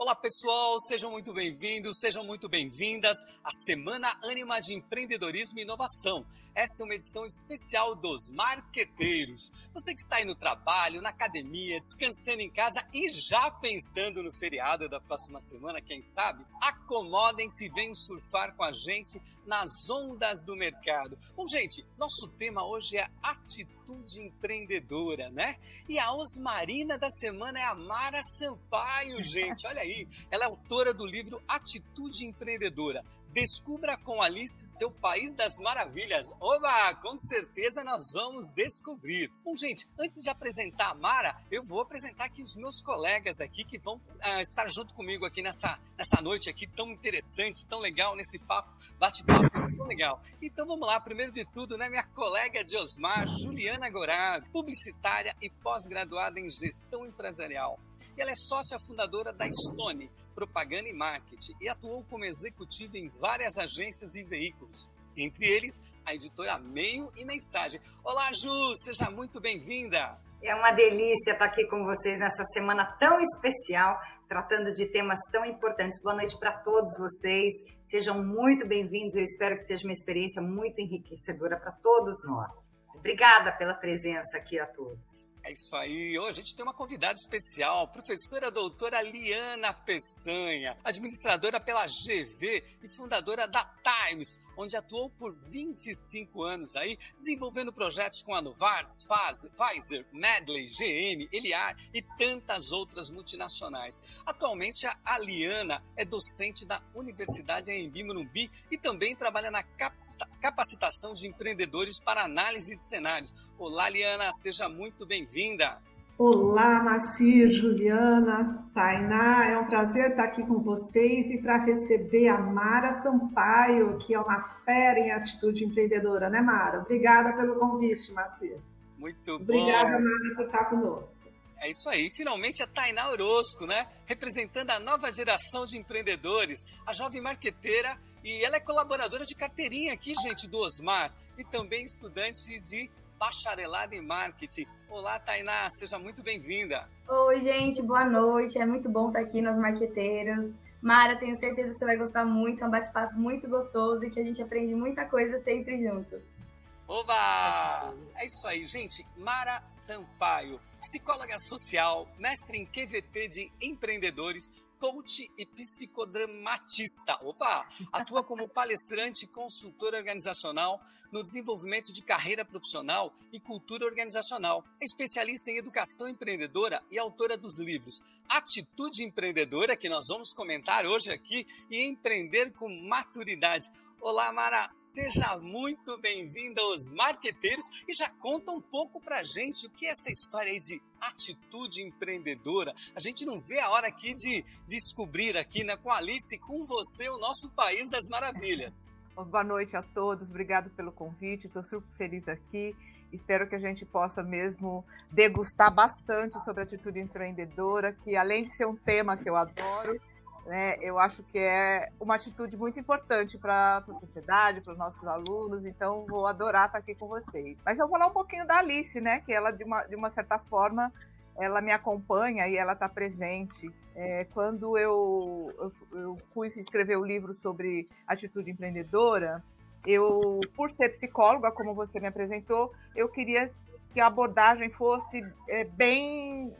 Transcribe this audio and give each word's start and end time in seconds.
Olá 0.00 0.14
pessoal, 0.14 0.78
sejam 0.78 1.10
muito 1.10 1.32
bem-vindos, 1.32 1.98
sejam 1.98 2.22
muito 2.22 2.48
bem-vindas 2.48 3.18
à 3.42 3.50
Semana 3.50 4.16
Ânima 4.22 4.60
de 4.60 4.72
Empreendedorismo 4.72 5.58
e 5.58 5.62
Inovação. 5.62 6.24
Essa 6.54 6.84
é 6.84 6.86
uma 6.86 6.94
edição 6.94 7.26
especial 7.26 7.96
dos 7.96 8.30
Marqueteiros. 8.30 9.50
Você 9.74 9.92
que 9.92 10.00
está 10.00 10.18
aí 10.18 10.24
no 10.24 10.36
trabalho, 10.36 11.02
na 11.02 11.08
academia, 11.08 11.80
descansando 11.80 12.40
em 12.40 12.48
casa 12.48 12.80
e 12.94 13.10
já 13.12 13.50
pensando 13.50 14.22
no 14.22 14.32
feriado 14.32 14.88
da 14.88 15.00
próxima 15.00 15.40
semana, 15.40 15.82
quem 15.82 16.00
sabe, 16.00 16.46
acomodem-se 16.60 17.66
e 17.66 17.68
venham 17.68 17.92
surfar 17.92 18.54
com 18.54 18.62
a 18.62 18.70
gente 18.70 19.20
nas 19.44 19.90
ondas 19.90 20.44
do 20.44 20.54
mercado. 20.54 21.18
Bom, 21.34 21.44
gente, 21.48 21.84
nosso 21.98 22.28
tema 22.38 22.64
hoje 22.64 22.98
é 22.98 23.08
atitude 23.20 23.77
atitude 23.88 24.22
empreendedora, 24.22 25.30
né? 25.30 25.56
E 25.88 25.98
a 25.98 26.12
Osmarina 26.12 26.98
da 26.98 27.08
semana 27.08 27.58
é 27.58 27.64
a 27.64 27.74
Mara 27.74 28.22
Sampaio, 28.22 29.22
gente. 29.24 29.66
Olha 29.66 29.80
aí, 29.80 30.06
ela 30.30 30.44
é 30.44 30.46
autora 30.46 30.92
do 30.92 31.06
livro 31.06 31.42
Atitude 31.48 32.26
Empreendedora. 32.26 33.04
Descubra 33.32 33.96
com 33.98 34.22
Alice 34.22 34.78
seu 34.78 34.90
país 34.90 35.34
das 35.34 35.58
maravilhas. 35.58 36.30
Oba, 36.40 36.94
com 36.96 37.16
certeza 37.18 37.84
nós 37.84 38.12
vamos 38.12 38.50
descobrir. 38.50 39.30
Bom, 39.44 39.54
gente, 39.56 39.88
antes 39.98 40.22
de 40.22 40.30
apresentar 40.30 40.90
a 40.90 40.94
Mara, 40.94 41.36
eu 41.50 41.62
vou 41.62 41.80
apresentar 41.80 42.24
aqui 42.24 42.42
os 42.42 42.56
meus 42.56 42.82
colegas 42.82 43.40
aqui 43.40 43.64
que 43.64 43.78
vão 43.78 43.96
uh, 43.96 44.40
estar 44.40 44.66
junto 44.68 44.94
comigo 44.94 45.24
aqui 45.24 45.42
nessa, 45.42 45.78
nessa 45.96 46.20
noite 46.20 46.50
aqui 46.50 46.66
tão 46.66 46.90
interessante, 46.90 47.66
tão 47.66 47.78
legal, 47.78 48.16
nesse 48.16 48.38
papo, 48.38 48.72
bate-papo 48.98 49.57
legal. 49.88 50.20
Então 50.40 50.66
vamos 50.66 50.86
lá, 50.86 51.00
primeiro 51.00 51.32
de 51.32 51.44
tudo, 51.44 51.76
né, 51.76 51.88
minha 51.88 52.04
colega 52.04 52.62
de 52.62 52.76
Osmar, 52.76 53.26
Juliana 53.42 53.88
Gorado, 53.90 54.46
publicitária 54.52 55.34
e 55.40 55.48
pós-graduada 55.50 56.38
em 56.38 56.48
gestão 56.50 57.06
empresarial. 57.06 57.80
E 58.16 58.20
ela 58.20 58.30
é 58.30 58.36
sócia 58.36 58.78
fundadora 58.78 59.32
da 59.32 59.50
Stone, 59.50 60.10
Propaganda 60.34 60.88
e 60.88 60.92
Marketing, 60.92 61.54
e 61.60 61.68
atuou 61.68 62.04
como 62.04 62.24
executiva 62.24 62.98
em 62.98 63.08
várias 63.08 63.56
agências 63.56 64.14
e 64.14 64.22
veículos. 64.22 64.90
Entre 65.16 65.46
eles, 65.46 65.82
a 66.04 66.14
editora 66.14 66.58
Meio 66.58 67.12
e 67.16 67.24
Mensagem. 67.24 67.80
Olá, 68.04 68.30
Ju, 68.32 68.76
seja 68.76 69.10
muito 69.10 69.40
bem-vinda. 69.40 70.20
É 70.42 70.54
uma 70.54 70.70
delícia 70.70 71.32
estar 71.32 71.46
aqui 71.46 71.66
com 71.66 71.84
vocês 71.84 72.20
nessa 72.20 72.44
semana 72.44 72.84
tão 73.00 73.18
especial, 73.18 74.00
tratando 74.28 74.74
de 74.74 74.86
temas 74.86 75.20
tão 75.32 75.44
importantes. 75.44 76.02
Boa 76.02 76.14
noite 76.14 76.38
para 76.38 76.52
todos 76.52 76.96
vocês. 76.98 77.54
Sejam 77.82 78.22
muito 78.22 78.66
bem-vindos. 78.66 79.16
Eu 79.16 79.22
espero 79.22 79.56
que 79.56 79.62
seja 79.62 79.84
uma 79.84 79.92
experiência 79.92 80.42
muito 80.42 80.80
enriquecedora 80.80 81.58
para 81.58 81.72
todos 81.72 82.22
nós. 82.26 82.52
Obrigada 82.94 83.50
pela 83.52 83.74
presença 83.74 84.36
aqui 84.36 84.58
a 84.60 84.66
todos. 84.66 85.27
É 85.44 85.52
isso 85.52 85.74
aí. 85.76 86.18
Hoje 86.18 86.30
a 86.40 86.42
gente 86.42 86.54
tem 86.54 86.62
uma 86.62 86.74
convidada 86.74 87.14
especial, 87.14 87.88
professora 87.88 88.50
doutora 88.50 89.00
Liana 89.00 89.72
Peçanha, 89.72 90.76
administradora 90.84 91.58
pela 91.58 91.86
GV 91.86 92.62
e 92.82 92.88
fundadora 92.88 93.48
da 93.48 93.64
Times, 93.64 94.38
onde 94.58 94.76
atuou 94.76 95.08
por 95.08 95.34
25 95.34 96.42
anos 96.42 96.76
aí, 96.76 96.98
desenvolvendo 97.14 97.72
projetos 97.72 98.22
com 98.22 98.34
a 98.34 98.42
Novartis, 98.42 99.06
Pfizer, 99.06 100.04
Medley, 100.12 100.66
GM, 100.66 101.26
Eliar 101.32 101.74
e 101.94 102.02
tantas 102.02 102.70
outras 102.70 103.10
multinacionais. 103.10 104.20
Atualmente 104.26 104.86
a 104.86 105.18
Liana 105.18 105.82
é 105.96 106.04
docente 106.04 106.66
da 106.66 106.82
Universidade 106.94 107.72
Embi 107.72 108.04
Morumbi 108.04 108.50
e 108.70 108.76
também 108.76 109.16
trabalha 109.16 109.50
na 109.50 109.62
capacitação 109.62 111.14
de 111.14 111.26
empreendedores 111.26 111.98
para 111.98 112.24
análise 112.24 112.76
de 112.76 112.86
cenários. 112.86 113.32
Olá, 113.58 113.88
Liana, 113.88 114.30
seja 114.32 114.68
muito 114.68 115.06
bem-vinda 115.06 115.37
bem-vinda. 115.38 115.80
Olá, 116.18 116.82
Macir, 116.82 117.52
Juliana, 117.52 118.68
Tainá, 118.74 119.46
é 119.46 119.56
um 119.56 119.66
prazer 119.66 120.10
estar 120.10 120.24
aqui 120.24 120.44
com 120.44 120.60
vocês 120.60 121.30
e 121.30 121.40
para 121.40 121.64
receber 121.64 122.26
a 122.26 122.38
Mara 122.38 122.90
Sampaio, 122.90 123.96
que 123.98 124.14
é 124.14 124.18
uma 124.18 124.42
fera 124.64 124.98
em 124.98 125.12
atitude 125.12 125.64
empreendedora, 125.64 126.28
né, 126.28 126.40
Mara? 126.40 126.80
Obrigada 126.80 127.36
pelo 127.36 127.56
convite, 127.56 128.10
Macir. 128.12 128.58
Muito 128.98 129.38
bom. 129.38 129.44
Obrigada, 129.44 130.00
Mara, 130.00 130.34
por 130.34 130.46
estar 130.46 130.64
conosco. 130.64 131.32
É 131.58 131.70
isso 131.70 131.88
aí, 131.88 132.10
finalmente 132.16 132.60
a 132.60 132.66
Tainá 132.66 133.08
Orozco, 133.10 133.64
né? 133.64 133.86
Representando 134.06 134.70
a 134.70 134.80
nova 134.80 135.12
geração 135.12 135.64
de 135.66 135.78
empreendedores, 135.78 136.64
a 136.84 136.92
jovem 136.92 137.22
marqueteira, 137.22 137.96
e 138.24 138.44
ela 138.44 138.56
é 138.56 138.60
colaboradora 138.60 139.24
de 139.24 139.36
carteirinha 139.36 139.92
aqui, 139.92 140.12
gente, 140.20 140.48
do 140.48 140.58
Osmar, 140.58 141.14
e 141.38 141.44
também 141.44 141.84
estudante 141.84 142.40
de 142.70 142.90
bacharelado 143.16 143.94
em 143.94 144.04
marketing. 144.04 144.66
Olá, 144.90 145.18
Tainá, 145.18 145.68
seja 145.68 145.98
muito 145.98 146.22
bem-vinda. 146.22 146.88
Oi, 147.06 147.40
gente, 147.42 147.82
boa 147.82 148.06
noite. 148.06 148.58
É 148.58 148.64
muito 148.64 148.88
bom 148.88 149.08
estar 149.08 149.20
aqui 149.20 149.42
nas 149.42 149.58
Marqueteiras. 149.58 150.58
Mara, 150.80 151.14
tenho 151.14 151.38
certeza 151.38 151.74
que 151.74 151.78
você 151.78 151.84
vai 151.84 151.96
gostar 151.96 152.24
muito. 152.24 152.64
É 152.64 152.66
um 152.66 152.70
bate-papo 152.70 153.14
muito 153.14 153.46
gostoso 153.48 154.04
e 154.06 154.10
que 154.10 154.18
a 154.18 154.24
gente 154.24 154.42
aprende 154.42 154.74
muita 154.74 155.04
coisa 155.04 155.36
sempre 155.38 155.78
juntos. 155.86 156.38
Oba! 156.86 157.94
É 158.16 158.24
isso 158.24 158.48
aí, 158.48 158.64
gente. 158.64 159.06
Mara 159.18 159.62
Sampaio, 159.68 160.58
psicóloga 160.80 161.38
social, 161.38 162.08
mestre 162.18 162.56
em 162.56 162.64
QVT 162.64 163.28
de 163.28 163.52
empreendedores, 163.60 164.50
coach 164.78 165.30
e 165.36 165.44
psicodramatista. 165.46 167.18
Opa! 167.22 167.68
Atua 167.92 168.22
como 168.22 168.48
palestrante 168.48 169.24
e 169.24 169.28
consultora 169.28 169.98
organizacional 169.98 170.80
no 171.12 171.22
desenvolvimento 171.22 171.92
de 171.92 172.02
carreira 172.02 172.44
profissional 172.44 173.12
e 173.32 173.40
cultura 173.40 173.84
organizacional. 173.84 174.64
É 174.80 174.84
especialista 174.84 175.50
em 175.50 175.56
educação 175.58 176.08
empreendedora 176.08 176.82
e 176.90 176.98
autora 176.98 177.36
dos 177.36 177.58
livros 177.58 178.02
Atitude 178.28 179.04
Empreendedora, 179.04 179.74
que 179.74 179.88
nós 179.88 180.06
vamos 180.08 180.32
comentar 180.34 180.84
hoje 180.84 181.10
aqui, 181.10 181.46
e 181.70 181.82
Empreender 181.82 182.52
com 182.52 182.68
Maturidade. 182.86 183.70
Olá, 184.00 184.32
Mara, 184.32 184.64
seja 184.70 185.36
muito 185.38 185.98
bem-vinda 185.98 186.62
aos 186.62 186.88
Marqueteiros 186.88 187.84
e 187.88 187.92
já 187.94 188.08
conta 188.08 188.52
um 188.52 188.60
pouco 188.60 189.00
pra 189.00 189.24
gente 189.24 189.66
o 189.66 189.70
que 189.70 189.86
é 189.86 189.90
essa 189.90 190.10
história 190.10 190.52
aí 190.52 190.60
de 190.60 190.80
atitude 191.00 191.82
empreendedora. 191.82 192.72
A 192.94 193.00
gente 193.00 193.26
não 193.26 193.40
vê 193.40 193.58
a 193.58 193.70
hora 193.70 193.88
aqui 193.88 194.14
de 194.14 194.44
descobrir 194.68 195.36
aqui, 195.36 195.64
né, 195.64 195.76
com 195.76 195.90
a 195.90 195.96
Alice, 195.96 196.38
com 196.38 196.64
você, 196.64 197.08
o 197.08 197.18
nosso 197.18 197.50
país 197.50 197.90
das 197.90 198.08
maravilhas. 198.08 198.88
Boa 199.16 199.42
noite 199.42 199.76
a 199.76 199.82
todos, 199.82 200.28
obrigado 200.28 200.70
pelo 200.70 200.92
convite, 200.92 201.48
estou 201.48 201.64
super 201.64 201.88
feliz 201.98 202.28
aqui. 202.28 202.76
Espero 203.12 203.48
que 203.48 203.56
a 203.56 203.60
gente 203.60 203.84
possa 203.84 204.22
mesmo 204.22 204.84
degustar 205.10 205.74
bastante 205.74 206.42
sobre 206.44 206.62
atitude 206.62 207.00
empreendedora, 207.00 207.92
que 208.04 208.16
além 208.16 208.44
de 208.44 208.56
ser 208.56 208.66
um 208.66 208.76
tema 208.76 209.16
que 209.16 209.28
eu 209.28 209.34
adoro, 209.34 210.00
né, 210.48 210.78
eu 210.80 210.98
acho 210.98 211.22
que 211.24 211.38
é 211.38 211.90
uma 212.00 212.14
atitude 212.14 212.56
muito 212.56 212.80
importante 212.80 213.36
para 213.36 213.78
a 213.78 213.94
sociedade, 213.94 214.62
para 214.62 214.72
os 214.72 214.78
nossos 214.78 215.06
alunos, 215.06 215.66
então 215.66 216.06
vou 216.08 216.26
adorar 216.26 216.66
estar 216.66 216.78
aqui 216.78 216.94
com 216.94 217.06
vocês. 217.06 217.58
Mas 217.64 217.76
vou 217.76 217.88
falar 217.88 218.06
um 218.06 218.12
pouquinho 218.12 218.46
da 218.46 218.56
Alice, 218.56 218.98
né, 218.98 219.20
que 219.20 219.32
ela, 219.32 219.50
de 219.50 219.62
uma, 219.62 219.84
de 219.84 219.94
uma 219.94 220.08
certa 220.08 220.38
forma, 220.38 220.90
ela 221.36 221.60
me 221.60 221.70
acompanha 221.70 222.48
e 222.48 222.56
ela 222.56 222.72
está 222.72 222.88
presente. 222.88 223.70
É, 223.94 224.24
quando 224.24 224.78
eu, 224.78 225.52
eu, 225.58 225.72
eu 225.92 226.16
fui 226.32 226.48
escrever 226.56 226.96
o 226.96 227.04
livro 227.04 227.34
sobre 227.34 227.86
atitude 228.06 228.50
empreendedora, 228.50 229.44
eu, 229.86 230.40
por 230.56 230.70
ser 230.70 230.88
psicóloga, 230.88 231.52
como 231.52 231.74
você 231.74 232.00
me 232.00 232.06
apresentou, 232.06 232.72
eu 232.96 233.06
queria 233.08 233.52
que 233.92 234.00
a 234.00 234.06
abordagem 234.06 234.70
fosse 234.70 235.22
é, 235.46 235.64
bem 235.64 236.52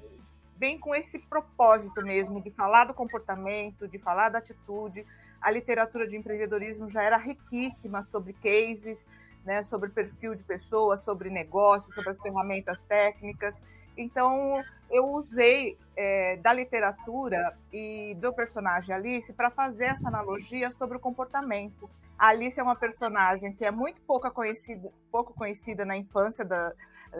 bem 0.59 0.79
com 0.79 0.95
esse 0.95 1.21
propósito 1.21 2.05
mesmo 2.05 2.43
de 2.43 2.51
falar 2.51 2.85
do 2.85 2.93
comportamento, 2.93 3.87
de 3.87 3.99
falar 3.99 4.29
da 4.29 4.39
atitude. 4.39 5.07
A 5.41 5.51
literatura 5.51 6.07
de 6.07 6.17
empreendedorismo 6.17 6.91
já 6.91 7.03
era 7.03 7.17
riquíssima 7.17 8.03
sobre 8.03 8.33
cases, 8.33 9.07
né, 9.45 9.63
sobre 9.63 9.89
perfil 9.89 10.35
de 10.35 10.43
pessoas, 10.43 11.05
sobre 11.05 11.31
negócios, 11.31 11.95
sobre 11.95 12.11
as 12.11 12.21
ferramentas 12.21 12.83
técnicas. 12.83 13.55
Então, 13.97 14.63
eu 14.91 15.09
usei 15.11 15.79
é, 15.97 16.37
da 16.37 16.53
literatura 16.53 17.57
e 17.73 18.17
do 18.21 18.33
personagem 18.33 18.95
Alice 18.95 19.33
para 19.33 19.51
fazer 19.51 19.87
essa 19.87 20.09
analogia 20.09 20.71
sobre 20.71 20.97
o 20.97 21.01
comportamento. 21.01 21.89
A 22.19 22.29
Alice 22.29 22.59
é 22.59 22.63
uma 22.63 22.75
personagem 22.75 23.55
que 23.55 23.65
é 23.65 23.71
muito 23.71 24.01
pouco 24.03 24.29
conhecida, 24.33 24.91
pouco 25.11 25.33
conhecida 25.33 25.85
na 25.85 25.97
infância 25.97 26.45
da 26.45 26.73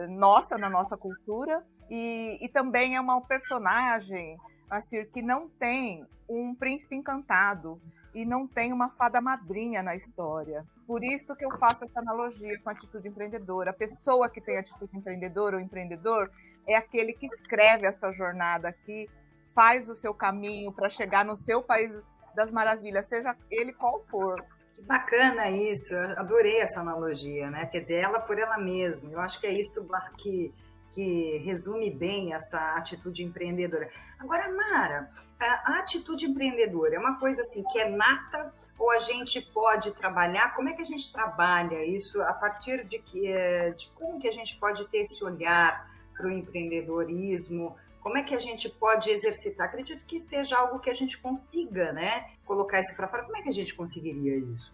nossa, 0.09 0.57
na 0.57 0.69
nossa 0.69 0.97
cultura, 0.97 1.65
e, 1.89 2.37
e 2.45 2.49
também 2.49 2.95
é 2.95 3.01
uma 3.01 3.21
personagem 3.21 4.37
assim, 4.69 5.03
que 5.05 5.21
não 5.21 5.49
tem 5.49 6.05
um 6.27 6.53
príncipe 6.53 6.95
encantado 6.95 7.81
e 8.13 8.25
não 8.25 8.47
tem 8.47 8.73
uma 8.73 8.89
fada 8.89 9.21
madrinha 9.21 9.81
na 9.81 9.95
história. 9.95 10.65
Por 10.85 11.03
isso 11.03 11.35
que 11.35 11.45
eu 11.45 11.57
faço 11.57 11.85
essa 11.85 11.99
analogia 11.99 12.59
com 12.59 12.69
a 12.69 12.73
atitude 12.73 13.07
empreendedora. 13.07 13.71
A 13.71 13.73
pessoa 13.73 14.29
que 14.29 14.41
tem 14.41 14.57
atitude 14.57 14.95
empreendedora 14.95 15.55
ou 15.55 15.61
empreendedor 15.61 16.29
é 16.67 16.75
aquele 16.75 17.13
que 17.13 17.25
escreve 17.25 17.85
essa 17.85 18.11
jornada 18.11 18.67
aqui, 18.67 19.09
faz 19.55 19.89
o 19.89 19.95
seu 19.95 20.13
caminho 20.13 20.71
para 20.71 20.89
chegar 20.89 21.25
no 21.25 21.35
seu 21.35 21.63
país 21.63 21.91
das 22.35 22.51
maravilhas, 22.51 23.07
seja 23.07 23.35
ele 23.49 23.73
qual 23.73 24.03
for. 24.05 24.43
Que 24.79 24.85
bacana 24.85 25.49
isso, 25.49 25.93
eu 25.93 26.11
adorei 26.17 26.61
essa 26.61 26.79
analogia, 26.79 27.49
né? 27.51 27.65
Quer 27.65 27.81
dizer, 27.81 27.95
ela 27.95 28.19
por 28.21 28.39
ela 28.39 28.57
mesma. 28.57 29.11
Eu 29.11 29.19
acho 29.19 29.39
que 29.39 29.45
é 29.45 29.51
isso 29.51 29.85
que, 30.17 30.53
que 30.93 31.37
resume 31.39 31.91
bem 31.91 32.33
essa 32.33 32.75
atitude 32.77 33.21
empreendedora. 33.21 33.89
Agora, 34.17 34.49
Mara, 34.49 35.09
a 35.39 35.79
atitude 35.79 36.25
empreendedora 36.25 36.95
é 36.95 36.99
uma 36.99 37.19
coisa 37.19 37.41
assim 37.41 37.61
que 37.63 37.79
é 37.79 37.89
nata 37.89 38.53
ou 38.77 38.89
a 38.91 38.99
gente 38.99 39.41
pode 39.41 39.91
trabalhar? 39.91 40.55
Como 40.55 40.69
é 40.69 40.73
que 40.73 40.81
a 40.81 40.85
gente 40.85 41.11
trabalha 41.11 41.83
isso 41.85 42.21
a 42.21 42.33
partir 42.33 42.85
de 42.85 42.99
que 42.99 43.27
eh, 43.27 43.71
de 43.71 43.89
como 43.91 44.17
que 44.17 44.29
a 44.29 44.31
gente 44.31 44.57
pode 44.57 44.87
ter 44.87 44.99
esse 44.99 45.21
olhar 45.25 45.91
para 46.15 46.27
o 46.27 46.31
empreendedorismo? 46.31 47.75
Como 48.01 48.17
é 48.17 48.23
que 48.23 48.33
a 48.33 48.39
gente 48.39 48.69
pode 48.69 49.09
exercitar? 49.09 49.67
Acredito 49.67 50.05
que 50.05 50.21
seja 50.21 50.57
algo 50.57 50.79
que 50.79 50.89
a 50.89 50.93
gente 50.93 51.17
consiga, 51.17 51.91
né? 51.91 52.29
Colocar 52.45 52.79
isso 52.79 52.95
para 52.95 53.07
fora. 53.07 53.23
Como 53.23 53.37
é 53.37 53.41
que 53.41 53.49
a 53.49 53.53
gente 53.53 53.75
conseguiria 53.75 54.37
isso? 54.37 54.73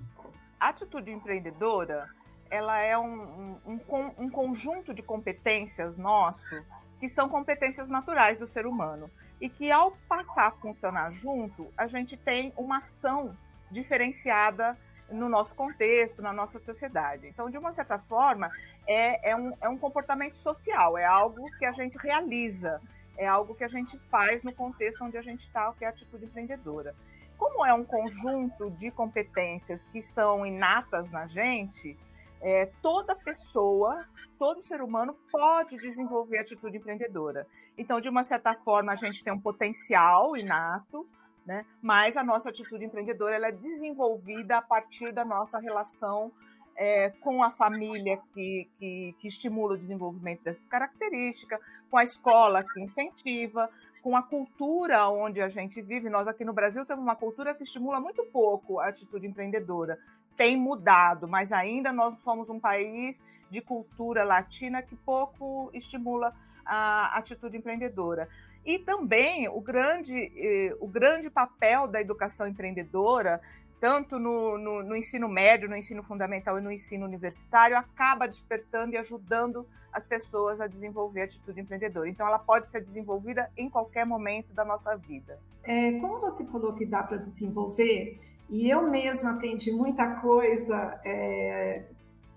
A 0.59 0.69
atitude 0.69 1.11
empreendedora, 1.11 2.07
ela 2.49 2.79
é 2.79 2.97
um, 2.97 3.59
um, 3.65 3.79
um, 3.89 4.25
um 4.25 4.29
conjunto 4.29 4.93
de 4.93 5.01
competências 5.01 5.97
nosso 5.97 6.63
que 6.99 7.09
são 7.09 7.27
competências 7.27 7.89
naturais 7.89 8.39
do 8.39 8.47
ser 8.47 8.65
humano 8.65 9.09
e 9.39 9.49
que 9.49 9.71
ao 9.71 9.91
passar 10.07 10.47
a 10.47 10.51
funcionar 10.51 11.11
junto, 11.11 11.67
a 11.77 11.87
gente 11.87 12.15
tem 12.15 12.53
uma 12.55 12.77
ação 12.77 13.35
diferenciada 13.69 14.77
no 15.11 15.29
nosso 15.29 15.55
contexto, 15.55 16.21
na 16.21 16.33
nossa 16.33 16.59
sociedade. 16.59 17.27
Então, 17.27 17.49
de 17.49 17.57
uma 17.57 17.71
certa 17.71 17.99
forma, 17.99 18.49
é, 18.87 19.31
é, 19.31 19.35
um, 19.35 19.53
é 19.61 19.69
um 19.69 19.77
comportamento 19.77 20.35
social, 20.35 20.97
é 20.97 21.05
algo 21.05 21.45
que 21.57 21.65
a 21.65 21.71
gente 21.71 21.97
realiza, 21.97 22.81
é 23.17 23.27
algo 23.27 23.55
que 23.55 23.63
a 23.63 23.67
gente 23.67 23.97
faz 24.09 24.43
no 24.43 24.53
contexto 24.53 25.03
onde 25.03 25.17
a 25.17 25.21
gente 25.21 25.41
está, 25.41 25.71
que 25.73 25.83
é 25.83 25.87
a 25.87 25.91
atitude 25.91 26.25
empreendedora. 26.25 26.95
Como 27.37 27.65
é 27.65 27.73
um 27.73 27.83
conjunto 27.83 28.71
de 28.71 28.91
competências 28.91 29.85
que 29.85 30.01
são 30.01 30.45
inatas 30.45 31.11
na 31.11 31.25
gente, 31.25 31.97
é, 32.41 32.69
toda 32.81 33.15
pessoa, 33.15 34.05
todo 34.37 34.61
ser 34.61 34.81
humano 34.81 35.17
pode 35.31 35.77
desenvolver 35.77 36.39
atitude 36.39 36.77
empreendedora. 36.77 37.47
Então, 37.77 37.99
de 37.99 38.09
uma 38.09 38.23
certa 38.23 38.53
forma, 38.53 38.91
a 38.91 38.95
gente 38.95 39.23
tem 39.23 39.33
um 39.33 39.39
potencial 39.39 40.37
inato, 40.37 41.07
né? 41.45 41.65
Mas 41.81 42.17
a 42.17 42.23
nossa 42.23 42.49
atitude 42.49 42.85
empreendedora 42.85 43.35
ela 43.35 43.47
é 43.47 43.51
desenvolvida 43.51 44.57
a 44.57 44.61
partir 44.61 45.11
da 45.11 45.23
nossa 45.23 45.59
relação 45.59 46.31
é, 46.75 47.09
com 47.21 47.43
a 47.43 47.49
família 47.51 48.19
que, 48.33 48.67
que, 48.77 49.15
que, 49.19 49.27
estimula 49.27 49.73
o 49.73 49.77
desenvolvimento 49.77 50.43
dessas 50.43 50.67
características, 50.67 51.59
com 51.89 51.97
a 51.97 52.03
escola 52.03 52.63
que 52.63 52.81
incentiva, 52.81 53.69
com 54.01 54.15
a 54.15 54.21
cultura 54.21 55.09
onde 55.09 55.41
a 55.41 55.47
gente 55.47 55.81
vive. 55.81 56.09
Nós 56.09 56.27
aqui 56.27 56.43
no 56.43 56.53
Brasil 56.53 56.85
temos 56.85 57.03
uma 57.03 57.15
cultura 57.15 57.55
que 57.55 57.63
estimula 57.63 57.99
muito 57.99 58.23
pouco 58.25 58.79
a 58.79 58.87
atitude 58.89 59.25
empreendedora. 59.25 59.97
Tem 60.35 60.57
mudado, 60.57 61.27
mas 61.27 61.51
ainda 61.51 61.91
nós 61.91 62.19
somos 62.19 62.49
um 62.49 62.59
país 62.59 63.23
de 63.49 63.61
cultura 63.61 64.23
latina 64.23 64.81
que 64.81 64.95
pouco 64.95 65.69
estimula 65.73 66.35
a 66.65 67.17
atitude 67.17 67.57
empreendedora. 67.57 68.27
E 68.65 68.79
também 68.79 69.47
o 69.47 69.61
grande, 69.61 70.31
eh, 70.35 70.75
o 70.79 70.87
grande 70.87 71.29
papel 71.29 71.87
da 71.87 72.01
educação 72.01 72.47
empreendedora, 72.47 73.39
tanto 73.85 74.17
no, 74.17 74.57
no, 74.57 74.81
no, 74.81 74.95
ensino 74.95 75.29
médio, 75.29 75.69
no 75.69 75.77
ensino 75.77 76.01
fundamental 76.01 76.57
e 76.57 76.61
no 76.61 76.71
ensino 76.71 77.05
universitário, 77.05 77.77
acaba 77.77 78.27
despertando 78.27 78.95
e 78.95 78.97
ajudando 78.97 79.63
as 79.93 80.07
pessoas 80.07 80.59
a 80.59 80.65
desenvolver 80.65 81.21
a 81.21 81.23
atitude 81.25 81.61
empreendedora. 81.61 82.09
Então, 82.09 82.25
ela 82.25 82.39
pode 82.39 82.65
ser 82.65 82.81
desenvolvida 82.81 83.47
em 83.55 83.69
qualquer 83.69 84.03
momento 84.03 84.51
da 84.55 84.65
nossa 84.65 84.97
vida. 84.97 85.37
É, 85.63 85.99
como 85.99 86.19
você 86.19 86.47
falou 86.47 86.73
que 86.73 86.83
dá 86.83 87.03
para 87.03 87.17
desenvolver, 87.17 88.17
e 88.49 88.67
eu 88.67 88.89
mesma 88.89 89.33
aprendi 89.33 89.71
muita 89.71 90.15
coisa, 90.15 90.99
é, 91.05 91.83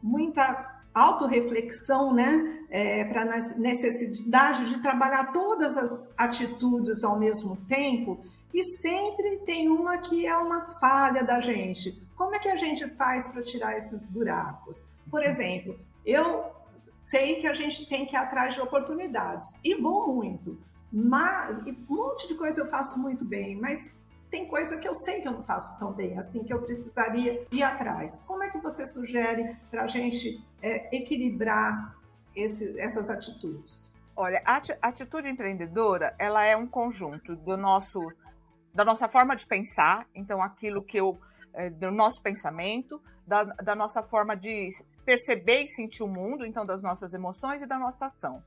muita 0.03 0.83
autorreflexão, 0.93 2.13
né, 2.13 2.67
é, 2.69 3.07
para 3.07 3.23
a 3.23 3.59
necessidade 3.59 4.69
de 4.69 4.83
trabalhar 4.83 5.33
todas 5.33 5.79
as 5.79 6.15
atitudes 6.19 7.03
ao 7.03 7.19
mesmo 7.19 7.57
tempo, 7.67 8.21
e 8.53 8.63
sempre 8.63 9.39
tem 9.39 9.69
uma 9.69 9.99
que 9.99 10.27
é 10.27 10.37
uma 10.37 10.63
falha 10.79 11.23
da 11.25 11.41
gente. 11.41 12.01
Como 12.17 12.35
é 12.35 12.39
que 12.39 12.49
a 12.49 12.57
gente 12.57 12.89
faz 12.97 13.29
para 13.29 13.43
tirar 13.43 13.77
esses 13.77 14.11
buracos? 14.11 14.97
Por 15.11 15.23
exemplo, 15.23 15.79
eu 16.05 16.51
sei 16.97 17.41
que 17.41 17.47
a 17.47 17.55
gente 17.55 17.89
tem 17.89 18.07
que 18.07 18.15
ir 18.15 18.19
atrás 18.19 18.55
de 18.55 18.61
oportunidades, 18.61 19.45
e 19.65 19.75
vou 19.75 20.15
muito, 20.15 20.59
mas 20.93 21.59
um 21.59 21.77
monte 21.89 22.29
de 22.29 22.35
coisa 22.35 22.63
eu 22.63 22.67
faço 22.67 23.01
muito 23.01 23.25
bem, 23.25 23.57
mas 23.57 23.79
tem 24.31 24.47
coisa 24.47 24.79
que 24.79 24.87
eu 24.87 24.95
sei 24.95 25.21
que 25.21 25.29
eu 25.29 25.33
não 25.33 25.43
faço 25.43 25.79
tão 25.79 25.93
bem, 25.93 26.19
assim, 26.19 26.45
que 26.45 26.53
eu 26.53 26.63
precisaria 26.63 27.43
ir 27.51 27.63
atrás. 27.63 28.25
Como 28.27 28.43
é 28.43 28.51
que 28.51 28.59
você 28.59 28.87
sugere 28.87 29.57
para 29.71 29.85
a 29.85 29.87
gente 29.87 30.43
é, 30.63 30.95
equilibrar 30.97 31.97
esse, 32.37 32.79
essas 32.79 33.09
atitudes? 33.09 34.03
Olha, 34.15 34.43
a 34.45 34.61
atitude 34.83 35.29
empreendedora, 35.29 36.15
ela 36.19 36.45
é 36.45 36.57
um 36.57 36.67
conjunto 36.67 37.37
do 37.37 37.57
nosso, 37.57 38.01
da 38.75 38.85
nossa 38.85 39.09
forma 39.09 39.35
de 39.35 39.47
pensar, 39.47 40.07
então 40.15 40.43
aquilo 40.43 40.83
que 40.83 40.99
eu, 40.99 41.21
é, 41.55 41.71
do 41.71 41.91
nosso 41.91 42.23
pensamento, 42.23 43.01
da, 43.27 43.45
da 43.45 43.75
nossa 43.75 44.03
forma 44.03 44.37
de 44.37 44.71
perceber 45.05 45.63
e 45.63 45.69
sentir 45.69 46.03
o 46.03 46.09
mundo, 46.09 46.47
então 46.47 46.65
das 46.65 46.83
nossas 46.83 47.13
emoções 47.13 47.63
e 47.63 47.67
da 47.67 47.79
nossa 47.79 48.07
ação. 48.07 48.43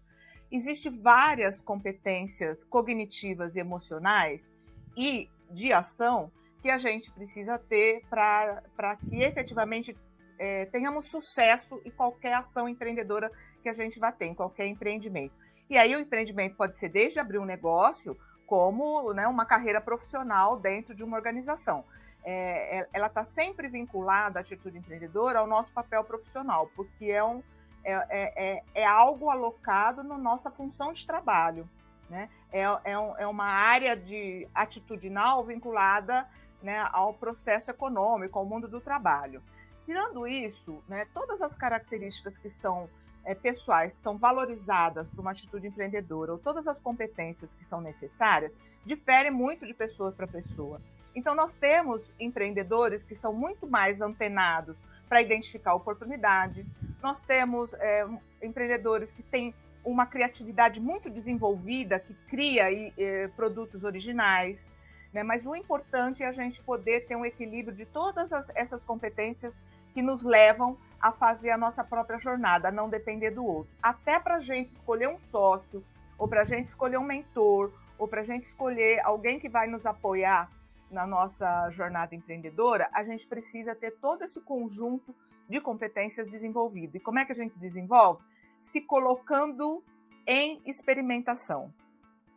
Existem 0.51 1.01
várias 1.01 1.61
competências 1.61 2.63
cognitivas 2.63 3.55
e 3.55 3.59
emocionais 3.59 4.51
e 4.97 5.29
de 5.49 5.71
ação 5.71 6.31
que 6.61 6.69
a 6.69 6.77
gente 6.77 7.11
precisa 7.11 7.57
ter 7.57 8.03
para 8.09 8.95
que 8.97 9.21
efetivamente 9.21 9.97
é, 10.37 10.65
tenhamos 10.65 11.09
sucesso 11.09 11.81
em 11.85 11.91
qualquer 11.91 12.33
ação 12.33 12.67
empreendedora 12.67 13.31
que 13.61 13.69
a 13.69 13.73
gente 13.73 13.99
vai 13.99 14.11
ter, 14.11 14.25
em 14.25 14.35
qualquer 14.35 14.65
empreendimento. 14.67 15.33
E 15.69 15.77
aí 15.77 15.95
o 15.95 15.99
empreendimento 15.99 16.55
pode 16.57 16.75
ser 16.77 16.89
desde 16.89 17.19
abrir 17.19 17.39
um 17.39 17.45
negócio, 17.45 18.17
como 18.51 19.13
né, 19.13 19.25
uma 19.29 19.45
carreira 19.45 19.79
profissional 19.79 20.59
dentro 20.59 20.93
de 20.93 21.05
uma 21.05 21.15
organização. 21.15 21.85
É, 22.21 22.79
é 22.79 22.89
ela 22.91 23.07
está 23.07 23.23
sempre 23.23 23.69
vinculada, 23.69 24.39
a 24.39 24.41
atitude 24.41 24.77
empreendedora, 24.77 25.39
ao 25.39 25.47
nosso 25.47 25.71
papel 25.71 26.03
profissional, 26.03 26.69
porque 26.75 27.05
é, 27.05 27.23
um, 27.23 27.41
é, 27.81 27.93
é, 27.93 28.33
é, 28.35 28.63
é 28.81 28.85
algo 28.85 29.29
alocado 29.29 30.03
na 30.03 30.17
nossa 30.17 30.51
função 30.51 30.91
de 30.91 31.07
trabalho. 31.07 31.65
Né? 32.09 32.29
É, 32.51 32.63
é, 32.83 32.99
um, 32.99 33.17
é 33.19 33.25
uma 33.25 33.45
área 33.45 33.95
de 33.95 34.45
atitudinal 34.53 35.45
vinculada 35.45 36.27
né, 36.61 36.85
ao 36.91 37.13
processo 37.13 37.71
econômico, 37.71 38.37
ao 38.37 38.45
mundo 38.45 38.67
do 38.67 38.81
trabalho. 38.81 39.41
Tirando 39.85 40.27
isso, 40.27 40.83
né, 40.89 41.07
todas 41.13 41.41
as 41.41 41.55
características 41.55 42.37
que 42.37 42.49
são 42.49 42.89
é, 43.23 43.35
pessoais, 43.35 43.93
que 43.93 43.99
são 43.99 44.17
valorizadas 44.17 45.09
por 45.09 45.21
uma 45.21 45.31
atitude 45.31 45.67
empreendedora, 45.67 46.33
ou 46.33 46.37
todas 46.37 46.67
as 46.67 46.79
competências 46.79 47.53
que 47.53 47.63
são 47.63 47.81
necessárias, 47.81 48.55
diferem 48.85 49.31
muito 49.31 49.65
de 49.65 49.73
pessoa 49.73 50.11
para 50.11 50.27
pessoa. 50.27 50.79
Então, 51.13 51.35
nós 51.35 51.53
temos 51.53 52.11
empreendedores 52.19 53.03
que 53.03 53.13
são 53.13 53.33
muito 53.33 53.67
mais 53.67 54.01
antenados 54.01 54.81
para 55.09 55.21
identificar 55.21 55.73
oportunidade, 55.73 56.65
nós 57.01 57.21
temos 57.21 57.73
é, 57.73 58.07
empreendedores 58.41 59.11
que 59.11 59.23
têm 59.23 59.53
uma 59.83 60.05
criatividade 60.05 60.79
muito 60.79 61.09
desenvolvida 61.09 61.99
que 61.99 62.13
cria 62.29 62.71
e, 62.71 62.93
e, 62.95 63.27
produtos 63.35 63.83
originais, 63.83 64.67
né? 65.11 65.23
Mas 65.23 65.45
o 65.45 65.55
importante 65.55 66.23
é 66.23 66.27
a 66.27 66.31
gente 66.31 66.61
poder 66.61 67.07
ter 67.07 67.15
um 67.15 67.25
equilíbrio 67.25 67.75
de 67.75 67.85
todas 67.85 68.31
as, 68.31 68.49
essas 68.55 68.83
competências 68.83 69.63
que 69.93 70.01
nos 70.01 70.23
levam 70.23 70.77
a 70.99 71.11
fazer 71.11 71.51
a 71.51 71.57
nossa 71.57 71.83
própria 71.83 72.17
jornada, 72.17 72.67
a 72.67 72.71
não 72.71 72.89
depender 72.89 73.31
do 73.31 73.45
outro. 73.45 73.73
Até 73.81 74.19
para 74.19 74.35
a 74.35 74.39
gente 74.39 74.69
escolher 74.69 75.09
um 75.09 75.17
sócio, 75.17 75.83
ou 76.17 76.27
para 76.27 76.41
a 76.41 76.45
gente 76.45 76.67
escolher 76.67 76.97
um 76.97 77.03
mentor, 77.03 77.71
ou 77.97 78.07
para 78.07 78.21
a 78.21 78.23
gente 78.23 78.43
escolher 78.43 78.99
alguém 79.03 79.39
que 79.39 79.49
vai 79.49 79.67
nos 79.67 79.85
apoiar 79.85 80.51
na 80.89 81.07
nossa 81.07 81.69
jornada 81.71 82.13
empreendedora, 82.15 82.89
a 82.93 83.03
gente 83.03 83.27
precisa 83.27 83.73
ter 83.73 83.91
todo 83.99 84.23
esse 84.23 84.41
conjunto 84.41 85.15
de 85.47 85.59
competências 85.59 86.27
desenvolvido. 86.27 86.97
E 86.97 86.99
como 86.99 87.19
é 87.19 87.25
que 87.25 87.31
a 87.31 87.35
gente 87.35 87.57
desenvolve? 87.57 88.21
se 88.61 88.79
colocando 88.79 89.83
em 90.25 90.61
experimentação. 90.65 91.73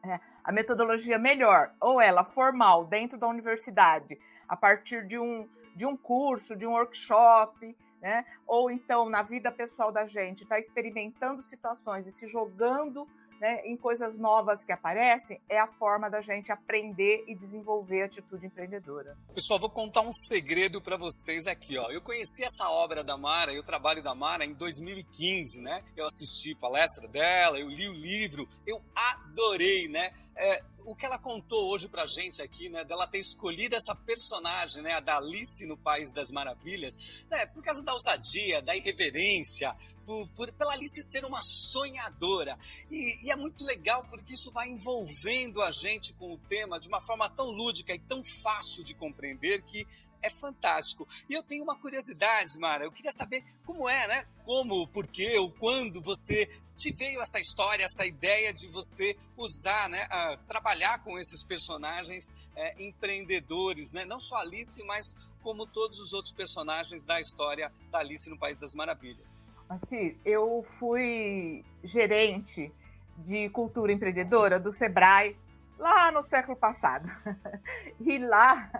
É, 0.03 0.19
a 0.43 0.51
metodologia 0.51 1.19
melhor, 1.19 1.73
ou 1.81 2.01
ela 2.01 2.25
formal, 2.25 2.85
dentro 2.87 3.19
da 3.19 3.29
universidade, 3.29 4.19
a 4.49 4.57
partir 4.57 5.07
de 5.07 5.19
um, 5.19 5.49
de 5.75 5.87
um 5.87 5.97
curso, 5.97 6.57
de 6.57 6.66
um 6.66 6.73
workshop, 6.73 7.76
né? 8.00 8.25
ou 8.47 8.71
então 8.71 9.09
na 9.09 9.23
vida 9.23 9.50
pessoal 9.50 9.90
da 9.90 10.07
gente, 10.07 10.43
está 10.43 10.59
experimentando 10.59 11.40
situações 11.43 12.07
e 12.07 12.12
se 12.12 12.28
jogando 12.28 13.09
né, 13.40 13.61
em 13.66 13.76
coisas 13.76 14.19
novas 14.19 14.64
que 14.64 14.73
aparecem, 14.73 15.40
é 15.49 15.59
a 15.59 15.66
forma 15.66 16.09
da 16.09 16.21
gente 16.21 16.52
aprender 16.52 17.25
e 17.26 17.35
desenvolver 17.35 18.02
a 18.02 18.07
atitude 18.07 18.47
empreendedora. 18.47 19.16
Pessoal, 19.35 19.59
vou 19.61 19.71
contar 19.71 20.00
um 20.00 20.12
segredo 20.12 20.81
para 20.81 20.97
vocês 20.97 21.47
aqui. 21.47 21.76
Ó. 21.76 21.90
Eu 21.90 22.00
conheci 22.00 22.45
essa 22.45 22.69
obra 22.71 23.02
da 23.02 23.16
Mara 23.16 23.52
e 23.52 23.59
o 23.59 23.62
trabalho 23.62 24.02
da 24.02 24.14
Mara 24.14 24.45
em 24.45 24.54
2015, 24.54 25.61
né? 25.61 25.83
Eu 25.97 26.07
assisti 26.07 26.54
palestra 26.54 27.09
dela, 27.09 27.59
eu 27.59 27.69
li 27.69 27.88
o 27.88 27.93
livro, 27.93 28.49
eu 28.66 28.81
adorei, 28.95 29.88
né? 29.88 30.12
É, 30.37 30.64
o 30.87 30.95
que 30.95 31.07
ela 31.07 31.19
contou 31.19 31.71
hoje 31.71 31.88
pra 31.88 32.07
gente 32.07 32.43
aqui, 32.43 32.69
né, 32.69 32.85
dela 32.85 33.07
ter 33.07 33.19
escolhido 33.19 33.75
essa 33.75 33.95
personagem, 33.95 34.83
né, 34.83 34.93
a 34.93 35.00
da 35.00 35.17
Alice 35.17 35.64
no 35.67 35.76
País 35.76 36.12
das 36.12 36.31
Maravilhas, 36.31 37.25
né, 37.31 37.47
por 37.47 37.62
causa 37.62 37.83
da 37.83 37.93
ousadia, 37.93 38.61
da 38.61 38.76
irreverência, 38.76 39.75
por, 40.05 40.29
por, 40.31 40.53
pela 40.53 40.73
Alice 40.73 41.03
ser 41.03 41.25
uma 41.25 41.41
sonhadora. 41.43 42.59
E, 42.91 43.26
e, 43.26 43.31
é 43.31 43.37
muito 43.37 43.64
legal 43.64 44.05
porque 44.09 44.35
isso 44.35 44.53
vai 44.53 44.69
envolvendo 44.69 45.62
a 45.62 45.71
gente 45.71 46.12
com 46.14 46.35
o 46.35 46.38
tema 46.38 46.79
de 46.79 46.88
uma 46.88 47.00
forma 47.00 47.29
tão 47.31 47.47
lúdica 47.47 47.95
e 47.95 47.99
tão 47.99 48.23
fácil 48.43 48.85
de 48.85 48.95
compreender 48.95 49.62
que 49.62 49.87
é 50.25 50.31
fantástico. 50.31 51.07
E 51.28 51.35
eu 51.35 51.43
tenho 51.43 51.62
uma 51.62 51.78
curiosidade, 51.78 52.59
Mara, 52.59 52.85
eu 52.85 52.90
queria 52.90 53.12
saber 53.12 53.45
como 53.64 53.88
é, 53.88 54.07
né? 54.09 54.26
Como, 54.45 54.88
por 54.88 55.07
quê, 55.07 55.38
ou 55.38 55.50
quando 55.50 56.02
você 56.02 56.49
te 56.75 56.93
veio 56.93 57.21
essa 57.21 57.38
história, 57.38 57.85
essa 57.85 58.04
ideia 58.04 58.52
de 58.52 58.66
você 58.69 59.16
usar, 59.37 59.88
né, 59.88 60.07
trabalhar 60.47 61.02
com 61.02 61.19
esses 61.19 61.45
personagens 61.45 62.35
é, 62.57 62.83
empreendedores, 62.83 63.93
né? 63.93 64.04
Não 64.04 64.19
só 64.19 64.37
Alice, 64.37 64.83
mas 64.85 65.33
como 65.43 65.66
todos 65.66 65.99
os 66.00 66.12
outros 66.12 66.33
personagens 66.33 67.04
da 67.04 67.21
história 67.21 67.73
da 67.90 67.99
Alice 67.99 68.28
no 68.28 68.38
País 68.38 68.59
das 68.59 68.75
Maravilhas. 68.75 69.43
Assim, 69.69 70.16
eu 70.25 70.64
fui 70.78 71.64
gerente 71.83 72.73
de 73.19 73.49
cultura 73.50 73.93
empreendedora 73.93 74.59
do 74.59 74.73
Sebrae 74.73 75.37
lá 75.78 76.11
no 76.11 76.23
século 76.23 76.57
passado. 76.57 77.11
e 78.00 78.19
lá 78.19 78.71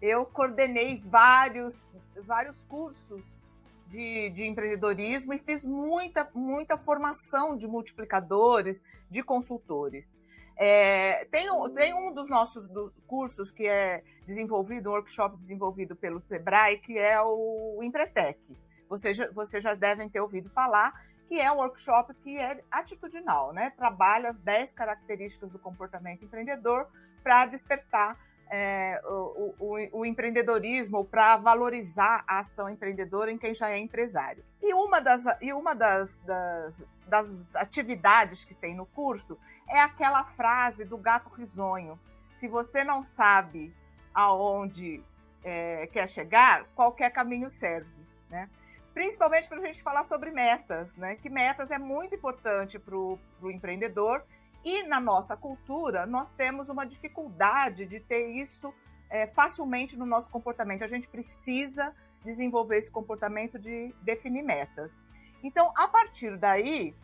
eu 0.00 0.24
coordenei 0.26 1.00
vários, 1.04 1.96
vários 2.22 2.62
cursos 2.64 3.42
de, 3.86 4.30
de, 4.30 4.44
empreendedorismo 4.44 5.32
e 5.32 5.38
fiz 5.38 5.64
muita, 5.64 6.28
muita 6.34 6.76
formação 6.76 7.56
de 7.56 7.66
multiplicadores, 7.66 8.80
de 9.10 9.22
consultores. 9.22 10.16
É, 10.56 11.24
tem, 11.30 11.46
tem 11.74 11.94
um 11.94 12.12
dos 12.12 12.28
nossos 12.28 12.68
cursos 13.06 13.50
que 13.50 13.66
é 13.66 14.02
desenvolvido, 14.26 14.90
um 14.90 14.92
workshop 14.92 15.36
desenvolvido 15.36 15.96
pelo 15.96 16.20
Sebrae, 16.20 16.78
que 16.78 16.98
é 16.98 17.20
o 17.20 17.80
Empretec. 17.82 18.38
Vocês 18.88 19.16
já, 19.16 19.30
vocês 19.30 19.62
já 19.62 19.74
devem 19.74 20.08
ter 20.08 20.20
ouvido 20.20 20.50
falar, 20.50 20.92
que 21.26 21.40
é 21.40 21.50
um 21.52 21.56
workshop 21.56 22.12
que 22.22 22.36
é 22.38 22.62
atitudinal, 22.70 23.52
né? 23.52 23.70
Trabalha 23.70 24.30
as 24.30 24.40
10 24.40 24.72
características 24.72 25.50
do 25.50 25.58
comportamento 25.58 26.24
empreendedor 26.24 26.88
para 27.22 27.46
despertar 27.46 28.18
é, 28.50 29.00
o, 29.04 29.54
o, 29.58 30.00
o, 30.00 30.06
empreendedorismo, 30.06 31.04
para 31.04 31.36
valorizar 31.36 32.24
a 32.26 32.38
ação 32.38 32.68
empreendedora 32.68 33.30
em 33.30 33.38
quem 33.38 33.54
já 33.54 33.70
é 33.70 33.78
empresário. 33.78 34.44
E 34.62 34.72
uma 34.74 35.00
das, 35.00 35.24
e 35.40 35.52
uma 35.52 35.74
das, 35.74 36.20
das, 36.20 36.84
das 37.06 37.56
atividades 37.56 38.44
que 38.44 38.54
tem 38.54 38.74
no 38.74 38.86
curso 38.86 39.38
é 39.68 39.80
aquela 39.80 40.24
frase 40.24 40.84
do 40.84 40.96
gato 40.96 41.28
risonho. 41.30 41.98
Se 42.34 42.48
você 42.48 42.84
não 42.84 43.02
sabe 43.02 43.74
aonde 44.14 45.02
é, 45.44 45.86
quer 45.88 46.08
chegar, 46.08 46.64
qualquer 46.74 47.10
caminho 47.10 47.50
serve. 47.50 47.98
Né? 48.30 48.48
principalmente 48.98 49.48
para 49.48 49.58
a 49.58 49.64
gente 49.64 49.80
falar 49.80 50.02
sobre 50.02 50.32
metas, 50.32 50.96
né? 50.96 51.14
Que 51.14 51.30
metas 51.30 51.70
é 51.70 51.78
muito 51.78 52.16
importante 52.16 52.80
para 52.80 52.96
o 52.96 53.16
empreendedor 53.44 54.24
e 54.64 54.82
na 54.84 55.00
nossa 55.00 55.36
cultura 55.36 56.06
nós 56.06 56.30
temos 56.30 56.68
uma 56.68 56.84
dificuldade 56.84 57.86
de 57.86 58.00
ter 58.00 58.30
isso 58.32 58.72
é, 59.10 59.26
facilmente 59.26 59.96
no 59.96 60.06
nosso 60.06 60.30
comportamento. 60.30 60.82
A 60.84 60.88
gente 60.88 61.08
precisa 61.08 61.94
desenvolver 62.24 62.78
esse 62.78 62.90
comportamento 62.90 63.58
de 63.58 63.94
definir 64.02 64.42
metas. 64.42 65.00
Então, 65.42 65.72
a 65.76 65.86
partir 65.86 66.36
daí, 66.36 66.94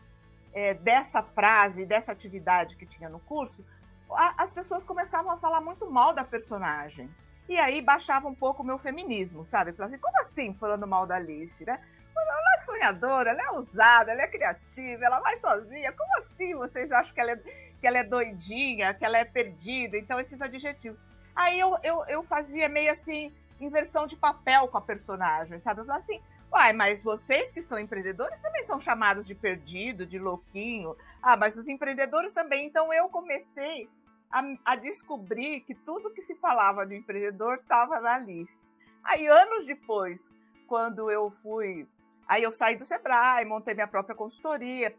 é, 0.53 0.73
dessa 0.73 1.23
frase, 1.23 1.85
dessa 1.85 2.11
atividade 2.11 2.75
que 2.75 2.85
tinha 2.85 3.09
no 3.09 3.19
curso, 3.19 3.65
a, 4.11 4.43
as 4.43 4.53
pessoas 4.53 4.83
começavam 4.83 5.31
a 5.31 5.37
falar 5.37 5.61
muito 5.61 5.89
mal 5.89 6.13
da 6.13 6.23
personagem. 6.23 7.09
E 7.47 7.59
aí 7.59 7.81
baixava 7.81 8.27
um 8.27 8.35
pouco 8.35 8.63
o 8.63 8.65
meu 8.65 8.77
feminismo, 8.77 9.45
sabe? 9.45 9.71
Falava 9.71 9.93
assim, 9.93 10.01
como 10.01 10.19
assim 10.19 10.53
falando 10.55 10.87
mal 10.87 11.05
da 11.05 11.15
Alice, 11.15 11.63
né? 11.65 11.79
Ela 12.21 12.53
é 12.53 12.57
sonhadora, 12.57 13.31
ela 13.31 13.41
é 13.41 13.51
ousada, 13.51 14.11
ela 14.11 14.21
é 14.21 14.27
criativa, 14.27 15.05
ela 15.05 15.19
vai 15.19 15.35
sozinha. 15.37 15.91
Como 15.93 16.17
assim 16.17 16.55
vocês 16.55 16.91
acham 16.91 17.13
que 17.13 17.21
ela 17.21 17.31
é, 17.31 17.35
que 17.79 17.87
ela 17.87 17.97
é 17.97 18.03
doidinha, 18.03 18.93
que 18.93 19.05
ela 19.05 19.17
é 19.17 19.25
perdida? 19.25 19.97
Então, 19.97 20.19
esses 20.19 20.41
adjetivos. 20.41 20.99
Aí 21.35 21.59
eu, 21.59 21.75
eu, 21.83 22.05
eu 22.07 22.23
fazia 22.23 22.69
meio 22.69 22.91
assim, 22.91 23.33
inversão 23.59 24.07
de 24.07 24.15
papel 24.15 24.67
com 24.67 24.77
a 24.77 24.81
personagem, 24.81 25.59
sabe? 25.59 25.81
Eu 25.81 25.85
falava 25.85 26.03
assim, 26.03 26.21
uai, 26.51 26.71
mas 26.71 27.03
vocês 27.03 27.51
que 27.51 27.61
são 27.61 27.77
empreendedores 27.77 28.39
também 28.39 28.63
são 28.63 28.79
chamados 28.79 29.27
de 29.27 29.35
perdido, 29.35 30.05
de 30.05 30.17
louquinho. 30.17 30.95
Ah, 31.21 31.35
mas 31.35 31.57
os 31.57 31.67
empreendedores 31.67 32.33
também. 32.33 32.65
Então 32.65 32.93
eu 32.93 33.09
comecei 33.09 33.89
a, 34.31 34.41
a 34.63 34.75
descobrir 34.75 35.61
que 35.61 35.75
tudo 35.75 36.11
que 36.11 36.21
se 36.21 36.35
falava 36.35 36.85
de 36.85 36.95
empreendedor 36.95 37.55
estava 37.55 37.99
na 37.99 38.15
Alice. 38.15 38.65
Aí, 39.03 39.27
anos 39.27 39.65
depois, 39.65 40.31
quando 40.67 41.11
eu 41.11 41.31
fui. 41.43 41.87
Aí 42.27 42.43
eu 42.43 42.51
saí 42.51 42.75
do 42.75 42.85
Sebrae, 42.85 43.45
montei 43.45 43.73
minha 43.73 43.87
própria 43.87 44.15
consultoria, 44.15 44.93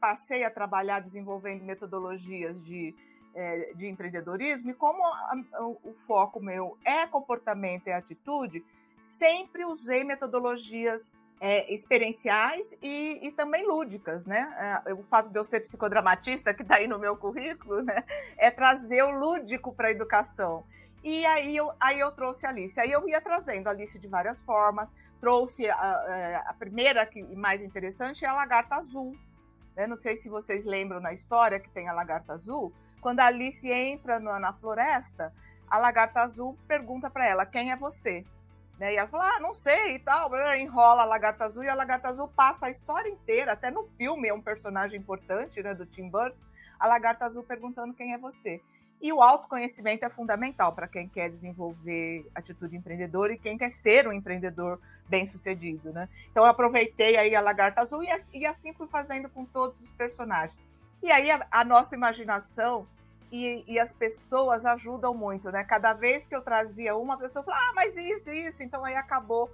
passei 0.00 0.44
a 0.44 0.50
trabalhar 0.50 1.00
desenvolvendo 1.00 1.64
metodologias 1.64 2.62
de, 2.64 2.94
é, 3.34 3.72
de 3.74 3.86
empreendedorismo, 3.88 4.70
e 4.70 4.74
como 4.74 5.02
a, 5.02 5.34
a, 5.54 5.66
o 5.66 5.94
foco 6.06 6.40
meu 6.40 6.78
é 6.84 7.06
comportamento 7.06 7.88
e 7.88 7.92
atitude, 7.92 8.64
sempre 9.00 9.64
usei 9.64 10.04
metodologias 10.04 11.22
é, 11.40 11.72
experienciais 11.72 12.76
e, 12.82 13.28
e, 13.28 13.32
também 13.32 13.66
lúdicas, 13.66 14.26
né? 14.26 14.82
É, 14.86 14.92
o 14.92 15.02
fato 15.02 15.30
de 15.30 15.38
eu 15.38 15.44
ser 15.44 15.60
psicodramatista, 15.60 16.52
que 16.52 16.62
está 16.62 16.76
aí 16.76 16.88
no 16.88 16.98
meu 16.98 17.16
currículo, 17.16 17.82
né? 17.82 18.04
É 18.36 18.50
trazer 18.50 19.02
o 19.04 19.10
lúdico 19.10 19.72
para 19.72 19.88
a 19.88 19.90
educação. 19.90 20.64
E 21.02 21.24
aí 21.26 21.56
eu, 21.56 21.70
aí 21.78 22.00
eu 22.00 22.10
trouxe 22.10 22.44
a 22.44 22.50
Alice. 22.50 22.80
Aí 22.80 22.90
eu 22.90 23.08
ia 23.08 23.20
trazendo 23.20 23.68
a 23.68 23.70
Alice 23.70 23.98
de 23.98 24.08
várias 24.08 24.44
formas. 24.44 24.88
Trouxe 25.20 25.68
a, 25.68 26.04
é, 26.08 26.36
a 26.46 26.54
primeira 26.54 27.04
que 27.06 27.22
mais 27.34 27.62
interessante 27.62 28.24
é 28.24 28.28
a 28.28 28.32
lagarta 28.32 28.76
azul. 28.76 29.16
Né? 29.76 29.86
Não 29.86 29.96
sei 29.96 30.16
se 30.16 30.28
vocês 30.28 30.64
lembram 30.64 31.00
na 31.00 31.12
história 31.12 31.60
que 31.60 31.70
tem 31.70 31.88
a 31.88 31.92
lagarta 31.92 32.34
azul. 32.34 32.72
Quando 33.00 33.20
a 33.20 33.26
Alice 33.26 33.70
entra 33.70 34.18
na, 34.18 34.38
na 34.38 34.52
floresta, 34.52 35.32
a 35.68 35.78
lagarta 35.78 36.20
azul 36.20 36.56
pergunta 36.66 37.10
para 37.10 37.26
ela: 37.26 37.46
quem 37.46 37.70
é 37.72 37.76
você? 37.76 38.24
Né? 38.78 38.94
E 38.94 38.96
ela 38.96 39.08
fala, 39.08 39.36
ah, 39.36 39.40
não 39.40 39.52
sei 39.52 39.96
e 39.96 39.98
tal, 39.98 40.30
enrola 40.56 41.02
a 41.02 41.06
Lagarta 41.06 41.44
Azul 41.44 41.64
e 41.64 41.68
a 41.68 41.74
Lagarta 41.74 42.08
Azul 42.08 42.28
passa 42.28 42.66
a 42.66 42.70
história 42.70 43.08
inteira, 43.08 43.52
até 43.52 43.70
no 43.70 43.88
filme 43.98 44.28
é 44.28 44.34
um 44.34 44.40
personagem 44.40 45.00
importante, 45.00 45.60
né, 45.62 45.74
do 45.74 45.84
Tim 45.84 46.08
Burton, 46.08 46.38
a 46.78 46.86
Lagarta 46.86 47.26
Azul 47.26 47.42
perguntando 47.42 47.92
quem 47.92 48.14
é 48.14 48.18
você. 48.18 48.60
E 49.00 49.12
o 49.12 49.22
autoconhecimento 49.22 50.04
é 50.04 50.10
fundamental 50.10 50.72
para 50.72 50.88
quem 50.88 51.08
quer 51.08 51.28
desenvolver 51.28 52.26
atitude 52.34 52.76
empreendedora 52.76 53.32
e 53.32 53.38
quem 53.38 53.56
quer 53.56 53.70
ser 53.70 54.08
um 54.08 54.12
empreendedor 54.12 54.80
bem-sucedido, 55.08 55.92
né? 55.92 56.08
Então 56.30 56.44
eu 56.44 56.50
aproveitei 56.50 57.16
aí 57.16 57.34
a 57.34 57.40
Lagarta 57.40 57.80
Azul 57.80 58.02
e, 58.02 58.08
e 58.34 58.46
assim 58.46 58.74
fui 58.74 58.88
fazendo 58.88 59.28
com 59.28 59.44
todos 59.44 59.80
os 59.80 59.92
personagens. 59.92 60.58
E 61.02 61.10
aí 61.12 61.30
a, 61.30 61.46
a 61.50 61.64
nossa 61.64 61.94
imaginação 61.94 62.86
e, 63.30 63.62
e, 63.66 63.78
as 63.78 63.92
pessoas 63.92 64.64
ajudam 64.64 65.14
muito, 65.14 65.50
né? 65.50 65.62
Cada 65.62 65.92
vez 65.92 66.26
que 66.26 66.34
eu 66.34 66.40
trazia 66.40 66.96
uma 66.96 67.16
pessoa, 67.16 67.44
falava, 67.44 67.62
ah, 67.68 67.72
mas 67.74 67.96
isso, 67.96 68.32
isso, 68.32 68.62
então 68.62 68.84
aí 68.84 68.96
acabou 68.96 69.50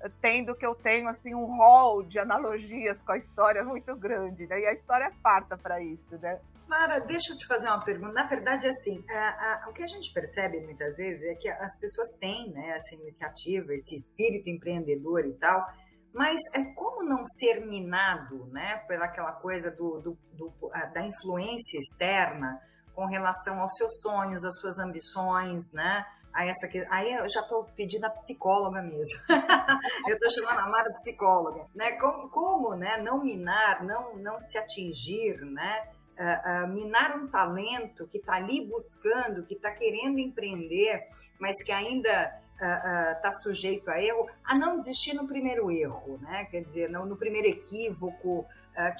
eh, 0.00 0.10
tendo 0.20 0.54
que 0.54 0.64
eu 0.64 0.74
tenho 0.74 1.08
assim 1.08 1.34
um 1.34 1.44
rol 1.44 2.04
de 2.04 2.18
analogias 2.20 3.02
com 3.02 3.12
a 3.12 3.16
história 3.16 3.64
muito 3.64 3.94
grande, 3.96 4.46
né? 4.46 4.60
E 4.60 4.66
a 4.66 4.72
história 4.72 5.06
é 5.06 5.12
parta 5.20 5.58
para 5.58 5.82
isso, 5.82 6.16
né? 6.18 6.38
Mara, 6.68 7.00
deixa 7.00 7.32
eu 7.32 7.38
te 7.38 7.46
fazer 7.46 7.66
uma 7.66 7.82
pergunta. 7.82 8.12
Na 8.12 8.26
verdade, 8.26 8.68
assim, 8.68 9.02
a, 9.10 9.64
a, 9.64 9.70
o 9.70 9.72
que 9.72 9.82
a 9.82 9.86
gente 9.86 10.12
percebe 10.12 10.60
muitas 10.60 10.96
vezes 10.96 11.24
é 11.24 11.34
que 11.34 11.48
as 11.48 11.80
pessoas 11.80 12.08
têm 12.20 12.52
né, 12.52 12.76
essa 12.76 12.94
iniciativa, 12.94 13.72
esse 13.72 13.96
espírito 13.96 14.50
empreendedor 14.50 15.24
e 15.24 15.32
tal, 15.32 15.66
mas 16.12 16.38
é 16.54 16.64
como 16.74 17.02
não 17.02 17.24
ser 17.24 17.64
minado 17.66 18.46
né, 18.52 18.76
pelaquela 18.86 19.32
coisa 19.32 19.70
do, 19.70 20.00
do, 20.00 20.18
do 20.34 20.52
da 20.92 21.02
influência 21.06 21.78
externa, 21.78 22.60
com 22.94 23.06
relação 23.06 23.62
aos 23.62 23.74
seus 23.74 24.00
sonhos, 24.02 24.44
às 24.44 24.58
suas 24.60 24.78
ambições, 24.78 25.72
né? 25.72 26.04
A 26.34 26.44
essa 26.44 26.66
que... 26.66 26.84
Aí 26.90 27.12
eu 27.12 27.28
já 27.28 27.40
estou 27.40 27.64
pedindo 27.76 28.04
a 28.04 28.10
psicóloga 28.10 28.82
mesmo. 28.82 29.20
eu 30.08 30.16
estou 30.16 30.30
chamando 30.30 30.58
a 30.58 30.68
Mara 30.68 30.90
psicóloga, 30.90 31.64
né? 31.74 31.92
Como, 31.92 32.28
como, 32.28 32.74
né? 32.74 33.00
Não 33.00 33.22
minar, 33.22 33.84
não, 33.84 34.16
não 34.16 34.40
se 34.40 34.58
atingir, 34.58 35.40
né? 35.42 35.88
Uh, 36.18 36.64
uh, 36.64 36.68
minar 36.68 37.16
um 37.16 37.28
talento 37.28 38.08
que 38.08 38.18
está 38.18 38.34
ali 38.34 38.66
buscando, 38.66 39.44
que 39.44 39.54
está 39.54 39.70
querendo 39.70 40.18
empreender, 40.18 41.06
mas 41.38 41.62
que 41.62 41.70
ainda 41.70 42.10
está 42.54 43.28
uh, 43.28 43.42
sujeito 43.42 43.88
a 43.88 44.02
erro, 44.02 44.26
a 44.42 44.58
não 44.58 44.76
desistir 44.76 45.14
no 45.14 45.28
primeiro 45.28 45.70
erro, 45.70 46.18
né? 46.20 46.44
Quer 46.50 46.62
dizer, 46.62 46.90
no, 46.90 47.06
no 47.06 47.16
primeiro 47.16 47.46
equívoco, 47.46 48.44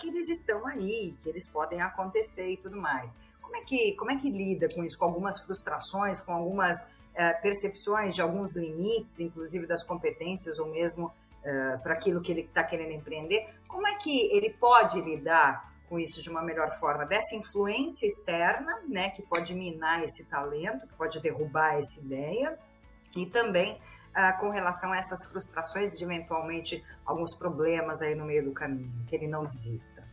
que 0.00 0.08
eles 0.08 0.28
estão 0.28 0.66
aí, 0.66 1.16
que 1.22 1.28
eles 1.28 1.48
podem 1.48 1.80
acontecer 1.80 2.50
e 2.50 2.56
tudo 2.56 2.76
mais. 2.76 3.16
Como 3.40 3.56
é 3.56 3.60
que, 3.62 3.94
como 3.96 4.10
é 4.10 4.16
que 4.16 4.28
lida 4.28 4.68
com 4.74 4.84
isso? 4.84 4.98
Com 4.98 5.06
algumas 5.06 5.42
frustrações, 5.42 6.20
com 6.20 6.32
algumas 6.32 6.76
é, 7.14 7.32
percepções 7.32 8.14
de 8.14 8.22
alguns 8.22 8.54
limites, 8.56 9.18
inclusive 9.18 9.66
das 9.66 9.82
competências 9.82 10.58
ou 10.58 10.68
mesmo 10.68 11.10
é, 11.42 11.76
para 11.78 11.94
aquilo 11.94 12.20
que 12.20 12.30
ele 12.30 12.42
está 12.42 12.62
querendo 12.62 12.92
empreender? 12.92 13.48
Como 13.66 13.86
é 13.88 13.94
que 13.96 14.36
ele 14.36 14.50
pode 14.50 15.00
lidar 15.00 15.72
com 15.88 15.98
isso 15.98 16.22
de 16.22 16.28
uma 16.28 16.42
melhor 16.42 16.70
forma, 16.78 17.06
dessa 17.06 17.34
influência 17.34 18.06
externa, 18.06 18.80
né, 18.88 19.10
que 19.10 19.22
pode 19.22 19.54
minar 19.54 20.02
esse 20.02 20.28
talento, 20.28 20.86
que 20.86 20.94
pode 20.94 21.20
derrubar 21.20 21.76
essa 21.76 22.00
ideia, 22.00 22.58
e 23.16 23.26
também 23.26 23.80
ah, 24.14 24.32
com 24.32 24.50
relação 24.50 24.92
a 24.92 24.98
essas 24.98 25.30
frustrações 25.30 25.94
e 25.94 26.04
eventualmente 26.04 26.84
alguns 27.04 27.36
problemas 27.36 28.02
aí 28.02 28.14
no 28.14 28.24
meio 28.24 28.44
do 28.44 28.52
caminho, 28.52 28.92
que 29.06 29.14
ele 29.14 29.26
não 29.26 29.44
desista. 29.44 30.06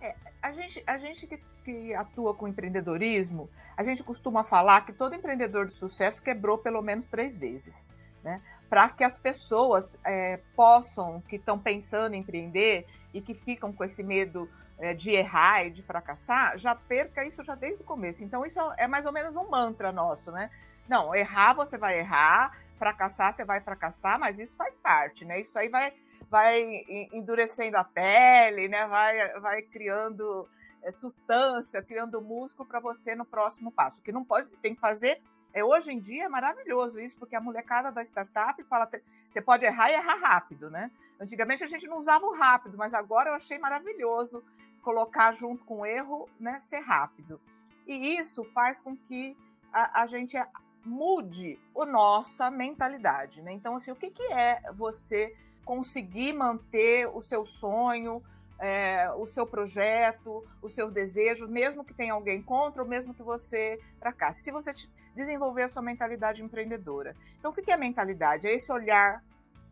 É, 0.00 0.14
a 0.42 0.52
gente, 0.52 0.82
a 0.86 0.96
gente 0.96 1.26
que, 1.26 1.38
que 1.64 1.94
atua 1.94 2.34
com 2.34 2.48
empreendedorismo, 2.48 3.50
a 3.76 3.82
gente 3.82 4.02
costuma 4.04 4.44
falar 4.44 4.82
que 4.82 4.92
todo 4.92 5.14
empreendedor 5.14 5.66
de 5.66 5.78
sucesso 5.78 6.22
quebrou 6.22 6.58
pelo 6.58 6.82
menos 6.82 7.08
três 7.08 7.38
vezes. 7.38 7.84
Né? 8.22 8.42
Para 8.68 8.90
que 8.90 9.02
as 9.02 9.18
pessoas 9.18 9.98
é, 10.04 10.38
possam, 10.54 11.22
que 11.22 11.36
estão 11.36 11.58
pensando 11.58 12.14
em 12.14 12.20
empreender 12.20 12.86
e 13.14 13.20
que 13.20 13.34
ficam 13.34 13.72
com 13.72 13.82
esse 13.82 14.02
medo 14.02 14.48
é, 14.80 14.94
de 14.94 15.10
errar 15.10 15.64
e 15.64 15.70
de 15.70 15.82
fracassar, 15.82 16.56
já 16.58 16.74
perca 16.74 17.24
isso 17.24 17.44
já 17.44 17.54
desde 17.54 17.82
o 17.82 17.86
começo. 17.86 18.24
Então, 18.24 18.44
isso 18.44 18.58
é 18.76 18.88
mais 18.88 19.06
ou 19.06 19.12
menos 19.12 19.36
um 19.36 19.48
mantra 19.48 19.92
nosso, 19.92 20.32
né? 20.32 20.50
Não, 20.88 21.14
errar 21.14 21.52
você 21.52 21.78
vai 21.78 21.98
errar, 21.98 22.58
fracassar 22.78 23.32
você 23.32 23.44
vai 23.44 23.60
fracassar, 23.60 24.18
mas 24.18 24.38
isso 24.38 24.56
faz 24.56 24.78
parte, 24.78 25.24
né? 25.24 25.40
Isso 25.40 25.56
aí 25.58 25.68
vai, 25.68 25.92
vai 26.28 26.84
endurecendo 27.12 27.76
a 27.76 27.84
pele, 27.84 28.68
né? 28.68 28.86
Vai, 28.86 29.40
vai 29.40 29.62
criando 29.62 30.48
é, 30.82 30.90
substância, 30.90 31.82
criando 31.82 32.20
músculo 32.22 32.68
para 32.68 32.80
você 32.80 33.14
no 33.14 33.24
próximo 33.24 33.70
passo. 33.70 34.00
O 34.00 34.02
que 34.02 34.10
não 34.10 34.24
pode, 34.24 34.48
tem 34.62 34.74
que 34.74 34.80
fazer 34.80 35.20
é, 35.52 35.64
hoje 35.64 35.92
em 35.92 35.98
dia 35.98 36.24
é 36.24 36.28
maravilhoso 36.28 37.00
isso, 37.00 37.16
porque 37.18 37.34
a 37.34 37.40
molecada 37.40 37.90
da 37.90 38.02
startup 38.02 38.62
fala, 38.64 38.88
você 39.30 39.40
pode 39.40 39.64
errar 39.64 39.90
e 39.90 39.94
errar 39.94 40.16
rápido, 40.16 40.70
né? 40.70 40.90
Antigamente 41.20 41.64
a 41.64 41.66
gente 41.66 41.86
não 41.86 41.98
usava 41.98 42.24
o 42.24 42.34
rápido, 42.34 42.78
mas 42.78 42.94
agora 42.94 43.30
eu 43.30 43.34
achei 43.34 43.58
maravilhoso 43.58 44.42
colocar 44.82 45.32
junto 45.32 45.64
com 45.64 45.80
o 45.80 45.86
erro, 45.86 46.28
né, 46.38 46.58
ser 46.60 46.80
rápido. 46.80 47.40
E 47.86 48.16
isso 48.16 48.44
faz 48.44 48.80
com 48.80 48.96
que 48.96 49.36
a, 49.72 50.02
a 50.02 50.06
gente 50.06 50.36
mude 50.84 51.58
a 51.76 51.84
nossa 51.84 52.50
mentalidade, 52.50 53.42
né? 53.42 53.52
Então, 53.52 53.76
assim, 53.76 53.90
o 53.90 53.96
que, 53.96 54.10
que 54.10 54.32
é 54.32 54.60
você 54.74 55.36
conseguir 55.64 56.32
manter 56.32 57.06
o 57.06 57.20
seu 57.20 57.44
sonho, 57.44 58.22
é, 58.58 59.10
o 59.12 59.26
seu 59.26 59.46
projeto, 59.46 60.44
os 60.62 60.74
seus 60.74 60.92
desejos, 60.92 61.48
mesmo 61.48 61.84
que 61.84 61.94
tenha 61.94 62.12
alguém 62.12 62.42
contra 62.42 62.82
ou 62.82 62.88
mesmo 62.88 63.14
que 63.14 63.22
você 63.22 63.80
fracasse. 63.98 64.42
Se 64.44 64.50
você 64.50 64.74
desenvolver 65.14 65.64
a 65.64 65.68
sua 65.68 65.82
mentalidade 65.82 66.42
empreendedora. 66.42 67.16
Então, 67.38 67.50
o 67.50 67.54
que 67.54 67.70
é 67.70 67.76
mentalidade? 67.76 68.46
É 68.46 68.54
esse 68.54 68.72
olhar 68.72 69.22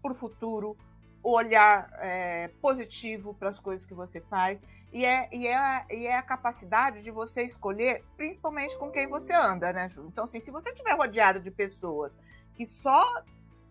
para 0.03 0.12
o 0.12 0.15
futuro, 0.15 0.77
o 1.23 1.31
olhar 1.31 1.91
é, 1.95 2.49
positivo 2.61 3.35
para 3.35 3.49
as 3.49 3.61
coisas 3.61 3.87
que 3.87 3.95
você 3.95 4.21
faz 4.21 4.61
e 4.92 5.04
é, 5.04 5.28
e, 5.33 5.47
é, 5.47 5.87
e 5.90 6.07
é 6.07 6.16
a 6.16 6.23
capacidade 6.23 7.02
de 7.02 7.11
você 7.11 7.42
escolher, 7.42 8.04
principalmente 8.16 8.76
com 8.78 8.90
quem 8.90 9.07
você 9.07 9.35
anda, 9.35 9.73
né, 9.73 9.88
Ju? 9.88 10.07
Então, 10.07 10.25
assim, 10.25 10.40
se 10.40 10.50
você 10.50 10.71
estiver 10.71 10.95
rodeado 10.95 11.40
de 11.40 11.50
pessoas 11.50 12.12
que 12.54 12.64
só 12.64 13.23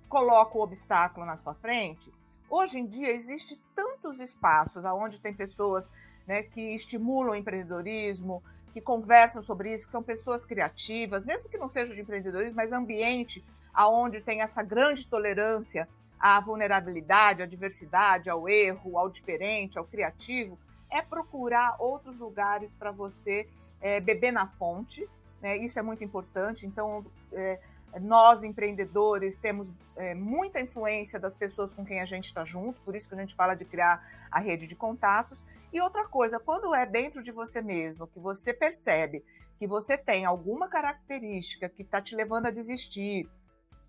colocam 0.08 0.62
o 0.62 0.64
obstáculo 0.64 1.26
na 1.26 1.36
sua 1.36 1.56
frente, 1.56 2.12
hoje 2.50 2.80
em 2.80 2.86
dia 2.86 3.12
existe 3.12 3.60
tantos 3.74 4.20
espaços 4.20 4.84
onde 4.86 5.20
tem 5.20 5.34
pessoas 5.34 5.90
né, 6.26 6.44
que 6.44 6.76
estimulam 6.76 7.32
o 7.32 7.36
empreendedorismo, 7.36 8.44
que 8.72 8.80
conversam 8.80 9.42
sobre 9.42 9.74
isso, 9.74 9.88
que 9.88 9.92
são 9.92 10.04
pessoas 10.04 10.46
criativas, 10.46 11.26
mesmo 11.26 11.50
que 11.50 11.58
não 11.58 11.68
seja 11.68 11.96
de 11.96 12.02
empreendedorismo, 12.02 12.56
mas 12.56 12.72
ambiente 12.72 13.44
aonde 13.74 14.22
tem 14.22 14.42
essa 14.42 14.62
grande 14.62 15.08
tolerância 15.08 15.90
à 16.20 16.40
vulnerabilidade, 16.40 17.42
à 17.42 17.46
diversidade, 17.46 18.30
ao 18.30 18.48
erro, 18.48 18.98
ao 18.98 19.10
diferente, 19.10 19.78
ao 19.78 19.86
criativo, 19.86 20.60
é 20.90 21.02
procurar 21.02 21.76
outros 21.80 22.20
lugares 22.20 22.74
para 22.74 22.92
você 22.92 23.48
é, 23.82 24.00
beber 24.00 24.32
na 24.32 24.48
fonte. 24.48 25.08
Né? 25.42 25.58
Isso 25.58 25.78
é 25.78 25.82
muito 25.82 26.04
importante. 26.04 26.66
Então, 26.66 27.06
é, 27.32 27.60
nós 28.00 28.44
empreendedores 28.44 29.38
temos 29.38 29.70
é, 29.96 30.14
muita 30.14 30.60
influência 30.60 31.20
das 31.20 31.36
pessoas 31.36 31.74
com 31.74 31.86
quem 31.86 32.02
a 32.02 32.06
gente 32.06 32.26
está 32.26 32.46
junto, 32.46 32.80
por 32.82 32.96
isso 32.96 33.08
que 33.08 33.16
a 33.16 33.18
gente 33.18 33.36
fala 33.36 33.56
de 33.56 33.66
criar 33.66 34.06
a 34.32 34.40
rede 34.40 34.68
de 34.68 34.76
contatos. 34.76 35.44
E 35.72 35.82
outra 35.82 36.06
coisa, 36.06 36.40
quando 36.40 36.74
é 36.74 36.86
dentro 36.86 37.22
de 37.22 37.32
você 37.32 37.62
mesmo, 37.62 38.08
que 38.08 38.20
você 38.20 38.54
percebe 38.54 39.24
que 39.58 39.66
você 39.66 39.98
tem 39.98 40.26
alguma 40.26 40.68
característica 40.68 41.68
que 41.68 41.82
está 41.82 42.00
te 42.00 42.16
levando 42.16 42.46
a 42.46 42.52
desistir, 42.52 43.28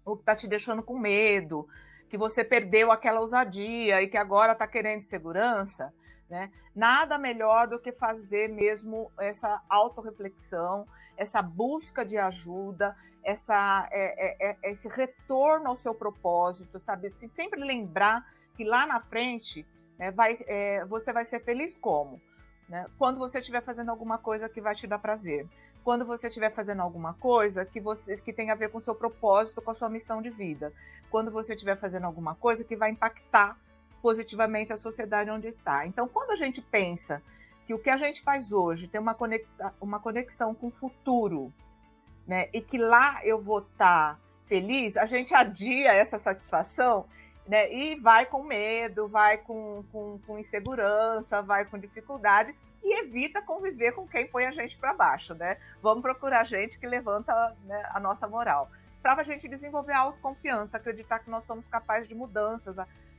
ou 0.04 0.16
que 0.16 0.22
está 0.22 0.34
te 0.34 0.48
deixando 0.48 0.82
com 0.82 0.98
medo, 0.98 1.68
que 2.08 2.16
você 2.16 2.42
perdeu 2.42 2.90
aquela 2.90 3.20
ousadia 3.20 4.02
e 4.02 4.08
que 4.08 4.16
agora 4.16 4.52
está 4.52 4.66
querendo 4.66 5.02
segurança, 5.02 5.92
né? 6.28 6.50
Nada 6.74 7.18
melhor 7.18 7.66
do 7.66 7.78
que 7.78 7.92
fazer 7.92 8.48
mesmo 8.48 9.10
essa 9.18 9.62
autorreflexão, 9.68 10.86
essa 11.16 11.40
busca 11.40 12.04
de 12.04 12.16
ajuda, 12.16 12.94
essa, 13.22 13.88
é, 13.90 14.46
é, 14.46 14.56
é, 14.62 14.70
esse 14.70 14.88
retorno 14.88 15.68
ao 15.68 15.76
seu 15.76 15.94
propósito, 15.94 16.78
sabe? 16.78 17.12
Sempre 17.14 17.60
lembrar 17.60 18.26
que 18.54 18.64
lá 18.64 18.86
na 18.86 19.00
frente 19.00 19.66
né, 19.98 20.10
vai, 20.10 20.34
é, 20.46 20.84
você 20.84 21.12
vai 21.12 21.24
ser 21.24 21.40
feliz 21.40 21.76
como? 21.76 22.20
Né? 22.68 22.86
Quando 22.98 23.18
você 23.18 23.38
estiver 23.38 23.62
fazendo 23.62 23.90
alguma 23.90 24.18
coisa 24.18 24.48
que 24.48 24.60
vai 24.60 24.74
te 24.74 24.86
dar 24.86 24.98
prazer. 24.98 25.46
Quando 25.82 26.04
você 26.04 26.28
estiver 26.28 26.50
fazendo 26.50 26.82
alguma 26.82 27.14
coisa 27.14 27.64
que, 27.64 27.80
você, 27.80 28.16
que 28.18 28.32
tem 28.32 28.50
a 28.50 28.54
ver 28.54 28.70
com 28.70 28.78
o 28.78 28.80
seu 28.80 28.94
propósito, 28.94 29.62
com 29.62 29.70
a 29.70 29.74
sua 29.74 29.88
missão 29.88 30.20
de 30.20 30.28
vida. 30.28 30.72
Quando 31.10 31.30
você 31.30 31.54
estiver 31.54 31.76
fazendo 31.76 32.04
alguma 32.04 32.34
coisa 32.34 32.62
que 32.62 32.76
vai 32.76 32.90
impactar 32.90 33.56
positivamente 34.02 34.72
a 34.72 34.76
sociedade 34.76 35.30
onde 35.30 35.48
está. 35.48 35.86
Então, 35.86 36.08
quando 36.08 36.30
a 36.30 36.36
gente 36.36 36.60
pensa 36.62 37.22
que 37.66 37.74
o 37.74 37.78
que 37.78 37.90
a 37.90 37.96
gente 37.96 38.22
faz 38.22 38.52
hoje 38.52 38.88
tem 38.88 39.00
uma, 39.00 39.14
conecta, 39.14 39.74
uma 39.80 40.00
conexão 40.00 40.54
com 40.54 40.68
o 40.68 40.70
futuro, 40.70 41.52
né, 42.26 42.48
e 42.52 42.60
que 42.60 42.78
lá 42.78 43.20
eu 43.24 43.40
vou 43.40 43.60
estar 43.60 44.14
tá 44.14 44.20
feliz, 44.46 44.96
a 44.96 45.06
gente 45.06 45.34
adia 45.34 45.92
essa 45.92 46.18
satisfação 46.18 47.06
né? 47.48 47.72
E 47.72 47.96
vai 47.96 48.26
com 48.26 48.42
medo, 48.42 49.08
vai 49.08 49.38
com, 49.38 49.82
com, 49.90 50.20
com 50.26 50.38
insegurança, 50.38 51.40
vai 51.40 51.64
com 51.64 51.78
dificuldade 51.78 52.54
e 52.84 53.00
evita 53.00 53.40
conviver 53.40 53.92
com 53.92 54.06
quem 54.06 54.26
põe 54.26 54.44
a 54.44 54.52
gente 54.52 54.76
para 54.76 54.92
baixo, 54.92 55.34
né? 55.34 55.56
Vamos 55.82 56.02
procurar 56.02 56.44
gente 56.44 56.78
que 56.78 56.86
levanta 56.86 57.56
né, 57.64 57.88
a 57.90 57.98
nossa 57.98 58.28
moral. 58.28 58.70
Para 59.02 59.14
a 59.14 59.24
gente 59.24 59.48
desenvolver 59.48 59.92
a 59.92 60.00
autoconfiança, 60.00 60.76
acreditar 60.76 61.20
que 61.20 61.30
nós 61.30 61.44
somos 61.44 61.66
capazes 61.66 62.06
de 62.06 62.14
mudanças, 62.14 62.76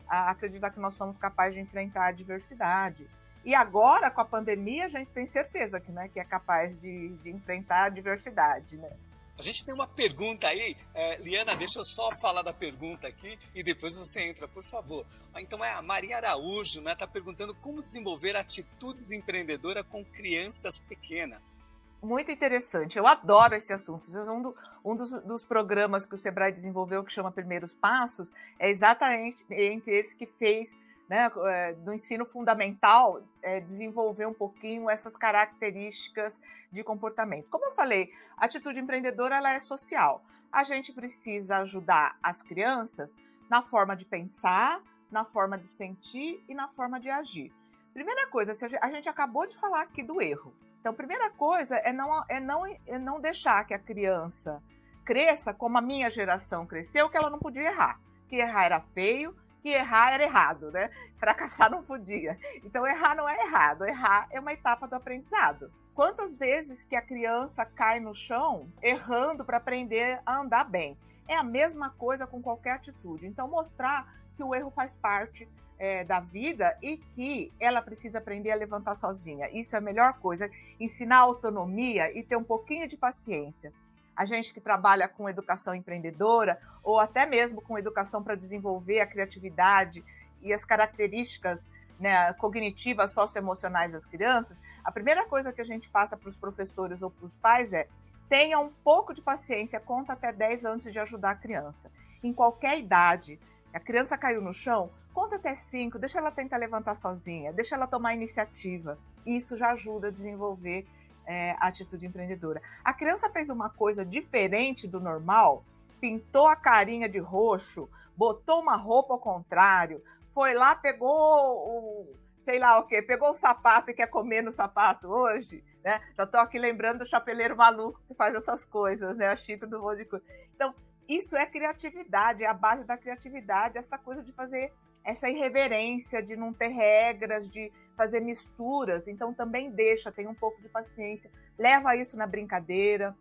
a, 0.09 0.31
acreditar 0.31 0.71
que 0.71 0.79
nós 0.79 0.95
somos 0.95 1.17
capazes 1.17 1.55
de 1.55 1.61
enfrentar 1.61 2.05
a 2.05 2.07
adversidade. 2.07 3.07
E 3.45 3.55
agora, 3.55 4.11
com 4.11 4.21
a 4.21 4.25
pandemia, 4.25 4.85
a 4.85 4.89
gente 4.89 5.11
tem 5.11 5.25
certeza 5.25 5.79
que, 5.79 5.91
né, 5.91 6.09
que 6.09 6.19
é 6.19 6.25
capaz 6.25 6.79
de, 6.79 7.09
de 7.17 7.29
enfrentar 7.29 7.83
a 7.83 7.85
adversidade, 7.85 8.75
né? 8.75 8.89
A 9.37 9.41
gente 9.41 9.63
tem 9.63 9.73
uma 9.73 9.87
pergunta 9.87 10.47
aí. 10.47 10.75
É, 10.93 11.15
Liana, 11.19 11.55
deixa 11.55 11.79
eu 11.79 11.85
só 11.85 12.11
falar 12.19 12.41
da 12.41 12.51
pergunta 12.51 13.07
aqui 13.07 13.39
e 13.55 13.63
depois 13.63 13.95
você 13.95 14.23
entra, 14.23 14.49
por 14.49 14.63
favor. 14.63 15.05
Então 15.37 15.63
é 15.63 15.71
a 15.71 15.81
Maria 15.81 16.17
Araújo, 16.17 16.81
né? 16.81 16.91
Está 16.91 17.07
perguntando 17.07 17.55
como 17.55 17.81
desenvolver 17.81 18.35
atitudes 18.35 19.11
empreendedoras 19.11 19.85
com 19.87 20.03
crianças 20.03 20.77
pequenas. 20.77 21.57
Muito 22.01 22.31
interessante. 22.31 22.97
Eu 22.97 23.05
adoro 23.05 23.55
esse 23.55 23.73
assunto. 23.73 24.05
Um, 24.17 24.41
do, 24.41 24.55
um 24.85 24.95
dos, 24.95 25.11
dos, 25.23 25.43
programas 25.43 26.05
que 26.05 26.15
o 26.15 26.17
Sebrae 26.17 26.51
desenvolveu, 26.51 27.03
que 27.03 27.11
chama 27.11 27.29
Primeiros 27.29 27.73
Passos, 27.73 28.31
é 28.57 28.69
exatamente 28.69 29.45
entre 29.49 29.97
esse 29.97 30.15
que 30.15 30.25
fez 30.25 30.73
né, 31.09 31.29
é, 31.47 31.73
do 31.73 31.93
ensino 31.93 32.25
fundamental 32.25 33.21
é, 33.41 33.59
desenvolver 33.59 34.25
um 34.25 34.33
pouquinho 34.33 34.89
essas 34.89 35.17
características 35.17 36.39
de 36.71 36.83
comportamento. 36.83 37.49
Como 37.49 37.65
eu 37.65 37.71
falei, 37.73 38.13
a 38.37 38.45
atitude 38.45 38.79
empreendedora 38.79 39.35
ela 39.35 39.51
é 39.51 39.59
social. 39.59 40.23
A 40.51 40.63
gente 40.63 40.93
precisa 40.93 41.57
ajudar 41.57 42.17
as 42.23 42.41
crianças 42.41 43.13
na 43.49 43.61
forma 43.61 43.95
de 43.95 44.05
pensar, 44.05 44.81
na 45.11 45.25
forma 45.25 45.57
de 45.57 45.67
sentir 45.67 46.41
e 46.47 46.53
na 46.53 46.69
forma 46.69 46.97
de 46.97 47.09
agir. 47.09 47.51
Primeira 47.93 48.27
coisa, 48.27 48.53
a 48.81 48.89
gente 48.91 49.09
acabou 49.09 49.45
de 49.45 49.57
falar 49.57 49.81
aqui 49.81 50.01
do 50.01 50.21
erro. 50.21 50.53
Então, 50.79 50.93
primeira 50.93 51.29
coisa 51.29 51.75
é 51.77 51.91
não, 51.91 52.23
é 52.29 52.39
não, 52.39 52.65
é 52.65 52.97
não 52.97 53.19
deixar 53.19 53.65
que 53.65 53.73
a 53.73 53.79
criança 53.79 54.61
cresça 55.03 55.53
como 55.53 55.77
a 55.77 55.81
minha 55.81 56.09
geração 56.09 56.65
cresceu, 56.65 57.09
que 57.09 57.17
ela 57.17 57.29
não 57.29 57.39
podia 57.39 57.63
errar. 57.63 57.99
Que 58.27 58.37
errar 58.37 58.65
era 58.65 58.81
feio, 58.81 59.35
que 59.61 59.69
errar 59.69 60.13
era 60.13 60.23
errado, 60.23 60.71
né? 60.71 60.89
Fracassar 61.17 61.69
não 61.69 61.83
podia. 61.83 62.37
Então, 62.63 62.87
errar 62.87 63.15
não 63.15 63.27
é 63.27 63.41
errado, 63.41 63.85
errar 63.85 64.27
é 64.29 64.39
uma 64.39 64.53
etapa 64.53 64.87
do 64.87 64.95
aprendizado. 64.95 65.71
Quantas 65.93 66.37
vezes 66.37 66.83
que 66.83 66.95
a 66.95 67.01
criança 67.01 67.65
cai 67.65 67.99
no 67.99 68.15
chão 68.15 68.71
errando 68.81 69.43
para 69.43 69.57
aprender 69.57 70.21
a 70.25 70.39
andar 70.39 70.63
bem? 70.63 70.97
É 71.27 71.35
a 71.35 71.43
mesma 71.43 71.89
coisa 71.89 72.25
com 72.25 72.41
qualquer 72.41 72.71
atitude. 72.71 73.27
Então, 73.27 73.49
mostrar 73.49 74.07
que 74.39 74.43
o 74.43 74.55
erro 74.55 74.69
faz 74.69 74.95
parte 74.95 75.45
é, 75.77 76.05
da 76.05 76.21
vida 76.21 76.77
e 76.81 76.95
que 76.95 77.51
ela 77.59 77.81
precisa 77.81 78.19
aprender 78.19 78.51
a 78.51 78.55
levantar 78.55 78.95
sozinha. 78.95 79.49
Isso 79.51 79.75
é 79.75 79.79
a 79.79 79.81
melhor 79.81 80.13
coisa. 80.13 80.49
Ensinar 80.79 81.17
autonomia 81.17 82.17
e 82.17 82.23
ter 82.23 82.37
um 82.37 82.43
pouquinho 82.43 82.87
de 82.87 82.95
paciência 82.95 83.73
a 84.15 84.25
gente 84.25 84.53
que 84.53 84.59
trabalha 84.59 85.07
com 85.07 85.29
educação 85.29 85.73
empreendedora 85.73 86.59
ou 86.83 86.99
até 86.99 87.25
mesmo 87.25 87.61
com 87.61 87.77
educação 87.77 88.21
para 88.21 88.35
desenvolver 88.35 88.99
a 88.99 89.07
criatividade 89.07 90.03
e 90.41 90.53
as 90.53 90.65
características 90.65 91.69
né, 91.97 92.31
cognitivas 92.33 93.11
socioemocionais 93.11 93.93
das 93.93 94.05
crianças, 94.05 94.57
a 94.83 94.91
primeira 94.91 95.25
coisa 95.25 95.53
que 95.53 95.61
a 95.61 95.65
gente 95.65 95.89
passa 95.89 96.17
para 96.17 96.27
os 96.27 96.35
professores 96.35 97.01
ou 97.01 97.09
para 97.09 97.25
os 97.25 97.35
pais 97.35 97.71
é 97.71 97.87
tenha 98.27 98.59
um 98.59 98.69
pouco 98.69 99.13
de 99.13 99.21
paciência, 99.21 99.79
conta 99.79 100.13
até 100.13 100.31
10 100.31 100.65
antes 100.65 100.91
de 100.91 100.99
ajudar 100.99 101.31
a 101.31 101.35
criança. 101.35 101.89
Em 102.21 102.33
qualquer 102.33 102.77
idade, 102.77 103.39
a 103.73 103.79
criança 103.79 104.17
caiu 104.17 104.41
no 104.41 104.53
chão, 104.53 104.89
conta 105.13 105.35
até 105.35 105.53
5, 105.53 105.99
deixa 105.99 106.19
ela 106.19 106.31
tentar 106.31 106.57
levantar 106.57 106.95
sozinha, 106.95 107.53
deixa 107.53 107.75
ela 107.75 107.87
tomar 107.87 108.13
iniciativa. 108.13 108.97
Isso 109.25 109.57
já 109.57 109.71
ajuda 109.71 110.07
a 110.07 110.11
desenvolver 110.11 110.87
é, 111.25 111.51
a 111.59 111.67
atitude 111.67 112.05
empreendedora. 112.05 112.61
A 112.83 112.93
criança 112.93 113.29
fez 113.29 113.49
uma 113.49 113.69
coisa 113.69 114.03
diferente 114.03 114.87
do 114.87 114.99
normal, 114.99 115.63
pintou 116.01 116.47
a 116.47 116.55
carinha 116.55 117.07
de 117.07 117.19
roxo, 117.19 117.89
botou 118.17 118.61
uma 118.61 118.75
roupa 118.75 119.13
ao 119.13 119.19
contrário, 119.19 120.03
foi 120.33 120.53
lá, 120.53 120.75
pegou 120.75 121.09
o, 121.09 122.13
sei 122.41 122.57
lá 122.57 122.79
o 122.79 122.83
quê, 122.83 123.01
pegou 123.01 123.29
o 123.29 123.35
sapato 123.35 123.91
e 123.91 123.93
quer 123.93 124.07
comer 124.07 124.41
no 124.41 124.51
sapato 124.51 125.07
hoje, 125.07 125.63
né? 125.83 126.01
Já 126.17 126.23
estou 126.23 126.39
aqui 126.39 126.57
lembrando 126.57 126.99
do 126.99 127.05
chapeleiro 127.05 127.55
maluco 127.55 128.01
que 128.07 128.15
faz 128.15 128.33
essas 128.33 128.65
coisas, 128.65 129.15
né? 129.15 129.27
A 129.27 129.35
Chico 129.35 129.67
do 129.67 129.79
monte 129.79 130.03
de. 130.03 130.21
Então, 130.55 130.73
isso 131.09 131.35
é 131.35 131.45
criatividade, 131.45 132.43
é 132.43 132.47
a 132.47 132.53
base 132.53 132.83
da 132.83 132.95
criatividade, 132.95 133.79
essa 133.79 133.97
coisa 133.97 134.21
de 134.21 134.31
fazer 134.31 134.71
essa 135.03 135.27
irreverência, 135.27 136.21
de 136.21 136.35
não 136.35 136.53
ter 136.53 136.67
regras, 136.67 137.49
de 137.49 137.71
fazer 137.97 138.19
misturas. 138.19 139.07
Então, 139.07 139.33
também 139.33 139.71
deixa, 139.71 140.11
tem 140.11 140.27
um 140.27 140.35
pouco 140.35 140.61
de 140.61 140.69
paciência, 140.69 141.31
leva 141.57 141.95
isso 141.95 142.15
na 142.15 142.27
brincadeira. 142.27 143.17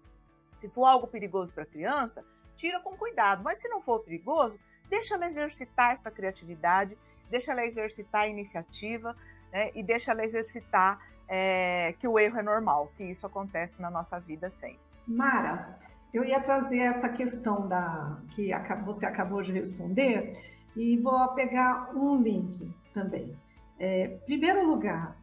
Se 0.57 0.69
for 0.69 0.85
algo 0.85 1.07
perigoso 1.07 1.53
para 1.53 1.63
a 1.63 1.67
criança, 1.67 2.23
tira 2.55 2.79
com 2.81 2.95
cuidado. 2.95 3.43
Mas 3.43 3.61
se 3.63 3.69
não 3.69 3.81
for 3.81 4.01
perigoso, 4.01 4.59
deixa 4.91 5.15
ela 5.15 5.27
exercitar 5.27 5.93
essa 5.93 6.11
criatividade, 6.11 6.99
deixa 7.31 7.53
ela 7.53 7.65
exercitar 7.65 8.23
a 8.23 8.29
iniciativa 8.29 9.17
né, 9.51 9.71
e 9.75 9.83
deixa 9.83 10.13
ela 10.13 10.25
exercitar 10.25 11.01
é, 11.27 11.95
que 11.99 12.07
o 12.07 12.19
erro 12.19 12.39
é 12.39 12.43
normal, 12.43 12.93
que 12.97 13.05
isso 13.05 13.27
acontece 13.27 13.81
na 13.81 13.91
nossa 13.91 14.19
vida 14.19 14.51
sempre. 14.51 14.81
Mara, 15.07 15.79
eu 16.13 16.25
ia 16.25 16.41
trazer 16.41 16.79
essa 16.79 17.09
questão 17.09 17.69
da 17.69 18.19
que 18.31 18.51
você 18.85 19.07
acabou 19.07 19.43
de 19.43 19.53
responder 19.53 20.33
e 20.77 20.97
vou 20.99 21.29
pegar 21.35 21.91
um 21.95 22.21
link 22.21 22.73
também. 22.95 23.37
É, 23.79 24.09
primeiro 24.25 24.67
lugar, 24.67 25.17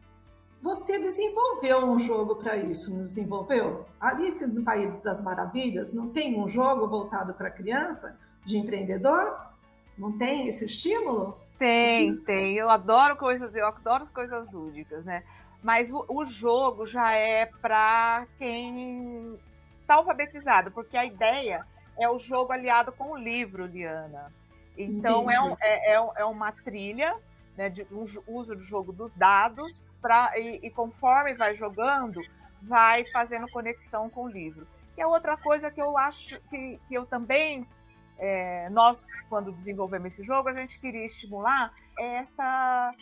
você 0.62 0.98
desenvolveu 0.98 1.78
um 1.84 1.98
jogo 1.98 2.36
para 2.36 2.56
isso, 2.56 2.90
não 2.90 3.00
desenvolveu? 3.00 3.84
Alice 4.00 4.46
no 4.46 4.62
País 4.62 4.92
das 5.02 5.22
Maravilhas 5.22 5.92
não 5.92 6.08
tem 6.10 6.40
um 6.40 6.48
jogo 6.48 6.88
voltado 6.88 7.34
para 7.34 7.50
criança 7.50 8.18
de 8.44 8.58
empreendedor? 8.58 9.36
Não 9.98 10.16
tem 10.16 10.46
esse 10.46 10.66
estímulo? 10.66 11.38
Tem, 11.58 12.14
Sim. 12.14 12.22
tem. 12.24 12.56
Eu 12.56 12.68
adoro 12.68 13.16
coisas, 13.16 13.54
eu 13.54 13.66
adoro 13.66 14.02
as 14.02 14.10
coisas 14.10 14.50
lúdicas, 14.52 15.04
né? 15.04 15.22
Mas 15.62 15.90
o, 15.92 16.04
o 16.08 16.24
jogo 16.24 16.86
já 16.86 17.12
é 17.12 17.46
para 17.46 18.26
quem 18.38 19.38
está 19.86 19.94
alfabetizado, 19.94 20.72
porque 20.72 20.96
a 20.96 21.04
ideia 21.04 21.64
é 21.96 22.10
o 22.10 22.18
jogo 22.18 22.52
aliado 22.52 22.92
com 22.92 23.12
o 23.12 23.16
livro, 23.16 23.64
Liana. 23.64 24.32
Então 24.76 25.30
é, 25.30 25.40
um, 25.40 25.56
é, 25.60 25.94
é, 25.94 26.12
é, 26.16 26.24
uma 26.24 26.52
trilha 26.52 27.16
né, 27.56 27.70
de 27.70 27.86
um 27.90 28.04
uso 28.26 28.54
do 28.54 28.62
jogo 28.62 28.92
dos 28.92 29.14
dados 29.14 29.82
pra, 30.02 30.32
e, 30.38 30.60
e, 30.62 30.70
conforme 30.70 31.34
vai 31.34 31.54
jogando, 31.54 32.18
vai 32.60 33.04
fazendo 33.10 33.46
conexão 33.50 34.10
com 34.10 34.24
o 34.24 34.28
livro. 34.28 34.66
E 34.96 35.00
a 35.00 35.08
outra 35.08 35.36
coisa 35.36 35.70
que 35.70 35.80
eu 35.80 35.96
acho 35.96 36.40
que, 36.50 36.78
que 36.86 36.94
eu 36.94 37.06
também 37.06 37.66
é, 38.18 38.68
nós, 38.70 39.06
quando 39.28 39.52
desenvolvemos 39.52 40.12
esse 40.12 40.24
jogo, 40.24 40.48
a 40.48 40.54
gente 40.54 40.78
queria 40.78 41.04
estimular 41.06 41.72
essa 41.98 42.92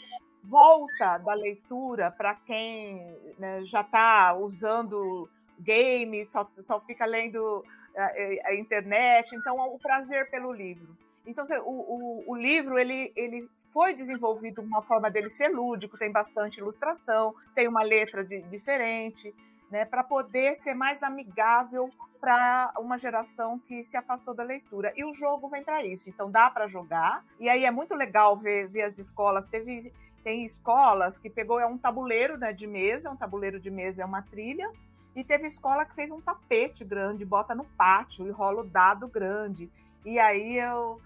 volta 0.44 1.18
da 1.18 1.34
leitura 1.34 2.10
para 2.10 2.34
quem 2.34 3.16
né, 3.38 3.64
já 3.64 3.80
está 3.80 4.34
usando 4.34 5.28
game, 5.58 6.24
só, 6.26 6.48
só 6.58 6.80
fica 6.80 7.04
lendo 7.04 7.64
a, 7.96 8.48
a, 8.48 8.54
internet. 8.54 9.34
Então, 9.34 9.56
o 9.74 9.78
prazer 9.78 10.30
pelo 10.30 10.52
livro. 10.52 10.96
Então, 11.26 11.46
o, 11.64 11.70
o, 11.70 12.32
o 12.32 12.36
livro 12.36 12.78
ele, 12.78 13.12
ele 13.16 13.48
foi 13.72 13.94
desenvolvido 13.94 14.62
uma 14.62 14.82
forma 14.82 15.10
dele 15.10 15.28
ser 15.28 15.48
lúdico, 15.48 15.98
tem 15.98 16.12
bastante 16.12 16.58
ilustração, 16.58 17.34
tem 17.54 17.66
uma 17.66 17.82
letra 17.82 18.24
de, 18.24 18.40
diferente, 18.42 19.34
né, 19.70 19.84
para 19.84 20.04
poder 20.04 20.60
ser 20.60 20.74
mais 20.74 21.02
amigável 21.02 21.90
para 22.20 22.72
uma 22.78 22.96
geração 22.96 23.58
que 23.58 23.82
se 23.82 23.96
afastou 23.96 24.32
da 24.32 24.44
leitura. 24.44 24.92
E 24.96 25.04
o 25.04 25.12
jogo 25.12 25.48
vem 25.48 25.62
para 25.62 25.84
isso, 25.84 26.08
então 26.08 26.30
dá 26.30 26.48
para 26.48 26.68
jogar. 26.68 27.24
E 27.40 27.48
aí 27.48 27.64
é 27.64 27.70
muito 27.70 27.94
legal 27.94 28.36
ver, 28.36 28.68
ver 28.68 28.82
as 28.82 28.98
escolas. 28.98 29.46
Teve, 29.46 29.92
tem 30.22 30.44
escolas 30.44 31.18
que 31.18 31.28
pegou 31.28 31.58
é 31.58 31.66
um 31.66 31.76
tabuleiro 31.76 32.38
né, 32.38 32.52
de 32.52 32.66
mesa, 32.66 33.10
um 33.10 33.16
tabuleiro 33.16 33.58
de 33.58 33.70
mesa 33.70 34.02
é 34.02 34.06
uma 34.06 34.22
trilha, 34.22 34.70
e 35.14 35.22
teve 35.22 35.46
escola 35.46 35.85
que 35.85 35.94
fez 35.94 36.11
um 36.11 36.20
tapete 36.20 36.85
grande, 36.85 37.24
bota 37.24 37.55
no 37.55 37.64
pátio 37.64 38.27
e 38.27 38.31
rola 38.31 38.62
o 38.62 38.66
dado 38.66 39.07
grande. 39.07 39.70
E 40.05 40.18
aí 40.18 40.59
eu, 40.59 41.00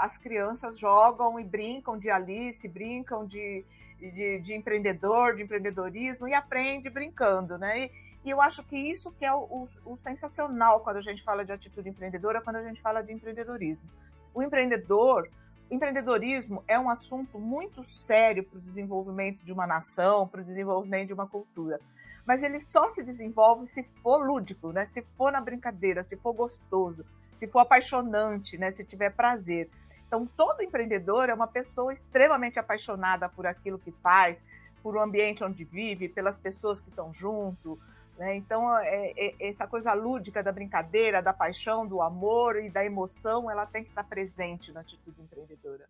as 0.00 0.18
crianças 0.18 0.78
jogam 0.78 1.40
e 1.40 1.44
brincam 1.44 1.98
de 1.98 2.10
Alice, 2.10 2.68
brincam 2.68 3.26
de, 3.26 3.64
de, 3.98 4.38
de 4.40 4.54
empreendedor, 4.54 5.34
de 5.34 5.42
empreendedorismo 5.42 6.28
e 6.28 6.34
aprende 6.34 6.90
brincando, 6.90 7.56
né? 7.56 7.86
E, 7.86 7.90
e 8.24 8.30
eu 8.30 8.40
acho 8.40 8.62
que 8.64 8.76
isso 8.76 9.12
que 9.12 9.24
é 9.24 9.32
o, 9.32 9.42
o, 9.42 9.68
o, 9.84 9.96
sensacional 9.98 10.80
quando 10.80 10.96
a 10.96 11.02
gente 11.02 11.22
fala 11.22 11.44
de 11.44 11.52
atitude 11.52 11.88
empreendedora, 11.88 12.40
quando 12.40 12.56
a 12.56 12.62
gente 12.62 12.80
fala 12.80 13.02
de 13.02 13.12
empreendedorismo. 13.12 13.88
O 14.34 14.42
empreendedor, 14.42 15.28
empreendedorismo 15.70 16.62
é 16.66 16.78
um 16.78 16.88
assunto 16.88 17.38
muito 17.38 17.82
sério 17.82 18.44
para 18.44 18.58
o 18.58 18.60
desenvolvimento 18.60 19.44
de 19.44 19.52
uma 19.52 19.66
nação, 19.66 20.26
para 20.26 20.40
o 20.40 20.44
desenvolvimento 20.44 21.08
de 21.08 21.14
uma 21.14 21.26
cultura. 21.26 21.80
Mas 22.26 22.42
ele 22.42 22.58
só 22.58 22.88
se 22.88 23.02
desenvolve 23.02 23.66
se 23.66 23.82
for 24.02 24.26
lúdico, 24.26 24.72
né? 24.72 24.84
se 24.86 25.02
for 25.16 25.30
na 25.30 25.40
brincadeira, 25.40 26.02
se 26.02 26.16
for 26.16 26.32
gostoso, 26.32 27.04
se 27.36 27.46
for 27.46 27.60
apaixonante, 27.60 28.56
né? 28.56 28.70
se 28.70 28.84
tiver 28.84 29.10
prazer. 29.10 29.70
Então, 30.06 30.26
todo 30.36 30.62
empreendedor 30.62 31.28
é 31.28 31.34
uma 31.34 31.46
pessoa 31.46 31.92
extremamente 31.92 32.58
apaixonada 32.58 33.28
por 33.28 33.46
aquilo 33.46 33.78
que 33.78 33.92
faz, 33.92 34.42
por 34.82 34.96
o 34.96 35.00
ambiente 35.00 35.42
onde 35.42 35.64
vive, 35.64 36.08
pelas 36.08 36.38
pessoas 36.38 36.80
que 36.80 36.88
estão 36.88 37.12
junto. 37.12 37.78
Né? 38.16 38.36
Então, 38.36 38.78
é, 38.78 39.12
é, 39.16 39.34
essa 39.40 39.66
coisa 39.66 39.92
lúdica 39.92 40.42
da 40.42 40.52
brincadeira, 40.52 41.20
da 41.20 41.32
paixão, 41.32 41.86
do 41.86 42.00
amor 42.00 42.56
e 42.56 42.70
da 42.70 42.84
emoção, 42.84 43.50
ela 43.50 43.66
tem 43.66 43.82
que 43.82 43.90
estar 43.90 44.04
presente 44.04 44.72
na 44.72 44.80
atitude 44.80 45.20
empreendedora. 45.20 45.88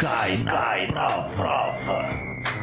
Cai 0.00 0.36
na 0.88 1.22
prova. 1.36 2.59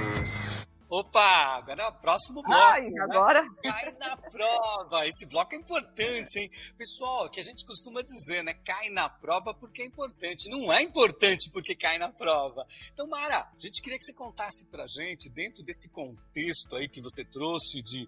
Opa, 0.90 1.58
agora 1.58 1.84
é 1.84 1.88
o 1.88 1.92
próximo 1.92 2.42
bloco. 2.42 2.54
Ai, 2.54 2.90
né? 2.90 3.02
agora? 3.02 3.46
Cai 3.62 3.92
na 4.00 4.16
prova. 4.16 5.06
Esse 5.06 5.26
bloco 5.26 5.54
é 5.54 5.58
importante, 5.58 6.40
hein? 6.40 6.50
Pessoal, 6.78 7.30
que 7.30 7.42
a 7.42 7.44
gente 7.44 7.66
costuma 7.66 8.02
dizer, 8.02 8.42
né? 8.42 8.54
Cai 8.54 8.90
na 8.90 9.10
prova 9.10 9.54
porque 9.54 9.82
é 9.82 9.86
importante. 9.86 10.50
Não 10.50 10.72
é 10.72 10.82
importante 10.82 11.50
porque 11.52 11.76
cai 11.76 11.98
na 11.98 12.10
prova. 12.10 12.66
Então, 12.94 13.06
Mara, 13.06 13.40
a 13.40 13.60
gente 13.60 13.82
queria 13.82 13.98
que 13.98 14.06
você 14.06 14.14
contasse 14.14 14.66
pra 14.68 14.86
gente, 14.88 15.30
dentro 15.30 15.62
desse 15.62 15.90
contexto 15.90 16.76
aí 16.78 16.88
que 16.88 17.02
você 17.02 17.26
trouxe 17.26 17.82
de 17.82 18.08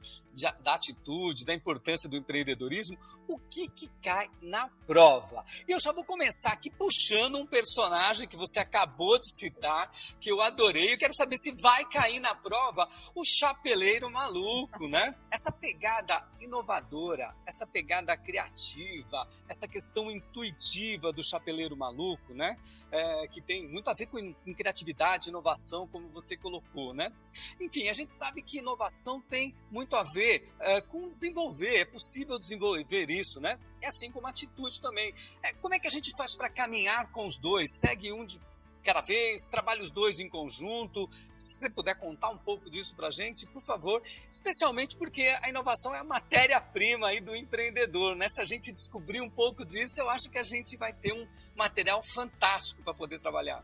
da 0.61 0.75
atitude, 0.75 1.45
da 1.45 1.53
importância 1.53 2.09
do 2.09 2.15
empreendedorismo, 2.15 2.97
o 3.27 3.37
que, 3.37 3.67
que 3.67 3.89
cai 4.01 4.27
na 4.41 4.67
prova. 4.87 5.45
E 5.67 5.71
eu 5.71 5.79
já 5.79 5.91
vou 5.91 6.03
começar 6.03 6.51
aqui 6.51 6.69
puxando 6.71 7.37
um 7.37 7.45
personagem 7.45 8.27
que 8.27 8.35
você 8.35 8.59
acabou 8.59 9.19
de 9.19 9.29
citar, 9.29 9.91
que 10.19 10.31
eu 10.31 10.41
adorei. 10.41 10.93
Eu 10.93 10.97
quero 10.97 11.13
saber 11.13 11.37
se 11.37 11.51
vai 11.61 11.85
cair 11.85 12.19
na 12.19 12.33
prova 12.35 12.87
o 13.15 13.23
chapeleiro 13.23 14.09
maluco, 14.09 14.87
né? 14.87 15.15
Essa 15.31 15.51
pegada 15.51 16.27
inovadora, 16.39 17.35
essa 17.45 17.65
pegada 17.67 18.15
criativa, 18.17 19.27
essa 19.47 19.67
questão 19.67 20.09
intuitiva 20.09 21.13
do 21.13 21.23
chapeleiro 21.23 21.77
maluco, 21.77 22.33
né? 22.33 22.57
É, 22.91 23.27
que 23.27 23.41
tem 23.41 23.67
muito 23.67 23.89
a 23.89 23.93
ver 23.93 24.07
com, 24.07 24.33
com 24.33 24.53
criatividade, 24.53 25.29
inovação, 25.29 25.87
como 25.87 26.09
você 26.09 26.35
colocou, 26.35 26.93
né? 26.93 27.11
Enfim, 27.59 27.89
a 27.89 27.93
gente 27.93 28.13
sabe 28.13 28.41
que 28.41 28.59
inovação 28.59 29.21
tem 29.21 29.55
muito 29.69 29.95
a 29.95 30.03
ver 30.03 30.51
é, 30.59 30.81
com 30.81 31.09
desenvolver, 31.09 31.77
é 31.77 31.85
possível 31.85 32.37
desenvolver 32.37 33.09
isso, 33.09 33.39
né? 33.39 33.59
É 33.81 33.87
assim 33.87 34.11
como 34.11 34.27
atitude 34.27 34.81
também. 34.81 35.13
É, 35.43 35.53
como 35.53 35.73
é 35.73 35.79
que 35.79 35.87
a 35.87 35.91
gente 35.91 36.11
faz 36.17 36.35
para 36.35 36.49
caminhar 36.49 37.11
com 37.11 37.25
os 37.25 37.37
dois? 37.37 37.79
Segue 37.79 38.11
um 38.11 38.25
de 38.25 38.39
cada 38.83 39.01
vez, 39.01 39.47
trabalha 39.49 39.81
os 39.81 39.91
dois 39.91 40.19
em 40.19 40.29
conjunto. 40.29 41.07
Se 41.37 41.59
você 41.59 41.69
puder 41.69 41.95
contar 41.95 42.29
um 42.29 42.37
pouco 42.37 42.69
disso 42.69 42.95
para 42.95 43.07
a 43.07 43.11
gente, 43.11 43.45
por 43.47 43.61
favor, 43.61 44.01
especialmente 44.29 44.97
porque 44.97 45.23
a 45.41 45.49
inovação 45.49 45.93
é 45.95 45.99
a 45.99 46.03
matéria-prima 46.03 47.07
aí 47.07 47.19
do 47.19 47.35
empreendedor, 47.35 48.15
né? 48.15 48.27
Se 48.27 48.41
a 48.41 48.45
gente 48.45 48.71
descobrir 48.71 49.21
um 49.21 49.29
pouco 49.29 49.65
disso, 49.65 49.99
eu 50.01 50.09
acho 50.09 50.29
que 50.29 50.37
a 50.37 50.43
gente 50.43 50.77
vai 50.77 50.93
ter 50.93 51.13
um 51.13 51.27
material 51.55 52.01
fantástico 52.03 52.81
para 52.83 52.93
poder 52.93 53.19
trabalhar. 53.19 53.63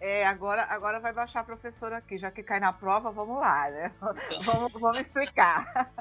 É, 0.00 0.24
agora, 0.26 0.64
agora 0.64 1.00
vai 1.00 1.12
baixar 1.12 1.40
a 1.40 1.44
professora 1.44 1.96
aqui, 1.96 2.18
já 2.18 2.30
que 2.30 2.42
cai 2.42 2.60
na 2.60 2.72
prova, 2.72 3.10
vamos 3.10 3.40
lá, 3.40 3.68
né? 3.68 3.92
Vamos, 4.44 4.72
vamos 4.72 5.00
explicar. 5.00 5.66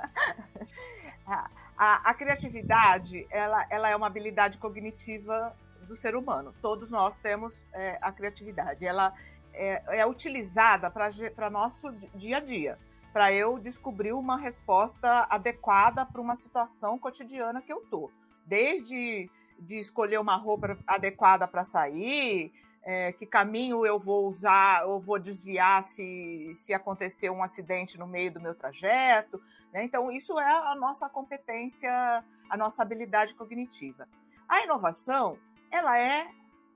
A, 1.29 1.49
a, 1.77 2.11
a, 2.11 2.13
criatividade, 2.13 3.27
ela, 3.29 3.67
ela 3.69 3.89
é 3.89 3.95
uma 3.97 4.07
habilidade 4.07 4.57
cognitiva 4.57 5.53
do 5.87 5.95
ser 5.95 6.15
humano. 6.15 6.53
Todos 6.61 6.91
nós 6.91 7.17
temos 7.17 7.53
é, 7.73 7.97
a 8.01 8.11
criatividade. 8.11 8.85
Ela 8.85 9.13
é, 9.53 9.99
é 9.99 10.05
utilizada 10.05 10.91
para 10.91 11.49
nosso 11.49 11.91
dia 12.13 12.37
a 12.37 12.39
dia, 12.39 12.77
para 13.11 13.33
eu 13.33 13.57
descobrir 13.57 14.13
uma 14.13 14.37
resposta 14.37 15.25
adequada 15.29 16.05
para 16.05 16.21
uma 16.21 16.35
situação 16.35 16.99
cotidiana 16.99 17.61
que 17.61 17.73
eu 17.73 17.81
tô. 17.89 18.11
Desde 18.45 19.29
de 19.59 19.75
escolher 19.75 20.19
uma 20.19 20.35
roupa 20.35 20.77
adequada 20.85 21.47
para 21.47 21.63
sair, 21.63 22.53
é, 22.83 23.11
que 23.11 23.25
caminho 23.25 23.85
eu 23.85 23.99
vou 23.99 24.27
usar, 24.27 24.85
ou 24.85 24.99
vou 24.99 25.19
desviar 25.19 25.83
se, 25.83 26.51
se 26.55 26.73
acontecer 26.73 27.29
um 27.29 27.43
acidente 27.43 27.97
no 27.97 28.07
meio 28.07 28.31
do 28.31 28.39
meu 28.39 28.55
trajeto. 28.55 29.41
Né? 29.73 29.83
Então, 29.83 30.11
isso 30.11 30.39
é 30.39 30.71
a 30.71 30.75
nossa 30.75 31.09
competência, 31.09 32.23
a 32.49 32.57
nossa 32.57 32.81
habilidade 32.81 33.33
cognitiva. 33.33 34.07
A 34.47 34.63
inovação, 34.63 35.37
ela 35.71 35.97
é 35.97 36.29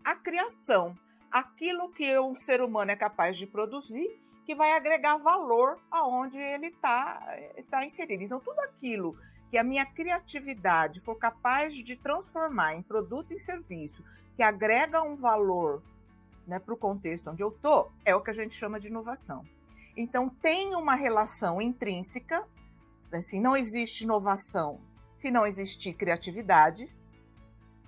a 0.04 0.16
criação, 0.16 0.98
aquilo 1.32 1.90
que 1.90 2.20
um 2.20 2.36
ser 2.36 2.62
humano 2.62 2.92
é 2.92 2.96
capaz 2.96 3.38
de 3.38 3.48
produzir, 3.48 4.20
que 4.46 4.56
vai 4.56 4.74
agregar 4.74 5.18
valor 5.18 5.80
aonde 5.90 6.38
ele 6.38 6.68
está 6.68 7.22
tá 7.70 7.86
inserido. 7.86 8.24
Então, 8.24 8.40
tudo 8.40 8.60
aquilo 8.60 9.18
que 9.50 9.58
a 9.58 9.64
minha 9.64 9.86
criatividade 9.86 11.00
for 11.00 11.16
capaz 11.16 11.76
de 11.76 11.96
transformar 11.96 12.76
em 12.76 12.82
produto 12.82 13.34
e 13.34 13.38
serviço 13.38 14.04
que 14.36 14.42
agrega 14.42 15.04
um 15.04 15.16
valor 15.16 15.84
né, 16.48 16.58
para 16.58 16.74
o 16.74 16.78
contexto 16.78 17.30
onde 17.30 17.44
eu 17.44 17.50
estou, 17.50 17.92
é 18.06 18.16
o 18.16 18.22
que 18.22 18.30
a 18.30 18.34
gente 18.34 18.56
chama 18.56 18.80
de 18.80 18.88
inovação. 18.88 19.44
Então, 19.96 20.30
tem 20.30 20.74
uma 20.76 20.96
relação 20.96 21.62
intrínseca, 21.62 22.48
assim, 23.12 23.40
não 23.40 23.56
existe 23.56 24.04
inovação 24.04 24.80
se 25.18 25.30
não 25.30 25.46
existir 25.46 25.94
criatividade. 25.94 26.90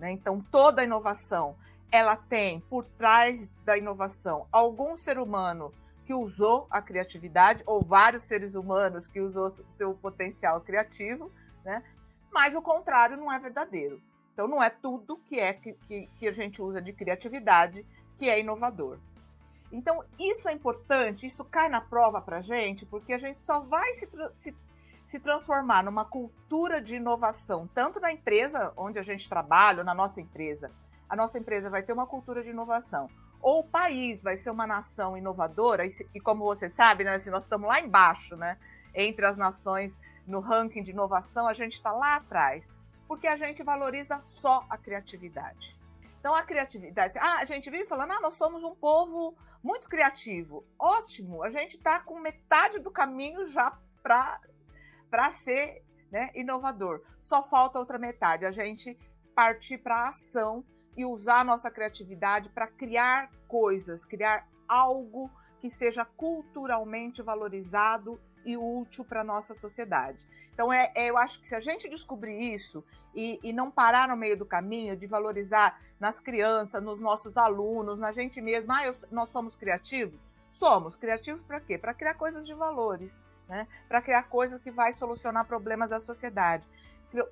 Né? 0.04 0.12
Então, 0.12 0.46
toda 0.52 0.84
inovação, 0.84 1.56
ela 1.90 2.18
tem 2.18 2.60
por 2.60 2.84
trás 2.84 3.56
da 3.64 3.78
inovação 3.78 4.46
algum 4.52 4.98
ser 4.98 5.18
humano 5.18 5.74
que 6.06 6.14
usou 6.14 6.68
a 6.70 6.82
criatividade, 6.82 7.64
ou 7.66 7.82
vários 7.82 8.24
seres 8.24 8.54
humanos 8.54 9.08
que 9.08 9.22
usou 9.22 9.50
seu 9.50 9.94
potencial 9.94 10.60
criativo, 10.60 11.32
né? 11.64 11.82
mas 12.34 12.54
o 12.54 12.62
contrário 12.62 13.16
não 13.16 13.32
é 13.32 13.40
verdadeiro. 13.40 14.02
Então, 14.34 14.46
não 14.46 14.62
é 14.62 14.70
tudo 14.70 15.16
que 15.20 15.40
é 15.40 15.54
que, 15.54 15.72
que, 15.88 16.10
que 16.20 16.28
a 16.28 16.34
gente 16.34 16.62
usa 16.62 16.82
de 16.82 16.92
criatividade 16.92 17.86
que 18.20 18.30
é 18.30 18.42
inovador. 18.42 19.00
Então, 19.72 20.04
isso 20.20 20.50
é 20.50 20.52
importante, 20.52 21.26
isso 21.26 21.46
cai 21.46 21.70
na 21.70 21.80
prova 21.80 22.22
para 22.22 22.42
gente, 22.42 22.86
porque 22.86 23.14
a 23.14 23.18
gente 23.18 23.40
só 23.40 23.62
vai 23.62 23.94
se, 23.94 24.10
se, 24.36 24.54
se, 25.14 25.20
transformar 25.20 25.84
numa 25.84 26.06
cultura 26.06 26.82
de 26.82 26.96
inovação, 26.96 27.68
tanto 27.68 28.00
na 28.00 28.12
empresa 28.12 28.74
onde 28.76 28.98
a 28.98 29.04
gente 29.04 29.30
trabalha, 29.30 29.84
na 29.84 29.94
nossa 29.94 30.20
empresa. 30.20 30.72
A 31.08 31.16
nossa 31.16 31.38
empresa 31.38 31.70
vai 31.70 31.84
ter 31.84 31.94
uma 31.94 32.08
cultura 32.08 32.42
de 32.42 32.50
inovação. 32.50 33.08
Ou 33.40 33.60
o 33.60 33.64
país 33.64 34.24
vai 34.24 34.36
ser 34.36 34.50
uma 34.50 34.66
nação 34.66 35.16
inovadora, 35.16 35.86
e, 35.86 35.90
e 36.16 36.20
como 36.20 36.46
você 36.46 36.68
sabe, 36.68 37.04
né, 37.04 37.14
assim, 37.14 37.30
nós 37.30 37.44
estamos 37.44 37.68
lá 37.68 37.80
embaixo, 37.80 38.36
né? 38.36 38.58
Entre 38.96 39.24
as 39.24 39.38
nações 39.38 40.00
no 40.26 40.40
ranking 40.40 40.82
de 40.82 40.90
inovação, 40.90 41.48
a 41.48 41.54
gente 41.54 41.74
está 41.76 41.92
lá 41.92 42.16
atrás, 42.16 42.72
porque 43.08 43.28
a 43.28 43.36
gente 43.36 43.62
valoriza 43.62 44.20
só 44.20 44.66
a 44.68 44.80
criatividade. 44.80 45.78
Então, 46.20 46.34
a 46.34 46.42
criatividade. 46.42 47.20
Ah, 47.20 47.38
a 47.38 47.46
gente 47.46 47.70
vive 47.70 47.86
falando, 47.86 48.14
ah, 48.14 48.22
nós 48.22 48.34
somos 48.34 48.64
um 48.64 48.74
povo 48.74 49.36
muito 49.62 49.88
criativo. 49.88 50.66
Ótimo, 50.80 51.44
a 51.44 51.52
gente 51.52 51.78
está 51.78 52.00
com 52.00 52.20
metade 52.20 52.80
do 52.80 52.90
caminho 52.90 53.48
já 53.50 53.78
para 54.02 54.40
ser 55.32 55.84
né, 56.12 56.30
inovador. 56.36 57.02
Só 57.22 57.42
falta 57.42 57.80
outra 57.80 57.98
metade, 57.98 58.46
a 58.46 58.52
gente 58.52 58.98
partir 59.36 59.80
para 59.80 59.96
a 59.96 60.10
ação 60.10 60.64
e 60.96 61.06
usar 61.06 61.40
a 61.40 61.44
nossa 61.44 61.72
criatividade 61.72 62.50
para 62.50 62.68
criar 62.68 63.32
coisas, 63.48 64.06
criar 64.06 64.48
algo 64.68 65.30
que 65.60 65.70
seja 65.70 66.06
culturalmente 66.06 67.22
valorizado 67.22 68.20
e 68.46 68.58
útil 68.58 69.06
para 69.06 69.22
a 69.22 69.24
nossa 69.24 69.54
sociedade. 69.54 70.28
Então, 70.54 70.72
é, 70.72 70.92
é, 70.96 71.10
eu 71.10 71.18
acho 71.18 71.40
que 71.42 71.48
se 71.48 71.56
a 71.56 71.60
gente 71.60 71.90
descobrir 71.90 72.54
isso 72.54 72.84
e, 73.16 73.40
e, 73.42 73.52
não 73.52 73.72
parar 73.72 74.08
no 74.08 74.16
meio 74.16 74.38
do 74.38 74.46
caminho, 74.46 74.96
de 74.96 75.08
valorizar 75.08 75.82
nas 76.00 76.20
crianças, 76.20 76.84
nos 76.84 77.00
nossos 77.00 77.38
alunos, 77.38 78.00
na 78.00 78.12
gente 78.12 78.42
mesmo, 78.42 78.72
ah, 78.72 78.86
eu, 78.86 78.94
nós 79.12 79.30
somos 79.30 79.56
criativos? 79.56 80.20
Somos. 80.52 80.96
Criativos 80.96 81.42
para 81.42 81.60
quê? 81.60 81.78
Para 81.78 81.94
criar 81.94 82.14
coisas 82.16 82.46
de 82.46 82.54
valores, 82.54 83.22
né? 83.54 83.68
para 83.88 84.02
criar 84.02 84.24
coisas 84.24 84.62
que 84.62 84.72
vai 84.72 84.94
solucionar 84.94 85.46
problemas 85.46 85.92
da 85.92 86.00
sociedade, 86.00 86.68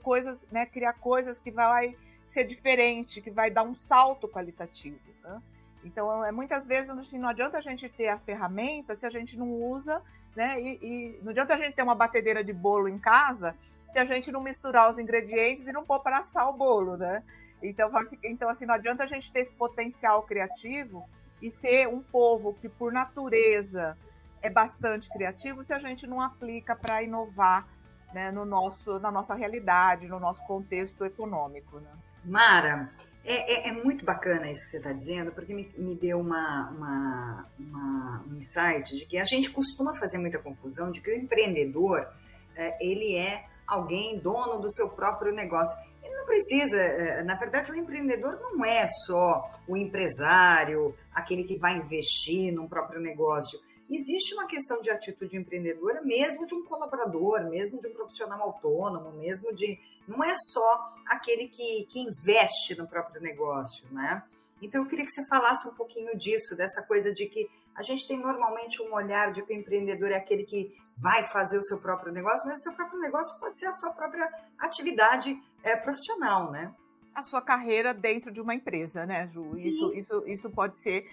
coisas, 0.03 0.47
né? 0.51 0.65
criar 0.65 0.93
coisas 0.93 1.39
que 1.39 1.51
vai 1.51 1.97
ser 2.25 2.43
diferente, 2.43 3.21
que 3.21 3.31
vai 3.31 3.49
dar 3.49 3.63
um 3.63 3.73
salto 3.73 4.27
qualitativo. 4.27 4.99
Né? 5.23 5.41
Então, 5.83 6.23
é, 6.23 6.31
muitas 6.31 6.65
vezes, 6.65 6.89
assim, 6.89 7.17
não 7.17 7.29
adianta 7.29 7.57
a 7.57 7.61
gente 7.61 7.89
ter 7.89 8.09
a 8.09 8.19
ferramenta 8.19 8.95
se 8.95 9.05
a 9.05 9.09
gente 9.09 9.37
não 9.37 9.51
usa 9.51 10.01
né? 10.35 10.59
E, 10.59 10.79
e, 10.81 11.19
não 11.21 11.31
adianta 11.31 11.53
a 11.53 11.57
gente 11.57 11.75
ter 11.75 11.83
uma 11.83 11.95
batedeira 11.95 12.43
de 12.43 12.53
bolo 12.53 12.87
em 12.87 12.97
casa 12.97 13.55
se 13.89 13.99
a 13.99 14.05
gente 14.05 14.31
não 14.31 14.41
misturar 14.41 14.89
os 14.89 14.97
ingredientes 14.97 15.67
e 15.67 15.73
não 15.73 15.83
pôr 15.83 15.99
para 15.99 16.19
assar 16.19 16.47
o 16.47 16.53
bolo, 16.53 16.95
né? 16.95 17.21
Então, 17.61 17.91
então, 18.23 18.49
assim, 18.49 18.65
não 18.65 18.73
adianta 18.73 19.03
a 19.03 19.07
gente 19.07 19.31
ter 19.31 19.41
esse 19.41 19.53
potencial 19.53 20.23
criativo 20.23 21.07
e 21.41 21.51
ser 21.51 21.89
um 21.89 22.01
povo 22.01 22.53
que, 22.53 22.69
por 22.69 22.93
natureza, 22.93 23.97
é 24.41 24.49
bastante 24.49 25.09
criativo 25.09 25.63
se 25.63 25.73
a 25.73 25.79
gente 25.79 26.07
não 26.07 26.21
aplica 26.21 26.75
para 26.75 27.03
inovar 27.03 27.67
né, 28.13 28.31
no 28.31 28.45
nosso, 28.45 28.99
na 28.99 29.11
nossa 29.11 29.33
realidade, 29.35 30.07
no 30.07 30.19
nosso 30.19 30.45
contexto 30.45 31.05
econômico. 31.05 31.79
Né? 31.79 31.91
Mara, 32.25 32.91
é, 33.23 33.67
é, 33.67 33.69
é, 33.69 33.71
muito 33.71 34.03
bacana 34.03 34.49
isso 34.49 34.63
que 34.65 34.71
você 34.71 34.77
está 34.77 34.93
dizendo, 34.93 35.31
porque 35.31 35.53
me, 35.53 35.71
me 35.77 35.95
deu 35.95 36.19
uma, 36.19 36.69
uma, 36.71 37.47
uma, 37.59 38.25
um 38.27 38.35
insight 38.35 38.95
de 38.95 39.05
que 39.05 39.17
a 39.17 39.25
gente 39.25 39.51
costuma 39.51 39.95
fazer 39.95 40.17
muita 40.17 40.39
confusão 40.39 40.91
de 40.91 41.01
que 41.01 41.11
o 41.11 41.15
empreendedor 41.15 42.07
é, 42.55 42.77
ele 42.85 43.15
é 43.15 43.45
alguém 43.67 44.19
dono 44.19 44.59
do 44.59 44.71
seu 44.71 44.89
próprio 44.89 45.31
negócio. 45.33 45.77
Ele 46.03 46.15
não 46.15 46.25
precisa, 46.25 46.77
é, 46.77 47.23
na 47.23 47.35
verdade, 47.35 47.71
o 47.71 47.75
empreendedor 47.75 48.39
não 48.41 48.65
é 48.65 48.85
só 49.05 49.49
o 49.67 49.77
empresário, 49.77 50.95
aquele 51.13 51.43
que 51.43 51.57
vai 51.57 51.77
investir 51.77 52.53
num 52.53 52.67
próprio 52.67 52.99
negócio 52.99 53.59
existe 53.95 54.33
uma 54.33 54.47
questão 54.47 54.81
de 54.81 54.89
atitude 54.89 55.37
empreendedora, 55.37 56.01
mesmo 56.01 56.45
de 56.45 56.55
um 56.55 56.63
colaborador, 56.63 57.49
mesmo 57.49 57.79
de 57.79 57.87
um 57.87 57.93
profissional 57.93 58.41
autônomo, 58.41 59.11
mesmo 59.13 59.53
de. 59.53 59.79
Não 60.07 60.23
é 60.23 60.33
só 60.35 60.93
aquele 61.07 61.47
que, 61.47 61.85
que 61.89 61.99
investe 61.99 62.75
no 62.75 62.87
próprio 62.87 63.21
negócio, 63.21 63.85
né? 63.91 64.23
Então, 64.61 64.83
eu 64.83 64.87
queria 64.87 65.05
que 65.05 65.11
você 65.11 65.25
falasse 65.27 65.67
um 65.67 65.73
pouquinho 65.73 66.15
disso, 66.17 66.55
dessa 66.55 66.85
coisa 66.85 67.11
de 67.13 67.27
que 67.27 67.49
a 67.75 67.81
gente 67.81 68.07
tem 68.07 68.17
normalmente 68.17 68.81
um 68.81 68.93
olhar 68.93 69.31
de 69.31 69.41
que 69.41 69.53
o 69.53 69.55
empreendedor 69.55 70.11
é 70.11 70.17
aquele 70.17 70.43
que 70.43 70.71
vai 70.97 71.23
fazer 71.29 71.57
o 71.57 71.63
seu 71.63 71.79
próprio 71.79 72.11
negócio, 72.11 72.47
mas 72.47 72.59
o 72.59 72.63
seu 72.63 72.73
próprio 72.73 72.99
negócio 72.99 73.39
pode 73.39 73.57
ser 73.57 73.65
a 73.65 73.73
sua 73.73 73.91
própria 73.91 74.29
atividade 74.59 75.35
é, 75.63 75.75
profissional, 75.75 76.51
né? 76.51 76.73
A 77.15 77.23
sua 77.23 77.41
carreira 77.41 77.93
dentro 77.93 78.31
de 78.31 78.39
uma 78.39 78.53
empresa, 78.53 79.05
né, 79.05 79.27
Ju? 79.27 79.53
Isso, 79.55 79.93
isso, 79.93 80.23
isso 80.27 80.49
pode 80.49 80.77
ser 80.79 81.05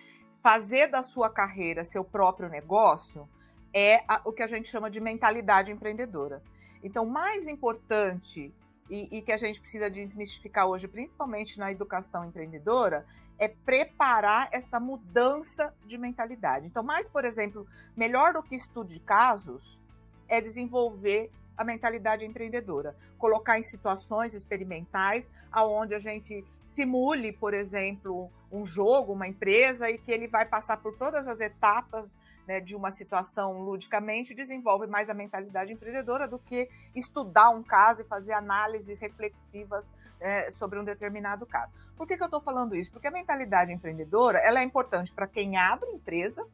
fazer 0.43 0.89
da 0.89 1.03
sua 1.03 1.31
carreira 1.31 1.85
seu 1.85 2.05
próprio 2.05 2.49
negócio 2.49 3.29
é 3.73 4.03
a, 4.09 4.23
o 4.25 4.33
que 4.33 4.43
a 4.43 4.47
gente 4.47 4.69
chama 4.69 4.91
de 4.91 5.01
mentalidade 5.01 5.73
empreendedora. 5.73 6.43
Então, 6.83 7.05
mais 7.07 7.47
importante 7.47 8.55
e, 8.89 9.19
e, 9.19 9.23
que 9.23 9.33
a 9.33 9.37
gente 9.37 9.61
precisa 9.61 9.91
desmistificar 9.91 10.67
hoje, 10.67 10.89
principalmente 10.89 11.59
na 11.59 11.71
educação 11.71 12.25
empreendedora, 12.25 13.05
é 13.39 13.49
preparar 13.49 14.49
essa 14.53 14.81
mudança 14.81 15.75
de 15.85 15.99
mentalidade. 15.99 16.67
Então, 16.67 16.83
mais, 16.83 17.09
por 17.09 17.25
exemplo, 17.25 17.67
melhor 17.97 18.33
do 18.33 18.43
que 18.43 18.57
estudo 18.57 18.89
de 18.89 19.01
casos 19.01 19.81
é 20.27 20.41
desenvolver 20.41 21.31
a 21.57 21.65
mentalidade 21.65 22.25
empreendedora, 22.25 22.97
colocar 23.19 23.59
em 23.59 23.63
situações 23.63 24.33
experimentais 24.33 25.29
aonde 25.51 25.95
a 25.95 25.99
gente 25.99 26.45
simule, 26.65 27.33
por 27.33 27.53
exemplo, 27.53 28.31
um 28.51 28.65
jogo, 28.65 29.13
uma 29.13 29.29
empresa 29.29 29.91
e 29.91 29.99
que 29.99 30.11
ele 30.11 30.27
vai 30.27 30.47
passar 30.47 30.79
por 30.79 30.97
todas 30.97 31.27
as 31.27 31.41
etapas 31.41 32.15
né, 32.47 32.61
de 32.61 32.75
uma 32.75 32.91
situação 32.91 33.61
ludicamente, 33.61 34.35
desenvolve 34.35 34.87
mais 34.87 35.11
a 35.11 35.15
mentalidade 35.15 35.71
empreendedora 35.71 36.27
do 36.27 36.39
que 36.39 36.69
estudar 36.95 37.51
um 37.51 37.63
caso 37.63 38.03
e 38.03 38.05
fazer 38.07 38.33
análises 38.33 38.99
reflexivas 38.99 39.89
é, 40.19 40.51
sobre 40.51 40.79
um 40.79 40.85
determinado 40.85 41.45
caso. 41.45 41.71
Por 41.95 42.07
que, 42.07 42.17
que 42.17 42.23
eu 42.23 42.27
estou 42.27 42.41
falando 42.41 42.75
isso? 42.75 42.91
Porque 42.91 43.07
a 43.07 43.11
mentalidade 43.11 43.71
empreendedora 43.71 44.39
ela 44.39 44.61
é 44.61 44.63
importante 44.63 45.13
para 45.13 45.27
quem 45.27 45.59
abre 45.59 45.91
empresa 45.91 46.47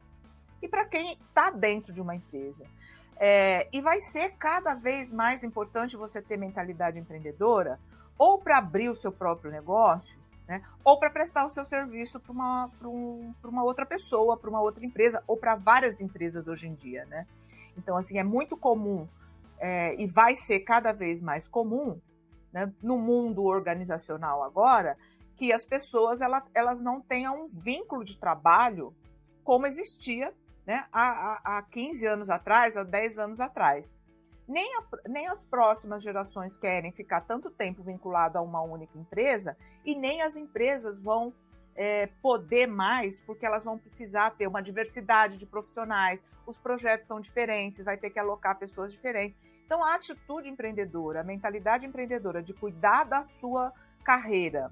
e 0.61 0.67
para 0.67 0.85
quem 0.85 1.13
está 1.13 1.49
dentro 1.49 1.93
de 1.93 2.01
uma 2.01 2.13
empresa. 2.13 2.65
É, 3.17 3.69
e 3.71 3.81
vai 3.81 3.99
ser 4.01 4.31
cada 4.31 4.75
vez 4.75 5.13
mais 5.13 5.43
importante 5.43 5.95
você 5.95 6.21
ter 6.21 6.35
mentalidade 6.35 6.99
empreendedora, 6.99 7.79
ou 8.17 8.39
para 8.39 8.57
abrir 8.57 8.89
o 8.89 8.95
seu 8.95 9.11
próprio 9.11 9.51
negócio, 9.51 10.19
né, 10.47 10.61
ou 10.83 10.99
para 10.99 11.09
prestar 11.09 11.45
o 11.45 11.49
seu 11.49 11.65
serviço 11.65 12.19
para 12.19 12.31
uma, 12.31 12.71
um, 12.83 13.33
uma 13.43 13.63
outra 13.63 13.85
pessoa, 13.85 14.37
para 14.37 14.49
uma 14.49 14.61
outra 14.61 14.85
empresa, 14.85 15.23
ou 15.27 15.37
para 15.37 15.55
várias 15.55 15.99
empresas 15.99 16.47
hoje 16.47 16.67
em 16.67 16.75
dia. 16.75 17.05
Né? 17.05 17.25
Então, 17.77 17.97
assim, 17.97 18.17
é 18.17 18.23
muito 18.23 18.55
comum 18.55 19.07
é, 19.59 19.95
e 20.01 20.05
vai 20.05 20.35
ser 20.35 20.59
cada 20.61 20.91
vez 20.91 21.21
mais 21.21 21.47
comum 21.47 21.99
né, 22.53 22.71
no 22.81 22.97
mundo 22.97 23.43
organizacional 23.43 24.43
agora 24.43 24.97
que 25.35 25.51
as 25.51 25.65
pessoas 25.65 26.21
elas, 26.21 26.43
elas 26.53 26.81
não 26.81 27.01
tenham 27.01 27.45
um 27.45 27.47
vínculo 27.47 28.05
de 28.05 28.17
trabalho 28.17 28.95
como 29.43 29.67
existia 29.67 30.33
né, 30.65 30.85
há, 30.91 31.57
há 31.57 31.61
15 31.61 32.07
anos 32.07 32.29
atrás, 32.29 32.75
há 32.75 32.83
10 32.83 33.19
anos 33.19 33.39
atrás. 33.39 33.93
Nem, 34.47 34.75
a, 34.77 34.83
nem 35.07 35.27
as 35.27 35.43
próximas 35.43 36.03
gerações 36.03 36.55
querem 36.55 36.91
ficar 36.91 37.21
tanto 37.21 37.49
tempo 37.49 37.81
vinculado 37.81 38.37
a 38.37 38.41
uma 38.41 38.61
única 38.61 38.97
empresa 38.97 39.57
e 39.83 39.95
nem 39.95 40.21
as 40.21 40.35
empresas 40.35 41.01
vão 41.01 41.33
é, 41.75 42.07
poder 42.21 42.67
mais, 42.67 43.19
porque 43.19 43.45
elas 43.45 43.65
vão 43.65 43.77
precisar 43.77 44.31
ter 44.31 44.47
uma 44.47 44.61
diversidade 44.61 45.37
de 45.37 45.45
profissionais, 45.45 46.21
os 46.45 46.57
projetos 46.57 47.07
são 47.07 47.19
diferentes, 47.19 47.83
vai 47.83 47.97
ter 47.97 48.09
que 48.11 48.19
alocar 48.19 48.57
pessoas 48.57 48.91
diferentes. 48.93 49.37
Então, 49.65 49.83
a 49.83 49.95
atitude 49.95 50.47
empreendedora, 50.47 51.21
a 51.21 51.23
mentalidade 51.23 51.87
empreendedora 51.87 52.41
de 52.41 52.53
cuidar 52.53 53.03
da 53.03 53.23
sua 53.23 53.73
carreira, 54.03 54.71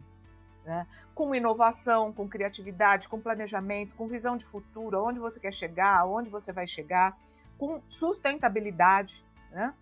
né? 0.63 0.87
com 1.15 1.33
inovação, 1.33 2.13
com 2.13 2.29
criatividade, 2.29 3.09
com 3.09 3.19
planejamento, 3.19 3.95
com 3.95 4.07
visão 4.07 4.37
de 4.37 4.45
futuro, 4.45 5.03
onde 5.03 5.19
você 5.19 5.39
quer 5.39 5.51
chegar, 5.51 6.05
onde 6.05 6.29
você 6.29 6.53
vai 6.53 6.67
chegar, 6.67 7.17
com 7.57 7.81
sustentabilidade, 7.89 9.25
né? 9.53 9.73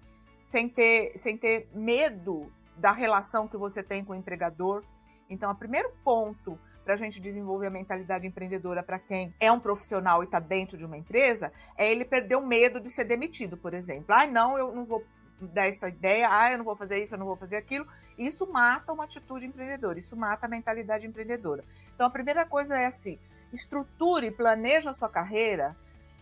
sem, 0.52 0.68
ter, 0.68 1.18
sem 1.18 1.38
ter 1.38 1.70
medo 1.74 2.52
da 2.76 2.92
relação 2.92 3.48
que 3.48 3.56
você 3.56 3.82
tem 3.82 4.04
com 4.04 4.12
o 4.12 4.16
empregador. 4.16 4.84
Então, 5.30 5.50
o 5.50 5.56
primeiro 5.56 5.90
ponto 6.04 6.60
para 6.84 6.96
a 6.96 6.98
gente 6.98 7.22
desenvolver 7.22 7.68
a 7.68 7.70
mentalidade 7.70 8.28
empreendedora 8.28 8.84
para 8.84 9.00
quem 9.00 9.34
é 9.40 9.52
um 9.52 9.60
profissional 9.60 10.22
e 10.22 10.26
está 10.26 10.40
dentro 10.40 10.78
de 10.78 10.84
uma 10.84 10.98
empresa, 10.98 11.54
é 11.78 11.90
ele 11.90 12.04
perder 12.04 12.36
o 12.36 12.46
medo 12.46 12.82
de 12.82 12.90
ser 12.90 13.06
demitido, 13.06 13.56
por 13.56 13.74
exemplo. 13.74 14.08
Ah, 14.10 14.28
não, 14.28 14.58
eu 14.58 14.74
não 14.74 14.84
vou 14.84 15.04
dar 15.40 15.68
essa 15.68 15.88
ideia, 15.88 16.28
ah, 16.30 16.52
eu 16.52 16.58
não 16.58 16.66
vou 16.66 16.76
fazer 16.76 17.02
isso, 17.02 17.16
eu 17.16 17.20
não 17.20 17.26
vou 17.26 17.38
fazer 17.38 17.56
aquilo. 17.56 17.88
Isso 18.18 18.52
mata 18.52 18.92
uma 18.92 19.06
atitude 19.06 19.46
empreendedora, 19.46 19.98
isso 20.00 20.18
mata 20.18 20.48
a 20.48 20.50
mentalidade 20.50 21.08
empreendedora. 21.08 21.64
Então, 21.96 22.08
a 22.08 22.10
primeira 22.10 22.46
coisa 22.46 22.78
é 22.78 22.88
assim: 22.88 23.18
estruture, 23.54 24.32
planeje 24.32 24.90
a 24.90 24.94
sua 24.94 25.10
carreira 25.10 25.78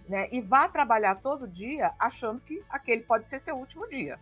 né, 0.10 0.28
e 0.32 0.42
vá 0.42 0.68
trabalhar 0.68 1.16
todo 1.16 1.48
dia 1.48 1.94
achando 2.00 2.42
que 2.42 2.64
aquele 2.68 3.04
pode 3.04 3.28
ser 3.28 3.40
seu 3.40 3.56
último 3.56 3.88
dia. 3.88 4.20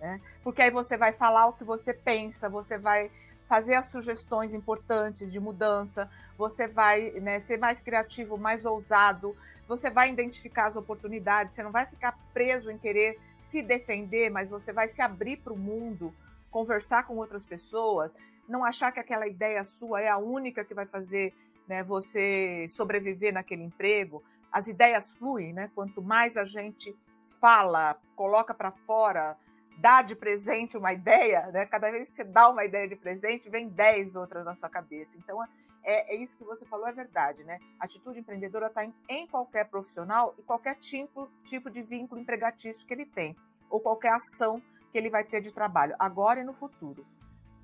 Né? 0.00 0.18
Porque 0.42 0.62
aí 0.62 0.70
você 0.70 0.96
vai 0.96 1.12
falar 1.12 1.46
o 1.46 1.52
que 1.52 1.62
você 1.62 1.92
pensa, 1.92 2.48
você 2.48 2.78
vai 2.78 3.10
fazer 3.46 3.74
as 3.74 3.86
sugestões 3.86 4.54
importantes 4.54 5.30
de 5.30 5.38
mudança, 5.38 6.10
você 6.38 6.66
vai 6.66 7.10
né, 7.20 7.38
ser 7.38 7.58
mais 7.58 7.82
criativo, 7.82 8.38
mais 8.38 8.64
ousado, 8.64 9.36
você 9.68 9.90
vai 9.90 10.10
identificar 10.10 10.66
as 10.66 10.76
oportunidades, 10.76 11.52
você 11.52 11.62
não 11.62 11.70
vai 11.70 11.84
ficar 11.84 12.18
preso 12.32 12.70
em 12.70 12.78
querer 12.78 13.20
se 13.38 13.60
defender, 13.60 14.30
mas 14.30 14.48
você 14.48 14.72
vai 14.72 14.88
se 14.88 15.02
abrir 15.02 15.36
para 15.36 15.52
o 15.52 15.58
mundo, 15.58 16.14
conversar 16.50 17.06
com 17.06 17.16
outras 17.18 17.44
pessoas, 17.44 18.10
não 18.48 18.64
achar 18.64 18.90
que 18.90 19.00
aquela 19.00 19.26
ideia 19.26 19.62
sua 19.64 20.00
é 20.00 20.08
a 20.08 20.16
única 20.16 20.64
que 20.64 20.72
vai 20.72 20.86
fazer 20.86 21.34
né, 21.68 21.82
você 21.82 22.66
sobreviver 22.68 23.32
naquele 23.32 23.62
emprego. 23.62 24.22
As 24.54 24.68
ideias 24.68 25.10
fluem, 25.18 25.52
né? 25.52 25.68
Quanto 25.74 26.00
mais 26.00 26.36
a 26.36 26.44
gente 26.44 26.96
fala, 27.40 27.98
coloca 28.14 28.54
para 28.54 28.70
fora, 28.70 29.36
dá 29.78 30.00
de 30.00 30.14
presente 30.14 30.76
uma 30.76 30.92
ideia, 30.92 31.48
né? 31.48 31.66
Cada 31.66 31.90
vez 31.90 32.08
que 32.08 32.14
você 32.14 32.22
dá 32.22 32.48
uma 32.48 32.64
ideia 32.64 32.86
de 32.86 32.94
presente, 32.94 33.50
vem 33.50 33.68
10 33.68 34.14
outras 34.14 34.44
na 34.44 34.54
sua 34.54 34.68
cabeça. 34.68 35.18
Então, 35.18 35.42
é, 35.82 36.14
é 36.14 36.16
isso 36.16 36.38
que 36.38 36.44
você 36.44 36.64
falou, 36.66 36.86
é 36.86 36.92
verdade, 36.92 37.42
né? 37.42 37.58
A 37.80 37.84
atitude 37.86 38.20
empreendedora 38.20 38.68
está 38.68 38.84
em, 38.84 38.94
em, 39.08 39.26
qualquer 39.26 39.68
profissional 39.68 40.36
e 40.38 40.42
qualquer 40.42 40.76
tipo, 40.76 41.28
tipo 41.44 41.68
de 41.68 41.82
vínculo 41.82 42.20
empregatício 42.20 42.86
que 42.86 42.94
ele 42.94 43.06
tem, 43.06 43.34
ou 43.68 43.80
qualquer 43.80 44.12
ação 44.12 44.62
que 44.92 44.98
ele 44.98 45.10
vai 45.10 45.24
ter 45.24 45.40
de 45.40 45.52
trabalho, 45.52 45.96
agora 45.98 46.38
e 46.38 46.44
no 46.44 46.54
futuro. 46.54 47.04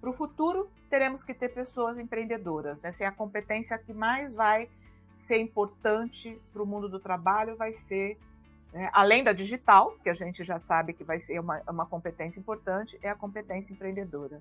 Para 0.01 0.11
o 0.11 0.15
futuro, 0.15 0.69
teremos 0.89 1.23
que 1.23 1.33
ter 1.33 1.51
pessoas 1.51 1.97
empreendedoras, 1.99 2.81
né? 2.81 2.89
Essa 2.89 3.05
é 3.05 3.07
a 3.07 3.13
competência 3.13 3.79
que 3.79 3.93
mais 3.93 4.35
vai 4.35 4.69
ser 5.21 5.39
importante 5.39 6.41
para 6.53 6.63
o 6.63 6.67
mundo 6.67 6.89
do 6.89 6.99
trabalho, 6.99 7.57
vai 7.57 7.73
ser 7.73 8.19
né? 8.73 8.89
Além 8.93 9.25
da 9.25 9.33
digital, 9.33 9.97
que 10.03 10.09
a 10.09 10.15
gente 10.15 10.45
já 10.45 10.59
sabe 10.59 10.93
que 10.93 11.05
vai 11.05 11.19
ser 11.19 11.41
uma, 11.41 11.61
uma 11.69 11.87
competência 11.87 12.41
importante, 12.41 12.99
é 13.03 13.09
a 13.11 13.15
competência 13.15 13.73
empreendedora. 13.73 14.41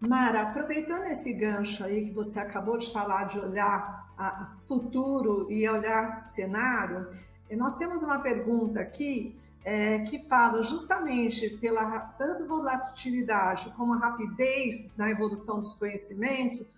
Mara, 0.00 0.42
aproveitando 0.42 1.04
esse 1.04 1.32
gancho 1.32 1.84
aí 1.84 2.06
que 2.06 2.12
você 2.12 2.38
acabou 2.38 2.78
de 2.78 2.92
falar 2.92 3.24
de 3.24 3.38
olhar 3.38 4.12
a 4.16 4.56
futuro 4.66 5.50
e 5.50 5.68
olhar 5.68 6.22
cenário, 6.22 7.08
nós 7.52 7.76
temos 7.76 8.02
uma 8.02 8.20
pergunta 8.20 8.80
aqui 8.80 9.34
é, 9.64 10.00
que 10.00 10.20
fala 10.20 10.62
justamente 10.62 11.50
pela 11.58 12.00
tanto 12.16 12.46
volatilidade 12.46 13.72
como 13.76 13.94
a 13.94 13.98
rapidez 13.98 14.90
na 14.96 15.10
evolução 15.10 15.58
dos 15.58 15.74
conhecimentos, 15.74 16.74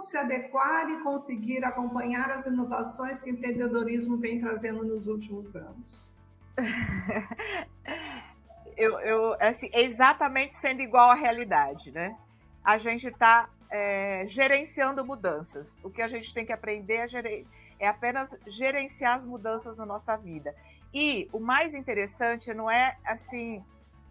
se 0.00 0.16
adequar 0.16 0.88
e 0.90 1.02
conseguir 1.02 1.64
acompanhar 1.64 2.30
as 2.30 2.46
inovações 2.46 3.20
que 3.20 3.30
o 3.30 3.34
empreendedorismo 3.34 4.16
vem 4.16 4.40
trazendo 4.40 4.84
nos 4.84 5.08
últimos 5.08 5.54
anos? 5.56 6.12
eu, 8.76 8.98
eu 9.00 9.36
assim, 9.40 9.70
exatamente 9.72 10.56
sendo 10.56 10.80
igual 10.80 11.10
à 11.10 11.14
realidade, 11.14 11.90
né? 11.92 12.16
A 12.64 12.78
gente 12.78 13.08
está 13.08 13.48
é, 13.70 14.24
gerenciando 14.26 15.04
mudanças. 15.04 15.78
O 15.82 15.90
que 15.90 16.02
a 16.02 16.08
gente 16.08 16.32
tem 16.32 16.44
que 16.44 16.52
aprender 16.52 17.06
é, 17.14 17.44
é 17.78 17.88
apenas 17.88 18.36
gerenciar 18.46 19.16
as 19.16 19.24
mudanças 19.24 19.78
na 19.78 19.86
nossa 19.86 20.16
vida. 20.16 20.54
E 20.92 21.28
o 21.32 21.38
mais 21.38 21.74
interessante 21.74 22.52
não 22.54 22.70
é 22.70 22.96
assim 23.04 23.62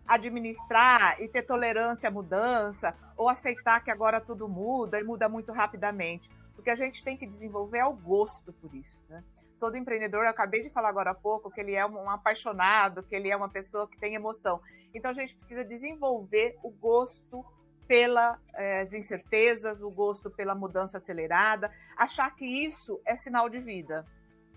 administrar 0.07 1.21
e 1.21 1.27
ter 1.27 1.41
tolerância 1.41 2.07
à 2.07 2.11
mudança, 2.11 2.95
ou 3.15 3.27
aceitar 3.27 3.83
que 3.83 3.91
agora 3.91 4.21
tudo 4.21 4.47
muda 4.47 4.99
e 4.99 5.03
muda 5.03 5.27
muito 5.27 5.51
rapidamente. 5.51 6.29
O 6.57 6.61
que 6.61 6.69
a 6.69 6.75
gente 6.75 7.03
tem 7.03 7.17
que 7.17 7.25
desenvolver 7.25 7.79
é 7.79 7.85
o 7.85 7.93
gosto 7.93 8.53
por 8.53 8.73
isso. 8.73 9.03
Né? 9.09 9.23
Todo 9.59 9.75
empreendedor, 9.75 10.23
eu 10.23 10.29
acabei 10.29 10.61
de 10.61 10.69
falar 10.69 10.89
agora 10.89 11.11
há 11.11 11.15
pouco, 11.15 11.51
que 11.51 11.59
ele 11.59 11.73
é 11.75 11.85
um 11.85 12.09
apaixonado, 12.09 13.03
que 13.03 13.15
ele 13.15 13.29
é 13.29 13.35
uma 13.35 13.49
pessoa 13.49 13.87
que 13.87 13.97
tem 13.97 14.15
emoção. 14.15 14.61
Então 14.93 15.11
a 15.11 15.13
gente 15.13 15.35
precisa 15.35 15.63
desenvolver 15.63 16.57
o 16.63 16.69
gosto 16.69 17.43
pelas 17.87 18.37
eh, 18.55 18.97
incertezas, 18.97 19.81
o 19.81 19.89
gosto 19.89 20.29
pela 20.29 20.53
mudança 20.53 20.97
acelerada, 20.97 21.71
achar 21.95 22.35
que 22.35 22.45
isso 22.45 22.99
é 23.05 23.15
sinal 23.15 23.49
de 23.49 23.59
vida. 23.59 24.05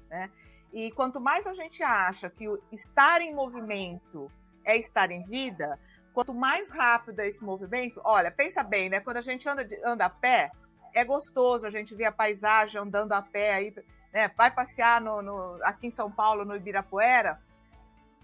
Né? 0.08 0.30
E 0.72 0.90
quanto 0.92 1.20
mais 1.20 1.46
a 1.46 1.54
gente 1.54 1.82
acha 1.82 2.28
que 2.28 2.44
estar 2.72 3.20
em 3.20 3.34
movimento 3.34 4.30
é 4.70 4.78
estar 4.78 5.10
em 5.10 5.22
vida, 5.22 5.78
quanto 6.12 6.34
mais 6.34 6.70
rápido 6.70 7.20
é 7.20 7.28
esse 7.28 7.42
movimento, 7.42 8.00
olha, 8.04 8.30
pensa 8.30 8.62
bem, 8.62 8.88
né? 8.88 9.00
Quando 9.00 9.18
a 9.18 9.22
gente 9.22 9.48
anda, 9.48 9.66
anda 9.84 10.06
a 10.06 10.10
pé, 10.10 10.50
é 10.94 11.04
gostoso 11.04 11.66
a 11.66 11.70
gente 11.70 11.94
ver 11.94 12.06
a 12.06 12.12
paisagem 12.12 12.80
andando 12.80 13.12
a 13.12 13.22
pé 13.22 13.52
aí, 13.52 13.74
né? 14.12 14.30
Vai 14.36 14.50
passear 14.50 15.00
no, 15.00 15.22
no, 15.22 15.58
aqui 15.62 15.86
em 15.86 15.90
São 15.90 16.10
Paulo, 16.10 16.44
no 16.44 16.56
Ibirapuera, 16.56 17.40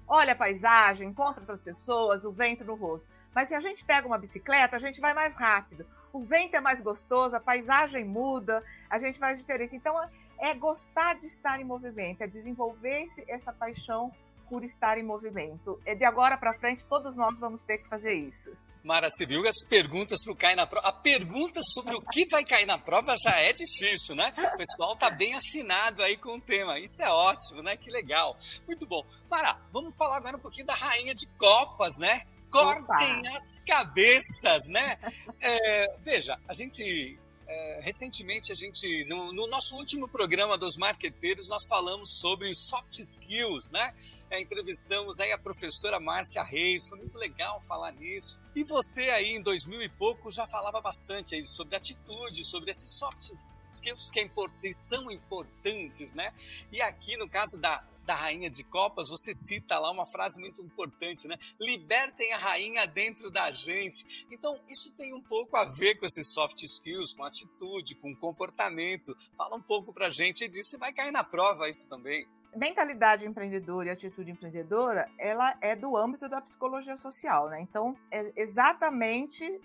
olha 0.07 0.33
a 0.33 0.37
paisagem, 0.37 1.09
encontra 1.09 1.41
outras 1.41 1.63
pessoas, 1.63 2.25
o 2.25 2.33
vento 2.33 2.65
no 2.65 2.75
rosto. 2.75 3.09
Mas 3.35 3.49
se 3.49 3.55
a 3.55 3.61
gente 3.61 3.85
pega 3.85 4.07
uma 4.07 4.19
bicicleta, 4.19 4.77
a 4.77 4.79
gente 4.79 5.01
vai 5.01 5.13
mais 5.13 5.37
rápido. 5.37 5.87
O 6.13 6.25
vento 6.25 6.57
é 6.57 6.61
mais 6.61 6.81
gostoso, 6.81 7.37
a 7.37 7.41
paisagem 7.41 8.05
muda, 8.05 8.65
a 8.89 8.99
gente 8.99 9.19
faz 9.19 9.39
diferença. 9.39 9.77
Então, 9.77 9.95
é 10.39 10.55
gostar 10.55 11.15
de 11.15 11.27
estar 11.27 11.61
em 11.61 11.65
movimento, 11.65 12.23
é 12.23 12.27
desenvolver 12.27 13.03
esse, 13.03 13.25
essa 13.29 13.53
paixão 13.53 14.11
por 14.49 14.65
estar 14.65 14.99
em 14.99 15.03
movimento. 15.03 15.81
E 15.87 15.95
de 15.95 16.05
agora 16.05 16.37
para 16.37 16.53
frente, 16.59 16.85
todos 16.87 17.17
nós 17.17 17.39
vamos 17.39 17.61
ter 17.63 17.79
que 17.79 17.89
fazer 17.89 18.15
isso. 18.15 18.51
Mara, 18.87 19.11
você 19.11 19.27
viu 19.27 19.45
as 19.49 19.65
perguntas 19.69 20.23
para 20.23 20.33
o 20.33 20.37
cair 20.37 20.55
na 20.55 20.65
prova? 20.65 20.87
A 20.87 20.93
pergunta 20.93 21.61
sobre 21.75 21.97
o 21.97 22.01
que 22.01 22.25
vai 22.31 22.45
cair 22.45 22.67
na 22.67 22.79
prova 22.79 23.17
já 23.19 23.37
é 23.41 23.53
difícil, 23.53 24.15
né? 24.15 24.33
O 24.55 24.57
pessoal 24.57 24.95
tá 24.95 25.11
bem 25.11 25.35
afinado 25.35 26.05
aí 26.05 26.17
com 26.17 26.37
o 26.37 26.41
tema. 26.41 26.79
Isso 26.79 27.03
é 27.03 27.11
ótimo, 27.11 27.65
né? 27.65 27.77
Que 27.77 27.91
legal. 27.91 28.37
Muito 28.65 28.87
bom. 28.87 29.05
Mara, 29.29 29.61
vamos 29.73 29.93
falar 29.99 30.19
agora 30.19 30.37
um 30.37 30.41
pouquinho 30.41 30.67
da 30.67 30.75
rainha 30.75 31.13
de 31.17 31.27
copas, 31.37 31.99
né? 31.99 32.23
Cortem 32.49 33.19
Opa. 33.19 33.37
as 33.37 33.61
cabeças, 33.67 34.69
né? 34.69 34.97
É, 35.43 35.99
veja, 36.05 36.39
a 36.47 36.55
gente 36.55 37.19
é, 37.49 37.81
recentemente 37.83 38.53
a 38.53 38.55
gente, 38.57 39.05
no, 39.09 39.33
no, 39.33 39.47
nosso 39.47 39.77
último 39.77 40.09
programa 40.09 40.59
dos 40.59 40.77
marqueteiros, 40.77 41.49
nós 41.49 41.67
falamos 41.67 42.19
sobre 42.19 42.53
soft 42.55 42.99
skills, 42.99 43.71
né? 43.71 43.95
É, 44.29 44.41
entrevistamos 44.41 45.21
aí 45.21 45.31
a 45.31 45.39
professora 45.39 46.01
Márcia 46.01 46.43
Reis, 46.43 46.89
foi 46.89 46.99
muito 46.99 47.17
legal 47.17 47.61
falar 47.61 47.93
nisso. 47.93 48.41
E 48.55 48.65
você 48.65 49.03
aí 49.11 49.37
em 49.37 49.43
2000 49.43 49.83
e 49.83 49.89
pouco 49.89 50.31
já 50.31 50.47
falava 50.49 50.81
bastante 50.81 51.37
aí 51.37 51.45
sobre 51.45 51.77
atitude, 51.77 52.45
sobre 52.45 52.71
esses 52.73 52.99
soft 52.99 53.23
skills 53.69 54.11
que, 54.11 54.21
é 54.21 54.73
são 54.73 55.11
importantes, 55.11 56.13
né? 56.13 56.33
E 56.73 56.83
aqui 56.83 57.17
no 57.17 57.29
caso 57.29 57.61
da 57.61 57.85
da 58.07 58.15
Rainha 58.15 58.49
de 58.49 58.63
Copas, 58.63 59.09
você 59.09 59.35
cita 59.35 59.79
lá 59.79 59.91
uma 59.91 60.07
frase 60.07 60.41
muito 60.41 60.63
importante, 60.63 61.27
né? 61.27 61.37
Libertem 61.61 62.33
a 62.33 62.39
rainha 62.39 62.87
dentro 62.87 63.31
da 63.31 63.51
gente. 63.51 64.27
Então, 64.31 64.59
isso 64.69 64.93
tem 64.93 65.13
um 65.13 65.21
pouco 65.21 65.57
a 65.57 65.65
ver 65.65 65.97
com 65.97 66.07
esses 66.07 66.33
soft 66.33 66.63
skills, 66.63 67.13
com 67.13 67.25
atitude, 67.25 67.97
com 67.97 68.15
comportamento. 68.15 69.17
Fala 69.37 69.57
um 69.57 69.61
pouco 69.61 69.93
pra 69.93 70.09
gente 70.09 70.49
disso 70.49 70.77
e 70.77 70.79
vai 70.79 70.93
cair 70.93 71.11
na 71.11 71.25
prova 71.25 71.69
isso 71.69 71.89
também. 71.89 72.27
Mentalidade 72.55 73.27
empreendedora 73.27 73.89
e 73.89 73.91
atitude 73.91 74.31
empreendedora, 74.31 75.11
ela 75.19 75.59
é 75.61 75.75
do 75.77 75.97
âmbito 75.97 76.29
da 76.29 76.41
psicologia 76.41 76.97
social, 76.97 77.51
né? 77.51 77.61
Então, 77.61 77.97
é 78.11 78.33
exatamente 78.37 79.61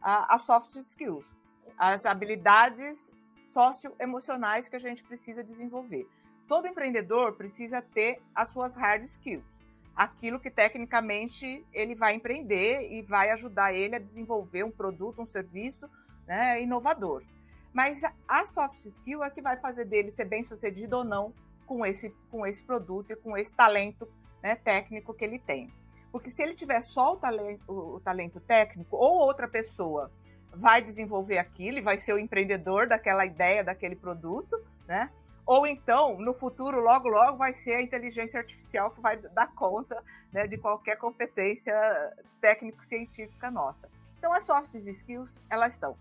a, 0.00 0.34
a 0.34 0.38
soft 0.38 0.76
skills. 0.76 1.32
as 1.78 2.06
habilidades 2.06 3.12
socioemocionais 3.48 4.68
que 4.68 4.76
a 4.76 4.78
gente 4.78 5.02
precisa 5.02 5.42
desenvolver. 5.42 6.06
Todo 6.48 6.68
empreendedor 6.68 7.34
precisa 7.34 7.82
ter 7.82 8.20
as 8.34 8.50
suas 8.50 8.76
hard 8.76 9.02
skills, 9.04 9.44
aquilo 9.94 10.38
que 10.38 10.50
tecnicamente 10.50 11.64
ele 11.72 11.94
vai 11.94 12.14
empreender 12.14 12.92
e 12.92 13.02
vai 13.02 13.30
ajudar 13.30 13.74
ele 13.74 13.96
a 13.96 14.00
desenvolver 14.00 14.62
um 14.62 14.70
produto, 14.70 15.20
um 15.20 15.26
serviço 15.26 15.88
né, 16.26 16.62
inovador. 16.62 17.22
Mas 17.72 18.00
a 18.28 18.44
soft 18.44 18.84
skill 18.86 19.22
é 19.24 19.30
que 19.30 19.42
vai 19.42 19.56
fazer 19.58 19.84
dele 19.84 20.10
ser 20.10 20.24
bem 20.24 20.42
sucedido 20.42 20.98
ou 20.98 21.04
não 21.04 21.34
com 21.66 21.84
esse, 21.84 22.14
com 22.30 22.46
esse 22.46 22.62
produto 22.62 23.10
e 23.10 23.16
com 23.16 23.36
esse 23.36 23.54
talento 23.54 24.08
né, 24.42 24.54
técnico 24.54 25.12
que 25.12 25.24
ele 25.24 25.38
tem. 25.38 25.70
Porque 26.12 26.30
se 26.30 26.42
ele 26.42 26.54
tiver 26.54 26.80
só 26.80 27.14
o 27.14 27.16
talento, 27.16 27.62
o 27.68 28.00
talento 28.00 28.40
técnico, 28.40 28.96
ou 28.96 29.18
outra 29.18 29.46
pessoa 29.46 30.10
vai 30.50 30.80
desenvolver 30.80 31.36
aquilo 31.36 31.78
e 31.78 31.82
vai 31.82 31.98
ser 31.98 32.14
o 32.14 32.18
empreendedor 32.18 32.86
daquela 32.86 33.26
ideia, 33.26 33.62
daquele 33.62 33.96
produto, 33.96 34.56
né? 34.86 35.10
Ou 35.46 35.64
então, 35.64 36.18
no 36.18 36.34
futuro, 36.34 36.80
logo, 36.80 37.08
logo, 37.08 37.38
vai 37.38 37.52
ser 37.52 37.76
a 37.76 37.82
inteligência 37.82 38.40
artificial 38.40 38.90
que 38.90 39.00
vai 39.00 39.16
dar 39.16 39.46
conta 39.54 40.02
né, 40.32 40.46
de 40.48 40.58
qualquer 40.58 40.98
competência 40.98 41.72
técnico-científica 42.40 43.48
nossa. 43.48 43.88
Então, 44.18 44.32
as 44.32 44.44
soft 44.44 44.74
skills, 44.74 45.40
elas 45.48 45.74
são, 45.74 45.96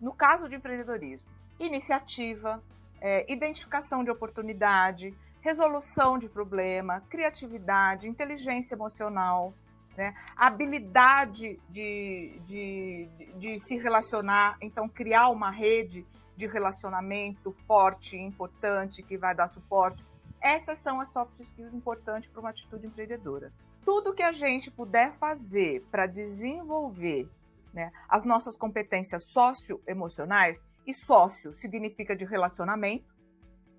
no 0.00 0.14
caso 0.14 0.48
de 0.48 0.56
empreendedorismo, 0.56 1.28
iniciativa, 1.60 2.62
é, 2.98 3.30
identificação 3.30 4.02
de 4.02 4.10
oportunidade, 4.10 5.14
resolução 5.42 6.18
de 6.18 6.28
problema, 6.28 7.02
criatividade, 7.10 8.08
inteligência 8.08 8.74
emocional, 8.74 9.52
né? 9.96 10.14
habilidade 10.36 11.60
de, 11.68 12.40
de, 12.44 13.08
de, 13.18 13.32
de, 13.38 13.58
se 13.60 13.76
relacionar, 13.76 14.56
então 14.60 14.88
criar 14.88 15.28
uma 15.28 15.50
rede 15.50 16.06
de 16.36 16.46
relacionamento 16.46 17.52
forte, 17.66 18.16
importante, 18.16 19.02
que 19.02 19.16
vai 19.16 19.34
dar 19.34 19.48
suporte. 19.48 20.04
Essas 20.40 20.82
são 20.82 21.00
as 21.00 21.12
soft 21.12 21.38
skills 21.40 21.74
importantes 21.74 22.28
para 22.28 22.40
uma 22.40 22.50
atitude 22.50 22.86
empreendedora. 22.86 23.52
Tudo 23.84 24.14
que 24.14 24.22
a 24.22 24.32
gente 24.32 24.70
puder 24.70 25.14
fazer 25.14 25.82
para 25.90 26.06
desenvolver 26.06 27.28
né, 27.72 27.90
as 28.08 28.24
nossas 28.24 28.56
competências 28.56 29.30
socioemocionais, 29.32 30.58
e 30.86 30.94
sócio 30.94 31.52
significa 31.52 32.14
de 32.14 32.24
relacionamento, 32.24 33.12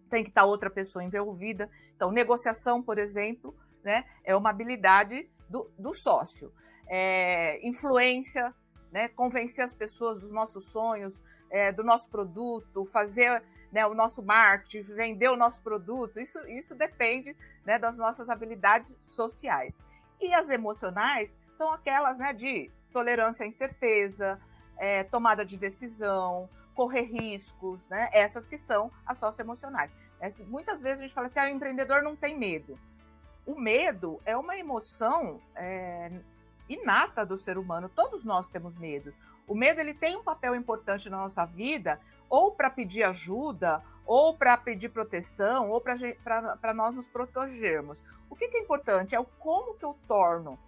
tem 0.10 0.24
que 0.24 0.30
estar 0.30 0.46
outra 0.46 0.70
pessoa 0.70 1.04
envolvida. 1.04 1.70
Então, 1.96 2.12
negociação, 2.12 2.84
por 2.84 2.98
exemplo, 2.98 3.56
né, 3.84 4.04
é 4.24 4.36
uma 4.36 4.50
habilidade 4.50 5.30
do, 5.50 5.72
do 5.80 5.94
sócio. 5.94 6.52
É, 6.90 7.66
influência, 7.66 8.54
né, 8.92 9.08
convencer 9.10 9.64
as 9.64 9.74
pessoas 9.74 10.20
dos 10.20 10.32
nossos 10.32 10.72
sonhos, 10.72 11.22
é, 11.50 11.72
do 11.72 11.84
nosso 11.84 12.10
produto, 12.10 12.86
fazer 12.86 13.44
né, 13.72 13.86
o 13.86 13.94
nosso 13.94 14.24
marketing, 14.24 14.82
vender 14.94 15.30
o 15.30 15.36
nosso 15.36 15.62
produto, 15.62 16.20
isso, 16.20 16.40
isso 16.48 16.76
depende 16.76 17.36
né, 17.66 17.78
das 17.78 17.98
nossas 17.98 18.30
habilidades 18.30 18.96
sociais. 19.02 19.74
E 20.20 20.34
as 20.34 20.50
emocionais 20.50 21.38
são 21.52 21.72
aquelas 21.72 22.18
né, 22.18 22.34
de 22.34 22.72
tolerância 22.92 23.44
à 23.44 23.48
incerteza, 23.48 24.40
é, 24.78 25.04
tomada 25.04 25.46
de 25.46 25.58
decisão, 25.58 26.50
correr 26.74 27.04
riscos, 27.04 27.80
né? 27.90 28.10
Essas 28.14 28.46
que 28.46 28.58
são 28.58 28.92
as 29.06 29.18
socioemocionais. 29.18 29.92
É, 30.20 30.30
muitas 30.46 30.82
vezes 30.82 31.00
a 31.00 31.02
gente 31.02 31.14
fala 31.14 31.28
assim, 31.28 31.40
ah, 31.40 31.46
o 31.46 31.50
empreendedor 31.50 32.02
não 32.04 32.16
tem 32.16 32.38
medo. 32.38 32.80
O 33.46 33.60
medo 33.60 34.22
é 34.26 34.36
uma 34.38 34.58
emoção 34.58 35.42
é, 35.56 36.12
inata 36.70 37.26
do 37.26 37.38
ser 37.38 37.58
humano. 37.58 37.90
Todos 37.90 38.24
nós 38.24 38.48
temos 38.48 38.78
medo. 38.78 39.14
O 39.48 39.56
medo 39.56 39.80
ele 39.80 39.94
tem 39.94 40.18
um 40.18 40.24
papel 40.24 40.54
importante 40.54 41.10
na 41.10 41.18
nossa 41.18 41.46
vida, 41.46 42.00
ou 42.30 42.52
para 42.52 42.70
pedir 42.70 43.04
ajuda, 43.04 43.82
ou 44.06 44.36
para 44.36 44.58
pedir 44.58 44.90
proteção, 44.90 45.72
ou 45.72 45.82
para 45.82 46.74
nós 46.74 46.96
nos 46.96 47.08
protegermos. 47.08 47.98
O 48.30 48.36
que, 48.36 48.50
que, 48.50 48.58
é 48.58 48.60
importante 48.60 49.16
é 49.16 49.20
o 49.20 49.26
como 49.26 49.76
que 49.76 49.86
eu 49.86 49.98
torno 50.08 50.60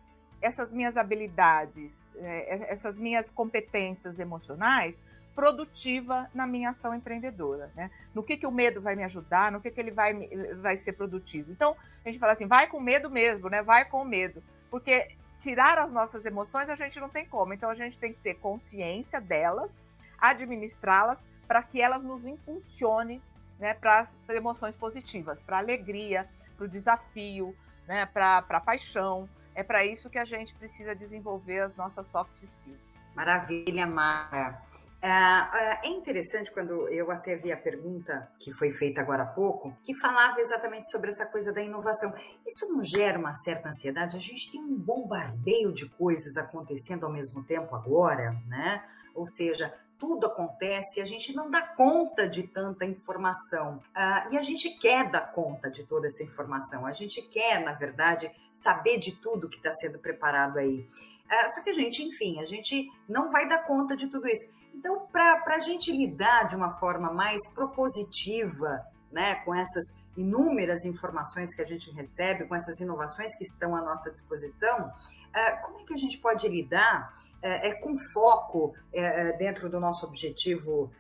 essas 0.42 0.72
minhas 0.72 0.96
habilidades, 0.96 2.02
é, 2.16 2.72
essas 2.72 2.98
minhas 2.98 3.30
competências 3.30 4.20
emocionais 4.20 5.00
produtiva 5.36 6.30
na 6.34 6.48
minha 6.48 6.70
ação 6.70 6.94
empreendedora, 6.94 7.72
né? 7.76 7.92
No 8.14 8.24
que, 8.24 8.36
que 8.36 8.48
o 8.48 8.52
medo 8.52 8.82
vai 8.82 8.96
me 8.96 9.04
ajudar, 9.04 9.52
no 9.52 9.62
que, 9.62 9.72
que 9.72 9.80
ele 9.80 9.92
vai, 9.92 10.14
vai 10.62 10.76
ser 10.76 10.94
produtivo. 10.94 11.52
Então, 11.52 11.76
a 12.04 12.10
gente 12.10 12.20
fala 12.20 12.34
assim, 12.34 12.48
vai 12.48 12.68
com 12.68 12.80
medo 12.80 13.10
mesmo, 13.10 13.50
né? 13.50 13.62
Vai 13.62 13.86
com 13.86 14.04
medo. 14.04 14.44
Porque 14.70 15.16
tirar 15.40 15.78
as 15.80 15.92
nossas 15.92 16.26
emoções 16.26 16.70
a 16.70 16.76
gente 16.76 17.00
não 17.00 17.10
tem 17.10 17.26
como. 17.26 17.54
Então, 17.54 17.70
a 17.70 17.74
gente 17.74 17.98
tem 17.98 18.14
que 18.14 18.20
ter 18.20 18.36
consciência 18.36 19.20
delas, 19.20 19.84
administrá-las, 20.20 21.28
para 21.48 21.64
que 21.64 21.82
elas 21.82 22.04
nos 22.04 22.26
impulsione 22.26 23.22
né, 23.58 23.74
para 23.74 24.00
as 24.00 24.20
emoções 24.30 24.76
positivas, 24.76 25.42
para 25.42 25.58
a 25.58 25.60
alegria, 25.60 26.30
para 26.56 26.66
o 26.66 26.70
desafio, 26.70 27.56
né, 27.88 28.06
para 28.06 28.38
a 28.48 28.60
paixão. 28.60 29.28
É 29.56 29.64
para 29.64 29.84
isso 29.84 30.10
que 30.10 30.20
a 30.20 30.26
gente 30.26 30.54
precisa 30.56 30.96
desenvolver 30.96 31.62
as 31.62 31.76
nossas 31.76 32.08
soft 32.08 32.32
skills. 32.44 32.80
Maravilha, 33.16 33.88
Mara. 33.88 34.62
É, 35.02 35.08
é, 35.10 35.80
é 35.86 35.88
interessante 35.90 36.52
quando 36.52 36.90
eu 36.90 37.10
até 37.10 37.36
vi 37.36 37.52
a 37.52 37.58
pergunta 37.58 38.30
que 38.38 38.52
foi 38.54 38.72
feita 38.72 39.00
agora 39.00 39.24
há 39.24 39.28
pouco, 39.28 39.76
que 39.84 39.98
falava 40.00 40.40
exatamente 40.40 40.90
sobre 40.90 41.10
essa 41.10 41.26
coisa 41.26 41.54
da 41.54 41.62
inovação. 41.62 42.14
Isso 42.46 42.72
não 42.74 42.84
gera 42.84 43.18
uma 43.18 43.34
certa 43.34 43.70
ansiedade? 43.70 44.18
A 44.18 44.20
gente 44.20 44.52
tem 44.52 44.62
um 44.62 44.76
bombardeio 44.76 45.74
de 45.74 45.88
coisas 45.90 46.36
acontecendo 46.38 47.06
ao 47.06 47.12
mesmo 47.12 47.44
tempo 47.44 47.76
agora, 47.76 48.32
né? 48.48 48.84
Ou 49.16 49.26
seja, 49.26 49.74
tudo 50.00 50.28
acontece 50.28 51.00
e 51.00 51.04
a 51.04 51.06
gente 51.06 51.36
não 51.36 51.52
dá 51.52 51.62
conta 51.62 52.28
de 52.28 52.44
tanta 52.44 52.86
informação. 52.86 53.78
Uh, 53.78 54.34
e 54.34 54.38
a 54.38 54.44
gente 54.44 54.70
quer 54.80 55.12
dar 55.12 55.32
conta 55.32 55.70
de 55.70 55.84
toda 55.84 56.08
essa 56.08 56.24
informação. 56.24 56.86
A 56.86 56.94
gente 56.94 57.22
quer, 57.22 57.64
na 57.64 57.74
verdade, 57.74 58.32
saber 58.52 58.98
de 58.98 59.12
tudo 59.18 59.50
que 59.50 59.58
está 59.58 59.74
sendo 59.74 60.00
preparado 60.00 60.58
aí. 60.58 60.88
Uh, 61.26 61.50
só 61.50 61.62
que 61.62 61.70
a 61.70 61.74
gente, 61.74 62.02
enfim, 62.02 62.40
a 62.40 62.46
gente 62.46 62.90
não 63.08 63.30
vai 63.30 63.48
dar 63.48 63.60
conta 63.68 63.96
de 63.96 64.08
tudo 64.08 64.28
isso. 64.28 64.58
Então, 64.74 65.08
para 65.12 65.56
a 65.56 65.60
gente 65.60 65.92
lidar 65.92 66.48
de 66.48 66.56
uma 66.56 66.72
forma 66.80 67.12
mais 67.12 67.42
propositiva 67.54 68.86
né, 69.12 69.36
com 69.44 69.54
essas 69.54 69.84
inúmeras 70.16 70.86
informações 70.86 71.56
que 71.56 71.62
a 71.62 71.66
gente 71.66 71.92
recebe, 71.92 72.46
com 72.46 72.56
essas 72.56 72.80
inovações 72.80 73.36
que 73.38 73.44
estão 73.44 73.76
à 73.76 73.82
nossa 73.82 74.12
disposição, 74.12 74.88
uh, 74.88 75.66
como 75.66 75.80
é 75.80 75.84
que 75.84 75.94
a 75.94 75.98
gente 75.98 76.20
pode 76.20 76.48
lidar 76.48 77.14
uh, 77.18 77.38
é, 77.42 77.74
com 77.76 77.94
foco 78.14 78.68
uh, 78.68 79.38
dentro 79.38 79.70
do 79.70 79.80
nosso 79.80 80.06
objetivo 80.06 80.92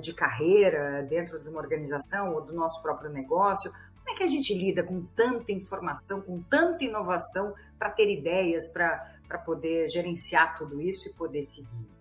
de 0.00 0.14
carreira, 0.14 1.02
dentro 1.02 1.42
de 1.42 1.48
uma 1.48 1.58
organização 1.58 2.34
ou 2.34 2.40
do 2.40 2.52
nosso 2.52 2.80
próprio 2.82 3.10
negócio? 3.10 3.72
Como 3.72 4.10
é 4.10 4.14
que 4.14 4.22
a 4.22 4.28
gente 4.28 4.54
lida 4.54 4.84
com 4.84 5.04
tanta 5.06 5.50
informação, 5.50 6.22
com 6.22 6.40
tanta 6.42 6.84
inovação 6.84 7.52
para 7.76 7.90
ter 7.90 8.08
ideias, 8.08 8.70
para 8.72 9.38
poder 9.44 9.88
gerenciar 9.88 10.56
tudo 10.56 10.80
isso 10.80 11.08
e 11.08 11.14
poder 11.14 11.42
seguir? 11.42 11.95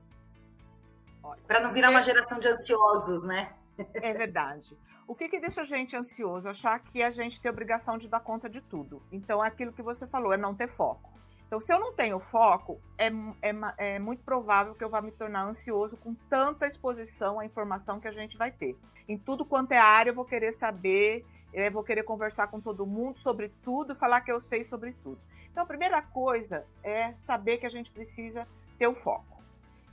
Para 1.47 1.61
não 1.61 1.71
virar 1.71 1.89
uma 1.89 2.01
geração 2.01 2.39
de 2.39 2.47
ansiosos, 2.47 3.23
né? 3.23 3.53
É 3.93 4.13
verdade. 4.13 4.77
O 5.07 5.13
que, 5.13 5.29
que 5.29 5.39
deixa 5.39 5.61
a 5.61 5.65
gente 5.65 5.95
ansioso? 5.95 6.49
Achar 6.49 6.79
que 6.79 7.03
a 7.03 7.11
gente 7.11 7.39
tem 7.39 7.51
obrigação 7.51 7.97
de 7.97 8.07
dar 8.07 8.19
conta 8.19 8.49
de 8.49 8.61
tudo. 8.61 9.01
Então, 9.11 9.43
é 9.43 9.47
aquilo 9.47 9.71
que 9.71 9.81
você 9.81 10.07
falou, 10.07 10.33
é 10.33 10.37
não 10.37 10.55
ter 10.55 10.67
foco. 10.67 11.13
Então, 11.45 11.59
se 11.59 11.71
eu 11.71 11.79
não 11.79 11.93
tenho 11.93 12.19
foco, 12.19 12.81
é, 12.97 13.07
é, 13.41 13.53
é, 13.77 13.99
muito 13.99 14.23
provável 14.23 14.73
que 14.73 14.83
eu 14.83 14.89
vá 14.89 15.01
me 15.01 15.11
tornar 15.11 15.45
ansioso 15.45 15.95
com 15.97 16.15
tanta 16.27 16.65
exposição 16.65 17.39
à 17.39 17.45
informação 17.45 17.99
que 17.99 18.07
a 18.07 18.11
gente 18.11 18.35
vai 18.35 18.51
ter. 18.51 18.75
Em 19.07 19.17
tudo 19.17 19.45
quanto 19.45 19.71
é 19.71 19.77
área, 19.77 20.09
eu 20.09 20.15
vou 20.15 20.25
querer 20.25 20.51
saber, 20.51 21.23
eu 21.53 21.71
vou 21.71 21.83
querer 21.83 22.01
conversar 22.01 22.47
com 22.47 22.59
todo 22.59 22.85
mundo 22.85 23.19
sobre 23.19 23.49
tudo, 23.63 23.95
falar 23.95 24.21
que 24.21 24.31
eu 24.31 24.39
sei 24.39 24.63
sobre 24.63 24.91
tudo. 24.91 25.19
Então, 25.51 25.63
a 25.63 25.67
primeira 25.67 26.01
coisa 26.01 26.65
é 26.81 27.13
saber 27.13 27.57
que 27.57 27.65
a 27.67 27.69
gente 27.69 27.91
precisa 27.91 28.47
ter 28.79 28.87
o 28.87 28.95
foco. 28.95 29.34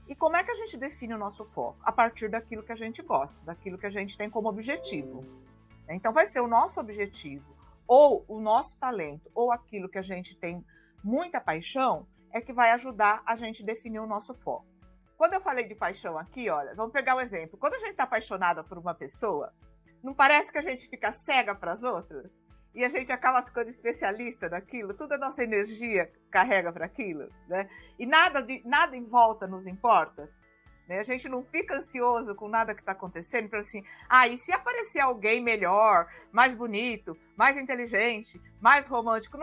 E 0.06 0.14
como 0.14 0.36
é 0.36 0.44
que 0.44 0.50
a 0.50 0.54
gente 0.54 0.76
define 0.76 1.14
o 1.14 1.18
nosso 1.18 1.44
foco? 1.44 1.78
A 1.82 1.92
partir 1.92 2.28
daquilo 2.28 2.62
que 2.62 2.72
a 2.72 2.76
gente 2.76 3.02
gosta, 3.02 3.44
daquilo 3.44 3.78
que 3.78 3.86
a 3.86 3.90
gente 3.90 4.16
tem 4.18 4.28
como 4.28 4.48
objetivo. 4.48 5.24
Então, 5.88 6.12
vai 6.12 6.26
ser 6.26 6.40
o 6.40 6.48
nosso 6.48 6.80
objetivo, 6.80 7.56
ou 7.86 8.24
o 8.28 8.40
nosso 8.40 8.78
talento, 8.78 9.30
ou 9.34 9.52
aquilo 9.52 9.88
que 9.88 9.98
a 9.98 10.02
gente 10.02 10.36
tem 10.36 10.64
muita 11.02 11.40
paixão, 11.40 12.06
é 12.32 12.40
que 12.40 12.52
vai 12.52 12.70
ajudar 12.72 13.22
a 13.26 13.36
gente 13.36 13.64
definir 13.64 14.00
o 14.00 14.06
nosso 14.06 14.34
foco. 14.34 14.66
Quando 15.16 15.34
eu 15.34 15.40
falei 15.40 15.68
de 15.68 15.74
paixão 15.74 16.18
aqui, 16.18 16.50
olha, 16.50 16.74
vamos 16.74 16.92
pegar 16.92 17.14
um 17.14 17.20
exemplo. 17.20 17.58
Quando 17.58 17.74
a 17.74 17.78
gente 17.78 17.90
está 17.90 18.04
apaixonada 18.04 18.64
por 18.64 18.78
uma 18.78 18.94
pessoa, 18.94 19.52
não 20.02 20.14
parece 20.14 20.50
que 20.50 20.58
a 20.58 20.62
gente 20.62 20.88
fica 20.88 21.12
cega 21.12 21.54
para 21.54 21.72
as 21.72 21.84
outras? 21.84 22.41
E 22.74 22.84
a 22.84 22.88
gente 22.88 23.12
acaba 23.12 23.42
ficando 23.42 23.68
especialista 23.68 24.48
naquilo, 24.48 24.94
toda 24.94 25.16
a 25.16 25.18
nossa 25.18 25.42
energia 25.42 26.10
carrega 26.30 26.72
para 26.72 26.86
aquilo, 26.86 27.28
né? 27.46 27.68
E 27.98 28.06
nada, 28.06 28.42
de, 28.42 28.62
nada 28.64 28.96
em 28.96 29.04
volta 29.04 29.46
nos 29.46 29.66
importa. 29.66 30.24
Né? 30.88 30.98
A 30.98 31.02
gente 31.02 31.28
não 31.28 31.42
fica 31.44 31.76
ansioso 31.76 32.34
com 32.34 32.48
nada 32.48 32.74
que 32.74 32.80
está 32.80 32.92
acontecendo, 32.92 33.48
para 33.48 33.60
assim, 33.60 33.84
ah, 34.08 34.26
e 34.26 34.36
se 34.36 34.52
aparecer 34.52 35.00
alguém 35.00 35.42
melhor, 35.42 36.08
mais 36.32 36.54
bonito, 36.54 37.16
mais 37.36 37.56
inteligente, 37.56 38.40
mais 38.60 38.88
romântico, 38.88 39.38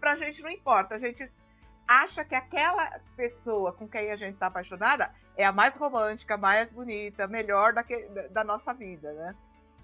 para 0.00 0.12
a 0.12 0.16
gente 0.16 0.42
não 0.42 0.50
importa. 0.50 0.94
A 0.94 0.98
gente 0.98 1.30
acha 1.86 2.24
que 2.24 2.34
aquela 2.34 3.00
pessoa 3.16 3.72
com 3.72 3.86
quem 3.86 4.10
a 4.10 4.16
gente 4.16 4.34
está 4.34 4.46
apaixonada 4.46 5.10
é 5.36 5.44
a 5.44 5.52
mais 5.52 5.76
romântica, 5.76 6.36
mais 6.36 6.70
bonita, 6.70 7.26
melhor 7.26 7.72
da, 7.72 7.82
que, 7.82 8.08
da 8.30 8.42
nossa 8.42 8.72
vida, 8.72 9.12
né? 9.12 9.34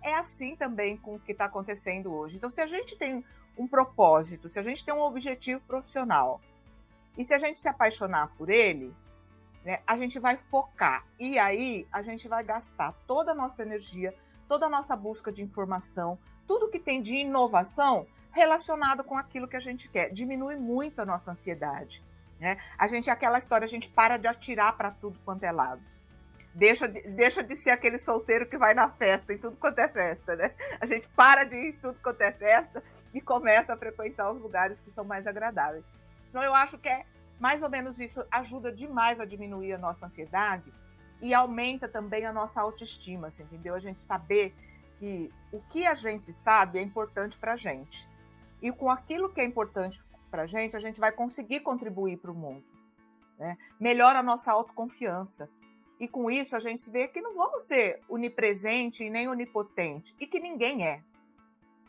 É 0.03 0.14
assim 0.14 0.57
também 0.57 0.96
com 0.96 1.16
o 1.16 1.20
que 1.20 1.32
está 1.32 1.44
acontecendo 1.44 2.12
hoje. 2.12 2.36
Então, 2.36 2.48
se 2.51 2.61
a 2.61 2.66
gente 2.66 2.96
tem 2.96 3.24
um 3.57 3.66
propósito, 3.66 4.48
se 4.48 4.59
a 4.59 4.62
gente 4.62 4.84
tem 4.84 4.94
um 4.94 5.01
objetivo 5.01 5.61
profissional 5.61 6.40
e 7.18 7.24
se 7.24 7.34
a 7.34 7.38
gente 7.38 7.61
se 7.61 7.68
apaixonar 7.68 8.28
por 8.38 8.48
ele, 8.48 8.94
né, 9.64 9.80
a 9.86 9.96
gente 9.96 10.18
vai 10.18 10.36
focar 10.36 11.05
e 11.18 11.38
aí 11.38 11.86
a 11.92 12.03
gente 12.03 12.28
vai 12.28 12.42
gastar 12.42 12.92
toda 13.07 13.32
a 13.32 13.34
nossa 13.34 13.62
energia, 13.62 14.14
toda 14.48 14.66
a 14.66 14.70
nossa 14.70 14.96
busca 14.96 15.30
de 15.30 15.42
informação, 15.42 16.18
tudo 16.46 16.70
que 16.70 16.78
tem 16.78 17.03
de 17.03 17.16
inovação 17.16 18.07
relacionado 18.32 19.05
com 19.05 19.16
aquilo 19.18 19.48
que 19.48 19.57
a 19.57 19.61
gente 19.61 19.88
quer. 19.88 20.11
Diminui 20.11 20.57
muito 20.57 21.01
a 21.01 21.05
nossa 21.05 21.32
ansiedade. 21.32 22.03
Né? 22.38 22.57
A 22.78 22.86
gente, 22.86 23.11
aquela 23.11 23.38
história, 23.38 23.64
a 23.64 23.68
gente 23.68 23.90
para 23.90 24.16
de 24.16 24.26
atirar 24.26 24.76
para 24.76 24.90
tudo 24.90 25.18
quanto 25.24 25.44
é 25.44 25.53
lado. 25.53 25.82
Deixa 26.55 26.88
de, 26.88 27.01
deixa 27.11 27.42
de 27.42 27.55
ser 27.55 27.70
aquele 27.70 27.98
solteiro 27.98 28.48
que 28.48 28.59
vai 28.59 28.74
na 28.74 28.88
festa, 28.88 29.32
em 29.32 29.38
tudo 29.38 29.57
quanto 29.57 29.78
é 29.78 29.88
festa, 29.88 30.34
né? 30.34 30.53
A 30.80 30.86
gente 30.86 31.09
para 31.11 31.44
de 31.44 31.55
ir 31.55 31.68
em 31.68 31.72
tudo 31.78 31.98
quanto 32.03 32.20
é 32.22 32.32
festa 32.32 32.82
e 33.14 33.20
começa 33.20 33.72
a 33.72 33.76
frequentar 33.76 34.30
os 34.32 34.40
lugares 34.40 34.80
que 34.80 34.90
são 34.90 35.05
mais 35.05 35.26
agradáveis. 35.26 35.84
Então, 36.28 36.42
eu 36.42 36.55
acho 36.55 36.76
que 36.78 36.88
é 36.88 37.05
mais 37.38 37.62
ou 37.62 37.70
menos 37.70 37.98
isso, 37.98 38.24
ajuda 38.30 38.70
demais 38.70 39.18
a 39.18 39.24
diminuir 39.24 39.72
a 39.72 39.78
nossa 39.78 40.07
ansiedade 40.07 40.72
e 41.22 41.32
aumenta 41.32 41.88
também 41.88 42.26
a 42.26 42.32
nossa 42.32 42.61
autoestima, 42.61 43.28
assim, 43.28 43.42
entendeu? 43.44 43.74
A 43.74 43.78
gente 43.78 44.01
saber 44.01 44.55
que 44.98 45.32
o 45.51 45.61
que 45.62 45.86
a 45.86 45.94
gente 45.94 46.32
sabe 46.32 46.78
é 46.78 46.82
importante 46.82 47.38
para 47.38 47.55
a 47.55 47.57
gente. 47.57 48.07
E 48.61 48.70
com 48.70 48.90
aquilo 48.90 49.32
que 49.32 49.40
é 49.40 49.44
importante 49.44 50.03
para 50.30 50.42
a 50.42 50.46
gente, 50.46 50.76
a 50.76 50.80
gente 50.80 51.01
vai 51.01 51.11
conseguir 51.11 51.61
contribuir 51.61 52.18
para 52.18 52.30
o 52.30 52.34
mundo. 52.34 52.64
Né? 53.38 53.57
Melhora 53.80 54.18
a 54.18 54.22
nossa 54.22 54.53
autoconfiança. 54.53 55.48
E 56.01 56.09
com 56.09 56.30
isso 56.30 56.57
a 56.57 56.61
gente 56.61 56.90
vê 56.90 57.07
que 57.07 57.20
não 57.20 57.34
vamos 57.34 57.64
ser 57.64 58.01
onipresente 58.09 59.05
e 59.05 59.11
nem 59.11 59.28
onipotente, 59.28 60.14
e 60.18 60.26
que 60.26 60.40
ninguém 60.40 60.86
é. 60.86 61.03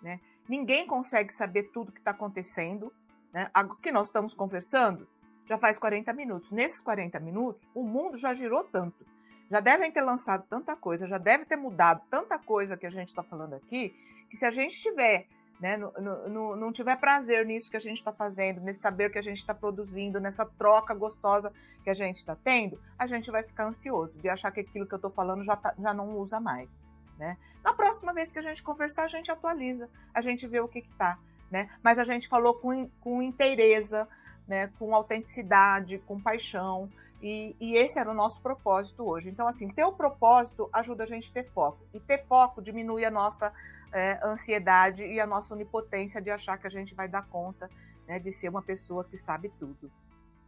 Né? 0.01 0.19
Ninguém 0.49 0.85
consegue 0.85 1.31
saber 1.31 1.71
tudo 1.71 1.93
que 1.93 1.99
está 1.99 2.11
acontecendo. 2.11 2.93
Né? 3.33 3.49
O 3.55 3.75
que 3.75 3.89
nós 3.89 4.07
estamos 4.07 4.33
conversando 4.33 5.07
já 5.45 5.57
faz 5.57 5.77
40 5.77 6.11
minutos. 6.13 6.51
Nesses 6.51 6.81
40 6.81 7.19
minutos, 7.21 7.65
o 7.73 7.85
mundo 7.85 8.17
já 8.17 8.33
girou 8.33 8.65
tanto. 8.65 9.05
Já 9.49 9.61
devem 9.61 9.89
ter 9.91 10.01
lançado 10.01 10.45
tanta 10.49 10.75
coisa, 10.75 11.07
já 11.07 11.17
deve 11.17 11.45
ter 11.45 11.55
mudado 11.55 12.01
tanta 12.09 12.37
coisa 12.37 12.75
que 12.75 12.85
a 12.85 12.89
gente 12.89 13.09
está 13.09 13.23
falando 13.23 13.53
aqui, 13.53 13.95
que 14.29 14.35
se 14.35 14.45
a 14.45 14.51
gente 14.51 14.75
tiver 14.79 15.27
né, 15.61 15.77
não, 15.77 15.91
não, 16.27 16.55
não 16.55 16.71
tiver 16.73 16.95
prazer 16.97 17.45
nisso 17.45 17.69
que 17.69 17.77
a 17.77 17.79
gente 17.79 17.97
está 17.97 18.11
fazendo, 18.11 18.59
nesse 18.61 18.81
saber 18.81 19.11
que 19.11 19.19
a 19.19 19.21
gente 19.21 19.37
está 19.37 19.53
produzindo, 19.53 20.19
nessa 20.19 20.43
troca 20.43 20.91
gostosa 20.95 21.53
que 21.83 21.89
a 21.89 21.93
gente 21.93 22.17
está 22.17 22.35
tendo, 22.35 22.81
a 22.97 23.05
gente 23.05 23.29
vai 23.29 23.43
ficar 23.43 23.67
ansioso 23.67 24.19
de 24.19 24.27
achar 24.27 24.51
que 24.51 24.61
aquilo 24.61 24.87
que 24.87 24.93
eu 24.93 24.97
estou 24.97 25.11
falando 25.11 25.45
já, 25.45 25.55
tá, 25.55 25.75
já 25.77 25.93
não 25.93 26.17
usa 26.17 26.39
mais. 26.39 26.67
Né? 27.15 27.37
Na 27.63 27.73
próxima 27.73 28.11
vez 28.11 28.31
que 28.31 28.39
a 28.39 28.41
gente 28.41 28.63
conversar, 28.63 29.03
a 29.03 29.07
gente 29.07 29.29
atualiza, 29.29 29.87
a 30.11 30.19
gente 30.19 30.47
vê 30.47 30.59
o 30.59 30.67
que 30.67 30.79
está. 30.79 31.19
Né? 31.51 31.69
Mas 31.83 31.99
a 31.99 32.03
gente 32.03 32.27
falou 32.27 32.55
com, 32.55 32.89
com 32.99 33.21
inteireza, 33.21 34.07
né? 34.47 34.71
com 34.79 34.95
autenticidade, 34.95 35.99
com 35.99 36.19
paixão, 36.19 36.89
e, 37.21 37.55
e, 37.61 37.75
esse 37.75 37.99
era 37.99 38.09
o 38.09 38.15
nosso 38.15 38.41
propósito 38.41 39.03
hoje. 39.03 39.29
Então, 39.29 39.47
assim, 39.47 39.67
ter 39.67 39.83
o 39.83 39.93
propósito 39.93 40.67
ajuda 40.73 41.03
a 41.03 41.05
gente 41.05 41.29
a 41.29 41.33
ter 41.35 41.43
foco. 41.51 41.85
E 41.93 41.99
ter 41.99 42.25
foco 42.25 42.63
diminui 42.63 43.05
a 43.05 43.11
nossa 43.11 43.53
é, 43.91 44.19
ansiedade 44.23 45.03
e 45.03 45.19
a 45.19 45.27
nossa 45.27 45.53
onipotência 45.53 46.21
de 46.21 46.29
achar 46.29 46.57
que 46.57 46.67
a 46.67 46.69
gente 46.69 46.95
vai 46.95 47.07
dar 47.07 47.27
conta 47.27 47.69
né, 48.07 48.19
de 48.19 48.31
ser 48.31 48.49
uma 48.49 48.61
pessoa 48.61 49.03
que 49.03 49.17
sabe 49.17 49.49
tudo. 49.59 49.91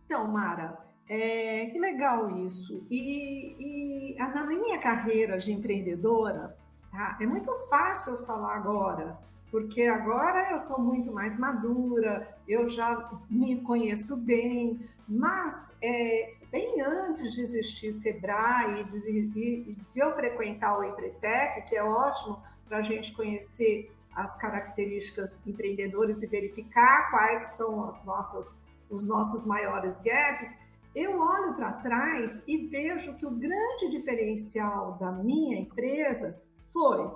Então, 0.06 0.28
Mara, 0.28 0.78
é, 1.08 1.68
que 1.68 1.80
legal 1.80 2.30
isso. 2.38 2.86
E, 2.90 4.16
e 4.16 4.18
na 4.18 4.46
minha 4.46 4.80
carreira 4.80 5.38
de 5.38 5.52
empreendedora, 5.52 6.58
tá, 6.92 7.18
é 7.20 7.26
muito 7.26 7.52
fácil 7.70 8.26
falar 8.26 8.56
agora, 8.56 9.18
porque 9.52 9.84
agora 9.84 10.52
eu 10.52 10.58
estou 10.58 10.80
muito 10.80 11.12
mais 11.12 11.38
madura, 11.38 12.36
eu 12.48 12.68
já 12.68 13.12
me 13.30 13.62
conheço 13.62 14.24
bem, 14.26 14.80
mas 15.08 15.80
é, 15.84 16.34
bem 16.54 16.82
antes 16.82 17.34
de 17.34 17.42
existir 17.42 17.92
Sebrae 17.92 18.82
e 18.82 18.84
de, 18.84 19.76
eu 19.96 20.14
frequentar 20.14 20.78
o 20.78 20.84
Empretec, 20.84 21.68
que 21.68 21.76
é 21.76 21.84
ótimo 21.84 22.40
para 22.68 22.78
a 22.78 22.82
gente 22.84 23.12
conhecer 23.16 23.92
as 24.16 24.38
características 24.38 25.48
empreendedores 25.48 26.22
e 26.22 26.28
verificar 26.28 27.10
quais 27.10 27.58
são 27.58 27.84
as 27.86 28.06
nossas, 28.06 28.66
os 28.88 29.08
nossos 29.08 29.48
maiores 29.48 30.00
gaps, 30.04 30.60
eu 30.94 31.20
olho 31.20 31.56
para 31.56 31.74
trás 31.74 32.44
e 32.48 32.68
vejo 32.68 33.16
que 33.16 33.26
o 33.26 33.32
grande 33.32 33.90
diferencial 33.90 34.96
da 35.00 35.12
minha 35.12 35.58
empresa 35.58 36.40
foi, 36.72 37.10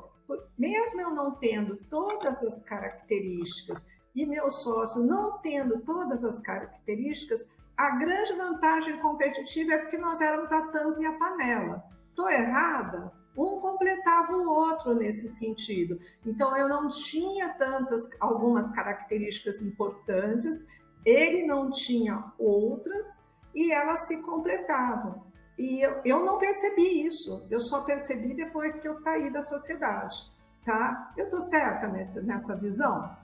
mesmo 0.58 1.00
eu 1.00 1.12
não 1.12 1.36
tendo 1.36 1.78
todas 1.92 2.42
as 2.42 2.66
características 2.66 3.86
e 4.16 4.26
meu 4.26 4.50
sócio 4.50 5.04
não 5.04 5.38
tendo 5.38 5.80
todas 5.82 6.24
as 6.24 6.40
características, 6.40 7.48
a 7.78 7.92
grande 7.92 8.34
vantagem 8.34 8.98
competitiva 9.00 9.74
é 9.74 9.78
porque 9.78 9.98
nós 9.98 10.20
éramos 10.20 10.52
a 10.52 10.68
tampa 10.68 11.00
e 11.00 11.06
a 11.06 11.14
panela. 11.14 11.84
Estou 12.10 12.30
errada? 12.30 13.14
um 13.38 13.60
completava 13.60 14.34
o 14.34 14.50
outro 14.50 14.96
nesse 14.96 15.28
sentido. 15.28 16.00
Então 16.26 16.58
eu 16.58 16.68
não 16.68 16.88
tinha 16.90 17.54
tantas 17.54 18.10
algumas 18.20 18.74
características 18.74 19.62
importantes, 19.62 20.82
ele 21.06 21.46
não 21.46 21.70
tinha 21.70 22.34
outras 22.40 23.38
e 23.54 23.72
elas 23.72 24.08
se 24.08 24.24
completavam. 24.24 25.28
E 25.58 25.82
eu, 25.82 26.02
eu 26.04 26.26
não 26.26 26.38
percebi 26.38 27.06
isso, 27.06 27.48
eu 27.50 27.60
só 27.60 27.84
percebi 27.84 28.36
depois 28.36 28.80
que 28.80 28.88
eu 28.88 28.94
saí 28.94 29.32
da 29.32 29.42
sociedade, 29.42 30.32
tá? 30.66 31.14
Eu 31.16 31.30
tô 31.30 31.40
certa 31.40 31.88
nessa, 31.88 32.22
nessa 32.22 32.56
visão? 32.58 33.17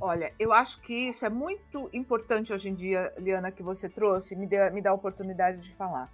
Olha, 0.00 0.32
eu 0.38 0.52
acho 0.52 0.80
que 0.80 0.94
isso 1.08 1.26
é 1.26 1.28
muito 1.28 1.90
importante 1.92 2.52
hoje 2.52 2.68
em 2.68 2.74
dia, 2.74 3.12
Liana, 3.18 3.50
que 3.50 3.62
você 3.64 3.88
trouxe, 3.88 4.36
me 4.36 4.46
me 4.72 4.80
dá 4.80 4.90
a 4.90 4.94
oportunidade 4.94 5.58
de 5.60 5.74
falar. 5.74 6.08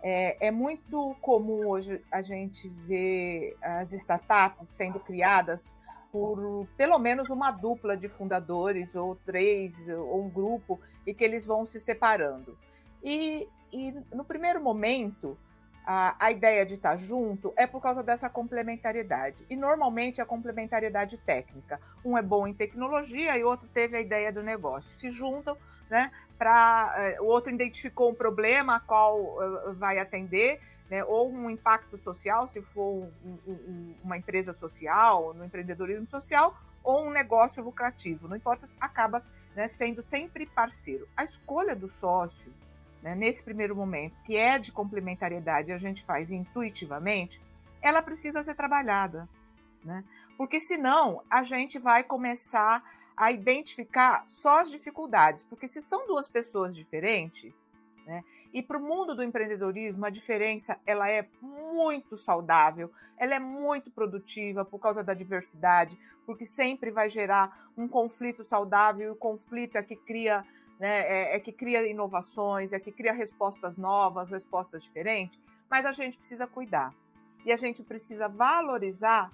É, 0.00 0.48
é, 0.48 0.50
muito 0.50 1.16
comum 1.20 1.66
hoje 1.66 2.00
a 2.12 2.20
gente 2.20 2.68
ver 2.68 3.56
as 3.60 3.92
startups 3.92 4.68
sendo 4.68 5.00
criadas 5.00 5.74
por 6.12 6.68
pelo 6.76 6.98
menos 6.98 7.30
uma 7.30 7.50
dupla 7.50 7.96
de 7.96 8.06
fundadores, 8.06 8.94
ou 8.94 9.16
três, 9.16 9.88
ou 9.88 10.24
um 10.24 10.28
grupo, 10.28 10.78
e 11.04 11.12
que 11.12 11.24
eles 11.24 11.44
vão 11.44 11.64
se 11.64 11.80
separando. 11.80 12.56
E, 13.02 13.48
e 13.72 13.92
no 14.12 14.24
primeiro 14.24 14.62
momento, 14.62 15.36
a, 15.84 16.16
a 16.18 16.30
ideia 16.30 16.64
de 16.64 16.74
estar 16.74 16.96
junto 16.96 17.52
é 17.56 17.66
por 17.66 17.80
causa 17.80 18.02
dessa 18.02 18.28
complementariedade. 18.28 19.44
E 19.50 19.56
normalmente 19.56 20.20
a 20.20 20.26
complementariedade 20.26 21.18
técnica. 21.18 21.80
Um 22.04 22.16
é 22.16 22.22
bom 22.22 22.46
em 22.46 22.54
tecnologia 22.54 23.36
e 23.36 23.44
outro 23.44 23.68
teve 23.68 23.96
a 23.96 24.00
ideia 24.00 24.32
do 24.32 24.42
negócio. 24.42 24.90
Se 24.90 25.10
juntam 25.10 25.56
né? 25.88 26.10
Para 26.36 26.94
eh, 26.98 27.20
o 27.20 27.26
outro 27.26 27.52
identificou 27.52 28.10
um 28.10 28.14
problema 28.14 28.76
a 28.76 28.80
qual 28.80 29.20
uh, 29.20 29.72
vai 29.74 29.98
atender, 29.98 30.60
né? 30.90 31.04
Ou 31.04 31.30
um 31.30 31.48
impacto 31.48 31.96
social, 31.96 32.48
se 32.48 32.60
for 32.60 33.08
um, 33.24 33.38
um, 33.46 33.94
uma 34.02 34.16
empresa 34.16 34.52
social, 34.52 35.32
no 35.34 35.44
empreendedorismo 35.44 36.08
social, 36.08 36.56
ou 36.82 37.06
um 37.06 37.10
negócio 37.10 37.62
lucrativo. 37.62 38.28
Não 38.28 38.36
importa, 38.36 38.68
acaba 38.80 39.22
né, 39.54 39.68
sendo 39.68 40.02
sempre 40.02 40.46
parceiro. 40.46 41.08
A 41.16 41.24
escolha 41.24 41.76
do 41.76 41.88
sócio, 41.88 42.52
né, 43.04 43.14
nesse 43.14 43.44
primeiro 43.44 43.76
momento, 43.76 44.16
que 44.24 44.34
é 44.34 44.58
de 44.58 44.72
complementariedade, 44.72 45.70
a 45.70 45.76
gente 45.76 46.02
faz 46.02 46.30
intuitivamente, 46.30 47.38
ela 47.82 48.00
precisa 48.00 48.42
ser 48.42 48.54
trabalhada, 48.54 49.28
né? 49.84 50.02
Porque 50.38 50.58
senão 50.58 51.22
a 51.28 51.42
gente 51.42 51.78
vai 51.78 52.02
começar 52.02 52.82
a 53.14 53.30
identificar 53.30 54.26
só 54.26 54.60
as 54.60 54.70
dificuldades, 54.70 55.44
porque 55.44 55.68
se 55.68 55.82
são 55.82 56.06
duas 56.06 56.30
pessoas 56.30 56.74
diferentes, 56.74 57.52
né, 58.06 58.24
e 58.54 58.62
para 58.62 58.78
o 58.78 58.82
mundo 58.82 59.14
do 59.14 59.22
empreendedorismo 59.22 60.06
a 60.06 60.10
diferença 60.10 60.78
ela 60.86 61.08
é 61.08 61.28
muito 61.42 62.16
saudável, 62.16 62.90
ela 63.18 63.34
é 63.34 63.38
muito 63.38 63.90
produtiva 63.90 64.64
por 64.64 64.78
causa 64.78 65.04
da 65.04 65.12
diversidade, 65.12 65.96
porque 66.24 66.46
sempre 66.46 66.90
vai 66.90 67.10
gerar 67.10 67.68
um 67.76 67.86
conflito 67.86 68.42
saudável 68.42 69.08
e 69.08 69.10
o 69.10 69.16
conflito 69.16 69.76
é 69.76 69.82
que 69.82 69.94
cria 69.94 70.42
né, 70.78 71.00
é, 71.02 71.36
é 71.36 71.40
que 71.40 71.52
cria 71.52 71.88
inovações, 71.88 72.72
é 72.72 72.80
que 72.80 72.92
cria 72.92 73.12
respostas 73.12 73.76
novas, 73.76 74.30
respostas 74.30 74.82
diferentes, 74.82 75.38
mas 75.70 75.84
a 75.86 75.92
gente 75.92 76.18
precisa 76.18 76.46
cuidar 76.46 76.94
e 77.44 77.52
a 77.52 77.56
gente 77.56 77.82
precisa 77.82 78.28
valorizar 78.28 79.30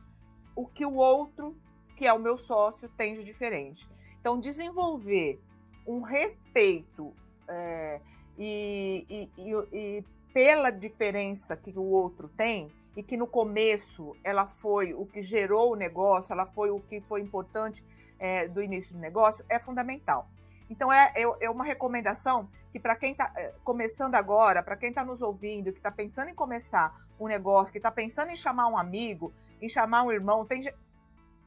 o 0.55 0.67
que 0.67 0.85
o 0.85 0.95
outro 0.95 1.57
que 1.97 2.07
é 2.07 2.13
o 2.13 2.19
meu 2.19 2.37
sócio 2.37 2.89
tem 2.97 3.15
de 3.15 3.23
diferente. 3.23 3.87
Então, 4.21 4.41
desenvolver 4.41 5.39
um 5.87 6.01
respeito 6.01 7.13
é, 7.47 8.01
e, 8.39 9.29
e, 9.37 9.53
e, 9.71 10.05
pela 10.33 10.71
diferença 10.71 11.57
que 11.57 11.71
o 11.79 11.83
outro 11.83 12.27
tem, 12.29 12.71
e 12.97 13.03
que 13.03 13.17
no 13.17 13.27
começo 13.27 14.17
ela 14.25 14.47
foi 14.47 14.95
o 14.95 15.05
que 15.05 15.23
gerou 15.23 15.73
o 15.73 15.77
negócio, 15.77 16.33
ela 16.33 16.47
foi 16.47 16.71
o 16.71 16.81
que 16.81 17.01
foi 17.03 17.21
importante 17.21 17.85
é, 18.19 18.49
do 18.49 18.63
início 18.63 18.95
do 18.95 19.01
negócio, 19.01 19.45
é 19.49 19.59
fundamental. 19.59 20.27
Então, 20.71 20.93
é, 20.93 21.13
é, 21.17 21.23
é 21.41 21.51
uma 21.51 21.65
recomendação 21.65 22.49
que, 22.71 22.79
para 22.79 22.95
quem 22.95 23.11
está 23.11 23.33
é, 23.37 23.53
começando 23.65 24.15
agora, 24.15 24.63
para 24.63 24.77
quem 24.77 24.91
está 24.91 25.05
nos 25.05 25.21
ouvindo, 25.21 25.73
que 25.73 25.79
está 25.79 25.91
pensando 25.91 26.31
em 26.31 26.35
começar 26.35 26.97
um 27.19 27.27
negócio, 27.27 27.73
que 27.73 27.79
está 27.79 27.91
pensando 27.91 28.31
em 28.31 28.37
chamar 28.37 28.69
um 28.69 28.79
amigo, 28.79 29.35
em 29.61 29.69
chamar 29.69 30.05
um 30.05 30.13
irmão, 30.13 30.47
tem, 30.47 30.63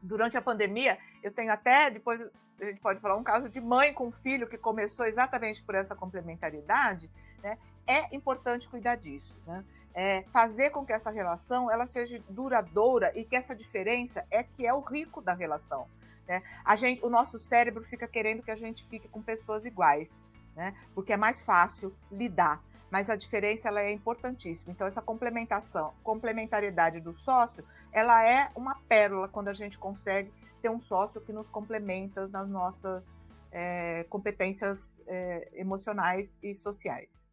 durante 0.01 0.37
a 0.37 0.41
pandemia, 0.41 0.97
eu 1.23 1.31
tenho 1.31 1.51
até, 1.51 1.89
depois 1.89 2.21
a 2.61 2.65
gente 2.65 2.81
pode 2.81 2.99
falar 2.99 3.15
um 3.15 3.23
caso 3.23 3.49
de 3.49 3.59
mãe 3.61 3.93
com 3.93 4.11
filho 4.11 4.47
que 4.47 4.57
começou 4.57 5.05
exatamente 5.05 5.63
por 5.63 5.73
essa 5.73 5.95
complementaridade, 5.95 7.09
né? 7.41 7.57
É 7.87 8.15
importante 8.15 8.69
cuidar 8.69 8.95
disso, 8.95 9.37
né? 9.47 9.63
É 9.93 10.23
fazer 10.31 10.69
com 10.69 10.85
que 10.85 10.93
essa 10.93 11.11
relação 11.11 11.69
ela 11.69 11.85
seja 11.85 12.21
duradoura 12.29 13.11
e 13.17 13.23
que 13.23 13.35
essa 13.35 13.55
diferença 13.55 14.25
é 14.29 14.43
que 14.43 14.65
é 14.65 14.73
o 14.73 14.79
rico 14.79 15.21
da 15.21 15.33
relação. 15.33 15.87
Né? 16.27 16.41
A 16.63 16.75
gente, 16.75 17.03
o 17.05 17.09
nosso 17.09 17.37
cérebro 17.37 17.83
fica 17.83 18.07
querendo 18.07 18.43
que 18.43 18.51
a 18.51 18.55
gente 18.55 18.85
fique 18.87 19.07
com 19.07 19.21
pessoas 19.21 19.65
iguais, 19.65 20.21
né? 20.55 20.75
porque 20.95 21.13
é 21.13 21.17
mais 21.17 21.45
fácil 21.45 21.95
lidar. 22.11 22.61
Mas 22.89 23.09
a 23.09 23.15
diferença 23.15 23.67
ela 23.67 23.81
é 23.81 23.91
importantíssima. 23.91 24.71
Então, 24.71 24.85
essa 24.85 25.01
complementação, 25.01 25.95
complementariedade 26.03 26.99
do 26.99 27.11
sócio, 27.11 27.65
ela 27.91 28.23
é 28.23 28.51
uma 28.55 28.75
pérola 28.87 29.27
quando 29.27 29.47
a 29.47 29.53
gente 29.53 29.79
consegue 29.79 30.31
ter 30.61 30.69
um 30.69 30.79
sócio 30.79 31.19
que 31.19 31.33
nos 31.33 31.49
complementa 31.49 32.27
nas 32.27 32.47
nossas 32.47 33.11
é, 33.51 34.05
competências 34.09 35.01
é, 35.07 35.49
emocionais 35.53 36.37
e 36.41 36.53
sociais. 36.53 37.27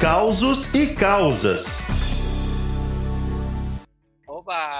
Causos 0.00 0.74
e 0.74 0.94
causas. 0.94 1.80
Oba! 4.26 4.79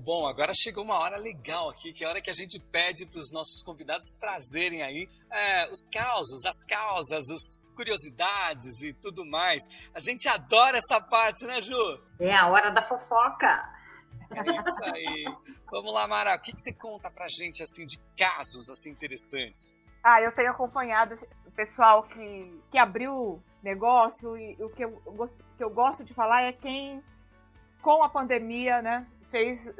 Bom, 0.00 0.28
agora 0.28 0.52
chegou 0.54 0.84
uma 0.84 0.98
hora 0.98 1.16
legal 1.16 1.68
aqui, 1.70 1.92
que 1.92 2.04
é 2.04 2.06
a 2.06 2.10
hora 2.10 2.20
que 2.20 2.30
a 2.30 2.34
gente 2.34 2.60
pede 2.60 3.04
para 3.06 3.18
os 3.18 3.32
nossos 3.32 3.62
convidados 3.64 4.12
trazerem 4.18 4.82
aí 4.82 5.08
é, 5.30 5.70
os 5.70 5.88
causos, 5.88 6.44
as 6.46 6.64
causas, 6.64 7.28
as 7.30 7.74
curiosidades 7.74 8.80
e 8.82 8.94
tudo 8.94 9.26
mais. 9.26 9.62
A 9.94 10.00
gente 10.00 10.28
adora 10.28 10.78
essa 10.78 11.00
parte, 11.00 11.44
né, 11.46 11.60
Ju? 11.60 11.74
É 12.20 12.34
a 12.34 12.48
hora 12.48 12.70
da 12.70 12.82
fofoca. 12.82 13.78
É 14.30 14.56
isso 14.56 14.84
aí. 14.84 15.24
Vamos 15.70 15.92
lá, 15.92 16.06
Mara. 16.06 16.36
O 16.36 16.40
que, 16.40 16.52
que 16.52 16.60
você 16.60 16.72
conta 16.72 17.10
pra 17.10 17.26
gente 17.28 17.62
assim 17.62 17.84
de 17.84 17.98
casos 18.16 18.70
assim 18.70 18.90
interessantes? 18.90 19.74
Ah, 20.02 20.22
eu 20.22 20.32
tenho 20.32 20.50
acompanhado 20.50 21.16
o 21.46 21.50
pessoal 21.50 22.04
que, 22.04 22.62
que 22.70 22.78
abriu 22.78 23.42
negócio 23.62 24.36
e 24.36 24.56
o 24.62 24.68
que 24.70 24.84
eu, 24.84 25.02
que 25.56 25.64
eu 25.64 25.70
gosto 25.70 26.04
de 26.04 26.14
falar 26.14 26.42
é 26.42 26.52
quem 26.52 27.02
com 27.82 28.02
a 28.02 28.08
pandemia, 28.08 28.82
né, 28.82 29.06
fez 29.30 29.70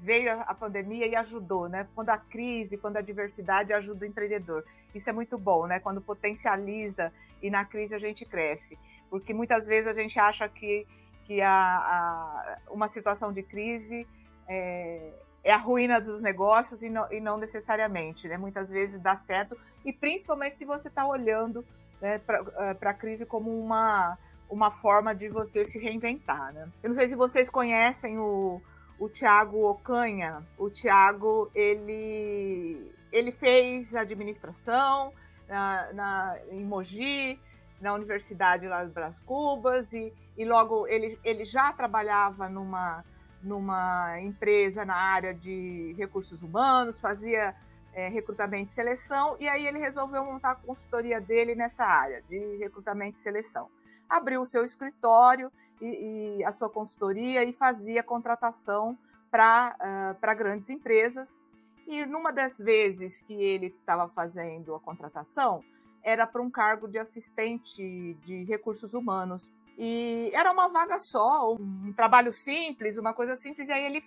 veio 0.00 0.40
a 0.40 0.54
pandemia 0.54 1.06
e 1.06 1.16
ajudou, 1.16 1.68
né? 1.68 1.86
Quando 1.94 2.10
a 2.10 2.18
crise, 2.18 2.78
quando 2.78 2.96
a 2.96 3.00
diversidade 3.00 3.72
ajuda 3.72 4.04
o 4.04 4.08
empreendedor. 4.08 4.64
Isso 4.94 5.10
é 5.10 5.12
muito 5.12 5.36
bom, 5.36 5.66
né? 5.66 5.80
Quando 5.80 6.00
potencializa 6.00 7.12
e 7.42 7.50
na 7.50 7.64
crise 7.64 7.94
a 7.94 7.98
gente 7.98 8.24
cresce. 8.24 8.78
Porque 9.10 9.34
muitas 9.34 9.66
vezes 9.66 9.86
a 9.86 9.92
gente 9.92 10.18
acha 10.18 10.48
que, 10.48 10.86
que 11.24 11.42
a, 11.42 11.50
a 11.50 12.58
uma 12.70 12.88
situação 12.88 13.32
de 13.32 13.42
crise 13.42 14.06
é, 14.46 15.12
é, 15.42 15.52
a 15.52 15.56
ruína 15.56 16.00
dos 16.00 16.22
negócios 16.22 16.82
e 16.82 16.88
não, 16.88 17.10
e 17.12 17.20
não 17.20 17.36
necessariamente, 17.36 18.28
né? 18.28 18.38
Muitas 18.38 18.70
vezes 18.70 19.00
dá 19.00 19.16
certo, 19.16 19.56
e 19.84 19.92
principalmente 19.92 20.56
se 20.56 20.64
você 20.64 20.88
está 20.88 21.06
olhando 21.06 21.64
né, 22.00 22.18
para 22.18 22.90
a 22.90 22.94
crise 22.94 23.26
como 23.26 23.50
uma 23.50 24.18
uma 24.48 24.70
forma 24.70 25.14
de 25.14 25.28
você 25.28 25.64
se 25.64 25.78
reinventar, 25.78 26.52
né? 26.52 26.68
Eu 26.82 26.90
não 26.90 26.94
sei 26.94 27.08
se 27.08 27.16
vocês 27.16 27.48
conhecem 27.50 28.18
o, 28.18 28.60
o 28.98 29.08
Tiago 29.08 29.68
Ocanha. 29.68 30.42
O 30.58 30.70
Tiago, 30.70 31.50
ele, 31.54 32.92
ele 33.12 33.32
fez 33.32 33.94
administração 33.94 35.12
na, 35.48 35.92
na, 35.92 36.38
em 36.50 36.64
Mogi, 36.64 37.38
na 37.80 37.92
Universidade 37.94 38.66
lá 38.66 38.84
do 38.84 38.92
Brás 38.92 39.18
Cubas, 39.20 39.92
e, 39.92 40.12
e 40.36 40.44
logo 40.44 40.86
ele, 40.86 41.18
ele 41.24 41.44
já 41.44 41.72
trabalhava 41.72 42.48
numa, 42.48 43.04
numa 43.42 44.20
empresa 44.20 44.84
na 44.84 44.96
área 44.96 45.34
de 45.34 45.94
recursos 45.98 46.42
humanos, 46.42 47.00
fazia 47.00 47.54
é, 47.92 48.08
recrutamento 48.08 48.70
e 48.70 48.74
seleção, 48.74 49.36
e 49.38 49.48
aí 49.48 49.66
ele 49.66 49.78
resolveu 49.78 50.24
montar 50.24 50.52
a 50.52 50.56
consultoria 50.56 51.20
dele 51.20 51.54
nessa 51.54 51.84
área 51.84 52.22
de 52.22 52.56
recrutamento 52.56 53.18
e 53.18 53.20
seleção 53.20 53.68
abriu 54.08 54.42
o 54.42 54.46
seu 54.46 54.64
escritório 54.64 55.50
e, 55.80 56.38
e 56.38 56.44
a 56.44 56.52
sua 56.52 56.68
consultoria 56.68 57.44
e 57.44 57.52
fazia 57.52 58.02
contratação 58.02 58.96
para 59.30 59.76
uh, 60.22 60.36
grandes 60.36 60.70
empresas. 60.70 61.40
E 61.86 62.04
numa 62.06 62.32
das 62.32 62.56
vezes 62.58 63.20
que 63.22 63.34
ele 63.34 63.66
estava 63.66 64.08
fazendo 64.08 64.74
a 64.74 64.80
contratação, 64.80 65.62
era 66.02 66.26
para 66.26 66.40
um 66.40 66.50
cargo 66.50 66.86
de 66.86 66.98
assistente 66.98 68.14
de 68.24 68.44
recursos 68.44 68.94
humanos. 68.94 69.52
E 69.76 70.30
era 70.32 70.52
uma 70.52 70.68
vaga 70.68 70.98
só, 70.98 71.54
um 71.54 71.92
trabalho 71.92 72.30
simples, 72.30 72.96
uma 72.96 73.12
coisa 73.12 73.34
simples. 73.34 73.68
E 73.68 73.72
aí 73.72 73.84
ele 73.84 74.02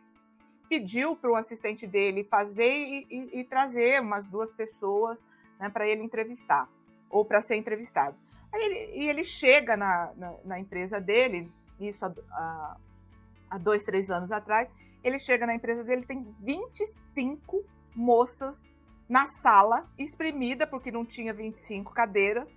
pediu 0.70 1.16
para 1.16 1.32
o 1.32 1.36
assistente 1.36 1.86
dele 1.88 2.24
fazer 2.24 2.72
e, 2.72 3.08
e, 3.10 3.40
e, 3.40 3.44
trazer 3.44 4.02
umas 4.02 4.28
duas 4.28 4.52
pessoas 4.52 5.24
né, 5.60 5.70
para 5.70 5.88
ele 5.88 6.04
entrevistar, 6.04 6.70
ou 7.10 7.26
para 7.26 7.42
ser 7.42 7.56
entrevistado. 7.56 8.16
Ele, 8.54 8.98
e 8.98 9.10
ele 9.10 9.24
chega 9.24 9.76
na, 9.76 10.12
na, 10.16 10.34
na 10.44 10.60
empresa 10.60 11.00
dele, 11.00 11.52
isso 11.80 12.06
há, 12.32 12.78
há, 13.50 13.58
dois, 13.58 13.84
três 13.84 14.10
anos 14.10 14.32
atrás, 14.32 14.70
ele 15.04 15.20
chega 15.20 15.46
na 15.46 15.54
empresa 15.54 15.84
dele, 15.84 16.06
tem 16.06 16.24
25 16.40 17.64
moças 17.96 18.72
na 19.08 19.28
sala, 19.28 19.90
espremida, 19.98 20.66
porque 20.66 20.92
não 20.92 21.06
tinha 21.06 21.34
25 21.34 21.94
cadeiras, 21.94 22.50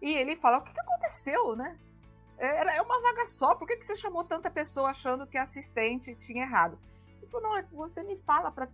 e 0.00 0.14
ele 0.14 0.36
fala, 0.36 0.58
o 0.58 0.62
que, 0.62 0.72
que 0.72 0.80
aconteceu, 0.80 1.56
né? 1.56 1.78
Era 2.36 2.76
é 2.76 2.82
uma 2.82 3.00
vaga 3.00 3.26
só, 3.26 3.54
por 3.54 3.66
que, 3.66 3.76
que 3.76 3.84
você 3.84 3.96
chamou 3.96 4.22
tanta 4.22 4.48
pessoa 4.48 4.90
achando 4.90 5.26
que 5.26 5.36
a 5.36 5.42
assistente 5.42 6.14
tinha 6.14 6.44
errado? 6.44 6.78
Ele 7.16 7.26
falou, 7.26 7.48
não, 7.48 7.58
é 7.58 7.62
você 7.72 8.02
me 8.04 8.16
fala 8.18 8.52
para 8.52 8.68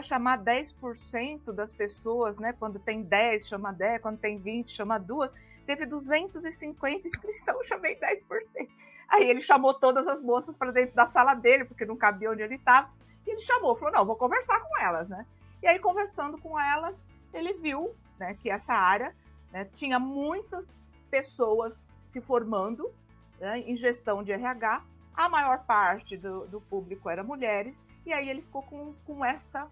chamar 0.00 0.38
10% 0.38 1.52
das 1.52 1.72
pessoas, 1.72 2.36
né? 2.36 2.52
Quando 2.52 2.78
tem 2.78 3.02
10, 3.02 3.48
chama 3.48 3.72
10, 3.72 4.00
quando 4.00 4.18
tem 4.18 4.38
20, 4.38 4.70
chama 4.70 4.98
duas 4.98 5.30
teve 5.76 5.86
250 5.86 7.06
inscrições, 7.06 7.66
chamei 7.68 7.96
10%. 7.96 8.68
Aí 9.08 9.28
ele 9.28 9.40
chamou 9.40 9.72
todas 9.72 10.06
as 10.06 10.20
moças 10.20 10.54
para 10.54 10.72
dentro 10.72 10.94
da 10.94 11.06
sala 11.06 11.34
dele, 11.34 11.64
porque 11.64 11.84
não 11.84 11.96
cabia 11.96 12.30
onde 12.30 12.42
ele 12.42 12.56
estava. 12.56 12.90
E 13.26 13.30
ele 13.30 13.40
chamou, 13.40 13.76
falou: 13.76 13.94
não, 13.94 14.04
vou 14.04 14.16
conversar 14.16 14.60
com 14.60 14.80
elas, 14.80 15.08
né? 15.08 15.26
E 15.62 15.68
aí, 15.68 15.78
conversando 15.78 16.38
com 16.38 16.58
elas, 16.58 17.06
ele 17.32 17.52
viu 17.54 17.94
né, 18.18 18.34
que 18.34 18.50
essa 18.50 18.72
área 18.72 19.14
né, 19.52 19.64
tinha 19.66 19.98
muitas 19.98 21.04
pessoas 21.10 21.86
se 22.06 22.20
formando 22.20 22.90
né, 23.38 23.58
em 23.60 23.76
gestão 23.76 24.22
de 24.22 24.32
RH. 24.32 24.82
A 25.14 25.28
maior 25.28 25.64
parte 25.64 26.16
do, 26.16 26.46
do 26.46 26.60
público 26.62 27.10
era 27.10 27.22
mulheres, 27.22 27.84
e 28.06 28.12
aí 28.12 28.30
ele 28.30 28.40
ficou 28.40 28.62
com, 28.62 28.94
com 29.06 29.24
essa 29.24 29.70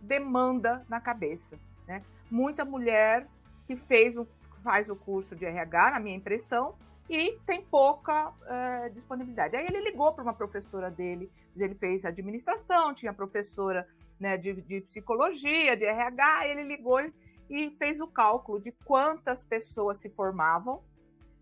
demanda 0.00 0.84
na 0.88 1.00
cabeça. 1.00 1.58
Né? 1.86 2.02
Muita 2.30 2.64
mulher 2.64 3.26
que 3.66 3.76
fez 3.76 4.16
o, 4.16 4.26
faz 4.62 4.90
o 4.90 4.96
curso 4.96 5.36
de 5.36 5.44
RH, 5.44 5.92
na 5.92 6.00
minha 6.00 6.16
impressão, 6.16 6.74
e 7.08 7.38
tem 7.44 7.62
pouca 7.62 8.32
é, 8.46 8.88
disponibilidade. 8.90 9.56
Aí 9.56 9.66
ele 9.66 9.80
ligou 9.80 10.12
para 10.12 10.22
uma 10.22 10.32
professora 10.32 10.90
dele, 10.90 11.30
ele 11.56 11.74
fez 11.74 12.04
administração, 12.04 12.94
tinha 12.94 13.12
professora 13.12 13.86
né, 14.18 14.36
de, 14.36 14.54
de, 14.54 14.80
psicologia, 14.82 15.76
de 15.76 15.84
RH, 15.84 16.48
ele 16.48 16.62
ligou 16.62 17.00
e 17.48 17.70
fez 17.78 18.00
o 18.00 18.06
cálculo 18.06 18.60
de 18.60 18.70
quantas 18.84 19.42
pessoas 19.42 19.98
se 19.98 20.08
formavam 20.10 20.82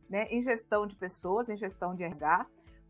né, 0.08 0.26
em 0.30 0.40
gestão 0.40 0.86
de 0.86 0.96
pessoas, 0.96 1.50
em 1.50 1.56
gestão 1.56 1.94
de 1.94 2.02
RH, 2.02 2.46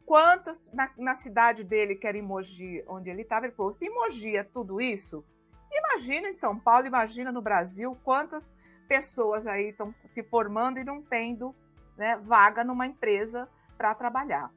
quantas 0.06 0.70
na, 0.72 0.90
na 0.96 1.14
cidade 1.14 1.64
dele, 1.64 1.96
que 1.96 2.06
era 2.06 2.16
em 2.16 2.22
Mogi, 2.22 2.84
onde 2.86 3.10
ele 3.10 3.22
estava, 3.22 3.46
ele 3.46 3.54
falou, 3.54 3.72
se 3.72 3.90
Mogi 3.90 4.36
é 4.36 4.44
tudo 4.44 4.80
isso, 4.80 5.24
imagina 5.70 6.28
em 6.28 6.34
São 6.34 6.58
Paulo, 6.58 6.86
imagina 6.86 7.32
no 7.32 7.42
Brasil, 7.42 7.96
quantas 8.02 8.56
pessoas 8.86 9.46
aí 9.46 9.68
estão 9.68 9.92
se 10.10 10.22
formando 10.22 10.78
e 10.78 10.84
não 10.84 11.02
tendo 11.02 11.54
né, 11.96 12.16
vaga 12.16 12.64
numa 12.64 12.86
empresa 12.86 13.48
para 13.76 13.94
trabalhar. 13.94 14.50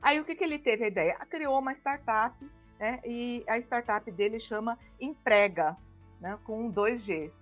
Aí 0.00 0.20
o 0.20 0.24
que, 0.24 0.34
que 0.34 0.44
ele 0.44 0.58
teve 0.58 0.84
a 0.84 0.88
ideia? 0.88 1.18
Criou 1.28 1.58
uma 1.58 1.72
startup, 1.72 2.36
né, 2.78 3.00
e 3.04 3.44
a 3.46 3.58
startup 3.58 4.10
dele 4.10 4.40
chama 4.40 4.78
Emprega, 5.00 5.76
né, 6.20 6.38
com 6.44 6.70
dois 6.70 7.04
Gs. 7.04 7.34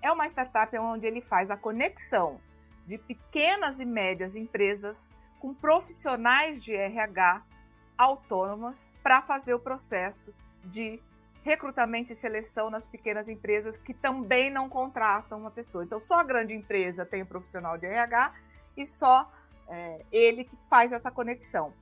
É 0.00 0.12
uma 0.12 0.26
startup 0.26 0.76
onde 0.78 1.06
ele 1.06 1.20
faz 1.20 1.50
a 1.50 1.56
conexão 1.56 2.40
de 2.86 2.98
pequenas 2.98 3.80
e 3.80 3.84
médias 3.84 4.36
empresas 4.36 5.08
com 5.40 5.54
profissionais 5.54 6.62
de 6.62 6.74
RH 6.74 7.42
autônomas 7.96 8.96
para 9.02 9.22
fazer 9.22 9.54
o 9.54 9.60
processo 9.60 10.34
de 10.64 11.00
recrutamento 11.42 12.12
e 12.12 12.14
seleção 12.14 12.70
nas 12.70 12.86
pequenas 12.86 13.28
empresas 13.28 13.76
que 13.76 13.92
também 13.92 14.50
não 14.50 14.68
contratam 14.68 15.38
uma 15.38 15.50
pessoa. 15.50 15.84
Então, 15.84 15.98
só 15.98 16.20
a 16.20 16.24
grande 16.24 16.54
empresa 16.54 17.04
tem 17.04 17.22
o 17.22 17.24
um 17.24 17.28
profissional 17.28 17.76
de 17.76 17.86
RH 17.86 18.34
e 18.76 18.86
só 18.86 19.30
é, 19.68 20.04
ele 20.12 20.44
que 20.44 20.56
faz 20.68 20.92
essa 20.92 21.10
conexão. 21.10 21.72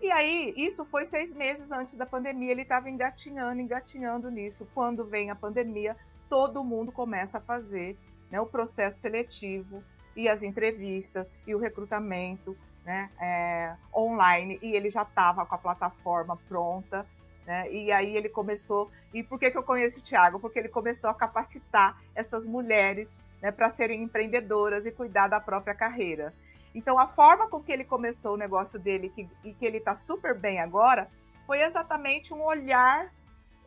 E 0.00 0.12
aí, 0.12 0.54
isso 0.56 0.84
foi 0.84 1.04
seis 1.04 1.34
meses 1.34 1.72
antes 1.72 1.96
da 1.96 2.06
pandemia, 2.06 2.52
ele 2.52 2.62
estava 2.62 2.88
engatinhando, 2.88 3.60
engatinhando 3.60 4.30
nisso. 4.30 4.68
Quando 4.72 5.04
vem 5.04 5.30
a 5.30 5.34
pandemia, 5.34 5.96
todo 6.28 6.62
mundo 6.62 6.92
começa 6.92 7.38
a 7.38 7.40
fazer 7.40 7.98
né, 8.30 8.40
o 8.40 8.46
processo 8.46 9.00
seletivo 9.00 9.82
e 10.14 10.28
as 10.28 10.42
entrevistas 10.42 11.26
e 11.46 11.54
o 11.54 11.58
recrutamento 11.58 12.56
né, 12.84 13.10
é, 13.20 13.76
online 13.94 14.58
e 14.62 14.74
ele 14.74 14.88
já 14.88 15.02
estava 15.02 15.44
com 15.44 15.54
a 15.54 15.58
plataforma 15.58 16.36
pronta. 16.48 17.06
Né, 17.48 17.72
e 17.72 17.90
aí 17.90 18.14
ele 18.14 18.28
começou. 18.28 18.90
E 19.14 19.22
por 19.22 19.38
que, 19.38 19.50
que 19.50 19.56
eu 19.56 19.62
conheço 19.62 20.00
o 20.00 20.02
Thiago? 20.02 20.38
Porque 20.38 20.58
ele 20.58 20.68
começou 20.68 21.08
a 21.08 21.14
capacitar 21.14 21.98
essas 22.14 22.44
mulheres 22.44 23.16
né, 23.40 23.50
para 23.50 23.70
serem 23.70 24.02
empreendedoras 24.02 24.84
e 24.84 24.92
cuidar 24.92 25.28
da 25.28 25.40
própria 25.40 25.74
carreira. 25.74 26.34
Então, 26.74 26.98
a 26.98 27.06
forma 27.06 27.48
com 27.48 27.62
que 27.62 27.72
ele 27.72 27.84
começou 27.84 28.34
o 28.34 28.36
negócio 28.36 28.78
dele 28.78 29.08
que, 29.08 29.26
e 29.42 29.54
que 29.54 29.64
ele 29.64 29.78
está 29.78 29.94
super 29.94 30.34
bem 30.38 30.60
agora 30.60 31.10
foi 31.46 31.62
exatamente 31.62 32.34
um 32.34 32.42
olhar 32.42 33.10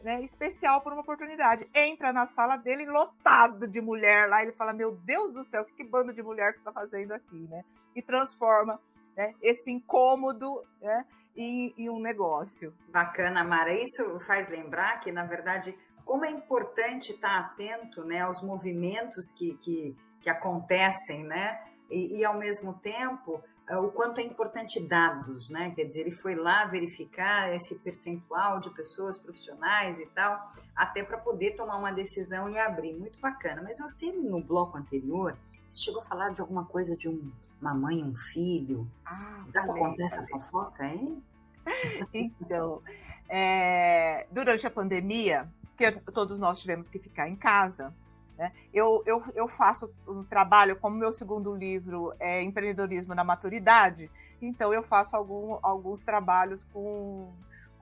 né, 0.04 0.22
especial 0.22 0.82
por 0.82 0.94
uma 0.94 1.02
oportunidade. 1.02 1.68
Entra 1.74 2.14
na 2.14 2.28
sala 2.28 2.58
dele 2.58 2.86
lotado 2.86 3.68
de 3.68 3.82
mulher 3.82 4.30
lá, 4.30 4.44
ele 4.44 4.52
fala: 4.52 4.74
Meu 4.74 4.92
Deus 4.96 5.34
do 5.34 5.44
céu, 5.44 5.66
que 5.66 5.84
bando 5.84 6.14
de 6.14 6.22
mulher 6.22 6.54
que 6.54 6.60
está 6.60 6.72
fazendo 6.72 7.14
aqui, 7.14 7.48
né? 7.50 7.66
E 7.96 8.02
transforma 8.04 8.80
né, 9.18 9.34
esse 9.42 9.72
incômodo 9.72 10.62
né, 10.80 11.04
em 11.36 11.90
um 11.90 12.00
negócio. 12.00 12.74
Bacana, 12.90 13.44
Mara. 13.44 13.74
Isso 13.74 14.20
faz 14.26 14.50
lembrar 14.50 15.00
que, 15.00 15.12
na 15.12 15.24
verdade, 15.24 15.76
como 16.06 16.26
é 16.26 16.32
importante 16.32 17.14
estar 17.14 17.40
atento 17.40 18.04
né, 18.04 18.22
aos 18.22 18.42
movimentos 18.42 19.32
que, 19.38 19.58
que, 19.58 19.96
que 20.20 20.30
acontecem, 20.30 21.24
né? 21.24 21.62
E, 21.90 22.20
e, 22.20 22.26
ao 22.26 22.38
mesmo 22.38 22.74
tempo, 22.80 23.42
é, 23.70 23.78
o 23.78 23.92
quanto 23.92 24.20
é 24.20 24.24
importante 24.24 24.86
dados, 24.86 25.50
né? 25.50 25.72
Quer 25.76 25.86
dizer, 25.86 26.02
ele 26.02 26.16
foi 26.16 26.36
lá 26.36 26.66
verificar 26.66 27.54
esse 27.54 27.80
percentual 27.80 28.60
de 28.60 28.70
pessoas 28.72 29.18
profissionais 29.18 30.00
e 30.00 30.06
tal, 30.08 30.52
até 30.76 31.04
para 31.04 31.18
poder 31.18 31.52
tomar 31.56 31.78
uma 31.78 31.92
decisão 31.92 32.50
e 32.50 32.58
abrir. 32.58 32.94
Muito 32.94 33.20
bacana. 33.20 33.62
Mas 33.62 33.78
você, 33.80 34.12
no 34.12 34.42
bloco 34.42 34.78
anterior, 34.78 35.38
você 35.64 35.78
chegou 35.78 36.02
a 36.02 36.06
falar 36.06 36.30
de 36.30 36.42
alguma 36.42 36.66
coisa 36.66 36.96
de 36.96 37.08
um, 37.08 37.32
uma 37.62 37.74
mãe 37.74 38.00
e 38.00 38.04
um 38.04 38.16
filho. 38.16 38.88
Ah, 39.06 39.46
Dá 39.52 39.64
para 39.64 39.74
contar 39.74 40.04
essa 40.04 40.26
fofoca, 40.28 40.86
hein? 40.86 41.24
então, 42.14 42.82
é, 43.30 44.28
durante 44.32 44.66
a 44.66 44.72
pandemia, 44.72 45.48
que 45.78 45.92
todos 46.12 46.40
nós 46.40 46.60
tivemos 46.60 46.88
que 46.88 47.00
ficar 47.00 47.30
em 47.30 47.36
casa, 47.36 47.94
né? 48.38 48.52
Eu, 48.74 49.04
eu, 49.06 49.24
eu 49.36 49.48
faço 49.48 49.94
um 50.08 50.24
trabalho, 50.24 50.76
como 50.76 50.96
meu 50.96 51.14
segundo 51.14 51.56
livro 51.56 52.14
é 52.20 52.42
Empreendedorismo 52.42 53.14
na 53.14 53.24
Maturidade, 53.24 54.10
então 54.42 54.74
eu 54.74 54.82
faço 54.82 55.16
algum, 55.16 55.60
alguns 55.62 56.04
trabalhos 56.04 56.64
com, 56.74 57.32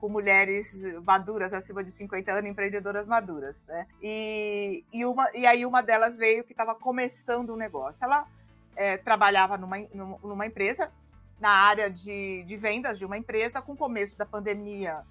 com 0.00 0.08
mulheres 0.08 0.82
maduras, 1.04 1.52
acima 1.52 1.84
de 1.84 1.90
50 1.90 2.32
anos, 2.32 2.50
empreendedoras 2.50 3.06
maduras. 3.06 3.62
Né? 3.68 3.86
E, 4.02 4.82
e, 4.92 5.04
uma, 5.04 5.30
e 5.34 5.46
aí 5.46 5.66
uma 5.66 5.82
delas 5.82 6.16
veio 6.16 6.42
que 6.42 6.52
estava 6.52 6.74
começando 6.74 7.52
um 7.52 7.56
negócio. 7.56 8.02
Ela 8.02 8.26
é, 8.74 8.96
trabalhava 8.96 9.58
numa, 9.58 9.76
numa 10.22 10.46
empresa, 10.46 10.90
na 11.38 11.50
área 11.50 11.90
de, 11.90 12.42
de 12.44 12.56
vendas 12.56 12.98
de 12.98 13.04
uma 13.04 13.18
empresa, 13.18 13.60
com 13.60 13.72
o 13.72 13.76
começo 13.76 14.16
da 14.16 14.24
pandemia 14.24 15.04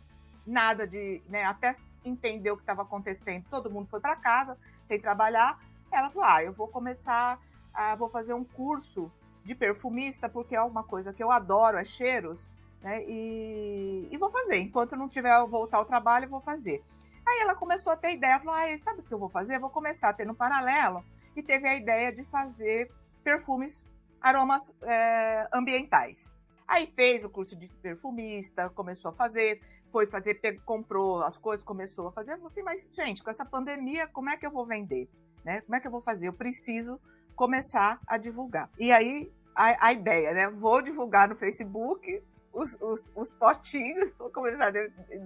nada 0.46 0.88
de, 0.88 1.22
né, 1.30 1.44
até 1.44 1.72
entender 2.04 2.50
o 2.50 2.56
que 2.56 2.64
estava 2.64 2.82
acontecendo, 2.82 3.46
todo 3.52 3.70
mundo 3.70 3.88
foi 3.88 4.00
para 4.00 4.16
casa 4.16 4.58
sem 4.86 5.00
trabalhar. 5.00 5.60
Ela 5.92 6.10
falou: 6.10 6.28
"Ah, 6.28 6.44
eu 6.44 6.52
vou 6.52 6.68
começar, 6.68 7.40
ah, 7.72 7.96
vou 7.96 8.10
fazer 8.10 8.34
um 8.34 8.44
curso 8.44 9.12
de 9.44 9.54
perfumista 9.54 10.28
porque 10.28 10.56
é 10.56 10.62
uma 10.62 10.84
coisa 10.84 11.14
que 11.14 11.24
eu 11.24 11.32
adoro, 11.32 11.78
é 11.78 11.84
cheiros, 11.84 12.48
né? 12.82 13.04
E, 13.08 14.08
e 14.12 14.18
vou 14.18 14.32
fazer. 14.32 14.58
Enquanto 14.58 14.96
não 14.96 15.10
tiver 15.10 15.46
voltar 15.46 15.78
ao 15.78 15.86
trabalho, 15.86 16.26
eu 16.26 16.30
vou 16.30 16.42
fazer." 16.42 16.84
Aí 17.26 17.42
ela 17.42 17.56
começou 17.56 17.94
a 17.94 17.98
ter 17.98 18.14
ideia, 18.14 18.40
falou: 18.40 18.56
"Ah, 18.56 18.78
sabe 18.78 19.02
o 19.02 19.04
que 19.04 19.14
eu 19.14 19.20
vou 19.20 19.30
fazer? 19.30 19.56
Eu 19.56 19.62
vou 19.62 19.70
começar 19.70 20.10
a 20.10 20.14
ter 20.14 20.26
no 20.26 20.36
paralelo." 20.36 21.04
E 21.36 21.44
teve 21.44 21.68
a 21.68 21.76
ideia 21.76 22.12
de 22.12 22.24
fazer 22.26 22.92
perfumes, 23.24 23.86
aromas 24.22 24.74
é, 24.82 25.48
ambientais. 25.54 26.36
Aí 26.68 26.88
fez 26.96 27.24
o 27.24 27.30
curso 27.30 27.56
de 27.56 27.68
perfumista, 27.82 28.70
começou 28.70 29.10
a 29.10 29.14
fazer, 29.14 29.62
foi 29.92 30.06
fazer, 30.06 30.36
pegou, 30.36 30.62
comprou 30.66 31.24
as 31.24 31.38
coisas, 31.38 31.66
começou 31.66 32.08
a 32.08 32.12
fazer. 32.12 32.34
Eu 32.34 32.38
falei 32.38 32.52
assim, 32.52 32.64
mas, 32.64 32.90
gente, 32.94 33.24
com 33.24 33.30
essa 33.30 33.46
pandemia, 33.46 34.08
como 34.08 34.30
é 34.30 34.38
que 34.38 34.46
eu 34.46 34.52
vou 34.52 34.66
vender? 34.66 35.10
Né? 35.44 35.62
Como 35.62 35.76
é 35.76 35.80
que 35.80 35.88
eu 35.88 35.92
vou 35.92 36.02
fazer? 36.02 36.28
Eu 36.28 36.34
preciso 36.34 37.00
começar 37.36 38.00
a 38.06 38.18
divulgar. 38.18 38.70
E 38.78 38.92
aí, 38.92 39.32
a, 39.56 39.88
a 39.88 39.94
ideia, 39.94 40.34
né? 40.34 40.50
Vou 40.50 40.82
divulgar 40.82 41.28
no 41.28 41.36
Facebook 41.36 42.24
os, 42.60 42.78
os, 42.82 43.12
os 43.16 43.34
potinhos, 43.34 44.14
vou 44.20 44.30
começar 44.30 44.72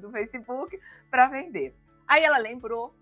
no 0.01 0.11
Facebook 0.11 0.79
para 1.09 1.27
vender. 1.27 1.75
Aí 2.07 2.23
ela 2.23 2.37
lembrou 2.37 2.93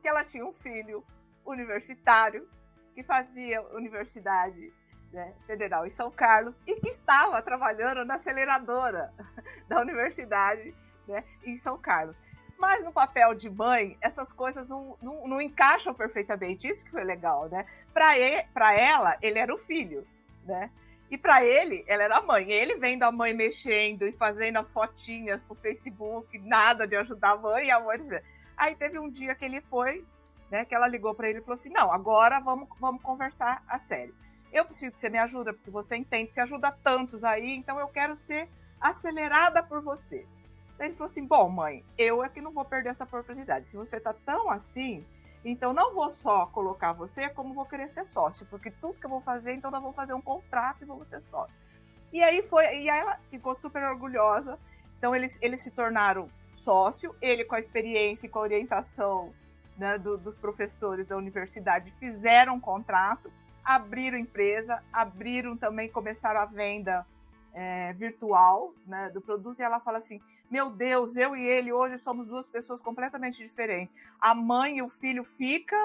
que 0.00 0.08
ela 0.08 0.24
tinha 0.24 0.46
um 0.46 0.52
filho 0.52 1.04
universitário 1.44 2.48
que 2.94 3.02
fazia 3.02 3.60
universidade 3.74 4.72
né, 5.12 5.34
federal 5.46 5.86
em 5.86 5.90
São 5.90 6.10
Carlos 6.10 6.56
e 6.66 6.76
que 6.76 6.88
estava 6.88 7.42
trabalhando 7.42 8.04
na 8.04 8.14
aceleradora 8.14 9.12
da 9.68 9.80
universidade 9.80 10.74
né, 11.08 11.24
em 11.44 11.56
São 11.56 11.76
Carlos. 11.76 12.16
Mas 12.56 12.84
no 12.84 12.92
papel 12.92 13.34
de 13.34 13.48
mãe, 13.48 13.96
essas 14.00 14.32
coisas 14.32 14.68
não, 14.68 14.96
não, 15.00 15.26
não 15.26 15.40
encaixam 15.40 15.94
perfeitamente. 15.94 16.68
Isso 16.68 16.84
que 16.84 16.90
foi 16.90 17.02
legal, 17.02 17.48
né? 17.48 17.64
Para 17.92 18.74
ela, 18.74 19.16
ele 19.22 19.38
era 19.38 19.52
o 19.52 19.56
filho, 19.56 20.06
né? 20.44 20.70
E 21.10 21.18
para 21.18 21.44
ele, 21.44 21.84
ela 21.88 22.04
era 22.04 22.18
a 22.18 22.22
mãe. 22.22 22.50
Ele 22.52 22.76
vendo 22.76 23.02
a 23.02 23.10
mãe 23.10 23.34
mexendo 23.34 24.06
e 24.06 24.12
fazendo 24.12 24.58
as 24.58 24.70
fotinhas 24.70 25.42
pro 25.42 25.56
Facebook, 25.56 26.38
nada 26.38 26.86
de 26.86 26.94
ajudar 26.96 27.32
a 27.32 27.36
mãe, 27.36 27.66
e 27.66 27.70
a 27.70 27.80
mãe. 27.80 27.98
Aí 28.56 28.76
teve 28.76 28.98
um 28.98 29.10
dia 29.10 29.34
que 29.34 29.44
ele 29.44 29.60
foi, 29.62 30.06
né? 30.50 30.64
Que 30.64 30.74
ela 30.74 30.86
ligou 30.86 31.14
para 31.14 31.28
ele 31.28 31.38
e 31.40 31.42
falou 31.42 31.54
assim: 31.54 31.70
Não, 31.70 31.92
agora 31.92 32.38
vamos, 32.38 32.68
vamos 32.78 33.02
conversar 33.02 33.64
a 33.66 33.78
sério. 33.78 34.14
Eu 34.52 34.64
preciso 34.64 34.92
que 34.92 35.00
você 35.00 35.08
me 35.08 35.18
ajude, 35.18 35.52
porque 35.52 35.70
você 35.70 35.96
entende, 35.96 36.30
você 36.30 36.40
ajuda 36.40 36.70
tantos 36.70 37.24
aí, 37.24 37.56
então 37.56 37.78
eu 37.78 37.88
quero 37.88 38.16
ser 38.16 38.48
acelerada 38.80 39.62
por 39.62 39.80
você. 39.80 40.26
Ele 40.78 40.94
falou 40.94 41.06
assim: 41.06 41.26
Bom, 41.26 41.48
mãe, 41.48 41.84
eu 41.98 42.22
é 42.22 42.28
que 42.28 42.40
não 42.40 42.52
vou 42.52 42.64
perder 42.64 42.90
essa 42.90 43.04
oportunidade. 43.04 43.66
Se 43.66 43.76
você 43.76 43.98
tá 43.98 44.14
tão 44.14 44.48
assim, 44.48 45.04
então 45.44 45.72
não 45.72 45.94
vou 45.94 46.10
só 46.10 46.46
colocar 46.46 46.92
você, 46.92 47.28
como 47.28 47.54
vou 47.54 47.64
querer 47.64 47.88
ser 47.88 48.04
sócio, 48.04 48.46
porque 48.46 48.70
tudo 48.70 49.00
que 49.00 49.06
eu 49.06 49.10
vou 49.10 49.20
fazer, 49.20 49.54
então 49.54 49.70
eu 49.70 49.80
vou 49.80 49.92
fazer 49.92 50.12
um 50.12 50.20
contrato 50.20 50.82
e 50.82 50.84
vou 50.84 51.04
ser 51.04 51.20
sócio. 51.20 51.54
E 52.12 52.22
aí 52.22 52.42
foi, 52.42 52.64
e 52.78 52.88
ela 52.88 53.18
ficou 53.30 53.54
super 53.54 53.82
orgulhosa. 53.84 54.58
Então 54.98 55.14
eles, 55.14 55.38
eles 55.40 55.62
se 55.62 55.70
tornaram 55.70 56.28
sócio, 56.54 57.14
ele 57.22 57.44
com 57.44 57.54
a 57.54 57.58
experiência 57.58 58.26
e 58.26 58.30
com 58.30 58.38
a 58.38 58.42
orientação 58.42 59.32
né, 59.78 59.96
do, 59.96 60.18
dos 60.18 60.36
professores 60.36 61.06
da 61.06 61.16
universidade 61.16 61.90
fizeram 61.92 62.56
um 62.56 62.60
contrato, 62.60 63.32
abriram 63.64 64.18
empresa, 64.18 64.82
abriram 64.92 65.56
também, 65.56 65.88
começaram 65.88 66.40
a 66.40 66.44
venda 66.44 67.06
é, 67.54 67.92
virtual 67.94 68.74
né, 68.86 69.08
do 69.10 69.20
produto 69.20 69.58
e 69.58 69.62
ela 69.62 69.80
fala 69.80 69.98
assim: 69.98 70.20
Meu 70.50 70.68
Deus, 70.68 71.16
eu 71.16 71.36
e 71.36 71.46
ele 71.46 71.72
hoje 71.72 71.96
somos 71.96 72.26
duas 72.26 72.48
pessoas 72.48 72.80
completamente 72.80 73.38
diferentes. 73.38 73.94
A 74.20 74.34
mãe 74.34 74.78
e 74.78 74.82
o 74.82 74.88
filho 74.88 75.22
fica 75.22 75.76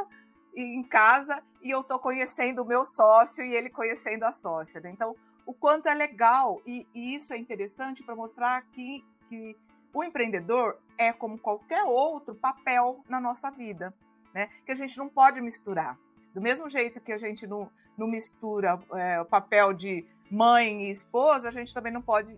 em 0.56 0.82
casa 0.82 1.44
e 1.62 1.70
eu 1.70 1.82
estou 1.82 2.00
conhecendo 2.00 2.64
o 2.64 2.66
meu 2.66 2.84
sócio 2.84 3.46
e 3.46 3.54
ele 3.54 3.70
conhecendo 3.70 4.24
a 4.24 4.32
sócia. 4.32 4.82
Né? 4.82 4.90
Então, 4.90 5.16
o 5.46 5.54
quanto 5.54 5.88
é 5.88 5.94
legal 5.94 6.62
e, 6.66 6.88
e 6.96 7.14
isso 7.14 7.32
é 7.32 7.38
interessante 7.38 8.04
para 8.04 8.16
mostrar 8.16 8.64
que, 8.72 9.06
que 9.30 9.56
o 9.94 10.04
empreendedor 10.04 10.80
é 10.98 11.14
como 11.14 11.38
qualquer 11.38 11.84
outro 11.84 12.34
papel 12.34 13.04
na 13.08 13.20
nossa 13.20 13.52
vida, 13.52 13.94
né? 14.34 14.50
Que 14.66 14.72
a 14.72 14.76
gente 14.76 14.98
não 14.98 15.08
pode 15.08 15.40
misturar. 15.42 15.98
Do 16.34 16.42
mesmo 16.42 16.68
jeito 16.68 17.00
que 17.00 17.14
a 17.14 17.18
gente 17.18 17.46
não, 17.46 17.70
não 17.98 18.08
mistura 18.08 18.80
é, 18.94 19.22
o 19.22 19.26
papel 19.26 19.74
de 19.74 20.06
mãe 20.30 20.86
e 20.86 20.90
esposa, 20.90 21.50
a 21.50 21.52
gente 21.52 21.74
também 21.74 21.92
não 21.92 22.02
pode 22.02 22.38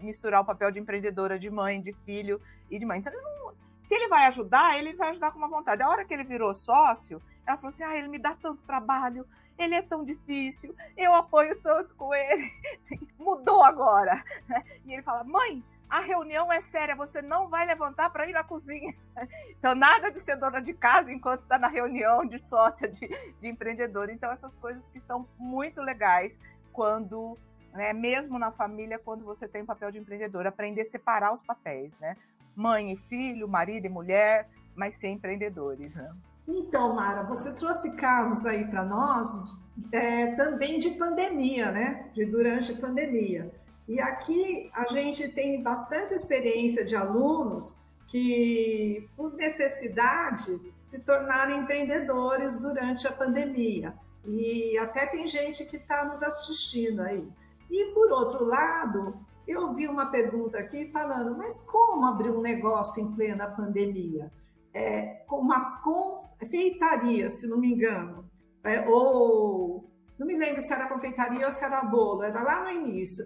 misturar 0.00 0.40
o 0.40 0.44
papel 0.44 0.70
de 0.70 0.80
empreendedora, 0.80 1.38
de 1.38 1.50
mãe, 1.50 1.80
de 1.80 1.92
filho 1.92 2.40
e 2.70 2.78
de 2.78 2.86
mãe. 2.86 2.98
Então, 2.98 3.12
não, 3.12 3.54
se 3.80 3.94
ele 3.94 4.08
vai 4.08 4.26
ajudar, 4.26 4.78
ele 4.78 4.94
vai 4.94 5.10
ajudar 5.10 5.30
com 5.30 5.38
uma 5.38 5.48
vontade. 5.48 5.82
A 5.82 5.88
hora 5.88 6.04
que 6.04 6.12
ele 6.12 6.24
virou 6.24 6.52
sócio, 6.52 7.22
ela 7.46 7.56
falou 7.56 7.70
assim: 7.70 7.84
ah, 7.84 7.96
ele 7.96 8.08
me 8.08 8.18
dá 8.18 8.34
tanto 8.34 8.62
trabalho, 8.64 9.26
ele 9.58 9.74
é 9.74 9.82
tão 9.82 10.04
difícil, 10.04 10.74
eu 10.96 11.14
apoio 11.14 11.60
tanto 11.62 11.94
com 11.94 12.14
ele. 12.14 12.50
Mudou 13.18 13.62
agora. 13.62 14.22
E 14.84 14.92
ele 14.92 15.02
fala: 15.02 15.24
mãe, 15.24 15.62
a 15.88 16.00
reunião 16.00 16.52
é 16.52 16.60
séria, 16.60 16.94
você 16.94 17.22
não 17.22 17.48
vai 17.48 17.64
levantar 17.64 18.10
para 18.10 18.28
ir 18.28 18.36
à 18.36 18.44
cozinha. 18.44 18.94
Então, 19.58 19.74
nada 19.74 20.12
de 20.12 20.20
ser 20.20 20.36
dona 20.36 20.60
de 20.60 20.72
casa 20.72 21.10
enquanto 21.10 21.42
está 21.42 21.58
na 21.58 21.66
reunião 21.66 22.24
de 22.24 22.38
sócia, 22.38 22.88
de, 22.88 23.08
de 23.40 23.48
empreendedor. 23.48 24.08
Então, 24.08 24.30
essas 24.30 24.56
coisas 24.56 24.88
que 24.88 25.00
são 25.00 25.28
muito 25.36 25.82
legais 25.82 26.38
quando, 26.72 27.36
né, 27.72 27.92
mesmo 27.92 28.38
na 28.38 28.50
família, 28.50 28.98
quando 28.98 29.24
você 29.24 29.46
tem 29.48 29.62
o 29.62 29.66
papel 29.66 29.90
de 29.90 29.98
empreendedor, 29.98 30.46
aprender 30.46 30.82
a 30.82 30.86
separar 30.86 31.32
os 31.32 31.42
papéis, 31.42 31.98
né? 31.98 32.16
Mãe 32.54 32.92
e 32.92 32.96
filho, 32.96 33.48
marido 33.48 33.86
e 33.86 33.88
mulher, 33.88 34.48
mas 34.74 34.94
ser 34.94 35.08
empreendedores, 35.08 35.94
né? 35.94 36.10
Então, 36.46 36.94
Mara, 36.94 37.22
você 37.24 37.54
trouxe 37.54 37.94
casos 37.96 38.46
aí 38.46 38.66
para 38.68 38.84
nós 38.84 39.56
é, 39.92 40.34
também 40.34 40.78
de 40.78 40.92
pandemia, 40.92 41.70
né? 41.70 42.10
De 42.14 42.24
durante 42.24 42.72
a 42.72 42.76
pandemia. 42.76 43.52
E 43.86 44.00
aqui 44.00 44.70
a 44.74 44.86
gente 44.92 45.28
tem 45.28 45.62
bastante 45.62 46.12
experiência 46.12 46.84
de 46.84 46.94
alunos 46.94 47.80
que, 48.06 49.08
por 49.16 49.34
necessidade, 49.34 50.60
se 50.80 51.04
tornaram 51.04 51.62
empreendedores 51.62 52.60
durante 52.60 53.06
a 53.06 53.12
pandemia. 53.12 53.94
E 54.28 54.76
até 54.78 55.06
tem 55.06 55.26
gente 55.26 55.64
que 55.64 55.76
está 55.76 56.04
nos 56.04 56.22
assistindo 56.22 57.00
aí. 57.00 57.28
E, 57.70 57.92
por 57.94 58.12
outro 58.12 58.44
lado, 58.44 59.18
eu 59.46 59.72
vi 59.72 59.88
uma 59.88 60.06
pergunta 60.06 60.58
aqui 60.58 60.88
falando, 60.90 61.36
mas 61.36 61.62
como 61.62 62.06
abrir 62.06 62.30
um 62.30 62.40
negócio 62.40 63.02
em 63.02 63.14
plena 63.14 63.50
pandemia? 63.50 64.30
É, 64.74 65.24
uma 65.30 65.80
confeitaria, 65.80 67.28
se 67.28 67.48
não 67.48 67.58
me 67.58 67.72
engano, 67.72 68.28
é, 68.62 68.86
ou 68.86 69.90
não 70.18 70.26
me 70.26 70.36
lembro 70.36 70.60
se 70.60 70.72
era 70.72 70.88
confeitaria 70.88 71.46
ou 71.46 71.50
se 71.50 71.64
era 71.64 71.82
bolo, 71.82 72.22
era 72.22 72.42
lá 72.42 72.64
no 72.64 72.70
início. 72.70 73.24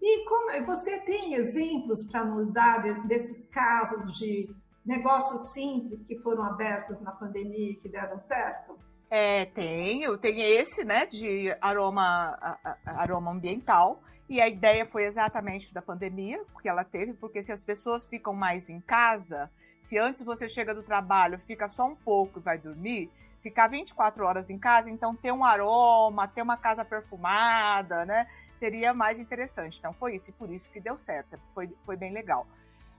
E 0.00 0.28
como 0.28 0.66
você 0.66 0.98
tem 1.00 1.34
exemplos 1.34 2.02
para 2.10 2.24
nos 2.24 2.52
dar 2.52 3.06
desses 3.06 3.46
casos 3.46 4.12
de 4.18 4.54
negócios 4.84 5.52
simples 5.52 6.04
que 6.04 6.18
foram 6.18 6.42
abertos 6.42 7.00
na 7.00 7.12
pandemia 7.12 7.70
e 7.70 7.76
que 7.76 7.88
deram 7.88 8.18
certo? 8.18 8.76
É, 9.14 9.44
tenho, 9.44 10.16
tem 10.16 10.40
esse, 10.40 10.84
né, 10.84 11.04
de 11.04 11.54
aroma, 11.60 12.58
aroma 12.86 13.30
ambiental, 13.30 14.02
e 14.26 14.40
a 14.40 14.48
ideia 14.48 14.86
foi 14.86 15.04
exatamente 15.04 15.74
da 15.74 15.82
pandemia, 15.82 16.42
que 16.62 16.66
ela 16.66 16.82
teve, 16.82 17.12
porque 17.12 17.42
se 17.42 17.52
as 17.52 17.62
pessoas 17.62 18.06
ficam 18.06 18.32
mais 18.32 18.70
em 18.70 18.80
casa, 18.80 19.50
se 19.82 19.98
antes 19.98 20.24
você 20.24 20.48
chega 20.48 20.74
do 20.74 20.82
trabalho, 20.82 21.38
fica 21.40 21.68
só 21.68 21.84
um 21.88 21.94
pouco 21.94 22.38
e 22.38 22.42
vai 22.42 22.56
dormir, 22.56 23.10
ficar 23.42 23.68
24 23.68 24.24
horas 24.24 24.48
em 24.48 24.58
casa, 24.58 24.88
então 24.88 25.14
ter 25.14 25.30
um 25.30 25.44
aroma, 25.44 26.26
ter 26.26 26.40
uma 26.40 26.56
casa 26.56 26.82
perfumada, 26.82 28.06
né, 28.06 28.26
seria 28.56 28.94
mais 28.94 29.20
interessante. 29.20 29.78
Então 29.78 29.92
foi 29.92 30.16
isso, 30.16 30.30
e 30.30 30.32
por 30.32 30.50
isso 30.50 30.70
que 30.70 30.80
deu 30.80 30.96
certo, 30.96 31.38
foi, 31.52 31.68
foi 31.84 31.96
bem 31.98 32.14
legal. 32.14 32.46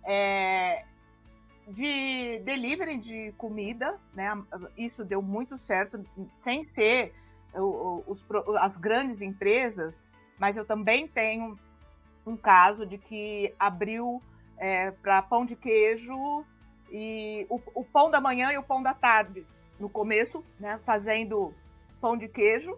É, 0.03 0.86
de 1.68 2.39
delivery 2.39 2.97
de 2.97 3.32
comida, 3.34 3.99
né? 4.14 4.32
Isso 4.78 5.03
deu 5.03 5.22
muito 5.22 5.57
certo, 5.57 6.03
sem 6.38 6.64
ser 6.64 7.14
os, 8.07 8.26
as 8.59 8.78
grandes 8.78 9.22
empresas, 9.22 10.01
mas 10.38 10.57
eu 10.57 10.66
também 10.66 11.07
tenho 11.07 11.57
um 12.26 12.36
caso 12.36 12.86
de 12.86 12.97
que 12.97 13.53
abriu 13.59 14.22
é, 14.57 14.91
para 14.91 15.22
pão 15.22 15.45
de 15.45 15.55
queijo 15.55 16.45
e 16.91 17.45
o, 17.49 17.59
o, 17.76 17.84
pão 17.84 18.09
da 18.09 18.22
manhã 18.22 18.51
e 18.51 18.57
o 18.57 18.64
pão 18.64 18.82
da 18.82 18.93
tarde. 18.93 19.43
No 19.80 19.89
começo, 19.89 20.43
né, 20.59 20.80
fazendo 20.86 21.53
pão 21.99 22.16
de 22.16 22.28
queijo 22.28 22.78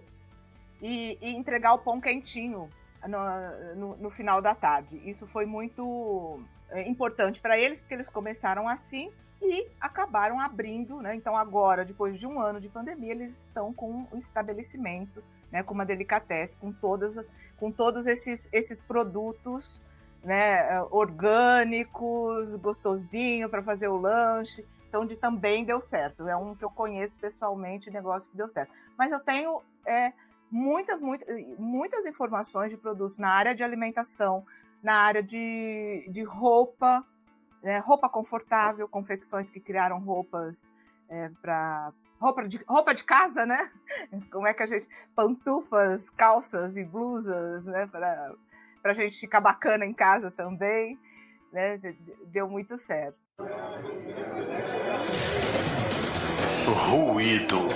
e, 0.81 1.17
e 1.21 1.35
entregar 1.35 1.73
o 1.73 1.79
pão 1.79 1.99
quentinho 1.99 2.69
no, 3.07 3.75
no, 3.75 3.97
no, 3.97 4.09
final 4.09 4.41
da 4.41 4.55
tarde. 4.55 5.01
Isso 5.05 5.27
foi 5.27 5.45
muito 5.45 6.39
importante 6.83 7.41
para 7.41 7.57
eles, 7.57 7.79
porque 7.79 7.93
eles 7.93 8.09
começaram 8.09 8.67
assim 8.67 9.11
e 9.41 9.67
acabaram 9.79 10.39
abrindo, 10.39 11.01
né? 11.01 11.15
Então 11.15 11.35
agora, 11.35 11.85
depois 11.85 12.19
de 12.19 12.25
um 12.25 12.39
ano 12.39 12.59
de 12.59 12.69
pandemia, 12.69 13.11
eles 13.11 13.43
estão 13.43 13.73
com 13.73 14.07
o 14.11 14.17
estabelecimento, 14.17 15.23
né? 15.51 15.63
Com 15.63 15.73
uma 15.73 15.85
delicatesse, 15.85 16.57
com 16.57 16.71
todos, 16.71 17.17
com 17.57 17.71
todos 17.71 18.07
esses, 18.07 18.49
esses 18.51 18.81
produtos, 18.81 19.83
né? 20.23 20.81
Orgânicos, 20.91 22.55
gostosinho 22.55 23.49
para 23.49 23.61
fazer 23.61 23.87
o 23.87 23.97
lanche. 23.97 24.65
Então, 24.87 25.05
de 25.05 25.17
também 25.17 25.65
deu 25.65 25.81
certo. 25.81 26.27
É 26.27 26.37
um 26.37 26.55
que 26.55 26.63
eu 26.63 26.69
conheço 26.69 27.19
pessoalmente, 27.19 27.91
negócio 27.91 28.31
que 28.31 28.37
deu 28.37 28.47
certo. 28.47 28.71
Mas 28.97 29.11
eu 29.11 29.19
tenho 29.19 29.61
é, 29.85 30.13
muitas, 30.49 31.01
muitas, 31.01 31.27
muitas 31.57 32.05
informações 32.05 32.71
de 32.71 32.77
produtos 32.77 33.17
na 33.17 33.29
área 33.29 33.53
de 33.53 33.63
alimentação, 33.63 34.45
na 34.83 34.95
área 34.97 35.23
de, 35.23 36.07
de 36.11 36.23
roupa, 36.23 37.05
né, 37.63 37.79
roupa 37.79 38.07
confortável, 38.07 38.87
confecções 38.87 39.49
que 39.49 39.59
criaram 39.59 39.99
roupas 39.99 40.71
é, 41.09 41.29
para 41.41 41.91
roupa 42.19 42.47
de, 42.47 42.63
roupa 42.67 42.93
de 42.93 43.03
casa, 43.03 43.45
né? 43.45 43.71
Como 44.31 44.47
é 44.47 44.53
que 44.53 44.63
a 44.63 44.67
gente 44.67 44.87
pantufas, 45.15 46.09
calças 46.09 46.77
e 46.77 46.83
blusas, 46.83 47.65
né? 47.65 47.87
Para 47.87 48.35
a 48.83 48.93
gente 48.93 49.19
ficar 49.19 49.41
bacana 49.41 49.85
em 49.85 49.93
casa 49.93 50.31
também, 50.31 50.99
né? 51.51 51.79
Deu 52.27 52.47
muito 52.47 52.77
certo. 52.77 53.17
Ruído. 56.65 57.67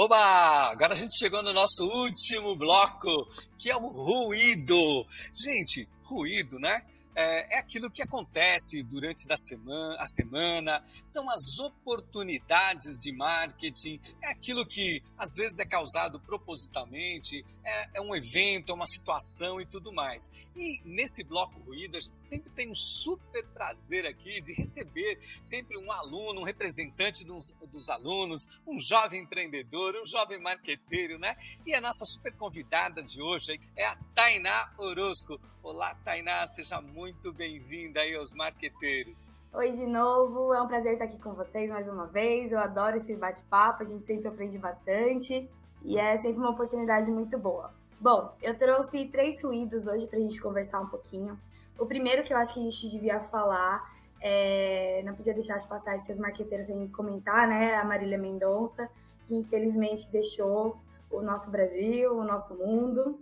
Oba! 0.00 0.70
Agora 0.70 0.92
a 0.92 0.96
gente 0.96 1.18
chegou 1.18 1.42
no 1.42 1.52
nosso 1.52 1.84
último 1.84 2.54
bloco, 2.54 3.28
que 3.58 3.68
é 3.68 3.74
o 3.74 3.88
ruído. 3.88 5.04
Gente, 5.34 5.88
ruído, 6.04 6.56
né? 6.56 6.84
é, 7.18 7.56
é 7.56 7.58
aquilo 7.58 7.90
que 7.90 8.00
acontece 8.00 8.80
durante 8.84 9.26
da 9.26 9.36
semana, 9.36 9.96
a 9.98 10.06
semana, 10.06 10.84
são 11.02 11.28
as 11.28 11.58
oportunidades 11.58 12.96
de 12.96 13.10
marketing, 13.10 14.00
é 14.22 14.30
aquilo 14.30 14.64
que 14.64 15.02
às 15.18 15.34
vezes 15.34 15.58
é 15.58 15.64
causado 15.64 16.20
propositalmente, 16.20 17.44
é, 17.68 17.98
é 17.98 18.00
um 18.00 18.14
evento, 18.14 18.72
é 18.72 18.74
uma 18.74 18.86
situação 18.86 19.60
e 19.60 19.66
tudo 19.66 19.92
mais. 19.92 20.48
E 20.56 20.80
nesse 20.84 21.22
bloco 21.22 21.60
ruído, 21.60 21.96
a 21.96 22.00
gente 22.00 22.18
sempre 22.18 22.50
tem 22.50 22.70
um 22.70 22.74
super 22.74 23.46
prazer 23.48 24.06
aqui 24.06 24.40
de 24.40 24.54
receber 24.54 25.18
sempre 25.42 25.76
um 25.76 25.92
aluno, 25.92 26.40
um 26.40 26.44
representante 26.44 27.24
dos, 27.24 27.52
dos 27.70 27.90
alunos, 27.90 28.60
um 28.66 28.80
jovem 28.80 29.22
empreendedor, 29.22 29.94
um 29.96 30.06
jovem 30.06 30.40
marqueteiro, 30.40 31.18
né? 31.18 31.36
E 31.66 31.74
a 31.74 31.80
nossa 31.80 32.04
super 32.06 32.34
convidada 32.34 33.02
de 33.02 33.20
hoje 33.20 33.60
é 33.76 33.84
a 33.84 33.96
Tainá 34.14 34.72
Orozco. 34.78 35.38
Olá, 35.62 35.94
Tainá, 35.96 36.46
seja 36.46 36.80
muito 36.80 37.32
bem-vinda 37.32 38.00
aí 38.00 38.14
aos 38.14 38.32
marqueteiros. 38.32 39.32
Oi 39.52 39.72
de 39.72 39.86
novo, 39.86 40.52
é 40.54 40.60
um 40.60 40.68
prazer 40.68 40.92
estar 40.92 41.06
aqui 41.06 41.18
com 41.18 41.34
vocês 41.34 41.68
mais 41.68 41.88
uma 41.88 42.06
vez. 42.06 42.52
Eu 42.52 42.58
adoro 42.58 42.96
esse 42.96 43.14
bate-papo, 43.16 43.82
a 43.82 43.86
gente 43.86 44.06
sempre 44.06 44.28
aprende 44.28 44.58
bastante 44.58 45.48
e 45.82 45.98
é 45.98 46.16
sempre 46.16 46.38
uma 46.38 46.50
oportunidade 46.50 47.10
muito 47.10 47.38
boa. 47.38 47.72
Bom, 48.00 48.32
eu 48.42 48.56
trouxe 48.56 49.06
três 49.06 49.42
ruídos 49.42 49.86
hoje 49.86 50.06
para 50.06 50.18
a 50.18 50.22
gente 50.22 50.40
conversar 50.40 50.80
um 50.80 50.86
pouquinho. 50.86 51.38
O 51.78 51.86
primeiro 51.86 52.22
que 52.22 52.32
eu 52.32 52.36
acho 52.36 52.54
que 52.54 52.60
a 52.60 52.62
gente 52.62 52.88
devia 52.90 53.20
falar, 53.20 53.92
é... 54.20 55.02
não 55.04 55.14
podia 55.14 55.34
deixar 55.34 55.58
de 55.58 55.66
passar 55.66 55.96
esses 55.96 56.18
marqueteiros 56.18 56.66
sem 56.66 56.88
comentar, 56.88 57.46
né? 57.48 57.74
A 57.74 57.84
Marília 57.84 58.18
Mendonça, 58.18 58.88
que 59.26 59.34
infelizmente 59.34 60.10
deixou 60.10 60.78
o 61.10 61.20
nosso 61.22 61.50
Brasil, 61.50 62.16
o 62.16 62.24
nosso 62.24 62.54
mundo. 62.56 63.18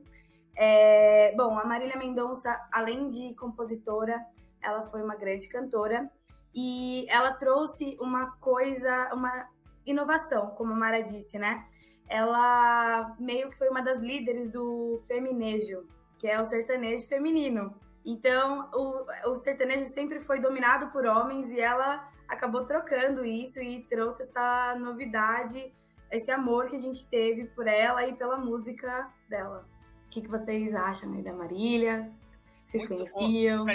É, 0.56 1.34
bom, 1.36 1.58
a 1.58 1.64
Marília 1.64 1.96
Mendonça, 1.98 2.58
além 2.72 3.08
de 3.08 3.34
compositora, 3.34 4.24
ela 4.62 4.82
foi 4.84 5.02
uma 5.02 5.14
grande 5.14 5.48
cantora 5.48 6.10
e 6.54 7.06
ela 7.10 7.32
trouxe 7.32 7.96
uma 8.00 8.32
coisa, 8.38 9.12
uma 9.12 9.48
inovação, 9.84 10.48
como 10.50 10.72
a 10.72 10.76
Mara 10.76 11.02
disse, 11.02 11.38
né? 11.38 11.66
Ela 12.08 13.14
meio 13.18 13.50
que 13.50 13.58
foi 13.58 13.68
uma 13.68 13.82
das 13.82 14.00
líderes 14.00 14.50
do 14.50 15.02
feminejo, 15.06 15.86
que 16.18 16.28
é 16.28 16.40
o 16.40 16.46
sertanejo 16.46 17.06
feminino. 17.08 17.74
Então, 18.04 18.70
o, 18.72 19.30
o 19.30 19.34
sertanejo 19.34 19.86
sempre 19.86 20.20
foi 20.20 20.40
dominado 20.40 20.92
por 20.92 21.04
homens 21.04 21.50
e 21.50 21.60
ela 21.60 22.08
acabou 22.28 22.64
trocando 22.64 23.24
isso 23.24 23.60
e 23.60 23.82
trouxe 23.84 24.22
essa 24.22 24.76
novidade, 24.78 25.72
esse 26.10 26.30
amor 26.30 26.66
que 26.68 26.76
a 26.76 26.80
gente 26.80 27.08
teve 27.08 27.46
por 27.46 27.66
ela 27.66 28.06
e 28.06 28.14
pela 28.14 28.36
música 28.36 29.10
dela. 29.28 29.66
O 30.06 30.10
que, 30.10 30.22
que 30.22 30.28
vocês 30.28 30.74
acham 30.74 31.12
aí 31.14 31.22
da 31.22 31.32
Marília? 31.32 32.06
Vocês 32.64 32.88
Muito 32.88 33.10
conheciam? 33.10 33.64
Bom. 33.64 33.72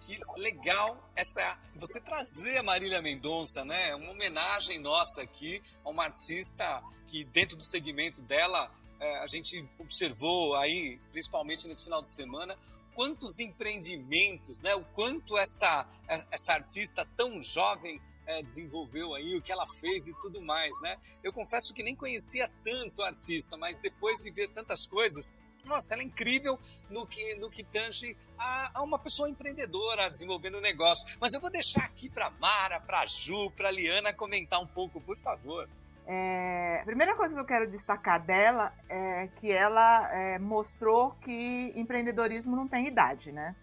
Que 0.00 0.18
legal 0.36 1.10
essa 1.14 1.58
você 1.76 2.00
trazer 2.00 2.58
a 2.58 2.62
Marília 2.62 3.00
Mendonça, 3.00 3.64
né? 3.64 3.94
Uma 3.94 4.10
homenagem 4.10 4.78
nossa 4.78 5.22
aqui 5.22 5.62
a 5.84 5.88
uma 5.88 6.04
artista 6.04 6.82
que 7.06 7.24
dentro 7.24 7.56
do 7.56 7.64
segmento 7.64 8.20
dela 8.22 8.70
é, 9.00 9.18
a 9.18 9.26
gente 9.26 9.68
observou 9.78 10.56
aí, 10.56 10.98
principalmente 11.10 11.66
nesse 11.66 11.84
final 11.84 12.00
de 12.00 12.10
semana, 12.10 12.56
quantos 12.94 13.38
empreendimentos, 13.38 14.60
né? 14.60 14.74
O 14.74 14.84
quanto 14.84 15.36
essa 15.36 15.86
essa 16.30 16.52
artista 16.52 17.06
tão 17.16 17.40
jovem 17.42 18.00
é, 18.26 18.42
desenvolveu 18.42 19.14
aí, 19.14 19.36
o 19.36 19.42
que 19.42 19.52
ela 19.52 19.66
fez 19.80 20.06
e 20.06 20.14
tudo 20.20 20.40
mais, 20.40 20.74
né? 20.80 20.96
Eu 21.22 21.32
confesso 21.32 21.74
que 21.74 21.82
nem 21.82 21.94
conhecia 21.94 22.50
tanto 22.62 23.02
a 23.02 23.08
artista, 23.08 23.56
mas 23.56 23.78
depois 23.78 24.22
de 24.22 24.30
ver 24.30 24.48
tantas 24.48 24.86
coisas, 24.86 25.30
nossa, 25.64 25.94
ela 25.94 26.02
é 26.02 26.06
incrível 26.06 26.58
no 26.90 27.06
que, 27.06 27.34
no 27.36 27.50
que 27.50 27.62
tange 27.62 28.16
a, 28.38 28.70
a 28.74 28.82
uma 28.82 28.98
pessoa 28.98 29.28
empreendedora 29.28 30.10
desenvolvendo 30.10 30.58
um 30.58 30.60
negócio. 30.60 31.18
Mas 31.20 31.34
eu 31.34 31.40
vou 31.40 31.50
deixar 31.50 31.84
aqui 31.84 32.08
para 32.08 32.30
Mara, 32.30 32.80
para 32.80 33.06
Ju, 33.06 33.50
para 33.50 33.70
Liana 33.70 34.12
comentar 34.12 34.60
um 34.60 34.66
pouco, 34.66 35.00
por 35.00 35.16
favor. 35.16 35.68
É, 36.06 36.80
a 36.82 36.84
primeira 36.84 37.14
coisa 37.16 37.34
que 37.34 37.40
eu 37.40 37.46
quero 37.46 37.70
destacar 37.70 38.22
dela 38.22 38.72
é 38.88 39.28
que 39.36 39.50
ela 39.50 40.12
é, 40.12 40.38
mostrou 40.38 41.12
que 41.22 41.72
empreendedorismo 41.74 42.54
não 42.54 42.68
tem 42.68 42.86
idade, 42.86 43.32
né? 43.32 43.56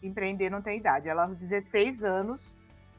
Empreender 0.00 0.48
não 0.48 0.62
tem 0.62 0.78
idade. 0.78 1.08
Ela, 1.08 1.24
aos 1.24 1.36
16 1.36 2.04
anos, 2.04 2.54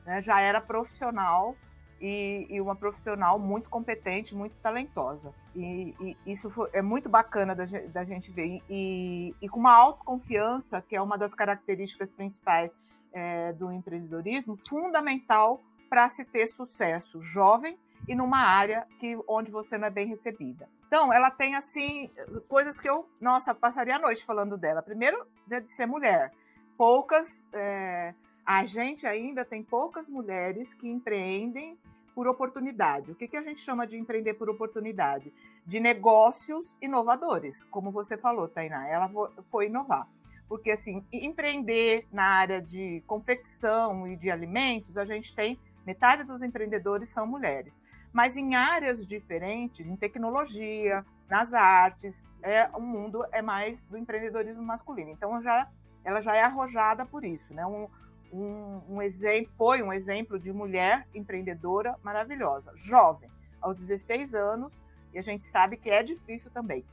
né, 0.06 0.22
já 0.22 0.42
era 0.42 0.60
profissional 0.60 1.56
e, 2.02 2.48
e, 2.50 2.62
uma 2.62 2.76
profissional 2.76 3.38
muito 3.38 3.70
competente, 3.70 4.36
muito 4.36 4.56
talentosa. 4.62 5.34
E, 5.56 5.94
e 6.00 6.18
isso 6.26 6.50
foi, 6.50 6.70
é 6.74 6.82
muito 6.82 7.10
bacana 7.10 7.54
da, 7.54 7.64
da 7.92 8.04
gente 8.04 8.32
ver. 8.32 8.62
E, 8.70 9.36
e, 9.42 9.50
com 9.50 9.60
uma 9.60 9.74
autoconfiança, 9.74 10.82
que 10.82 10.96
é 10.96 11.02
uma 11.02 11.18
das 11.18 11.34
características 11.34 12.12
principais 12.12 12.70
é, 13.12 13.54
do 13.54 13.72
empreendedorismo 13.72 14.58
fundamental 14.68 15.62
para 15.90 16.10
se 16.10 16.24
ter 16.26 16.48
sucesso 16.48 17.22
jovem 17.22 17.78
e 18.08 18.16
numa 18.16 18.40
área 18.40 18.88
que, 19.00 19.18
onde 19.28 19.52
você 19.52 19.78
não 19.78 19.88
é 19.88 19.90
bem 19.90 20.08
recebida. 20.08 20.70
Então, 20.88 21.14
ela 21.14 21.30
tem, 21.30 21.56
assim, 21.56 22.10
coisas 22.48 22.80
que 22.80 22.90
eu, 22.90 23.08
nossa, 23.22 23.54
passaria 23.54 23.98
a 23.98 24.00
noite 24.00 24.26
falando 24.26 24.58
dela. 24.58 24.82
Primeiro, 24.82 25.24
de 25.46 25.68
ser 25.68 25.86
mulher. 25.86 26.32
Poucas, 26.76 27.48
é, 27.54 28.16
a 28.50 28.66
gente 28.66 29.06
ainda 29.06 29.46
tem 29.46 29.62
poucas 29.62 30.10
mulheres 30.10 30.74
que 30.74 30.90
empreendem 30.90 31.78
por 32.16 32.28
oportunidade. 32.28 33.12
O 33.12 33.16
que, 33.16 33.28
que 33.28 33.38
a 33.38 33.44
gente 33.44 33.60
chama 33.60 33.86
de 33.86 33.96
empreender 33.96 34.34
por 34.34 34.50
oportunidade? 34.50 35.32
De 35.64 35.80
negócios 35.80 36.76
inovadores, 36.82 37.64
como 37.66 37.92
você 37.92 38.18
falou, 38.18 38.48
Tainá. 38.48 38.88
Ela 38.88 39.08
foi 39.52 39.68
inovar. 39.68 40.10
Porque, 40.48 40.72
assim, 40.72 41.06
empreender 41.14 42.08
na 42.12 42.24
área 42.24 42.60
de 42.60 43.04
confecção 43.06 44.08
e 44.08 44.16
de 44.16 44.32
alimentos, 44.32 44.98
a 44.98 45.06
gente 45.06 45.36
tem 45.36 45.60
metade 45.86 46.24
dos 46.24 46.42
empreendedores 46.42 47.10
são 47.10 47.28
mulheres. 47.28 47.80
Mas 48.12 48.36
em 48.36 48.56
áreas 48.56 49.06
diferentes, 49.06 49.88
em 49.88 49.96
tecnologia, 49.96 51.06
nas 51.30 51.54
artes, 51.54 52.28
é, 52.42 52.68
o 52.70 52.82
mundo 52.82 53.24
é 53.32 53.44
mais 53.44 53.84
do 53.84 53.96
empreendedorismo 53.96 54.64
masculino. 54.64 55.12
Então, 55.12 55.40
já, 55.40 55.70
ela 56.04 56.20
já 56.20 56.36
é 56.36 56.42
arrojada 56.42 57.06
por 57.06 57.24
isso, 57.24 57.54
né? 57.54 57.64
Um, 57.68 57.88
um, 58.32 58.82
um 58.90 59.02
exemplo, 59.02 59.52
foi 59.56 59.82
um 59.82 59.92
exemplo 59.92 60.40
de 60.40 60.52
mulher 60.52 61.08
empreendedora 61.14 61.96
maravilhosa, 62.04 62.72
jovem, 62.76 63.30
aos 63.62 63.78
16 63.78 64.34
anos, 64.34 64.74
e 65.14 65.20
a 65.20 65.22
gente 65.22 65.44
sabe 65.46 65.78
que 65.78 65.90
é 65.90 66.04
difícil 66.04 66.52
também. 66.52 66.86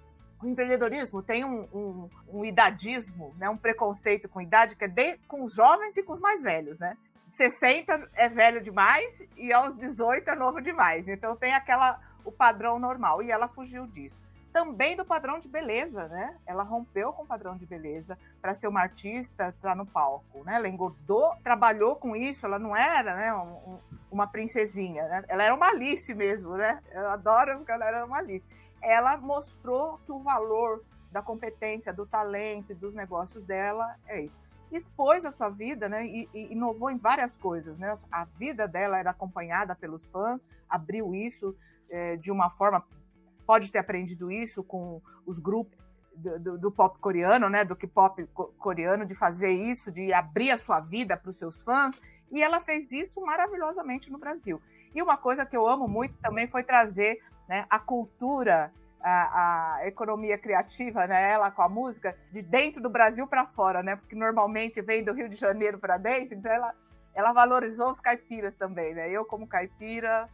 O 0.43 0.47
empreendedorismo 0.47 1.23
tem 1.23 1.45
um, 1.45 1.63
um, 1.73 2.11
um 2.29 2.45
idadismo, 2.45 3.35
né, 3.39 3.49
um 3.49 3.57
preconceito 3.57 4.29
com 4.29 4.41
idade 4.41 4.77
que 4.77 4.85
é 4.85 4.89
de, 4.89 5.19
com 5.29 5.43
os 5.43 5.55
jovens 5.55 5.97
e 5.97 6.03
com 6.03 6.13
os 6.13 6.21
mais 6.21 6.43
velhos, 6.43 6.79
né? 6.79 6.97
60 7.27 8.09
é 8.15 8.29
velho 8.29 8.63
demais 8.63 9.27
e 9.37 9.53
aos 9.53 9.77
18 9.77 10.31
é 10.31 10.37
novo 10.37 10.61
demais. 10.61 11.09
Então 11.09 11.35
tem 11.35 11.53
aquela 11.55 12.01
o 12.25 12.31
padrão 12.31 12.79
normal 12.79 13.23
e 13.23 13.31
ela 13.31 13.49
fugiu 13.49 13.87
disso. 13.87 14.21
Também 14.57 14.97
do 14.97 15.05
padrão 15.05 15.39
de 15.39 15.51
beleza, 15.51 16.09
né? 16.09 16.35
Ela 16.47 16.63
rompeu 16.63 17.13
com 17.13 17.25
o 17.25 17.27
padrão 17.27 17.59
de 17.59 17.67
beleza 17.67 18.17
para 18.41 18.55
ser 18.55 18.69
uma 18.69 18.81
artista, 18.81 19.55
tá 19.61 19.75
no 19.75 19.85
palco, 19.85 20.43
né? 20.45 20.55
Ela 20.55 20.67
engordou, 20.67 21.37
trabalhou 21.45 21.95
com 21.97 22.17
isso, 22.17 22.47
ela 22.47 22.59
não 22.59 22.75
era, 22.75 23.15
né, 23.15 23.35
um, 23.35 23.79
uma 24.11 24.27
princesinha, 24.27 25.07
né? 25.09 25.25
Ela 25.29 25.45
era 25.45 25.55
uma 25.55 25.69
Alice 25.69 26.15
mesmo, 26.15 26.57
né? 26.57 26.83
Eu 26.91 27.07
adoro 27.11 27.59
porque 27.59 27.71
ela 27.71 27.85
era 27.85 28.07
uma 28.07 28.17
Alice. 28.17 28.47
Ela 28.81 29.19
mostrou 29.19 30.01
que 30.07 30.11
o 30.11 30.21
valor 30.21 30.83
da 31.13 31.21
competência, 31.21 31.93
do 31.93 32.07
talento 32.07 32.73
e 32.73 32.75
dos 32.75 32.95
negócios 32.95 33.45
dela 33.45 33.95
é 34.07 34.23
isso 34.23 34.47
expôs 34.73 35.25
a 35.25 35.31
sua 35.31 35.49
vida, 35.49 35.89
né, 35.89 36.05
e, 36.05 36.29
e, 36.35 36.53
inovou 36.53 36.91
em 36.91 36.97
várias 36.97 37.39
coisas, 37.39 37.79
né? 37.79 37.97
A 38.11 38.25
vida 38.25 38.67
dela 38.67 38.99
era 38.99 39.11
acompanhada 39.11 39.77
pelos 39.77 40.09
fãs, 40.09 40.41
abriu 40.69 41.15
isso 41.15 41.57
é, 41.89 42.17
de 42.17 42.33
uma 42.33 42.51
forma, 42.51 42.85
pode 43.47 43.71
ter 43.71 43.79
aprendido 43.79 44.31
isso 44.31 44.65
com 44.65 45.01
os 45.25 45.39
grupos 45.39 45.79
do, 46.17 46.39
do, 46.39 46.59
do 46.59 46.71
pop 46.71 46.99
coreano, 46.99 47.49
né, 47.49 47.65
do 47.65 47.77
K-pop 47.77 48.27
coreano, 48.59 49.07
de 49.07 49.15
fazer 49.15 49.51
isso, 49.51 49.93
de 49.93 50.13
abrir 50.13 50.51
a 50.51 50.59
sua 50.59 50.81
vida 50.81 51.17
para 51.17 51.31
os 51.31 51.37
seus 51.37 51.63
fãs, 51.63 52.01
e 52.33 52.43
ela 52.43 52.61
fez 52.61 52.91
isso 52.91 53.21
maravilhosamente 53.21 54.11
no 54.11 54.19
Brasil. 54.19 54.61
E 54.95 55.03
uma 55.03 55.17
coisa 55.17 55.47
que 55.47 55.57
eu 55.57 55.69
amo 55.69 55.87
muito 55.87 56.17
também 56.19 56.49
foi 56.49 56.63
trazer 56.63 57.21
né, 57.49 57.67
a 57.71 57.79
cultura 57.79 58.73
a, 59.01 59.77
a, 59.77 59.87
economia 59.87 60.37
criativa, 60.37 61.07
né, 61.07 61.33
ela 61.33 61.51
com 61.51 61.63
a 61.63 61.69
música, 61.69 62.17
de 62.33 62.43
dentro 62.43 62.83
do 62.83 62.91
Brasil 62.91 63.27
para 63.27 63.47
fora, 63.47 63.83
né, 63.83 63.95
porque 63.95 64.17
normalmente 64.17 64.83
vem 64.83 65.05
do 65.05 65.13
Rio 65.13 65.29
de 65.29 65.37
Janeiro 65.37 65.79
para 65.79 65.97
dentro, 65.97 66.35
então 66.35 66.51
ela, 66.51 66.75
ela 67.15 67.33
valorizou 67.33 67.89
os 67.89 68.01
caipiras 68.01 68.57
também, 68.57 68.95
né? 68.95 69.09
Eu, 69.09 69.25
como 69.25 69.47
caipira, 69.47 70.29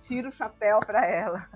tiro 0.00 0.28
o 0.28 0.32
chapéu 0.32 0.80
para 0.80 1.06
ela. 1.06 1.48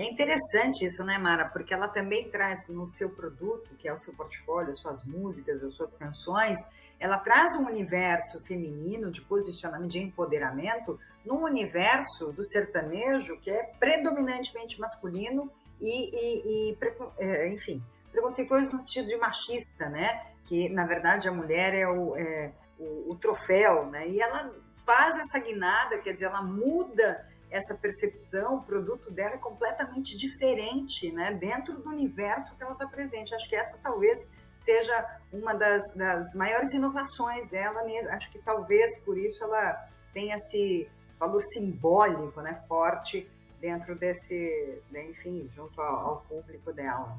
É 0.00 0.04
interessante 0.10 0.86
isso, 0.86 1.04
né, 1.04 1.18
Mara? 1.18 1.44
Porque 1.50 1.74
ela 1.74 1.86
também 1.86 2.30
traz 2.30 2.66
no 2.70 2.88
seu 2.88 3.10
produto, 3.10 3.74
que 3.76 3.86
é 3.86 3.92
o 3.92 3.98
seu 3.98 4.14
portfólio, 4.14 4.70
as 4.70 4.80
suas 4.80 5.04
músicas, 5.04 5.62
as 5.62 5.74
suas 5.74 5.94
canções, 5.98 6.58
ela 6.98 7.18
traz 7.18 7.54
um 7.56 7.66
universo 7.66 8.42
feminino 8.46 9.10
de 9.10 9.20
posicionamento, 9.20 9.90
de 9.90 9.98
empoderamento, 9.98 10.98
num 11.22 11.44
universo 11.44 12.32
do 12.32 12.42
sertanejo 12.42 13.38
que 13.40 13.50
é 13.50 13.62
predominantemente 13.78 14.80
masculino 14.80 15.52
e, 15.78 15.92
e, 15.92 16.70
e 16.70 16.78
é, 17.18 17.48
enfim, 17.48 17.84
preconceituoso 18.10 18.72
no 18.72 18.80
sentido 18.80 19.06
de 19.06 19.18
machista, 19.18 19.90
né? 19.90 20.28
Que 20.46 20.70
na 20.70 20.86
verdade 20.86 21.28
a 21.28 21.32
mulher 21.32 21.74
é 21.74 21.86
o, 21.86 22.16
é, 22.16 22.52
o, 22.78 23.12
o, 23.12 23.16
troféu, 23.16 23.84
né? 23.84 24.08
E 24.08 24.18
ela 24.18 24.50
faz 24.86 25.14
essa 25.18 25.44
guinada, 25.44 25.98
quer 25.98 26.14
dizer, 26.14 26.26
ela 26.26 26.40
muda 26.40 27.28
essa 27.50 27.76
percepção, 27.76 28.56
o 28.56 28.62
produto 28.62 29.10
dela 29.10 29.34
é 29.34 29.38
completamente 29.38 30.16
diferente, 30.16 31.10
né? 31.12 31.34
Dentro 31.34 31.80
do 31.80 31.90
universo 31.90 32.56
que 32.56 32.62
ela 32.62 32.72
está 32.72 32.86
presente. 32.86 33.34
Acho 33.34 33.48
que 33.48 33.56
essa 33.56 33.78
talvez 33.82 34.18
seja 34.56 35.20
uma 35.32 35.54
das, 35.54 35.82
das 35.96 36.24
maiores 36.36 36.72
inovações 36.72 37.48
dela. 37.50 37.80
Acho 38.12 38.30
que 38.30 38.38
talvez 38.38 39.02
por 39.04 39.18
isso 39.18 39.42
ela 39.42 39.88
tenha 40.12 40.36
esse 40.36 40.88
valor 41.18 41.40
simbólico, 41.42 42.40
né? 42.40 42.54
Forte 42.68 43.28
dentro 43.60 43.94
desse, 43.94 44.82
né, 44.90 45.04
enfim, 45.10 45.46
junto 45.48 45.80
ao, 45.80 46.06
ao, 46.06 46.20
público 46.22 46.72
dela. 46.72 47.18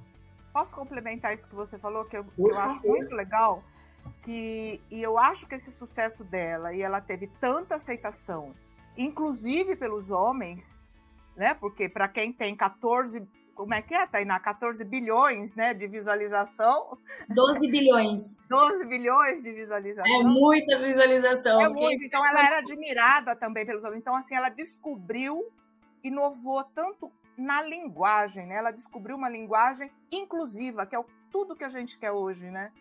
Posso 0.51 0.75
complementar 0.75 1.33
isso 1.33 1.47
que 1.47 1.55
você 1.55 1.77
falou, 1.77 2.03
que 2.05 2.17
eu, 2.17 2.23
que 2.25 2.41
eu 2.41 2.59
acho 2.59 2.87
muito 2.87 3.13
legal? 3.13 3.63
Que, 4.23 4.81
e 4.89 5.01
eu 5.01 5.17
acho 5.19 5.47
que 5.47 5.55
esse 5.55 5.71
sucesso 5.77 6.23
dela, 6.23 6.73
e 6.73 6.81
ela 6.81 6.99
teve 6.99 7.27
tanta 7.39 7.75
aceitação, 7.75 8.53
inclusive 8.97 9.75
pelos 9.75 10.11
homens, 10.11 10.83
né? 11.35 11.53
Porque 11.53 11.89
para 11.89 12.07
quem 12.07 12.31
tem 12.31 12.55
14 12.55 13.27
como 13.53 13.75
é 13.75 13.81
que 13.81 13.93
é, 13.93 14.07
Tainá? 14.07 14.39
14 14.39 14.83
bilhões 14.83 15.53
né, 15.55 15.71
de 15.73 15.85
visualização. 15.85 16.97
12 17.29 17.69
bilhões. 17.69 18.37
12 18.49 18.85
bilhões 18.85 19.43
de 19.43 19.51
visualização. 19.51 20.19
É 20.19 20.23
muita 20.23 20.79
visualização. 20.79 21.61
É 21.61 21.69
muito. 21.69 22.03
Então, 22.03 22.25
ela 22.25 22.43
era 22.43 22.57
admirada 22.57 23.35
também 23.35 23.63
pelos 23.63 23.83
homens. 23.83 23.99
Então, 23.99 24.15
assim, 24.15 24.33
ela 24.33 24.49
descobriu 24.49 25.51
inovou 26.03 26.63
tanto 26.63 27.11
na 27.37 27.61
linguagem, 27.61 28.47
né? 28.47 28.55
Ela 28.55 28.71
descobriu 28.71 29.15
uma 29.15 29.29
linguagem 29.29 29.91
inclusiva, 30.11 30.85
que 30.85 30.95
é 30.95 31.03
tudo 31.31 31.55
que 31.55 31.63
a 31.63 31.69
gente 31.69 31.97
quer 31.97 32.11
hoje, 32.11 32.49
né? 32.49 32.71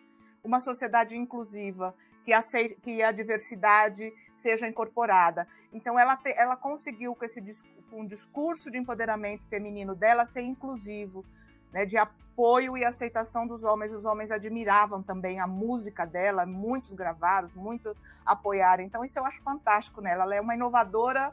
Uma 0.43 0.59
sociedade 0.59 1.15
inclusiva, 1.15 1.93
que, 2.23 2.33
aceite, 2.33 2.75
que 2.75 3.01
a 3.01 3.11
diversidade 3.11 4.13
seja 4.35 4.67
incorporada. 4.67 5.47
Então, 5.71 5.97
ela, 5.97 6.15
te, 6.15 6.31
ela 6.37 6.55
conseguiu, 6.55 7.15
com 7.15 7.25
esse 7.25 7.41
com 7.89 8.01
um 8.01 8.05
discurso 8.05 8.71
de 8.71 8.77
empoderamento 8.77 9.47
feminino 9.47 9.93
dela, 9.93 10.25
ser 10.25 10.41
inclusivo, 10.41 11.25
né, 11.73 11.85
de 11.85 11.97
apoio 11.97 12.77
e 12.77 12.85
aceitação 12.85 13.45
dos 13.45 13.63
homens. 13.63 13.91
Os 13.91 14.05
homens 14.05 14.31
admiravam 14.31 15.03
também 15.03 15.39
a 15.39 15.47
música 15.47 16.05
dela, 16.05 16.45
muitos 16.45 16.93
gravaram, 16.93 17.49
muitos 17.53 17.95
apoiaram. 18.25 18.83
Então, 18.83 19.03
isso 19.03 19.19
eu 19.19 19.25
acho 19.25 19.41
fantástico 19.43 20.01
nela. 20.01 20.23
Ela 20.23 20.35
é 20.35 20.41
uma 20.41 20.55
inovadora 20.55 21.31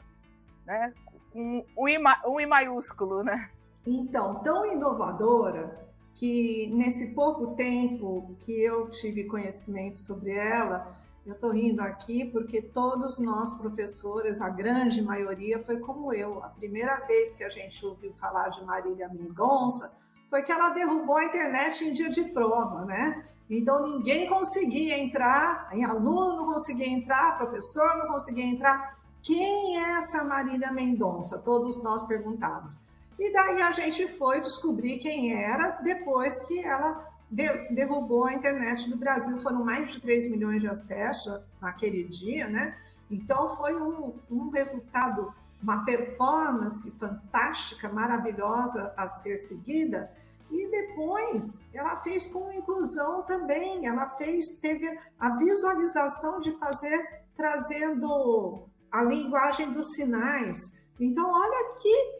né, 0.65 0.93
com 1.31 1.65
um 1.77 1.87
I, 1.87 1.97
um 2.27 2.39
I 2.39 2.45
maiúsculo, 2.45 3.23
né? 3.23 3.49
Então, 3.85 4.41
tão 4.43 4.65
inovadora 4.65 5.88
que 6.13 6.67
nesse 6.73 7.13
pouco 7.13 7.55
tempo 7.55 8.35
que 8.39 8.51
eu 8.51 8.89
tive 8.89 9.25
conhecimento 9.25 9.99
sobre 9.99 10.31
ela, 10.31 10.97
eu 11.25 11.33
estou 11.33 11.51
rindo 11.51 11.81
aqui 11.81 12.25
porque 12.25 12.61
todos 12.61 13.19
nós 13.19 13.53
professores, 13.53 14.41
a 14.41 14.49
grande 14.49 15.01
maioria, 15.01 15.63
foi 15.63 15.79
como 15.79 16.13
eu. 16.13 16.43
A 16.43 16.49
primeira 16.49 17.05
vez 17.05 17.35
que 17.35 17.43
a 17.43 17.49
gente 17.49 17.85
ouviu 17.85 18.13
falar 18.13 18.49
de 18.49 18.63
Marília 18.65 19.09
Mendonça 19.09 19.95
foi 20.29 20.41
que 20.41 20.51
ela 20.51 20.69
derrubou 20.69 21.17
a 21.17 21.25
internet 21.25 21.85
em 21.85 21.91
dia 21.91 22.09
de 22.09 22.23
prova, 22.25 22.85
né? 22.85 23.23
Então 23.49 23.81
ninguém 23.81 24.27
conseguia 24.27 24.97
entrar, 24.97 25.69
aluno 25.87 26.37
não 26.37 26.45
conseguia 26.45 26.87
entrar, 26.87 27.37
professor 27.37 27.97
não 27.97 28.07
conseguia 28.07 28.45
entrar. 28.45 28.99
Quem 29.21 29.77
é 29.77 29.97
essa 29.97 30.23
Marília 30.23 30.71
Mendonça? 30.71 31.39
Todos 31.39 31.83
nós 31.83 32.03
perguntávamos. 32.03 32.79
E 33.19 33.33
daí 33.33 33.61
a 33.61 33.71
gente 33.71 34.07
foi 34.07 34.39
descobrir 34.39 34.97
quem 34.97 35.33
era 35.33 35.71
depois 35.83 36.47
que 36.47 36.59
ela 36.59 37.05
derrubou 37.29 38.25
a 38.25 38.33
internet 38.33 38.89
do 38.89 38.95
Brasil. 38.95 39.37
Foram 39.39 39.65
mais 39.65 39.91
de 39.91 39.99
3 39.99 40.31
milhões 40.31 40.61
de 40.61 40.69
acessos 40.69 41.41
naquele 41.61 42.05
dia, 42.05 42.47
né? 42.47 42.77
Então 43.11 43.49
foi 43.49 43.75
um, 43.75 44.13
um 44.31 44.49
resultado, 44.49 45.33
uma 45.61 45.83
performance 45.83 46.97
fantástica, 46.97 47.89
maravilhosa 47.89 48.93
a 48.95 49.05
ser 49.05 49.35
seguida. 49.35 50.09
E 50.49 50.71
depois 50.71 51.69
ela 51.73 51.97
fez 51.97 52.27
com 52.29 52.49
inclusão 52.53 53.23
também, 53.23 53.85
ela 53.85 54.07
fez, 54.15 54.59
teve 54.61 54.97
a 55.19 55.35
visualização 55.35 56.39
de 56.39 56.51
fazer, 56.53 57.25
trazendo 57.35 58.63
a 58.89 59.03
linguagem 59.03 59.73
dos 59.73 59.93
sinais. 59.93 60.89
Então, 60.97 61.29
olha 61.29 61.71
aqui 61.71 62.18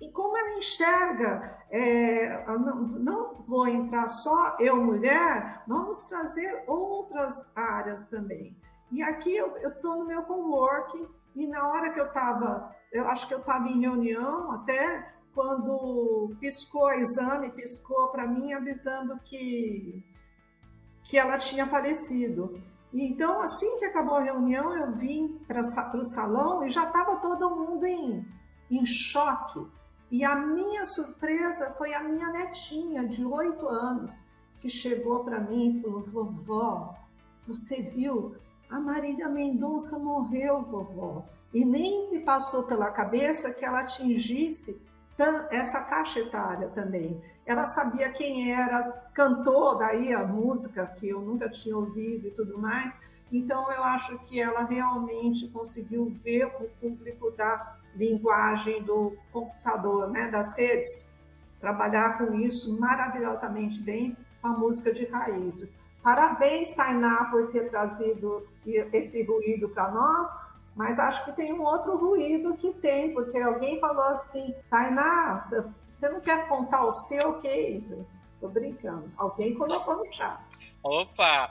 e 0.00 0.10
como 0.12 0.36
ela 0.36 0.58
enxerga. 0.58 1.42
É, 1.70 2.44
não, 2.58 2.76
não 2.82 3.42
vou 3.42 3.68
entrar 3.68 4.08
só 4.08 4.56
eu, 4.58 4.76
mulher, 4.76 5.62
vamos 5.66 6.06
trazer 6.08 6.64
outras 6.66 7.56
áreas 7.56 8.04
também. 8.06 8.56
E 8.90 9.02
aqui 9.02 9.36
eu 9.36 9.56
estou 9.56 9.96
no 9.98 10.06
meu 10.06 10.22
coworking 10.22 11.08
e 11.36 11.46
na 11.46 11.68
hora 11.68 11.92
que 11.92 12.00
eu 12.00 12.06
estava, 12.06 12.74
eu 12.92 13.06
acho 13.08 13.28
que 13.28 13.34
eu 13.34 13.38
estava 13.38 13.68
em 13.68 13.80
reunião 13.80 14.50
até 14.52 15.14
quando 15.32 16.34
piscou 16.40 16.86
a 16.86 16.96
exame, 16.96 17.52
piscou 17.52 18.08
para 18.08 18.26
mim 18.26 18.52
avisando 18.52 19.18
que 19.20 20.04
que 21.02 21.18
ela 21.18 21.38
tinha 21.38 21.66
falecido. 21.66 22.60
Então, 22.92 23.40
assim 23.40 23.78
que 23.78 23.84
acabou 23.84 24.16
a 24.16 24.22
reunião, 24.22 24.76
eu 24.76 24.92
vim 24.92 25.40
para 25.46 25.60
o 25.60 26.04
salão 26.04 26.64
e 26.64 26.70
já 26.70 26.84
estava 26.84 27.16
todo 27.16 27.54
mundo 27.54 27.86
em, 27.86 28.26
em 28.70 28.84
choque. 28.84 29.66
E 30.10 30.24
a 30.24 30.34
minha 30.34 30.84
surpresa 30.84 31.74
foi 31.78 31.94
a 31.94 32.02
minha 32.02 32.30
netinha, 32.30 33.06
de 33.06 33.24
oito 33.24 33.68
anos, 33.68 34.30
que 34.60 34.68
chegou 34.68 35.24
para 35.24 35.40
mim 35.40 35.76
e 35.76 35.82
falou: 35.82 36.02
Vovó, 36.02 36.94
você 37.46 37.82
viu? 37.82 38.34
A 38.68 38.80
Marília 38.80 39.28
Mendonça 39.28 39.98
morreu, 39.98 40.62
vovó. 40.62 41.24
E 41.52 41.64
nem 41.64 42.10
me 42.10 42.20
passou 42.20 42.64
pela 42.64 42.90
cabeça 42.90 43.52
que 43.52 43.64
ela 43.64 43.80
atingisse 43.80 44.84
essa 45.50 45.82
faixa 45.82 46.20
etária 46.20 46.68
também. 46.68 47.20
Ela 47.44 47.66
sabia 47.66 48.10
quem 48.12 48.52
era, 48.52 48.84
cantou 49.12 49.76
daí 49.76 50.14
a 50.14 50.24
música 50.24 50.86
que 50.86 51.08
eu 51.08 51.20
nunca 51.20 51.48
tinha 51.48 51.76
ouvido 51.76 52.28
e 52.28 52.30
tudo 52.30 52.56
mais. 52.58 52.96
Então 53.32 53.70
eu 53.72 53.82
acho 53.82 54.18
que 54.20 54.40
ela 54.40 54.64
realmente 54.64 55.48
conseguiu 55.48 56.12
ver 56.22 56.46
o 56.46 56.68
público 56.80 57.30
da 57.32 57.76
linguagem 57.94 58.82
do 58.82 59.16
computador, 59.32 60.08
né, 60.10 60.28
das 60.28 60.56
redes, 60.56 61.20
trabalhar 61.58 62.18
com 62.18 62.34
isso 62.34 62.80
maravilhosamente 62.80 63.82
bem 63.82 64.16
com 64.40 64.48
a 64.48 64.52
música 64.52 64.92
de 64.92 65.06
raízes. 65.06 65.76
Parabéns, 66.02 66.74
Tainá, 66.74 67.26
por 67.30 67.50
ter 67.50 67.68
trazido 67.68 68.48
esse 68.66 69.22
ruído 69.24 69.68
para 69.68 69.90
nós, 69.90 70.28
mas 70.74 70.98
acho 70.98 71.24
que 71.26 71.32
tem 71.32 71.52
um 71.52 71.62
outro 71.62 71.96
ruído 71.96 72.56
que 72.56 72.72
tem, 72.74 73.12
porque 73.12 73.38
alguém 73.38 73.78
falou 73.80 74.04
assim, 74.04 74.54
Tainá, 74.70 75.38
você 75.38 76.08
não 76.08 76.20
quer 76.20 76.48
contar 76.48 76.84
o 76.84 76.92
seu 76.92 77.38
case? 77.40 78.06
Tô 78.40 78.48
brincando. 78.48 79.12
Alguém 79.18 79.54
colocou 79.54 79.98
no 79.98 80.12
chat. 80.14 80.40
Opa! 80.82 81.50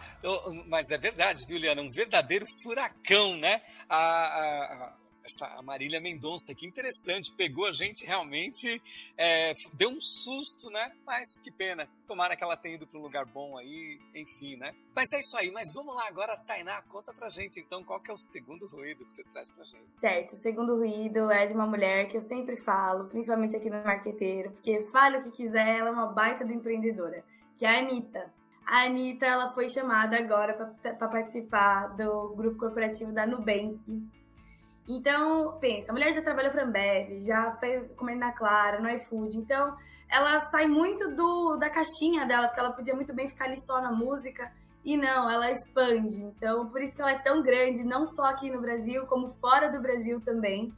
Mas 0.67 0.89
é 0.89 0.97
verdade, 0.97 1.45
Juliana, 1.47 1.83
um 1.83 1.91
verdadeiro 1.91 2.45
furacão, 2.63 3.37
né? 3.37 3.61
A, 3.87 3.97
a, 3.97 4.93
essa 5.29 5.61
Marília 5.61 6.01
Mendonça, 6.01 6.53
que 6.55 6.65
interessante, 6.65 7.31
pegou 7.31 7.67
a 7.67 7.71
gente 7.71 8.05
realmente, 8.05 8.81
é, 9.17 9.53
deu 9.73 9.89
um 9.89 9.99
susto, 9.99 10.69
né? 10.69 10.91
Mas 11.05 11.37
que 11.39 11.51
pena, 11.51 11.87
tomara 12.07 12.35
que 12.35 12.43
ela 12.43 12.57
tenha 12.57 12.75
ido 12.75 12.87
para 12.87 12.99
um 12.99 13.03
lugar 13.03 13.25
bom 13.25 13.57
aí, 13.57 13.99
enfim, 14.15 14.55
né? 14.57 14.73
Mas 14.95 15.11
é 15.13 15.19
isso 15.19 15.37
aí, 15.37 15.51
mas 15.51 15.73
vamos 15.73 15.95
lá 15.95 16.07
agora, 16.07 16.35
Tainá, 16.35 16.81
conta 16.83 17.13
pra 17.13 17.29
gente 17.29 17.59
então 17.59 17.83
qual 17.83 17.99
que 17.99 18.09
é 18.09 18.13
o 18.13 18.17
segundo 18.17 18.67
ruído 18.67 19.05
que 19.05 19.13
você 19.13 19.23
traz 19.23 19.49
pra 19.49 19.63
gente. 19.63 19.85
Certo, 19.99 20.33
o 20.33 20.37
segundo 20.37 20.75
ruído 20.75 21.31
é 21.31 21.45
de 21.45 21.53
uma 21.53 21.67
mulher 21.67 22.07
que 22.09 22.17
eu 22.17 22.21
sempre 22.21 22.57
falo, 22.57 23.05
principalmente 23.05 23.55
aqui 23.55 23.69
no 23.69 23.83
Marqueteiro, 23.83 24.51
porque 24.51 24.83
fale 24.91 25.17
o 25.17 25.23
que 25.23 25.31
quiser, 25.31 25.77
ela 25.77 25.89
é 25.89 25.91
uma 25.91 26.07
baita 26.07 26.43
do 26.43 26.53
empreendedora, 26.53 27.23
que 27.57 27.65
é 27.65 27.69
a 27.69 27.79
Anitta. 27.79 28.33
A 28.65 28.83
Anitta, 28.83 29.25
ela 29.25 29.51
foi 29.51 29.67
chamada 29.67 30.15
agora 30.15 30.53
para 30.53 31.07
participar 31.07 31.87
do 31.95 32.35
grupo 32.35 32.59
corporativo 32.59 33.11
da 33.11 33.25
Nubank, 33.25 33.75
então, 34.91 35.55
pensa, 35.59 35.91
a 35.91 35.93
mulher 35.93 36.11
já 36.13 36.21
trabalhou 36.23 36.51
para 36.51 36.63
Ambev, 36.63 37.19
já 37.19 37.51
fez 37.59 37.87
comendo 37.95 38.21
na 38.21 38.31
Clara, 38.31 38.81
no 38.81 38.89
iFood. 38.89 39.37
Então, 39.37 39.77
ela 40.09 40.39
sai 40.49 40.65
muito 40.65 41.15
do 41.15 41.57
da 41.57 41.69
caixinha 41.69 42.25
dela, 42.25 42.47
porque 42.47 42.59
ela 42.59 42.73
podia 42.73 42.95
muito 42.95 43.13
bem 43.13 43.29
ficar 43.29 43.45
ali 43.45 43.59
só 43.61 43.79
na 43.79 43.91
música. 43.91 44.51
E 44.83 44.97
não, 44.97 45.29
ela 45.29 45.51
expande. 45.51 46.23
Então, 46.23 46.69
por 46.69 46.81
isso 46.81 46.95
que 46.95 47.01
ela 47.03 47.11
é 47.11 47.19
tão 47.19 47.43
grande, 47.43 47.83
não 47.83 48.07
só 48.07 48.23
aqui 48.23 48.49
no 48.49 48.59
Brasil, 48.59 49.05
como 49.05 49.31
fora 49.39 49.71
do 49.71 49.79
Brasil 49.79 50.19
também. 50.21 50.73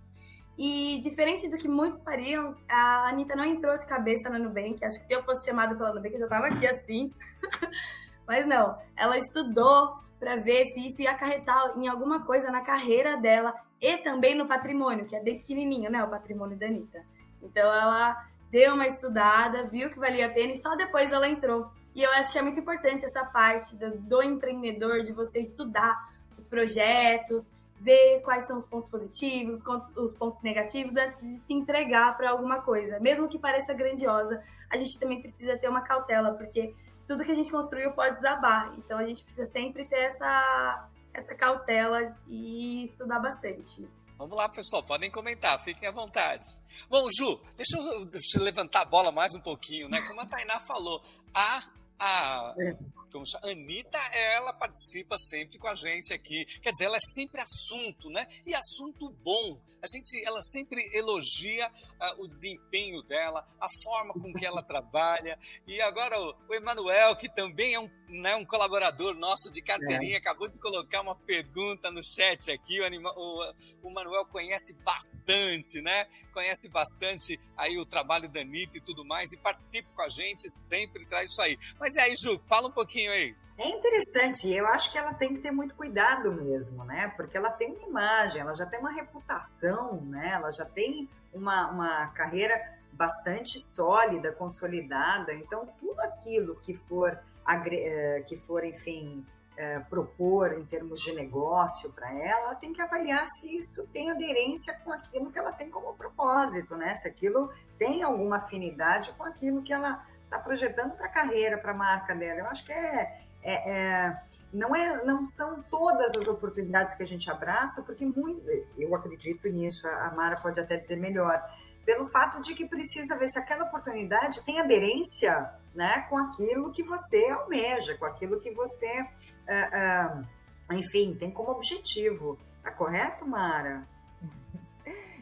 E 0.58 1.00
diferente 1.00 1.50
do 1.50 1.56
que 1.56 1.70
muitos 1.70 2.04
fariam, 2.04 2.54
a 2.70 3.08
Anitta 3.08 3.34
não 3.34 3.46
entrou 3.46 3.78
de 3.78 3.88
cabeça 3.88 4.30
na 4.30 4.38
Nubank. 4.38 4.84
Acho 4.84 4.98
que 4.98 5.06
se 5.06 5.14
eu 5.14 5.24
fosse 5.24 5.50
chamada 5.50 5.74
pela 5.74 5.94
Nubank, 5.94 6.14
eu 6.16 6.20
já 6.20 6.28
tava 6.28 6.48
aqui 6.48 6.68
assim. 6.68 7.14
Mas 8.28 8.46
não, 8.46 8.78
ela 8.98 9.18
estudou 9.18 10.01
para 10.22 10.36
ver 10.36 10.68
se 10.68 10.88
isso 10.88 11.02
ia 11.02 11.10
acarretar 11.10 11.74
em 11.76 11.88
alguma 11.88 12.24
coisa 12.24 12.52
na 12.52 12.62
carreira 12.62 13.18
dela 13.18 13.56
e 13.82 13.98
também 13.98 14.36
no 14.36 14.48
patrimônio, 14.48 15.08
que 15.08 15.16
é 15.16 15.20
bem 15.20 15.40
pequenininho, 15.40 15.90
né? 15.90 16.04
O 16.04 16.10
patrimônio 16.10 16.56
da 16.56 16.68
Anitta. 16.68 17.04
Então 17.42 17.64
ela 17.74 18.24
deu 18.52 18.76
uma 18.76 18.86
estudada, 18.86 19.64
viu 19.64 19.90
que 19.90 19.98
valia 19.98 20.28
a 20.28 20.30
pena 20.30 20.54
e 20.54 20.58
só 20.58 20.76
depois 20.76 21.12
ela 21.12 21.28
entrou. 21.28 21.72
E 21.96 22.04
eu 22.04 22.12
acho 22.12 22.32
que 22.32 22.38
é 22.38 22.42
muito 22.44 22.60
importante 22.60 23.04
essa 23.04 23.26
parte 23.26 23.76
do, 23.76 23.98
do 23.98 24.22
empreendedor, 24.22 25.02
de 25.02 25.12
você 25.12 25.42
estudar 25.42 26.08
os 26.38 26.46
projetos, 26.46 27.52
ver 27.80 28.22
quais 28.22 28.46
são 28.46 28.60
os 28.60 28.68
pontos 28.68 28.92
positivos, 28.92 29.64
os 29.98 30.14
pontos 30.14 30.44
negativos, 30.44 30.96
antes 30.96 31.20
de 31.20 31.40
se 31.40 31.52
entregar 31.52 32.16
para 32.16 32.30
alguma 32.30 32.62
coisa. 32.62 33.00
Mesmo 33.00 33.28
que 33.28 33.40
pareça 33.40 33.74
grandiosa, 33.74 34.40
a 34.70 34.78
gente 34.78 35.00
também 35.00 35.20
precisa 35.20 35.58
ter 35.58 35.68
uma 35.68 35.82
cautela, 35.82 36.36
porque 36.36 36.76
tudo 37.12 37.26
que 37.26 37.32
a 37.32 37.36
gente 37.36 37.52
construiu 37.52 37.92
pode 37.92 38.16
desabar. 38.16 38.74
Então 38.78 38.98
a 38.98 39.06
gente 39.06 39.22
precisa 39.22 39.46
sempre 39.52 39.86
ter 39.86 40.00
essa, 40.00 40.90
essa 41.14 41.36
cautela 41.36 42.16
e 42.26 42.84
estudar 42.86 43.20
bastante. 43.20 43.86
Vamos 44.18 44.38
lá, 44.38 44.48
pessoal, 44.48 44.82
podem 44.82 45.12
comentar, 45.12 45.60
fiquem 45.62 45.90
à 45.90 45.92
vontade. 45.92 46.46
Bom, 46.90 47.10
Ju, 47.12 47.42
deixa 47.58 47.76
eu, 47.76 48.06
deixa 48.06 48.38
eu 48.38 48.44
levantar 48.44 48.82
a 48.82 48.86
bola 48.86 49.12
mais 49.12 49.36
um 49.36 49.42
pouquinho, 49.42 49.90
né? 49.90 50.02
Como 50.04 50.22
a 50.22 50.26
Tainá 50.26 50.60
falou, 50.60 51.04
a, 51.34 51.64
a 52.00 52.54
é 52.58 52.78
como 53.12 53.28
chama? 53.28 53.52
Anitta, 53.52 53.98
ela 54.14 54.54
participa 54.54 55.18
sempre 55.18 55.58
com 55.58 55.68
a 55.68 55.76
gente 55.76 56.14
aqui. 56.14 56.46
Quer 56.62 56.72
dizer, 56.72 56.86
ela 56.86 56.96
é 56.96 57.14
sempre 57.14 57.42
assunto, 57.42 58.10
né? 58.10 58.26
E 58.46 58.56
assunto 58.56 59.10
bom. 59.22 59.60
A 59.82 59.88
gente, 59.88 60.26
ela 60.26 60.42
sempre 60.42 60.82
elogia 60.94 61.70
o 62.18 62.28
desempenho 62.28 63.02
dela, 63.04 63.46
a 63.60 63.68
forma 63.84 64.14
com 64.14 64.34
que 64.34 64.46
ela 64.46 64.62
trabalha. 64.64 65.38
E 65.68 65.82
agora 65.82 66.20
o, 66.20 66.36
o 66.50 66.54
Emanuel, 66.54 67.16
que 67.16 67.30
também 67.30 67.74
é 67.74 67.80
um, 67.80 67.90
né, 68.08 68.36
um 68.36 68.46
colaborador 68.46 69.16
nosso 69.16 69.52
de 69.52 69.62
carteirinha, 69.62 70.16
é. 70.16 70.18
acabou 70.18 70.48
de 70.48 70.58
colocar 70.58 71.02
uma 71.02 71.16
pergunta 71.16 71.92
no 71.92 72.04
chat 72.04 72.52
aqui. 72.52 72.80
O, 72.82 72.86
anima, 72.86 73.12
o, 73.16 73.54
o 73.84 73.90
Manuel 73.90 74.26
conhece 74.26 74.74
bastante, 74.84 75.82
né? 75.82 76.06
Conhece 76.34 76.70
bastante 76.70 77.40
aí 77.58 77.78
o 77.78 77.86
trabalho 77.86 78.30
da 78.30 78.42
Anitta 78.42 78.78
e 78.78 78.82
tudo 78.82 79.06
mais, 79.06 79.32
e 79.32 79.38
participa 79.38 79.90
com 79.96 80.02
a 80.02 80.10
gente, 80.10 80.50
sempre 80.50 81.06
traz 81.06 81.32
isso 81.32 81.42
aí. 81.42 81.58
Mas 81.80 81.96
e 81.96 82.00
aí, 82.00 82.16
Ju, 82.16 82.40
fala 82.48 82.68
um 82.68 82.72
pouquinho 82.72 82.92
pouquinho 82.92 83.12
aí. 83.12 83.36
É 83.64 83.70
interessante, 83.70 84.52
eu 84.52 84.66
acho 84.66 84.92
que 84.92 84.98
ela 84.98 85.14
tem 85.14 85.36
que 85.36 85.40
ter 85.40 85.52
muito 85.52 85.76
cuidado 85.76 86.32
mesmo, 86.32 86.84
né? 86.84 87.14
Porque 87.16 87.38
ela 87.38 87.52
tem 87.52 87.72
uma 87.72 87.88
imagem, 87.88 88.42
ela 88.42 88.56
já 88.56 88.66
tem 88.66 88.80
uma 88.80 88.92
reputação, 88.92 90.02
né? 90.02 90.32
Ela 90.32 90.52
já 90.52 90.66
tem 90.66 91.08
uma, 91.32 91.70
uma 91.70 92.08
carreira 92.08 92.60
bastante 92.92 93.62
sólida, 93.76 94.32
consolidada. 94.32 95.32
Então, 95.36 95.68
tudo 95.80 96.00
aquilo 96.02 96.56
que 96.62 96.74
for, 96.74 97.20
eh, 97.48 98.24
que 98.28 98.36
for 98.48 98.66
enfim, 98.66 99.24
é, 99.56 99.78
propor 99.82 100.54
em 100.54 100.66
termos 100.66 101.00
de 101.00 101.14
negócio 101.14 101.92
para 101.92 102.12
ela, 102.12 102.42
ela 102.42 102.56
tem 102.56 102.74
que 102.74 102.82
avaliar 102.82 103.28
se 103.28 103.56
isso 103.56 103.88
tem 103.94 104.10
aderência 104.10 104.74
com 104.84 104.92
aquilo 104.92 105.32
que 105.32 105.38
ela 105.38 105.52
tem 105.52 105.70
como 105.70 105.94
propósito, 105.94 106.76
né? 106.76 106.96
Se 106.96 107.10
aquilo 107.10 107.54
tem 107.78 108.02
alguma 108.02 108.38
afinidade 108.38 109.14
com 109.14 109.24
aquilo 109.24 109.62
que 109.62 109.72
ela 109.72 110.04
está 110.24 110.40
projetando 110.40 110.94
para 110.96 111.06
a 111.06 111.12
carreira, 111.12 111.60
para 111.60 111.74
a 111.74 111.78
marca 111.78 112.16
dela. 112.16 112.40
Eu 112.40 112.48
acho 112.48 112.66
que 112.66 112.74
é, 112.74 113.22
é, 113.44 113.72
é, 113.72 114.22
não, 114.54 114.76
é, 114.76 115.04
não 115.06 115.26
são 115.26 115.64
todas 115.64 116.14
as 116.16 116.28
oportunidades 116.28 116.96
que 116.96 117.04
a 117.04 117.08
gente 117.08 117.30
abraça, 117.30 117.82
porque 117.84 118.06
muito, 118.06 118.44
eu 118.78 118.96
acredito 118.96 119.48
nisso, 119.48 119.88
a 119.88 120.12
Mara 120.12 120.36
pode 120.42 120.60
até 120.60 120.78
dizer 120.78 120.98
melhor, 120.98 121.42
pelo 121.86 122.08
fato 122.10 122.42
de 122.42 122.54
que 122.54 122.68
precisa 122.68 123.18
ver 123.18 123.30
se 123.30 123.40
aquela 123.40 123.66
oportunidade 123.66 124.44
tem 124.46 124.60
aderência 124.60 125.50
né, 125.74 126.06
com 126.10 126.18
aquilo 126.18 126.72
que 126.72 126.84
você 126.84 127.30
almeja, 127.30 127.98
com 127.98 128.06
aquilo 128.06 128.40
que 128.40 128.52
você, 128.52 129.02
uh, 129.02 130.20
uh, 130.20 130.76
enfim, 130.76 131.16
tem 131.16 131.32
como 131.32 131.52
objetivo. 131.52 132.38
Tá 132.62 132.72
correto, 132.72 133.28
Mara? 133.28 133.88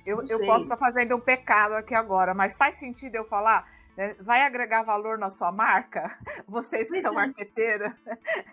Eu, 0.05 0.23
eu 0.27 0.39
posso 0.45 0.63
estar 0.63 0.77
fazendo 0.77 1.15
um 1.15 1.19
pecado 1.19 1.73
aqui 1.75 1.93
agora, 1.93 2.33
mas 2.33 2.57
faz 2.57 2.79
sentido 2.79 3.15
eu 3.15 3.25
falar? 3.25 3.65
Né? 3.99 4.15
vai 4.21 4.43
agregar 4.43 4.83
valor 4.83 5.17
na 5.17 5.29
sua 5.29 5.51
marca? 5.51 6.17
Vocês 6.47 6.89
que 6.89 7.01
são 7.01 7.11
é. 7.11 7.15
marqueteiros, 7.15 7.91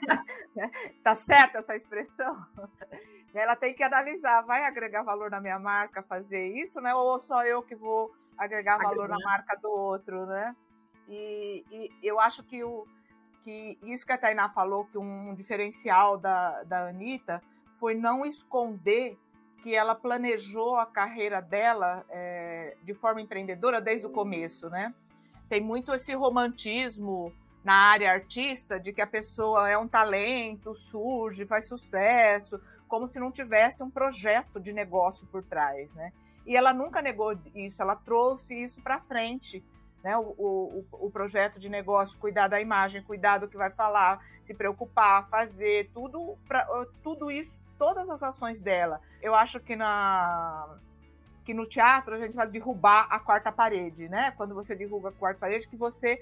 tá 1.05 1.15
certa 1.15 1.59
essa 1.59 1.77
expressão? 1.77 2.45
Ela 3.33 3.55
tem 3.55 3.73
que 3.73 3.85
analisar, 3.85 4.41
vai 4.43 4.65
agregar 4.65 5.05
valor 5.05 5.31
na 5.31 5.41
minha 5.41 5.59
marca 5.59 6.03
fazer 6.03 6.49
isso, 6.49 6.81
né? 6.81 6.93
Ou 6.95 7.21
só 7.21 7.45
eu 7.45 7.63
que 7.63 7.77
vou 7.77 8.13
agregar 8.37 8.79
valor 8.79 9.09
na 9.09 9.19
marca 9.19 9.55
do 9.57 9.71
outro, 9.71 10.27
né? 10.27 10.57
E, 11.07 11.63
e, 11.71 11.91
eu 12.03 12.19
acho 12.19 12.43
que, 12.43 12.65
o, 12.65 12.87
que 13.45 13.79
isso 13.85 14.07
que 14.07 14.13
a 14.13 14.19
Tainá 14.19 14.49
falou, 14.49 14.87
que 14.87 14.97
um 14.99 15.35
diferencial 15.35 16.17
da, 16.17 16.63
da 16.65 16.89
Anitta 16.89 17.43
foi 17.79 17.95
não 17.95 18.25
esconder 18.25 19.19
que 19.63 19.75
ela 19.75 19.95
planejou 19.95 20.77
a 20.77 20.87
carreira 20.87 21.43
dela 21.43 22.07
é, 22.09 22.75
de 22.83 22.95
forma 22.95 23.21
empreendedora 23.21 23.83
desde 23.83 24.07
o 24.07 24.11
começo, 24.11 24.71
né? 24.71 24.95
Tem 25.49 25.61
muito 25.61 25.93
esse 25.95 26.15
romantismo 26.15 27.33
na 27.65 27.75
área 27.75 28.13
artista 28.13 28.79
de 28.79 28.93
que 28.93 29.03
a 29.03 29.07
pessoa 29.07 29.69
é 29.69 29.77
um 29.77 29.89
talento, 29.89 30.73
surge, 30.75 31.47
faz 31.47 31.69
sucesso, 31.69 32.61
como 32.87 33.07
se 33.07 33.19
não 33.19 33.33
tivesse 33.33 33.83
um 33.83 33.91
projeto 33.91 34.61
de 34.61 34.73
negócio 34.73 35.27
por 35.29 35.43
trás, 35.43 35.93
né? 35.95 36.13
E 36.47 36.57
ela 36.57 36.73
nunca 36.73 37.03
negou 37.03 37.37
isso, 37.55 37.83
ela 37.83 37.97
trouxe 37.97 38.55
isso 38.63 38.81
para 38.83 39.01
frente, 39.01 39.65
né? 40.03 40.17
O, 40.17 40.35
o, 40.39 40.85
o, 40.93 41.11
projeto 41.11 41.59
de 41.59 41.69
negócio, 41.69 42.21
cuidar 42.21 42.47
da 42.47 42.61
imagem, 42.61 43.03
cuidar 43.03 43.39
do 43.39 43.49
que 43.49 43.57
vai 43.57 43.71
falar, 43.71 44.25
se 44.45 44.55
preocupar, 44.55 45.29
fazer 45.29 45.91
tudo, 45.93 46.39
pra, 46.47 46.65
tudo 47.03 47.33
isso, 47.33 47.61
todas 47.77 48.09
as 48.09 48.23
ações 48.23 48.61
dela. 48.61 49.01
Eu 49.21 49.35
acho 49.35 49.59
que 49.59 49.75
na 49.75 50.79
que 51.47 51.55
no 51.55 51.65
teatro 51.65 52.17
a 52.17 52.19
gente 52.19 52.35
vai 52.35 52.49
derrubar 52.49 53.07
a 53.09 53.21
quarta 53.21 53.53
parede, 53.53 54.09
né? 54.09 54.33
Quando 54.33 54.53
você 54.53 54.75
derruba 54.75 55.11
a 55.11 55.13
quarta 55.13 55.39
parede, 55.39 55.69
que 55.69 55.77
você 55.77 56.21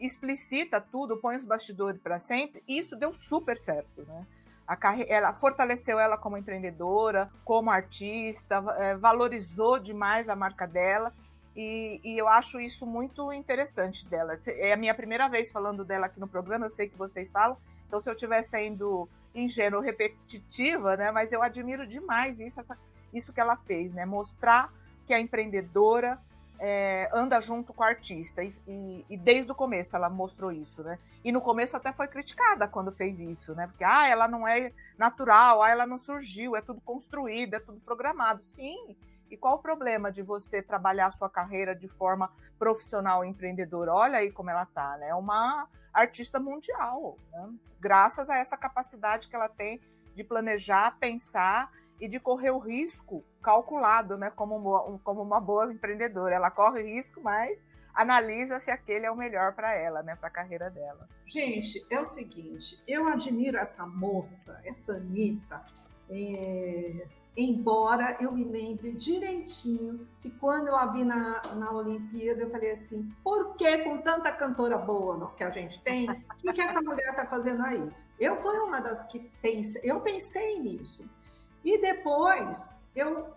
explicita 0.00 0.80
tudo, 0.80 1.16
põe 1.16 1.36
os 1.36 1.44
bastidores 1.44 2.00
para 2.00 2.18
sempre. 2.18 2.60
E 2.66 2.76
isso 2.76 2.96
deu 2.96 3.14
super 3.14 3.56
certo, 3.56 4.02
né? 4.02 4.26
A 4.66 4.76
ela 5.08 5.32
fortaleceu 5.32 5.98
ela 5.98 6.18
como 6.18 6.36
empreendedora, 6.36 7.30
como 7.44 7.70
artista, 7.70 8.62
é, 8.76 8.96
valorizou 8.96 9.78
demais 9.78 10.28
a 10.28 10.34
marca 10.34 10.66
dela. 10.66 11.14
E, 11.56 12.00
e, 12.04 12.18
eu 12.18 12.28
acho 12.28 12.60
isso 12.60 12.84
muito 12.84 13.32
interessante 13.32 14.06
dela. 14.06 14.36
É 14.46 14.72
a 14.72 14.76
minha 14.76 14.94
primeira 14.94 15.28
vez 15.28 15.50
falando 15.52 15.84
dela 15.84 16.06
aqui 16.06 16.20
no 16.20 16.28
programa, 16.28 16.66
eu 16.66 16.70
sei 16.70 16.88
que 16.88 16.98
vocês 16.98 17.30
falam, 17.30 17.56
então 17.86 17.98
se 17.98 18.10
eu 18.10 18.14
estiver 18.14 18.42
sendo 18.42 19.08
ingênuo, 19.34 19.80
repetitiva, 19.80 20.96
né? 20.96 21.10
Mas 21.10 21.32
eu 21.32 21.42
admiro 21.42 21.86
demais 21.86 22.38
isso, 22.38 22.60
essa, 22.60 22.76
isso 23.12 23.32
que 23.32 23.40
ela 23.40 23.56
fez, 23.56 23.92
né? 23.92 24.04
Mostrar 24.04 24.72
que 25.06 25.14
a 25.14 25.20
empreendedora 25.20 26.18
é, 26.58 27.08
anda 27.12 27.40
junto 27.40 27.72
com 27.72 27.82
o 27.82 27.86
artista. 27.86 28.42
E, 28.42 28.54
e, 28.66 29.06
e, 29.08 29.16
desde 29.16 29.50
o 29.52 29.54
começo 29.54 29.94
ela 29.94 30.10
mostrou 30.10 30.50
isso, 30.50 30.82
né? 30.82 30.98
E 31.24 31.30
no 31.30 31.40
começo 31.40 31.76
até 31.76 31.92
foi 31.92 32.08
criticada 32.08 32.66
quando 32.66 32.92
fez 32.92 33.20
isso, 33.20 33.54
né? 33.54 33.66
Porque, 33.66 33.84
ah, 33.84 34.08
ela 34.08 34.26
não 34.26 34.46
é 34.46 34.72
natural, 34.96 35.62
ah, 35.62 35.70
ela 35.70 35.86
não 35.86 35.98
surgiu, 35.98 36.56
é 36.56 36.60
tudo 36.60 36.80
construído, 36.80 37.54
é 37.54 37.60
tudo 37.60 37.80
programado. 37.80 38.42
Sim. 38.42 38.96
E 39.30 39.36
qual 39.36 39.56
o 39.56 39.62
problema 39.62 40.10
de 40.10 40.22
você 40.22 40.62
trabalhar 40.62 41.06
a 41.06 41.10
sua 41.10 41.28
carreira 41.28 41.74
de 41.74 41.86
forma 41.86 42.30
profissional 42.58 43.24
e 43.24 43.28
empreendedora? 43.28 43.92
Olha 43.92 44.18
aí 44.18 44.32
como 44.32 44.50
ela 44.50 44.66
tá, 44.66 44.96
né? 44.98 45.08
É 45.08 45.14
uma 45.14 45.68
artista 45.92 46.38
mundial, 46.38 47.16
né? 47.32 47.50
graças 47.80 48.28
a 48.28 48.36
essa 48.36 48.56
capacidade 48.56 49.28
que 49.28 49.34
ela 49.34 49.48
tem 49.48 49.80
de 50.14 50.24
planejar, 50.24 50.96
pensar 50.98 51.70
e 52.00 52.08
de 52.08 52.20
correr 52.20 52.50
o 52.50 52.58
risco 52.58 53.24
calculado, 53.42 54.16
né? 54.16 54.30
Como, 54.30 54.98
como 55.02 55.22
uma 55.22 55.40
boa 55.40 55.72
empreendedora. 55.72 56.34
Ela 56.34 56.50
corre 56.50 56.82
risco, 56.82 57.20
mas 57.22 57.58
analisa 57.94 58.60
se 58.60 58.70
aquele 58.70 59.06
é 59.06 59.10
o 59.10 59.16
melhor 59.16 59.54
para 59.54 59.74
ela, 59.74 60.02
né? 60.02 60.14
Para 60.16 60.28
a 60.28 60.32
carreira 60.32 60.70
dela. 60.70 61.08
Gente, 61.26 61.84
é 61.90 61.98
o 61.98 62.04
seguinte, 62.04 62.82
eu 62.86 63.06
admiro 63.08 63.58
essa 63.58 63.86
moça, 63.86 64.60
essa 64.64 64.92
Anitta, 64.92 65.64
é, 66.08 67.06
embora 67.36 68.16
eu 68.20 68.32
me 68.32 68.44
lembre 68.44 68.92
direitinho 68.92 70.08
que 70.20 70.30
quando 70.30 70.68
eu 70.68 70.76
a 70.76 70.86
vi 70.86 71.04
na, 71.04 71.42
na 71.54 71.72
Olimpíada, 71.72 72.42
eu 72.42 72.50
falei 72.50 72.70
assim, 72.70 73.12
por 73.22 73.56
que 73.56 73.78
com 73.78 73.98
tanta 73.98 74.32
cantora 74.32 74.78
boa 74.78 75.32
que 75.34 75.44
a 75.44 75.50
gente 75.50 75.82
tem, 75.82 76.08
o 76.08 76.36
que, 76.36 76.52
que 76.52 76.60
essa 76.60 76.80
mulher 76.80 77.10
está 77.10 77.26
fazendo 77.26 77.62
aí? 77.62 77.88
Eu 78.18 78.36
fui 78.36 78.58
uma 78.58 78.80
das 78.80 79.06
que 79.06 79.20
pensei, 79.42 79.90
eu 79.90 80.00
pensei 80.00 80.60
nisso. 80.60 81.17
E 81.64 81.80
depois, 81.80 82.76
eu 82.94 83.34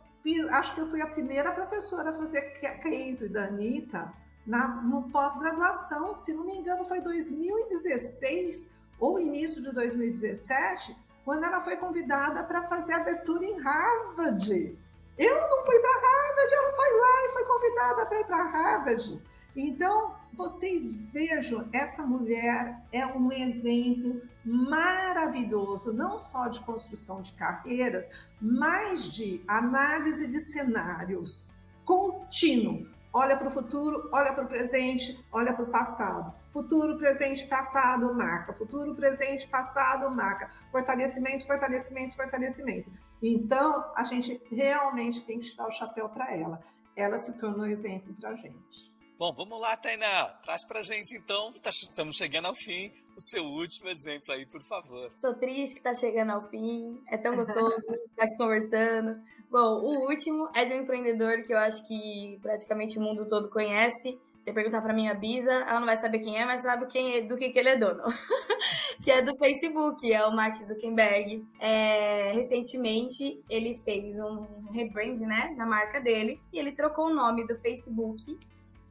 acho 0.51 0.75
que 0.75 0.81
eu 0.81 0.89
fui 0.89 1.01
a 1.01 1.07
primeira 1.07 1.51
professora 1.51 2.09
a 2.09 2.13
fazer 2.13 2.41
case 2.59 3.27
da 3.27 3.45
Anitta 3.45 4.13
na, 4.45 4.67
no 4.81 5.09
pós-graduação, 5.09 6.15
se 6.15 6.33
não 6.33 6.45
me 6.45 6.55
engano, 6.55 6.83
foi 6.83 7.01
2016 7.01 8.79
ou 8.99 9.19
início 9.19 9.61
de 9.63 9.71
2017, 9.71 10.95
quando 11.25 11.43
ela 11.43 11.61
foi 11.61 11.77
convidada 11.77 12.43
para 12.43 12.67
fazer 12.67 12.93
abertura 12.93 13.45
em 13.45 13.59
Harvard. 13.59 14.77
Eu 15.17 15.35
não 15.49 15.65
fui 15.65 15.79
para 15.79 15.91
Harvard, 15.91 16.53
ela 16.53 16.73
foi 16.73 16.99
lá 16.99 17.25
e 17.25 17.29
foi 17.33 17.45
convidada 17.45 18.05
para 18.05 18.19
ir 18.19 18.25
para 18.25 18.43
Harvard. 18.43 19.21
Então, 19.55 20.15
vocês 20.33 20.95
vejam, 21.11 21.67
essa 21.73 22.05
mulher 22.05 22.81
é 22.91 23.05
um 23.05 23.31
exemplo 23.31 24.21
maravilhoso, 24.45 25.93
não 25.93 26.17
só 26.17 26.47
de 26.47 26.63
construção 26.65 27.21
de 27.21 27.33
carreira, 27.33 28.07
mas 28.39 29.11
de 29.11 29.43
análise 29.47 30.27
de 30.27 30.41
cenários 30.41 31.53
contínuo. 31.83 32.87
Olha 33.13 33.35
para 33.35 33.49
o 33.49 33.51
futuro, 33.51 34.09
olha 34.13 34.33
para 34.33 34.45
o 34.45 34.47
presente, 34.47 35.23
olha 35.33 35.53
para 35.53 35.65
o 35.65 35.69
passado. 35.69 36.33
Futuro, 36.53 36.97
presente, 36.97 37.45
passado, 37.47 38.13
marca. 38.13 38.53
Futuro, 38.53 38.95
presente, 38.95 39.47
passado, 39.49 40.09
marca. 40.09 40.49
Fortalecimento, 40.71 41.45
fortalecimento, 41.45 42.15
fortalecimento. 42.15 42.89
Então, 43.21 43.91
a 43.95 44.03
gente 44.05 44.41
realmente 44.49 45.25
tem 45.25 45.39
que 45.39 45.49
tirar 45.49 45.67
o 45.67 45.71
chapéu 45.71 46.07
para 46.07 46.33
ela. 46.35 46.59
Ela 46.95 47.17
se 47.17 47.37
tornou 47.37 47.65
exemplo 47.65 48.13
para 48.15 48.29
a 48.29 48.35
gente. 48.35 48.93
Bom, 49.21 49.31
vamos 49.37 49.61
lá, 49.61 49.77
Tainá. 49.77 50.29
Traz 50.41 50.65
pra 50.65 50.81
gente 50.81 51.15
então, 51.15 51.51
tá, 51.61 51.69
estamos 51.69 52.15
chegando 52.15 52.47
ao 52.47 52.55
fim, 52.55 52.91
o 53.15 53.21
seu 53.21 53.43
último 53.43 53.87
exemplo 53.87 54.33
aí, 54.33 54.47
por 54.47 54.63
favor. 54.63 55.11
Tô 55.21 55.31
triste 55.35 55.75
que 55.75 55.81
tá 55.83 55.93
chegando 55.93 56.31
ao 56.31 56.49
fim, 56.49 56.99
é 57.07 57.19
tão 57.19 57.35
gostoso 57.35 57.75
estar 58.09 58.23
aqui 58.25 58.35
conversando. 58.35 59.21
Bom, 59.51 59.79
o 59.79 60.09
último 60.09 60.49
é 60.55 60.65
de 60.65 60.73
um 60.73 60.81
empreendedor 60.81 61.43
que 61.43 61.53
eu 61.53 61.59
acho 61.59 61.87
que 61.87 62.39
praticamente 62.41 62.97
o 62.97 63.01
mundo 63.03 63.29
todo 63.29 63.47
conhece. 63.51 64.19
Você 64.39 64.51
perguntar 64.51 64.81
para 64.81 64.91
minha 64.91 65.13
Bisa, 65.13 65.51
ela 65.51 65.79
não 65.79 65.85
vai 65.85 65.99
saber 65.99 66.17
quem 66.17 66.41
é, 66.41 66.43
mas 66.43 66.63
sabe 66.63 66.87
quem 66.87 67.17
é, 67.17 67.21
do 67.21 67.37
que, 67.37 67.49
que 67.49 67.59
ele 67.59 67.69
é 67.69 67.77
dono. 67.77 68.01
que 69.05 69.11
é 69.11 69.21
do 69.21 69.37
Facebook, 69.37 70.11
é 70.11 70.25
o 70.25 70.35
Mark 70.35 70.59
Zuckerberg. 70.63 71.45
É, 71.59 72.31
recentemente, 72.31 73.39
ele 73.47 73.79
fez 73.85 74.17
um 74.17 74.65
rebrand, 74.71 75.19
né, 75.19 75.53
na 75.55 75.67
marca 75.67 76.01
dele, 76.01 76.41
e 76.51 76.57
ele 76.57 76.71
trocou 76.71 77.05
o 77.05 77.13
nome 77.13 77.45
do 77.45 77.55
Facebook 77.59 78.35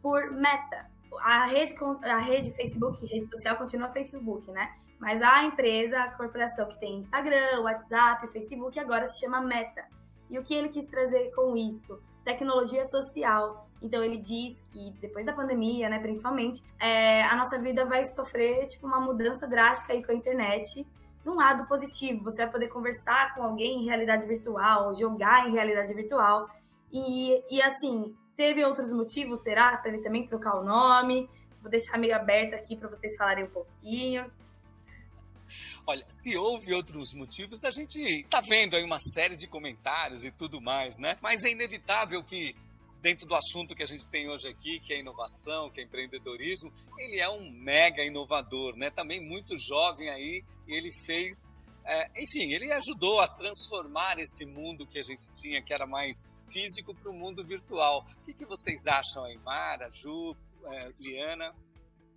por 0.02 0.31
Meta. 0.32 0.89
A 1.22 1.47
rede, 1.47 1.74
a 2.02 2.18
rede 2.18 2.52
Facebook, 2.52 3.05
rede 3.06 3.27
social, 3.28 3.56
continua 3.56 3.89
Facebook, 3.89 4.51
né? 4.51 4.72
Mas 4.98 5.22
a 5.22 5.44
empresa, 5.44 5.98
a 5.98 6.10
corporação 6.10 6.68
que 6.68 6.78
tem 6.78 6.98
Instagram, 6.98 7.62
WhatsApp, 7.62 8.28
Facebook, 8.28 8.78
agora 8.78 9.09
se 9.09 9.18
chama 9.18 9.40
Meta. 9.40 9.85
E 10.28 10.39
o 10.39 10.44
que 10.44 10.55
ele 10.55 10.68
quis 10.68 10.86
trazer 10.86 11.32
com 11.35 11.56
isso? 11.56 12.01
Tecnologia 12.24 12.85
social. 12.85 13.66
Então 13.82 14.05
ele 14.05 14.18
diz 14.18 14.60
que 14.70 14.93
depois 15.01 15.24
da 15.24 15.32
pandemia, 15.32 15.89
né, 15.89 15.98
principalmente, 15.98 16.62
é, 16.78 17.22
a 17.24 17.35
nossa 17.35 17.59
vida 17.59 17.85
vai 17.86 18.05
sofrer 18.05 18.66
tipo 18.68 18.86
uma 18.86 19.01
mudança 19.01 19.48
drástica 19.48 19.94
aí 19.94 20.05
com 20.05 20.12
a 20.12 20.14
internet. 20.14 20.86
De 21.22 21.28
um 21.28 21.35
lado 21.35 21.66
positivo, 21.66 22.24
você 22.24 22.43
vai 22.43 22.52
poder 22.52 22.68
conversar 22.68 23.35
com 23.35 23.43
alguém 23.43 23.82
em 23.82 23.86
realidade 23.86 24.27
virtual, 24.27 24.94
jogar 24.94 25.48
em 25.48 25.52
realidade 25.52 25.93
virtual. 25.94 26.48
E, 26.93 27.43
e 27.51 27.62
assim, 27.62 28.14
Teve 28.41 28.65
outros 28.65 28.91
motivos, 28.91 29.43
será? 29.43 29.77
Para 29.77 29.93
ele 29.93 30.03
também 30.03 30.27
trocar 30.27 30.59
o 30.59 30.65
nome? 30.65 31.29
Vou 31.61 31.71
deixar 31.71 31.99
meio 31.99 32.17
aberto 32.17 32.55
aqui 32.55 32.75
para 32.75 32.89
vocês 32.89 33.15
falarem 33.15 33.45
um 33.45 33.51
pouquinho. 33.51 34.33
Olha, 35.87 36.03
se 36.09 36.35
houve 36.39 36.73
outros 36.73 37.12
motivos, 37.12 37.65
a 37.65 37.71
gente 37.71 38.25
tá 38.31 38.41
vendo 38.41 38.77
aí 38.77 38.83
uma 38.83 38.99
série 38.99 39.37
de 39.37 39.47
comentários 39.47 40.25
e 40.25 40.31
tudo 40.31 40.59
mais, 40.59 40.97
né? 40.97 41.19
Mas 41.21 41.45
é 41.45 41.51
inevitável 41.51 42.25
que 42.25 42.57
dentro 43.03 43.29
do 43.29 43.35
assunto 43.35 43.75
que 43.75 43.83
a 43.83 43.87
gente 43.87 44.09
tem 44.09 44.27
hoje 44.31 44.49
aqui, 44.49 44.81
que 44.81 44.95
é 44.95 45.01
inovação, 45.01 45.69
que 45.69 45.83
é 45.83 45.85
empreendedorismo, 45.85 46.73
ele 46.97 47.21
é 47.21 47.29
um 47.29 47.51
mega 47.51 48.03
inovador, 48.03 48.75
né? 48.75 48.89
Também 48.89 49.21
muito 49.21 49.55
jovem 49.59 50.09
aí, 50.09 50.43
ele 50.67 50.89
fez 51.05 51.59
é, 51.91 52.09
enfim, 52.23 52.53
ele 52.53 52.73
ajudou 52.73 53.19
a 53.19 53.27
transformar 53.27 54.17
esse 54.21 54.47
mundo 54.47 54.87
que 54.87 54.97
a 54.97 55.03
gente 55.03 55.29
tinha, 55.33 55.61
que 55.61 55.75
era 55.75 55.89
mais 55.89 56.17
físico, 56.53 56.95
para 56.95 57.11
o 57.11 57.15
mundo 57.15 57.45
virtual. 57.45 58.05
O 58.23 58.25
que, 58.25 58.33
que, 58.33 58.47
vocês 58.47 58.87
acham 58.87 59.25
aí, 59.25 59.37
Mara, 59.39 59.91
Ju, 59.91 60.37
é, 60.67 60.93
Liana? 61.03 61.53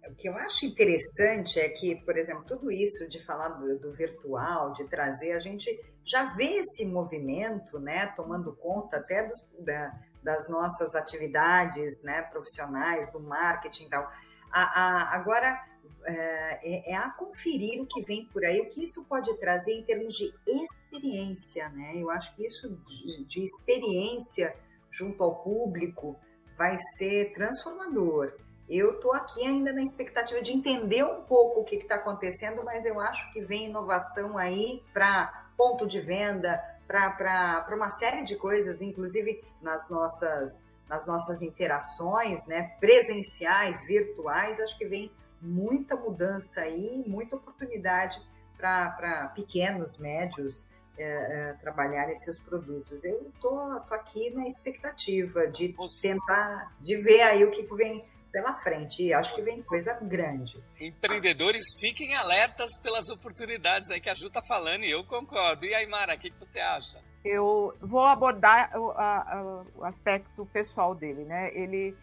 O 0.08 0.14
que 0.14 0.30
eu 0.30 0.38
acho 0.38 0.68
interessante 0.68 1.60
é 1.60 1.70
que, 1.70 1.96
por 2.06 2.16
exemplo, 2.16 2.44
tudo 2.46 2.72
isso 2.72 3.10
de 3.10 3.26
falar 3.26 3.50
do, 3.50 3.80
do, 3.80 3.92
virtual, 3.94 4.74
de 4.74 4.84
trazer, 4.88 5.32
a 5.32 5.40
gente 5.40 5.68
já 6.06 6.36
vê 6.36 6.60
esse 6.60 6.86
movimento, 6.86 7.80
né, 7.80 8.08
tomando 8.16 8.56
conta 8.58 8.98
até 8.98 9.28
dos, 9.28 9.40
da, 9.58 9.92
das 10.22 10.50
nossas 10.50 10.94
atividades, 10.94 12.04
né, 12.04 12.22
profissionais, 12.24 13.12
do 13.12 13.20
marketing 13.20 13.86
e 13.86 13.90
tal. 13.90 14.08
A, 14.52 14.62
a, 14.62 15.16
agora, 15.16 15.60
é, 16.06 16.92
é, 16.92 16.96
a 16.96 17.10
conferir 17.12 17.82
o 17.82 17.86
que 17.86 18.02
vem 18.04 18.26
por 18.26 18.44
aí, 18.44 18.62
o 18.62 18.70
que 18.70 18.84
isso 18.84 19.06
pode 19.08 19.34
trazer 19.38 19.74
em 19.74 19.84
termos 19.84 20.14
de 20.14 20.34
experiência, 20.48 21.70
né? 21.70 21.94
Eu 21.96 22.10
acho 22.10 22.36
que 22.36 22.46
isso 22.46 22.70
de, 22.70 23.26
de 23.26 23.44
experiência 23.44 24.56
junto 24.90 25.24
ao 25.24 25.44
público 25.44 26.20
vai 26.58 26.78
ser 26.98 27.32
transformador. 27.34 28.34
Eu 28.70 28.96
estou 28.96 29.14
aqui 29.14 29.46
ainda 29.46 29.74
na 29.74 29.82
expectativa 29.82 30.42
de 30.42 30.52
entender 30.52 31.04
um 31.04 31.24
pouco 31.24 31.62
o 31.62 31.64
que 31.64 31.76
está 31.76 31.96
acontecendo, 31.96 32.64
mas 32.64 32.86
eu 32.86 33.00
acho 33.00 33.32
que 33.34 33.42
vem 33.42 33.70
inovação 33.70 34.38
aí 34.38 34.82
para 34.94 35.48
ponto 35.58 35.86
de 35.86 36.00
venda, 36.00 36.62
para 36.88 37.74
uma 37.76 37.90
série 37.90 38.24
de 38.24 38.36
coisas, 38.36 38.82
inclusive 38.82 39.44
nas 39.62 39.90
nossas, 39.90 40.50
nas 40.88 41.06
nossas 41.06 41.42
interações 41.42 42.46
né, 42.48 42.76
presenciais, 42.80 43.86
virtuais, 43.86 44.60
acho 44.60 44.78
que 44.78 44.86
vem 44.86 45.12
muita 45.44 45.96
mudança 45.96 46.62
aí, 46.62 47.04
muita 47.06 47.36
oportunidade 47.36 48.20
para 48.58 49.32
pequenos, 49.36 50.00
médios 50.00 50.68
é, 50.98 51.04
é, 51.04 51.54
trabalharem 51.54 52.16
seus 52.16 52.40
produtos. 52.40 53.04
Eu 53.04 53.32
tô, 53.42 53.80
tô 53.82 53.94
aqui 53.94 54.30
na 54.32 54.48
expectativa 54.48 55.48
de 55.48 55.76
tentar, 56.02 56.76
de 56.80 56.96
ver 57.04 57.22
aí 57.22 57.44
o 57.44 57.52
que 57.52 57.64
vem 57.76 58.02
pela 58.32 58.54
frente. 58.62 59.04
E 59.04 59.14
acho 59.14 59.36
que 59.36 59.42
vem 59.42 59.62
coisa 59.62 59.94
grande. 60.02 60.62
Empreendedores, 60.80 61.64
fiquem 61.80 62.16
alertas 62.16 62.72
pelas 62.82 63.08
oportunidades 63.10 63.92
aí 63.92 64.02
que 64.02 64.10
a 64.10 64.16
Ju 64.16 64.28
está 64.28 64.42
falando 64.48 64.84
e 64.84 64.92
eu 64.92 65.04
concordo. 65.04 65.66
E 65.66 65.74
aí, 65.74 65.86
Mara, 65.88 66.16
o 66.16 66.18
que, 66.18 66.32
que 66.32 66.40
você 66.40 66.60
acha? 66.60 67.00
Eu 67.24 67.74
vou 67.80 68.06
abordar 68.06 68.72
o, 68.76 68.92
a, 68.92 69.66
o 69.76 69.84
aspecto 69.84 70.46
pessoal 70.48 70.94
dele, 70.94 71.24
né? 71.24 71.52
Ele, 71.54 71.96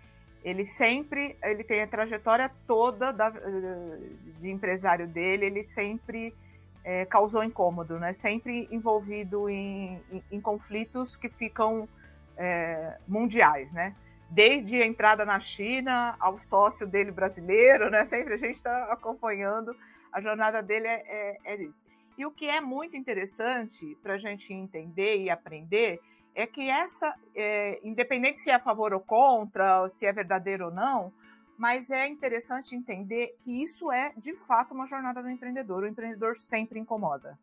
ele 0.42 0.64
sempre, 0.64 1.36
ele 1.42 1.64
tem 1.64 1.82
a 1.82 1.86
trajetória 1.86 2.50
toda 2.66 3.12
da, 3.12 3.30
de 3.30 4.50
empresário 4.50 5.06
dele, 5.06 5.46
ele 5.46 5.62
sempre 5.62 6.34
é, 6.84 7.04
causou 7.04 7.44
incômodo, 7.44 7.98
né? 7.98 8.12
Sempre 8.12 8.68
envolvido 8.70 9.48
em, 9.48 10.00
em, 10.10 10.24
em 10.32 10.40
conflitos 10.40 11.16
que 11.16 11.28
ficam 11.28 11.88
é, 12.36 12.96
mundiais, 13.06 13.72
né? 13.72 13.94
desde 14.30 14.80
a 14.80 14.86
entrada 14.86 15.24
na 15.24 15.40
China 15.40 16.14
ao 16.20 16.38
sócio 16.38 16.86
dele 16.86 17.10
brasileiro, 17.10 17.90
né? 17.90 18.06
Sempre 18.06 18.34
a 18.34 18.36
gente 18.36 18.56
está 18.56 18.84
acompanhando 18.92 19.74
a 20.12 20.20
jornada 20.20 20.62
dele 20.62 20.86
é, 20.86 21.02
é, 21.06 21.38
é, 21.44 21.62
isso. 21.62 21.84
E 22.16 22.24
o 22.24 22.30
que 22.30 22.46
é 22.46 22.60
muito 22.60 22.96
interessante 22.96 23.96
para 24.02 24.14
a 24.14 24.18
gente 24.18 24.52
entender 24.52 25.18
e 25.20 25.30
aprender 25.30 26.00
é 26.34 26.46
que 26.46 26.68
essa, 26.68 27.14
é, 27.34 27.80
independente 27.82 28.40
se 28.40 28.50
é 28.50 28.54
a 28.54 28.60
favor 28.60 28.92
ou 28.92 29.00
contra, 29.00 29.86
se 29.88 30.06
é 30.06 30.12
verdadeiro 30.12 30.66
ou 30.66 30.70
não, 30.70 31.12
mas 31.58 31.90
é 31.90 32.06
interessante 32.06 32.74
entender 32.74 33.36
que 33.40 33.62
isso 33.62 33.92
é 33.92 34.12
de 34.16 34.34
fato 34.34 34.72
uma 34.72 34.86
jornada 34.86 35.22
do 35.22 35.28
empreendedor. 35.28 35.82
O 35.82 35.86
empreendedor 35.86 36.34
sempre 36.36 36.78
incomoda. 36.78 37.38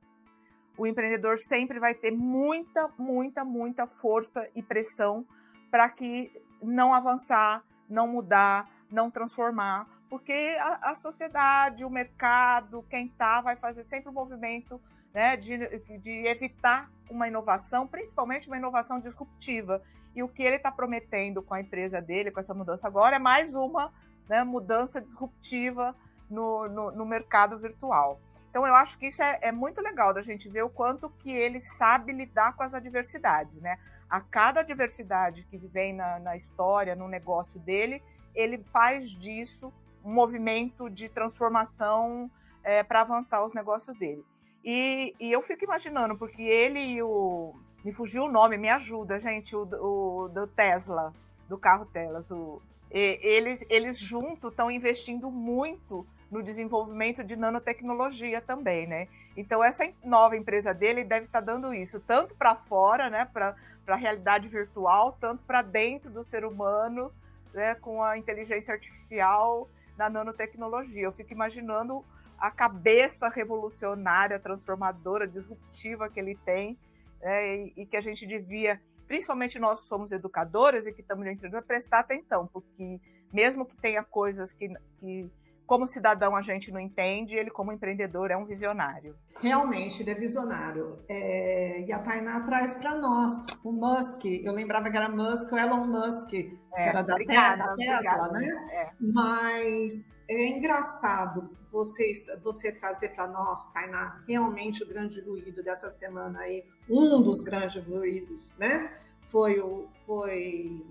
O 0.78 0.88
empreendedor 0.88 1.38
sempre 1.38 1.80
vai 1.80 1.94
ter 1.94 2.12
muita, 2.12 2.90
muita, 2.98 3.44
muita 3.44 3.86
força 3.86 4.48
e 4.56 4.64
pressão 4.64 5.26
para 5.70 5.90
que 5.90 6.32
não 6.62 6.94
avançar, 6.94 7.64
não 7.90 8.08
mudar, 8.08 8.70
não 8.90 9.12
transformar, 9.12 9.88
porque 10.10 10.58
a, 10.60 10.92
a 10.92 10.96
sociedade, 10.96 11.84
o 11.84 11.90
mercado, 11.90 12.84
quem 12.90 13.08
está, 13.08 13.42
vai 13.42 13.56
fazer 13.56 13.84
sempre 13.84 14.10
o 14.10 14.12
um 14.12 14.16
movimento 14.16 14.82
né, 15.14 15.36
de, 15.36 15.58
de 16.00 16.28
evitar 16.28 16.90
uma 17.10 17.28
inovação, 17.28 17.88
principalmente 17.88 18.48
uma 18.48 18.58
inovação 18.58 19.00
disruptiva. 19.00 19.82
E 20.16 20.24
o 20.24 20.28
que 20.28 20.44
ele 20.44 20.56
está 20.56 20.72
prometendo 20.72 21.42
com 21.42 21.54
a 21.54 21.62
empresa 21.62 22.02
dele, 22.02 22.32
com 22.32 22.40
essa 22.40 22.54
mudança 22.54 22.88
agora, 22.88 23.18
é 23.18 23.20
mais 23.20 23.54
uma 23.54 23.94
né, 24.28 24.44
mudança 24.44 25.00
disruptiva 25.00 25.96
no, 26.30 26.68
no, 26.68 26.92
no, 26.92 27.06
mercado 27.06 27.58
virtual. 27.58 28.20
Então, 28.50 28.66
eu 28.66 28.74
acho 28.76 28.98
que 28.98 29.08
isso 29.08 29.22
é, 29.22 29.40
é, 29.42 29.52
muito 29.52 29.82
legal 29.82 30.14
da 30.14 30.22
gente 30.22 30.50
ver 30.50 30.64
o 30.64 30.70
quanto 30.70 31.10
que 31.10 31.32
ele 31.32 31.60
sabe 31.60 32.12
lidar 32.12 32.56
com 32.56 32.64
as 32.64 32.74
adversidades, 32.74 33.56
né? 33.62 33.78
a 34.10 34.22
cada 34.22 34.64
diversidade 34.64 35.44
que 35.44 35.58
vem 35.58 35.94
na, 35.94 36.20
na 36.20 36.36
história, 36.36 36.96
no 36.96 37.08
negócio 37.08 37.60
dele, 37.60 38.02
ele 38.34 38.58
faz 38.72 39.10
disso 39.10 39.74
um 40.04 40.14
movimento 40.14 40.90
de 40.90 41.10
transformação 41.10 42.32
é, 42.64 42.84
para 42.84 43.02
avançar 43.02 43.46
os 43.46 43.54
negócios 43.54 43.98
dele. 43.98 44.24
E, 44.70 45.16
e, 45.18 45.32
eu 45.32 45.42
fico 45.42 45.64
imaginando, 45.64 46.18
porque 46.18 46.42
ele 46.42 46.78
e 46.78 47.02
o. 47.02 47.56
Me 47.86 47.94
fugiu 47.94 48.26
o 48.26 48.30
nome, 48.30 48.58
me 48.58 48.68
ajuda, 48.68 49.18
gente, 49.18 49.56
o, 49.56 49.62
o 49.62 50.28
do 50.28 50.46
Tesla, 50.46 51.14
do 51.48 51.58
carro 51.58 51.86
Tesla. 51.86 52.20
O, 52.38 52.62
e, 52.92 53.18
eles, 53.24 53.66
eles 53.70 53.98
juntos 53.98 54.52
estão 54.52 54.70
investindo 54.70 55.32
muito 55.32 56.06
no 56.30 56.44
desenvolvimento 56.44 57.24
de 57.24 57.38
nanotecnologia 57.38 58.42
também, 58.42 58.86
né? 58.86 59.08
Então 59.38 59.64
essa 59.64 59.90
nova 60.04 60.36
empresa 60.36 60.74
dele 60.74 61.06
deve 61.06 61.28
estar 61.28 61.40
tá 61.40 61.46
dando 61.46 61.74
isso 61.74 62.02
tanto 62.02 62.36
para 62.36 62.54
fora, 62.54 63.10
né, 63.10 63.24
para 63.24 63.56
a 63.88 63.96
realidade 63.96 64.50
virtual, 64.50 65.18
tanto 65.22 65.46
para 65.46 65.62
dentro 65.62 66.12
do 66.12 66.22
ser 66.22 66.44
humano, 66.44 67.10
né, 67.54 67.74
com 67.76 68.04
a 68.04 68.18
inteligência 68.18 68.74
artificial 68.74 69.70
na 69.98 70.10
nanotecnologia. 70.10 71.04
Eu 71.04 71.14
fico 71.14 71.32
imaginando 71.32 72.04
a 72.38 72.52
cabeça 72.52 73.30
revolucionária, 73.30 74.40
transformadora, 74.40 75.28
disruptiva 75.28 76.10
que 76.10 76.20
ele 76.20 76.36
tem, 76.46 76.78
né, 77.22 77.58
e, 77.58 77.74
e, 77.78 77.86
que 77.86 77.98
a 77.98 78.02
gente 78.02 78.26
devia, 78.26 78.82
principalmente 79.08 79.58
nós 79.60 79.82
que 79.82 79.88
somos 79.88 80.12
educadores 80.12 80.86
e 80.86 80.94
que 80.94 81.02
estamos 81.02 81.26
entrando, 81.26 81.62
prestar 81.64 82.00
atenção, 82.00 82.48
porque 82.48 83.00
mesmo 83.34 83.66
que 83.66 83.76
tenha 83.78 84.04
coisas 84.04 84.54
que, 84.54 84.70
que 85.00 85.30
como 85.68 85.86
cidadão 85.86 86.34
a 86.34 86.42
gente 86.42 86.72
não 86.72 86.80
entende, 86.80 87.36
ele 87.36 87.52
como 87.52 87.74
empreendedor 87.74 88.32
é 88.32 88.38
um 88.38 88.46
visionário. 88.46 89.18
Realmente, 89.42 90.02
ele 90.02 90.12
é 90.12 90.16
visionário. 90.16 90.98
É, 91.10 91.82
e 91.82 91.92
a 91.92 92.00
Tainá 92.00 92.40
traz 92.42 92.76
para 92.76 92.96
nós 92.96 93.46
o 93.66 93.72
Musk, 93.74 94.26
eu 94.26 94.54
lembrava 94.54 94.90
que 94.90 94.96
era 94.96 95.10
Musk, 95.10 95.52
o 95.52 95.58
Elon 95.58 95.86
Musk, 95.86 96.34
é, 96.34 96.44
que 96.44 96.58
era 96.74 97.02
da, 97.02 97.14
obrigada, 97.14 97.66
da 97.66 97.76
Tesla, 97.76 98.28
obrigada, 98.28 98.40
né? 98.40 98.66
É. 98.72 98.92
Mas 99.14 100.24
é 100.30 100.48
engraçado 100.58 101.50
você, 101.70 102.14
você 102.42 102.72
trazer 102.72 103.10
para 103.10 103.28
nós, 103.28 103.72
Tainá, 103.74 104.24
realmente 104.26 104.84
o 104.84 104.88
grande 104.88 105.20
ruído 105.20 105.62
dessa 105.62 105.90
semana 105.90 106.40
aí, 106.40 106.64
um 106.90 107.22
dos 107.22 107.42
grandes 107.42 107.86
ruídos, 107.86 108.58
né? 108.58 108.90
Foi, 109.26 109.60
o, 109.60 109.90
foi, 110.06 110.82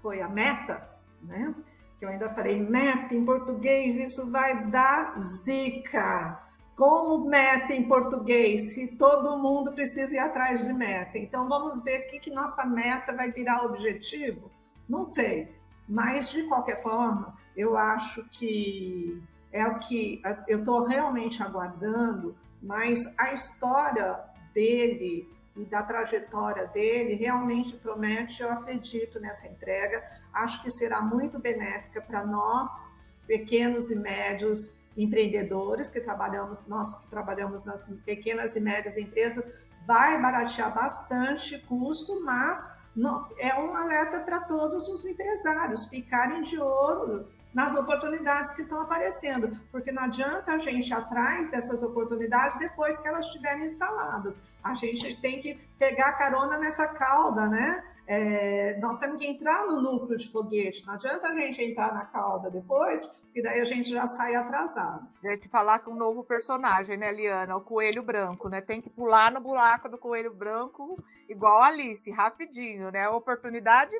foi 0.00 0.22
a 0.22 0.28
meta, 0.28 0.88
né? 1.22 1.54
Que 2.02 2.06
eu 2.06 2.10
ainda 2.10 2.28
falei, 2.30 2.58
meta 2.58 3.14
em 3.14 3.24
português, 3.24 3.94
isso 3.94 4.32
vai 4.32 4.66
dar 4.66 5.16
zica. 5.20 6.36
Como 6.74 7.28
meta 7.28 7.72
em 7.72 7.86
português, 7.86 8.74
se 8.74 8.96
todo 8.96 9.38
mundo 9.38 9.70
precisa 9.70 10.12
ir 10.12 10.18
atrás 10.18 10.66
de 10.66 10.72
meta? 10.72 11.16
Então 11.16 11.48
vamos 11.48 11.80
ver 11.84 12.00
o 12.00 12.06
que, 12.08 12.18
que 12.18 12.30
nossa 12.32 12.64
meta 12.64 13.14
vai 13.14 13.30
virar 13.30 13.64
objetivo? 13.64 14.50
Não 14.88 15.04
sei. 15.04 15.54
Mas, 15.88 16.28
de 16.30 16.42
qualquer 16.48 16.82
forma, 16.82 17.38
eu 17.56 17.76
acho 17.76 18.28
que 18.30 19.22
é 19.52 19.64
o 19.68 19.78
que 19.78 20.20
eu 20.48 20.58
estou 20.58 20.84
realmente 20.84 21.40
aguardando, 21.40 22.34
mas 22.60 23.14
a 23.16 23.32
história 23.32 24.18
dele 24.52 25.30
e 25.56 25.64
da 25.64 25.82
trajetória 25.82 26.66
dele 26.66 27.14
realmente 27.14 27.76
promete, 27.76 28.42
eu 28.42 28.50
acredito 28.50 29.20
nessa 29.20 29.48
entrega. 29.48 30.02
Acho 30.32 30.62
que 30.62 30.70
será 30.70 31.00
muito 31.00 31.38
benéfica 31.38 32.00
para 32.00 32.24
nós, 32.24 32.96
pequenos 33.26 33.90
e 33.90 34.00
médios 34.00 34.78
empreendedores 34.96 35.90
que 35.90 36.00
trabalhamos, 36.00 36.68
nós 36.68 36.94
que 36.94 37.10
trabalhamos 37.10 37.64
nas 37.64 37.86
pequenas 38.04 38.56
e 38.56 38.60
médias 38.60 38.96
empresas, 38.96 39.44
vai 39.86 40.20
baratear 40.20 40.74
bastante 40.74 41.58
custo, 41.66 42.22
mas 42.24 42.80
não, 42.94 43.26
é 43.38 43.58
um 43.58 43.74
alerta 43.74 44.20
para 44.20 44.40
todos 44.40 44.88
os 44.88 45.04
empresários 45.06 45.88
ficarem 45.88 46.42
de 46.42 46.58
olho 46.58 47.26
nas 47.54 47.74
oportunidades 47.74 48.52
que 48.52 48.62
estão 48.62 48.80
aparecendo, 48.80 49.50
porque 49.70 49.92
não 49.92 50.04
adianta 50.04 50.52
a 50.52 50.58
gente 50.58 50.88
ir 50.88 50.94
atrás 50.94 51.50
dessas 51.50 51.82
oportunidades 51.82 52.56
depois 52.58 53.00
que 53.00 53.08
elas 53.08 53.26
estiverem 53.26 53.66
instaladas. 53.66 54.38
A 54.64 54.74
gente 54.74 55.20
tem 55.20 55.40
que 55.40 55.54
pegar 55.78 56.12
carona 56.12 56.58
nessa 56.58 56.88
cauda, 56.88 57.48
né? 57.48 57.84
É, 58.06 58.78
nós 58.80 58.98
temos 58.98 59.20
que 59.20 59.26
entrar 59.26 59.66
no 59.66 59.80
núcleo 59.80 60.16
de 60.16 60.30
foguete, 60.30 60.84
não 60.86 60.94
adianta 60.94 61.28
a 61.28 61.34
gente 61.34 61.62
entrar 61.62 61.94
na 61.94 62.04
cauda 62.04 62.50
depois, 62.50 63.04
porque 63.04 63.42
daí 63.42 63.60
a 63.60 63.64
gente 63.64 63.90
já 63.90 64.06
sai 64.06 64.34
atrasado. 64.34 65.06
A 65.24 65.30
gente 65.30 65.48
falar 65.48 65.80
com 65.80 65.92
um 65.92 65.96
novo 65.96 66.24
personagem, 66.24 66.96
né, 66.96 67.12
Liana? 67.12 67.56
O 67.56 67.60
coelho 67.60 68.02
branco, 68.02 68.48
né? 68.48 68.60
Tem 68.60 68.80
que 68.80 68.90
pular 68.90 69.30
no 69.30 69.40
buraco 69.40 69.88
do 69.88 69.98
coelho 69.98 70.34
branco, 70.34 70.94
igual 71.28 71.62
a 71.62 71.66
Alice, 71.66 72.10
rapidinho, 72.10 72.90
né? 72.90 73.08
Oportunidade 73.08 73.96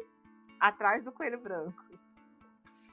atrás 0.61 1.05
do 1.05 1.12
coelho 1.12 1.41
branco 1.41 1.91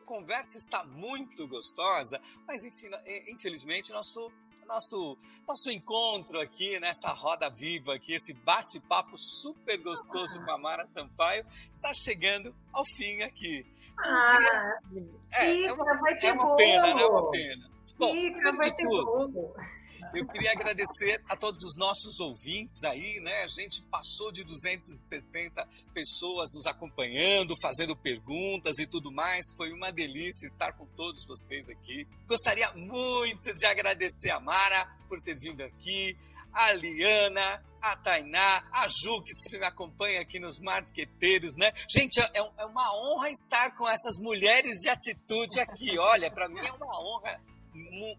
conversa 0.10 0.58
está 0.58 0.84
muito 0.86 1.48
gostosa, 1.48 2.20
mas 2.48 2.64
é, 3.06 3.32
infelizmente 3.32 3.94
nosso 3.94 4.32
nosso 4.68 5.18
nosso 5.48 5.72
encontro 5.72 6.40
aqui 6.40 6.80
nessa 6.80 7.12
roda 7.12 7.50
viva 7.50 7.96
aqui, 7.96 8.14
esse 8.14 8.34
bate-papo 8.34 9.16
super 9.18 9.78
gostoso 9.78 10.44
com 10.44 10.52
a 10.52 10.58
Mara 10.58 10.86
Sampaio 10.86 11.46
está 11.72 11.92
chegando 11.94 12.56
ao 12.74 12.84
fim 12.86 13.22
aqui. 13.22 13.66
Então, 13.94 14.16
ah, 14.16 14.78
queria... 14.88 15.10
é, 15.32 15.64
é, 15.66 15.74
uma, 15.74 15.96
vai 16.00 16.16
ter 16.16 16.28
é 16.28 16.34
uma 16.34 16.56
pena, 16.56 16.94
né? 16.94 17.02
É 17.02 17.06
uma 17.06 17.32
pena. 17.32 17.72
Bom, 17.98 18.12
Fica, 18.12 18.52
vai 18.54 18.72
ter 18.76 18.88
tudo, 18.88 19.54
eu 20.14 20.26
queria 20.28 20.52
agradecer 20.52 21.22
a 21.30 21.36
todos 21.36 21.64
os 21.64 21.76
nossos 21.76 22.20
ouvintes 22.20 22.84
aí, 22.84 23.20
né? 23.20 23.44
A 23.44 23.48
gente 23.48 23.82
passou 23.84 24.32
de 24.32 24.44
260 24.44 25.68
pessoas 25.94 26.54
nos 26.54 26.66
acompanhando, 26.66 27.56
fazendo 27.62 27.96
perguntas 27.96 28.80
e 28.80 28.88
tudo 28.88 29.12
mais. 29.12 29.46
Foi 29.56 29.72
uma 29.72 29.92
delícia 29.92 30.46
estar 30.46 30.74
com 30.74 30.86
todos 30.96 31.26
vocês 31.28 31.70
aqui. 31.70 32.08
Gostaria 32.28 32.72
muito 32.74 33.54
de 33.56 33.66
agradecer 33.66 34.30
a 34.30 34.40
Mara 34.40 34.88
por 35.08 35.22
ter 35.22 35.38
vindo 35.38 35.62
aqui, 35.62 36.18
a 36.54 36.72
Liana, 36.74 37.64
a 37.82 37.96
Tainá, 37.96 38.64
a 38.72 38.88
Ju, 38.88 39.22
que 39.24 39.34
sempre 39.34 39.60
me 39.60 39.66
acompanha 39.66 40.22
aqui 40.22 40.40
nos 40.40 40.60
marqueteiros, 40.60 41.56
né? 41.56 41.72
Gente, 41.90 42.20
é, 42.20 42.30
é 42.36 42.66
uma 42.66 42.96
honra 42.96 43.30
estar 43.30 43.76
com 43.76 43.88
essas 43.88 44.18
mulheres 44.18 44.80
de 44.80 44.90
atitude 44.90 45.60
aqui. 45.60 45.98
Olha, 45.98 46.30
para 46.30 46.50
mim 46.50 46.60
é 46.60 46.72
uma 46.72 47.00
honra 47.00 47.42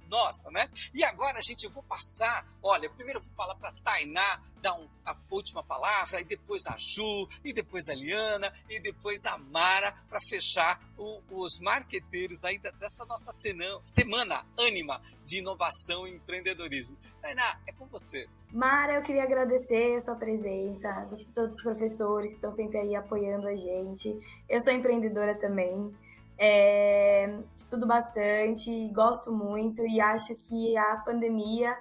nossa, 0.08 0.50
né? 0.50 0.68
E 0.94 1.04
agora, 1.04 1.40
gente, 1.42 1.64
eu 1.64 1.70
vou 1.70 1.82
passar. 1.82 2.46
Olha, 2.62 2.88
primeiro 2.90 3.20
eu 3.20 3.22
vou 3.22 3.34
falar 3.34 3.54
para 3.54 3.72
Tainá 3.82 4.40
dar 4.60 4.74
um, 4.74 4.86
a 5.04 5.16
última 5.30 5.62
palavra, 5.62 6.20
e 6.20 6.24
depois 6.24 6.66
a 6.66 6.76
Ju, 6.78 7.28
e 7.44 7.52
depois 7.52 7.88
a 7.88 7.94
Liana, 7.94 8.52
e 8.68 8.78
depois 8.80 9.24
a 9.24 9.38
Mara, 9.38 9.92
para 10.08 10.20
fechar 10.20 10.80
o, 10.98 11.20
os 11.30 11.58
marqueteiros 11.60 12.44
aí 12.44 12.58
dessa 12.58 13.04
nossa 13.06 13.32
semana, 13.32 13.80
semana 13.84 14.46
ânima 14.58 15.00
de 15.22 15.38
inovação 15.38 16.06
e 16.06 16.14
empreendedorismo. 16.14 16.96
Tainá, 17.20 17.60
é 17.66 17.72
com 17.72 17.86
você. 17.86 18.28
Mara, 18.52 18.94
eu 18.94 19.02
queria 19.02 19.22
agradecer 19.22 19.96
a 19.96 20.00
sua 20.00 20.16
presença, 20.16 21.06
dos, 21.08 21.24
todos 21.34 21.54
os 21.54 21.62
professores 21.62 22.30
que 22.30 22.36
estão 22.36 22.52
sempre 22.52 22.78
aí 22.78 22.96
apoiando 22.96 23.46
a 23.46 23.54
gente. 23.54 24.18
Eu 24.48 24.60
sou 24.60 24.72
empreendedora 24.72 25.36
também. 25.36 25.94
É, 26.42 27.38
estudo 27.54 27.86
bastante, 27.86 28.88
gosto 28.94 29.30
muito 29.30 29.86
e 29.86 30.00
acho 30.00 30.34
que 30.34 30.74
a 30.74 30.96
pandemia 30.96 31.76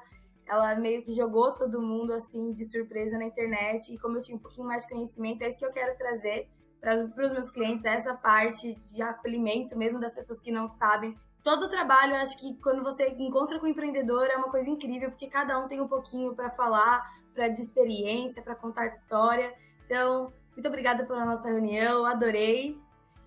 ela 0.45 0.76
meio 0.76 1.02
que 1.02 1.14
jogou 1.14 1.53
todo 1.53 1.81
mundo 1.81 2.11
assim 2.11 2.52
de 2.52 2.65
surpresa 2.65 3.18
na 3.18 3.23
internet 3.23 3.94
e 3.94 3.98
como 3.98 4.18
eu 4.18 4.22
tinha 4.22 4.36
um 4.36 4.41
pouquinho 4.41 4.68
mais 4.68 4.84
de 4.84 4.90
conhecimento, 4.90 5.44
é 5.44 5.48
isso 5.48 5.57
que 5.57 5.65
eu 5.65 5.72
quero 5.72 5.95
trazer 5.98 6.49
para 6.81 7.06
os 7.06 7.31
meus 7.31 7.49
clientes, 7.49 7.86
essa 7.86 8.14
parte 8.14 8.76
de 8.86 9.02
acolhimento 9.02 9.77
mesmo 9.77 9.98
das 9.98 10.14
pessoas 10.14 10.41
que 10.41 10.52
não 10.52 10.68
sabem. 10.68 11.18
Todo 11.41 11.68
o 11.68 11.69
trabalho, 11.69 12.15
acho 12.15 12.38
que 12.38 12.56
quando 12.56 12.84
você 12.84 13.07
encontra 13.18 13.60
com 13.60 13.65
o 13.65 13.69
empreendedor 13.69 14.27
é 14.27 14.36
uma 14.36 14.49
coisa 14.49 14.69
incrível, 14.69 15.10
porque 15.10 15.27
cada 15.27 15.57
um 15.57 15.69
tem 15.69 15.80
um 15.80 15.88
pouquinho 15.88 16.36
para 16.36 16.49
falar, 16.49 17.18
para 17.34 17.48
de 17.48 17.61
experiência, 17.61 18.41
para 18.41 18.56
contar 18.56 18.88
de 18.88 18.98
história. 18.98 19.53
Então, 19.86 20.34
muito 20.53 20.68
obrigada 20.68 21.06
pela 21.06 21.23
nossa 21.23 21.48
reunião, 21.48 22.06
adorei 22.06 22.77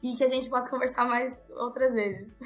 e 0.02 0.16
que 0.16 0.24
a 0.24 0.28
gente 0.28 0.50
possa 0.50 0.68
conversar 0.68 1.06
mais 1.06 1.32
outras 1.50 1.94
vezes. 1.94 2.36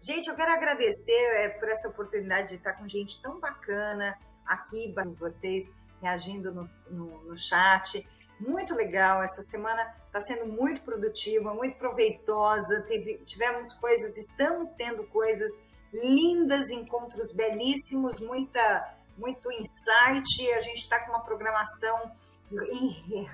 Gente, 0.00 0.28
eu 0.28 0.36
quero 0.36 0.52
agradecer 0.52 1.12
é, 1.12 1.48
por 1.48 1.68
essa 1.68 1.88
oportunidade 1.88 2.48
de 2.48 2.54
estar 2.56 2.74
com 2.74 2.86
gente 2.88 3.22
tão 3.22 3.40
bacana 3.40 4.18
aqui, 4.44 4.92
com 4.92 5.14
vocês, 5.14 5.64
reagindo 6.02 6.52
no, 6.52 6.62
no, 6.90 7.24
no 7.24 7.38
chat. 7.38 8.06
Muito 8.38 8.74
legal, 8.74 9.22
essa 9.22 9.40
semana 9.42 9.82
está 10.06 10.20
sendo 10.20 10.52
muito 10.52 10.82
produtiva, 10.82 11.54
muito 11.54 11.78
proveitosa. 11.78 12.82
Teve, 12.82 13.18
tivemos 13.24 13.72
coisas, 13.74 14.16
estamos 14.16 14.74
tendo 14.76 15.04
coisas 15.04 15.70
lindas, 15.92 16.68
encontros 16.70 17.32
belíssimos, 17.32 18.20
muita, 18.20 18.96
muito 19.16 19.50
insight. 19.52 20.52
A 20.52 20.60
gente 20.60 20.80
está 20.80 21.00
com 21.00 21.12
uma 21.12 21.20
programação 21.20 22.12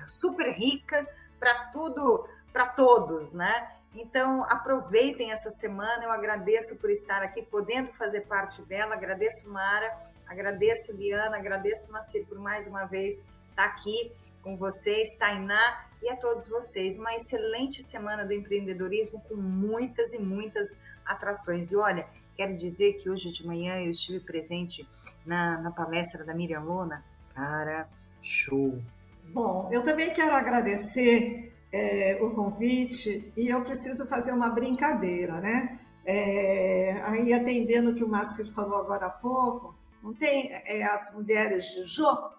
super 0.07 0.53
rica 0.53 1.05
para 1.39 1.71
tudo 1.71 2.25
para 2.51 2.67
todos, 2.67 3.33
né? 3.33 3.71
Então, 3.93 4.43
aproveitem 4.45 5.31
essa 5.31 5.49
semana. 5.49 6.03
Eu 6.03 6.11
agradeço 6.11 6.77
por 6.79 6.89
estar 6.89 7.21
aqui, 7.21 7.41
podendo 7.41 7.91
fazer 7.93 8.21
parte 8.21 8.61
dela. 8.63 8.95
Agradeço, 8.95 9.51
Mara, 9.51 9.97
agradeço, 10.27 10.95
Liana, 10.95 11.37
agradeço, 11.37 11.91
Macir, 11.91 12.25
por 12.25 12.39
mais 12.39 12.67
uma 12.67 12.85
vez 12.85 13.27
estar 13.49 13.65
aqui 13.65 14.11
com 14.41 14.55
vocês, 14.55 15.17
Tainá 15.17 15.85
e 16.01 16.09
a 16.09 16.15
todos 16.15 16.47
vocês. 16.47 16.97
Uma 16.97 17.13
excelente 17.13 17.83
semana 17.83 18.25
do 18.25 18.33
empreendedorismo 18.33 19.21
com 19.27 19.35
muitas 19.35 20.13
e 20.13 20.19
muitas 20.19 20.81
atrações. 21.05 21.71
E 21.71 21.75
olha, 21.75 22.07
quero 22.35 22.55
dizer 22.55 22.93
que 22.93 23.09
hoje 23.09 23.31
de 23.31 23.45
manhã 23.45 23.75
eu 23.81 23.91
estive 23.91 24.21
presente 24.21 24.87
na, 25.25 25.59
na 25.59 25.71
palestra 25.71 26.23
da 26.23 26.33
Miriam 26.33 26.61
Lona. 26.61 27.03
Cara, 27.35 27.89
show! 28.21 28.81
Bom, 29.25 29.69
eu 29.71 29.83
também 29.83 30.11
quero 30.11 30.33
agradecer 30.33 31.53
é, 31.71 32.19
o 32.21 32.31
convite 32.31 33.31
e 33.35 33.49
eu 33.49 33.61
preciso 33.61 34.07
fazer 34.07 34.31
uma 34.33 34.49
brincadeira, 34.49 35.39
né? 35.39 35.79
É, 36.05 36.99
aí 37.03 37.33
atendendo 37.33 37.91
o 37.91 37.95
que 37.95 38.03
o 38.03 38.09
Márcio 38.09 38.51
falou 38.53 38.77
agora 38.77 39.05
há 39.05 39.09
pouco, 39.09 39.75
não 40.03 40.13
tem 40.13 40.51
é, 40.51 40.83
as 40.83 41.13
mulheres 41.13 41.65
de 41.65 41.85
Jô? 41.85 42.29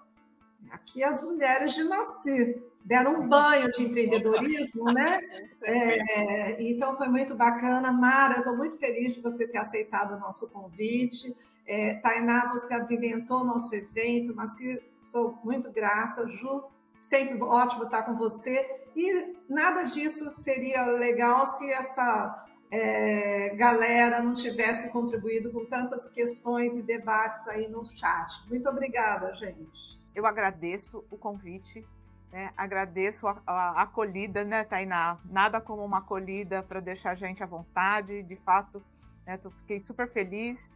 Aqui 0.71 1.03
as 1.03 1.23
mulheres 1.23 1.75
de 1.75 1.85
Maci 1.85 2.61
deram 2.85 3.21
um 3.21 3.29
banho 3.29 3.71
de 3.71 3.85
empreendedorismo, 3.85 4.85
né? 4.93 5.21
É, 5.65 6.61
então 6.61 6.97
foi 6.97 7.09
muito 7.09 7.37
bacana. 7.37 7.93
Mara, 7.93 8.35
eu 8.35 8.39
estou 8.39 8.57
muito 8.57 8.77
feliz 8.79 9.15
de 9.15 9.21
você 9.21 9.47
ter 9.47 9.59
aceitado 9.59 10.17
o 10.17 10.19
nosso 10.19 10.53
convite. 10.53 11.37
É, 11.65 11.95
Tainá, 11.95 12.51
você 12.51 12.75
abrilhantou 12.75 13.43
o 13.43 13.45
nosso 13.45 13.73
evento. 13.77 14.35
Maci, 14.35 14.83
sou 15.01 15.39
muito 15.45 15.71
grata. 15.71 16.27
Ju, 16.27 16.65
sempre 17.01 17.41
ótimo 17.41 17.85
estar 17.85 18.03
com 18.03 18.17
você. 18.17 18.82
E 18.95 19.37
nada 19.49 19.83
disso 19.83 20.29
seria 20.31 20.87
legal 20.87 21.45
se 21.47 21.71
essa 21.73 22.47
é, 22.71 23.55
galera 23.55 24.23
não 24.23 24.35
tivesse 24.35 24.93
contribuído 24.93 25.53
com 25.53 25.67
tantas 25.67 26.09
questões 26.09 26.75
e 26.75 26.83
debates 26.83 27.47
aí 27.49 27.69
no 27.69 27.85
chat. 27.85 28.49
Muito 28.49 28.69
obrigada, 28.69 29.35
gente. 29.35 30.01
Eu 30.15 30.27
agradeço 30.27 31.05
o 31.11 31.19
convite, 31.19 31.87
né? 32.33 32.51
agradeço 32.57 33.29
a, 33.29 33.43
a, 33.47 33.83
acolhida, 33.83 34.45
né, 34.45 34.65
Tainá? 34.65 35.19
Nada 35.25 35.61
como 35.61 35.85
uma 35.85 35.99
acolhida 35.99 36.63
para 36.63 36.81
deixar 36.81 37.11
a 37.11 37.15
gente 37.15 37.43
à 37.43 37.47
vontade, 37.47 38.23
de 38.23 38.37
fato, 38.37 38.83
né, 39.27 39.39
fiquei 39.57 39.79
super 39.79 40.09
feliz. 40.09 40.71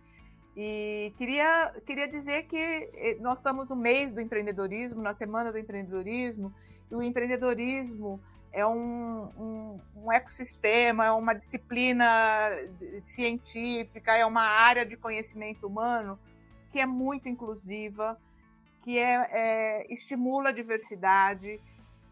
E 0.54 1.12
queria, 1.16 1.74
queria 1.84 2.08
dizer 2.08 2.44
que 2.44 2.56
eh, 2.56 3.18
nós 3.20 3.38
estamos 3.38 3.68
no 3.68 3.76
mês 3.76 4.10
do 4.10 4.22
empreendedorismo, 4.22 5.02
na 5.02 5.12
semana 5.12 5.52
do 5.52 5.58
empreendedorismo, 5.58 6.50
o 6.90 7.02
empreendedorismo 7.02 8.20
é 8.52 8.66
um, 8.66 9.24
um, 9.38 9.80
um, 9.96 10.12
ecossistema, 10.12 11.04
é 11.04 11.10
uma 11.10 11.34
disciplina 11.34 12.50
científica, 13.04 14.16
é 14.16 14.24
uma 14.24 14.42
área 14.42 14.86
de 14.86 14.96
conhecimento 14.96 15.66
humano 15.66 16.18
que 16.70 16.80
é 16.80 16.86
muito 16.86 17.28
inclusiva, 17.28 18.18
que 18.82 18.98
é, 18.98 19.28
é, 19.30 19.92
estimula 19.92 20.50
a 20.50 20.52
diversidade, 20.52 21.60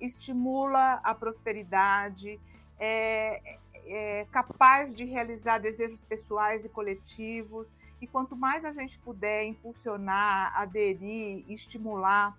estimula 0.01 1.01
a 1.05 1.15
prosperidade, 1.15 2.41
é, 2.79 3.59
é 3.87 4.27
capaz 4.31 4.95
de 4.95 5.05
realizar 5.05 5.59
desejos 5.59 6.03
pessoais 6.03 6.65
e 6.65 6.69
coletivos. 6.69 7.73
E 8.01 8.07
quanto 8.07 8.37
mais 8.37 8.65
a 8.65 8.73
gente 8.73 8.99
puder 8.99 9.45
impulsionar, 9.45 10.55
aderir, 10.59 11.45
estimular 11.49 12.37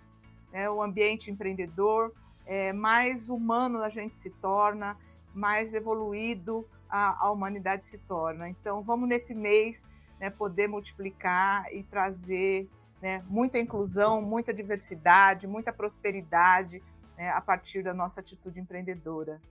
né, 0.52 0.70
o 0.70 0.82
ambiente 0.82 1.32
empreendedor, 1.32 2.14
é, 2.46 2.72
mais 2.74 3.30
humano 3.30 3.82
a 3.82 3.90
gente 3.90 4.16
se 4.16 4.30
torna, 4.30 4.98
mais 5.34 5.74
evoluído 5.74 6.68
a, 6.90 7.26
a 7.26 7.32
humanidade 7.32 7.86
se 7.86 7.98
torna. 8.00 8.50
Então, 8.50 8.82
vamos 8.82 9.10
nesse 9.10 9.34
mês 9.34 9.84
né, 10.20 10.30
poder 10.30 10.68
multiplicar 10.68 11.66
e 11.74 11.84
trazer 11.84 12.70
né, 13.02 13.24
muita 13.28 13.60
inclusão, 13.60 14.22
muita 14.22 14.54
diversidade, 14.54 15.48
muita 15.48 15.74
prosperidade 15.74 16.82
né, 17.18 17.30
a 17.32 17.42
partir 17.42 17.84
da 17.84 17.94
nossa 17.94 18.20
atitude 18.20 18.60
empreendedora. 18.60 19.42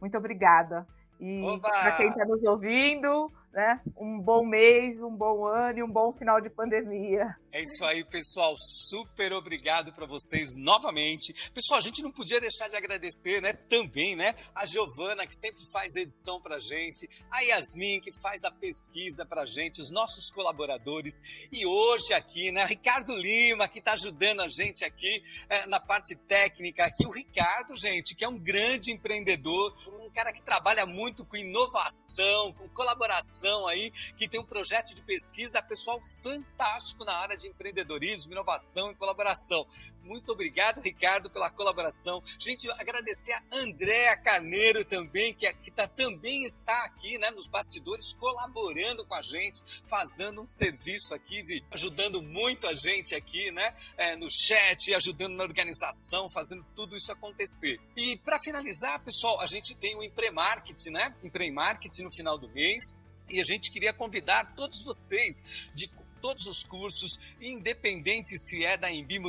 Muito 0.00 0.16
obrigada. 0.16 0.86
E 1.18 1.58
para 1.60 1.96
quem 1.96 2.08
está 2.08 2.24
nos 2.24 2.44
ouvindo, 2.44 3.30
né? 3.56 3.80
Um 3.96 4.20
bom 4.20 4.44
mês, 4.44 5.00
um 5.00 5.16
bom 5.16 5.46
ano 5.46 5.78
e 5.78 5.82
um 5.82 5.90
bom 5.90 6.12
final 6.12 6.42
de 6.42 6.50
pandemia. 6.50 7.34
É 7.50 7.62
isso 7.62 7.82
aí, 7.86 8.04
pessoal. 8.04 8.52
Super 8.54 9.32
obrigado 9.32 9.94
para 9.94 10.04
vocês 10.04 10.54
novamente. 10.56 11.32
Pessoal, 11.54 11.78
a 11.78 11.82
gente 11.82 12.02
não 12.02 12.12
podia 12.12 12.38
deixar 12.38 12.68
de 12.68 12.76
agradecer, 12.76 13.40
né? 13.40 13.54
Também, 13.54 14.14
né? 14.14 14.34
A 14.54 14.66
Giovana, 14.66 15.26
que 15.26 15.34
sempre 15.34 15.62
faz 15.72 15.96
edição 15.96 16.38
pra 16.38 16.58
gente, 16.58 17.08
a 17.30 17.40
Yasmin, 17.40 18.00
que 18.00 18.10
faz 18.20 18.44
a 18.44 18.50
pesquisa 18.50 19.24
pra 19.24 19.46
gente, 19.46 19.80
os 19.80 19.90
nossos 19.90 20.28
colaboradores. 20.30 21.48
E 21.50 21.64
hoje 21.64 22.12
aqui, 22.12 22.52
né? 22.52 22.66
Ricardo 22.66 23.16
Lima, 23.16 23.68
que 23.68 23.80
tá 23.80 23.94
ajudando 23.94 24.40
a 24.40 24.48
gente 24.48 24.84
aqui 24.84 25.22
é, 25.48 25.66
na 25.66 25.80
parte 25.80 26.14
técnica. 26.14 26.84
Aqui 26.84 27.06
o 27.06 27.10
Ricardo, 27.10 27.74
gente, 27.78 28.14
que 28.14 28.22
é 28.22 28.28
um 28.28 28.38
grande 28.38 28.92
empreendedor, 28.92 29.74
um 29.98 30.10
cara 30.10 30.30
que 30.30 30.42
trabalha 30.42 30.84
muito 30.84 31.24
com 31.24 31.38
inovação, 31.38 32.52
com 32.52 32.68
colaboração 32.68 33.45
aí, 33.68 33.90
que 34.16 34.28
tem 34.28 34.40
um 34.40 34.44
projeto 34.44 34.94
de 34.94 35.02
pesquisa, 35.02 35.62
pessoal 35.62 36.00
fantástico 36.22 37.04
na 37.04 37.14
área 37.14 37.36
de 37.36 37.48
empreendedorismo, 37.48 38.32
inovação 38.32 38.90
e 38.90 38.94
colaboração. 38.94 39.66
Muito 40.02 40.32
obrigado, 40.32 40.80
Ricardo, 40.80 41.28
pela 41.28 41.50
colaboração. 41.50 42.22
Gente, 42.38 42.70
agradecer 42.70 43.32
a 43.32 43.42
Andréa 43.52 44.16
Carneiro 44.16 44.84
também, 44.84 45.34
que, 45.34 45.52
que 45.54 45.70
tá, 45.70 45.88
também 45.88 46.44
está 46.44 46.84
aqui 46.84 47.18
né, 47.18 47.30
nos 47.32 47.48
bastidores, 47.48 48.12
colaborando 48.12 49.04
com 49.04 49.14
a 49.14 49.22
gente, 49.22 49.62
fazendo 49.86 50.40
um 50.40 50.46
serviço 50.46 51.12
aqui, 51.12 51.42
de, 51.42 51.62
ajudando 51.72 52.22
muito 52.22 52.66
a 52.66 52.74
gente 52.74 53.14
aqui, 53.14 53.50
né? 53.50 53.74
É, 53.96 54.16
no 54.16 54.30
chat, 54.30 54.94
ajudando 54.94 55.34
na 55.34 55.42
organização, 55.42 56.28
fazendo 56.28 56.64
tudo 56.74 56.96
isso 56.96 57.10
acontecer. 57.10 57.80
E 57.96 58.16
para 58.18 58.38
finalizar, 58.38 59.00
pessoal, 59.00 59.40
a 59.40 59.46
gente 59.46 59.74
tem 59.74 59.96
o 59.96 60.02
Empremarket, 60.02 60.86
né? 60.86 61.14
Empremarket 61.22 61.98
no 62.00 62.12
final 62.12 62.38
do 62.38 62.48
mês. 62.50 62.94
E 63.28 63.40
a 63.40 63.44
gente 63.44 63.70
queria 63.70 63.92
convidar 63.92 64.54
todos 64.54 64.82
vocês 64.82 65.70
de 65.74 65.88
todos 66.20 66.46
os 66.46 66.64
cursos, 66.64 67.36
independente 67.40 68.36
se 68.36 68.64
é 68.64 68.76
da 68.76 68.90
Embi 68.90 69.20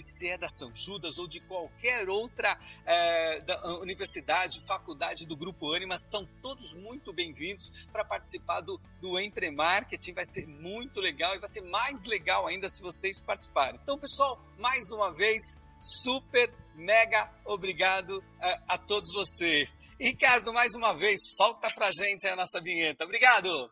se 0.00 0.28
é 0.28 0.38
da 0.38 0.48
São 0.48 0.72
Judas 0.74 1.18
ou 1.18 1.26
de 1.26 1.40
qualquer 1.40 2.08
outra 2.08 2.58
é, 2.84 3.42
universidade, 3.80 4.64
faculdade 4.64 5.26
do 5.26 5.36
Grupo 5.36 5.72
Anima, 5.72 5.98
são 5.98 6.24
todos 6.40 6.72
muito 6.74 7.12
bem-vindos 7.12 7.88
para 7.92 8.04
participar 8.04 8.60
do, 8.60 8.80
do 9.00 9.18
Empre 9.18 9.50
Marketing. 9.50 10.12
Vai 10.12 10.24
ser 10.24 10.46
muito 10.46 11.00
legal 11.00 11.34
e 11.34 11.38
vai 11.38 11.48
ser 11.48 11.62
mais 11.62 12.04
legal 12.04 12.46
ainda 12.46 12.68
se 12.68 12.80
vocês 12.80 13.20
participarem. 13.20 13.80
Então, 13.82 13.98
pessoal, 13.98 14.40
mais 14.58 14.92
uma 14.92 15.12
vez, 15.12 15.58
super 15.80 16.52
mega 16.76 17.30
obrigado 17.44 18.22
a, 18.40 18.48
é, 18.48 18.60
a 18.68 18.78
todos 18.78 19.12
vocês. 19.12 19.72
Ricardo, 20.00 20.52
mais 20.52 20.74
uma 20.74 20.94
vez, 20.94 21.34
solta 21.36 21.68
pra 21.74 21.90
gente 21.90 22.26
a 22.26 22.36
nossa 22.36 22.60
vinheta. 22.60 23.04
Obrigado! 23.04 23.70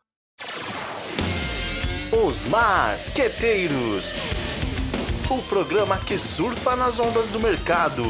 Os 2.26 2.44
Marqueteiros 2.44 4.12
o 5.30 5.42
programa 5.42 5.98
que 5.98 6.16
surfa 6.16 6.76
nas 6.76 7.00
ondas 7.00 7.28
do 7.28 7.40
mercado. 7.40 8.02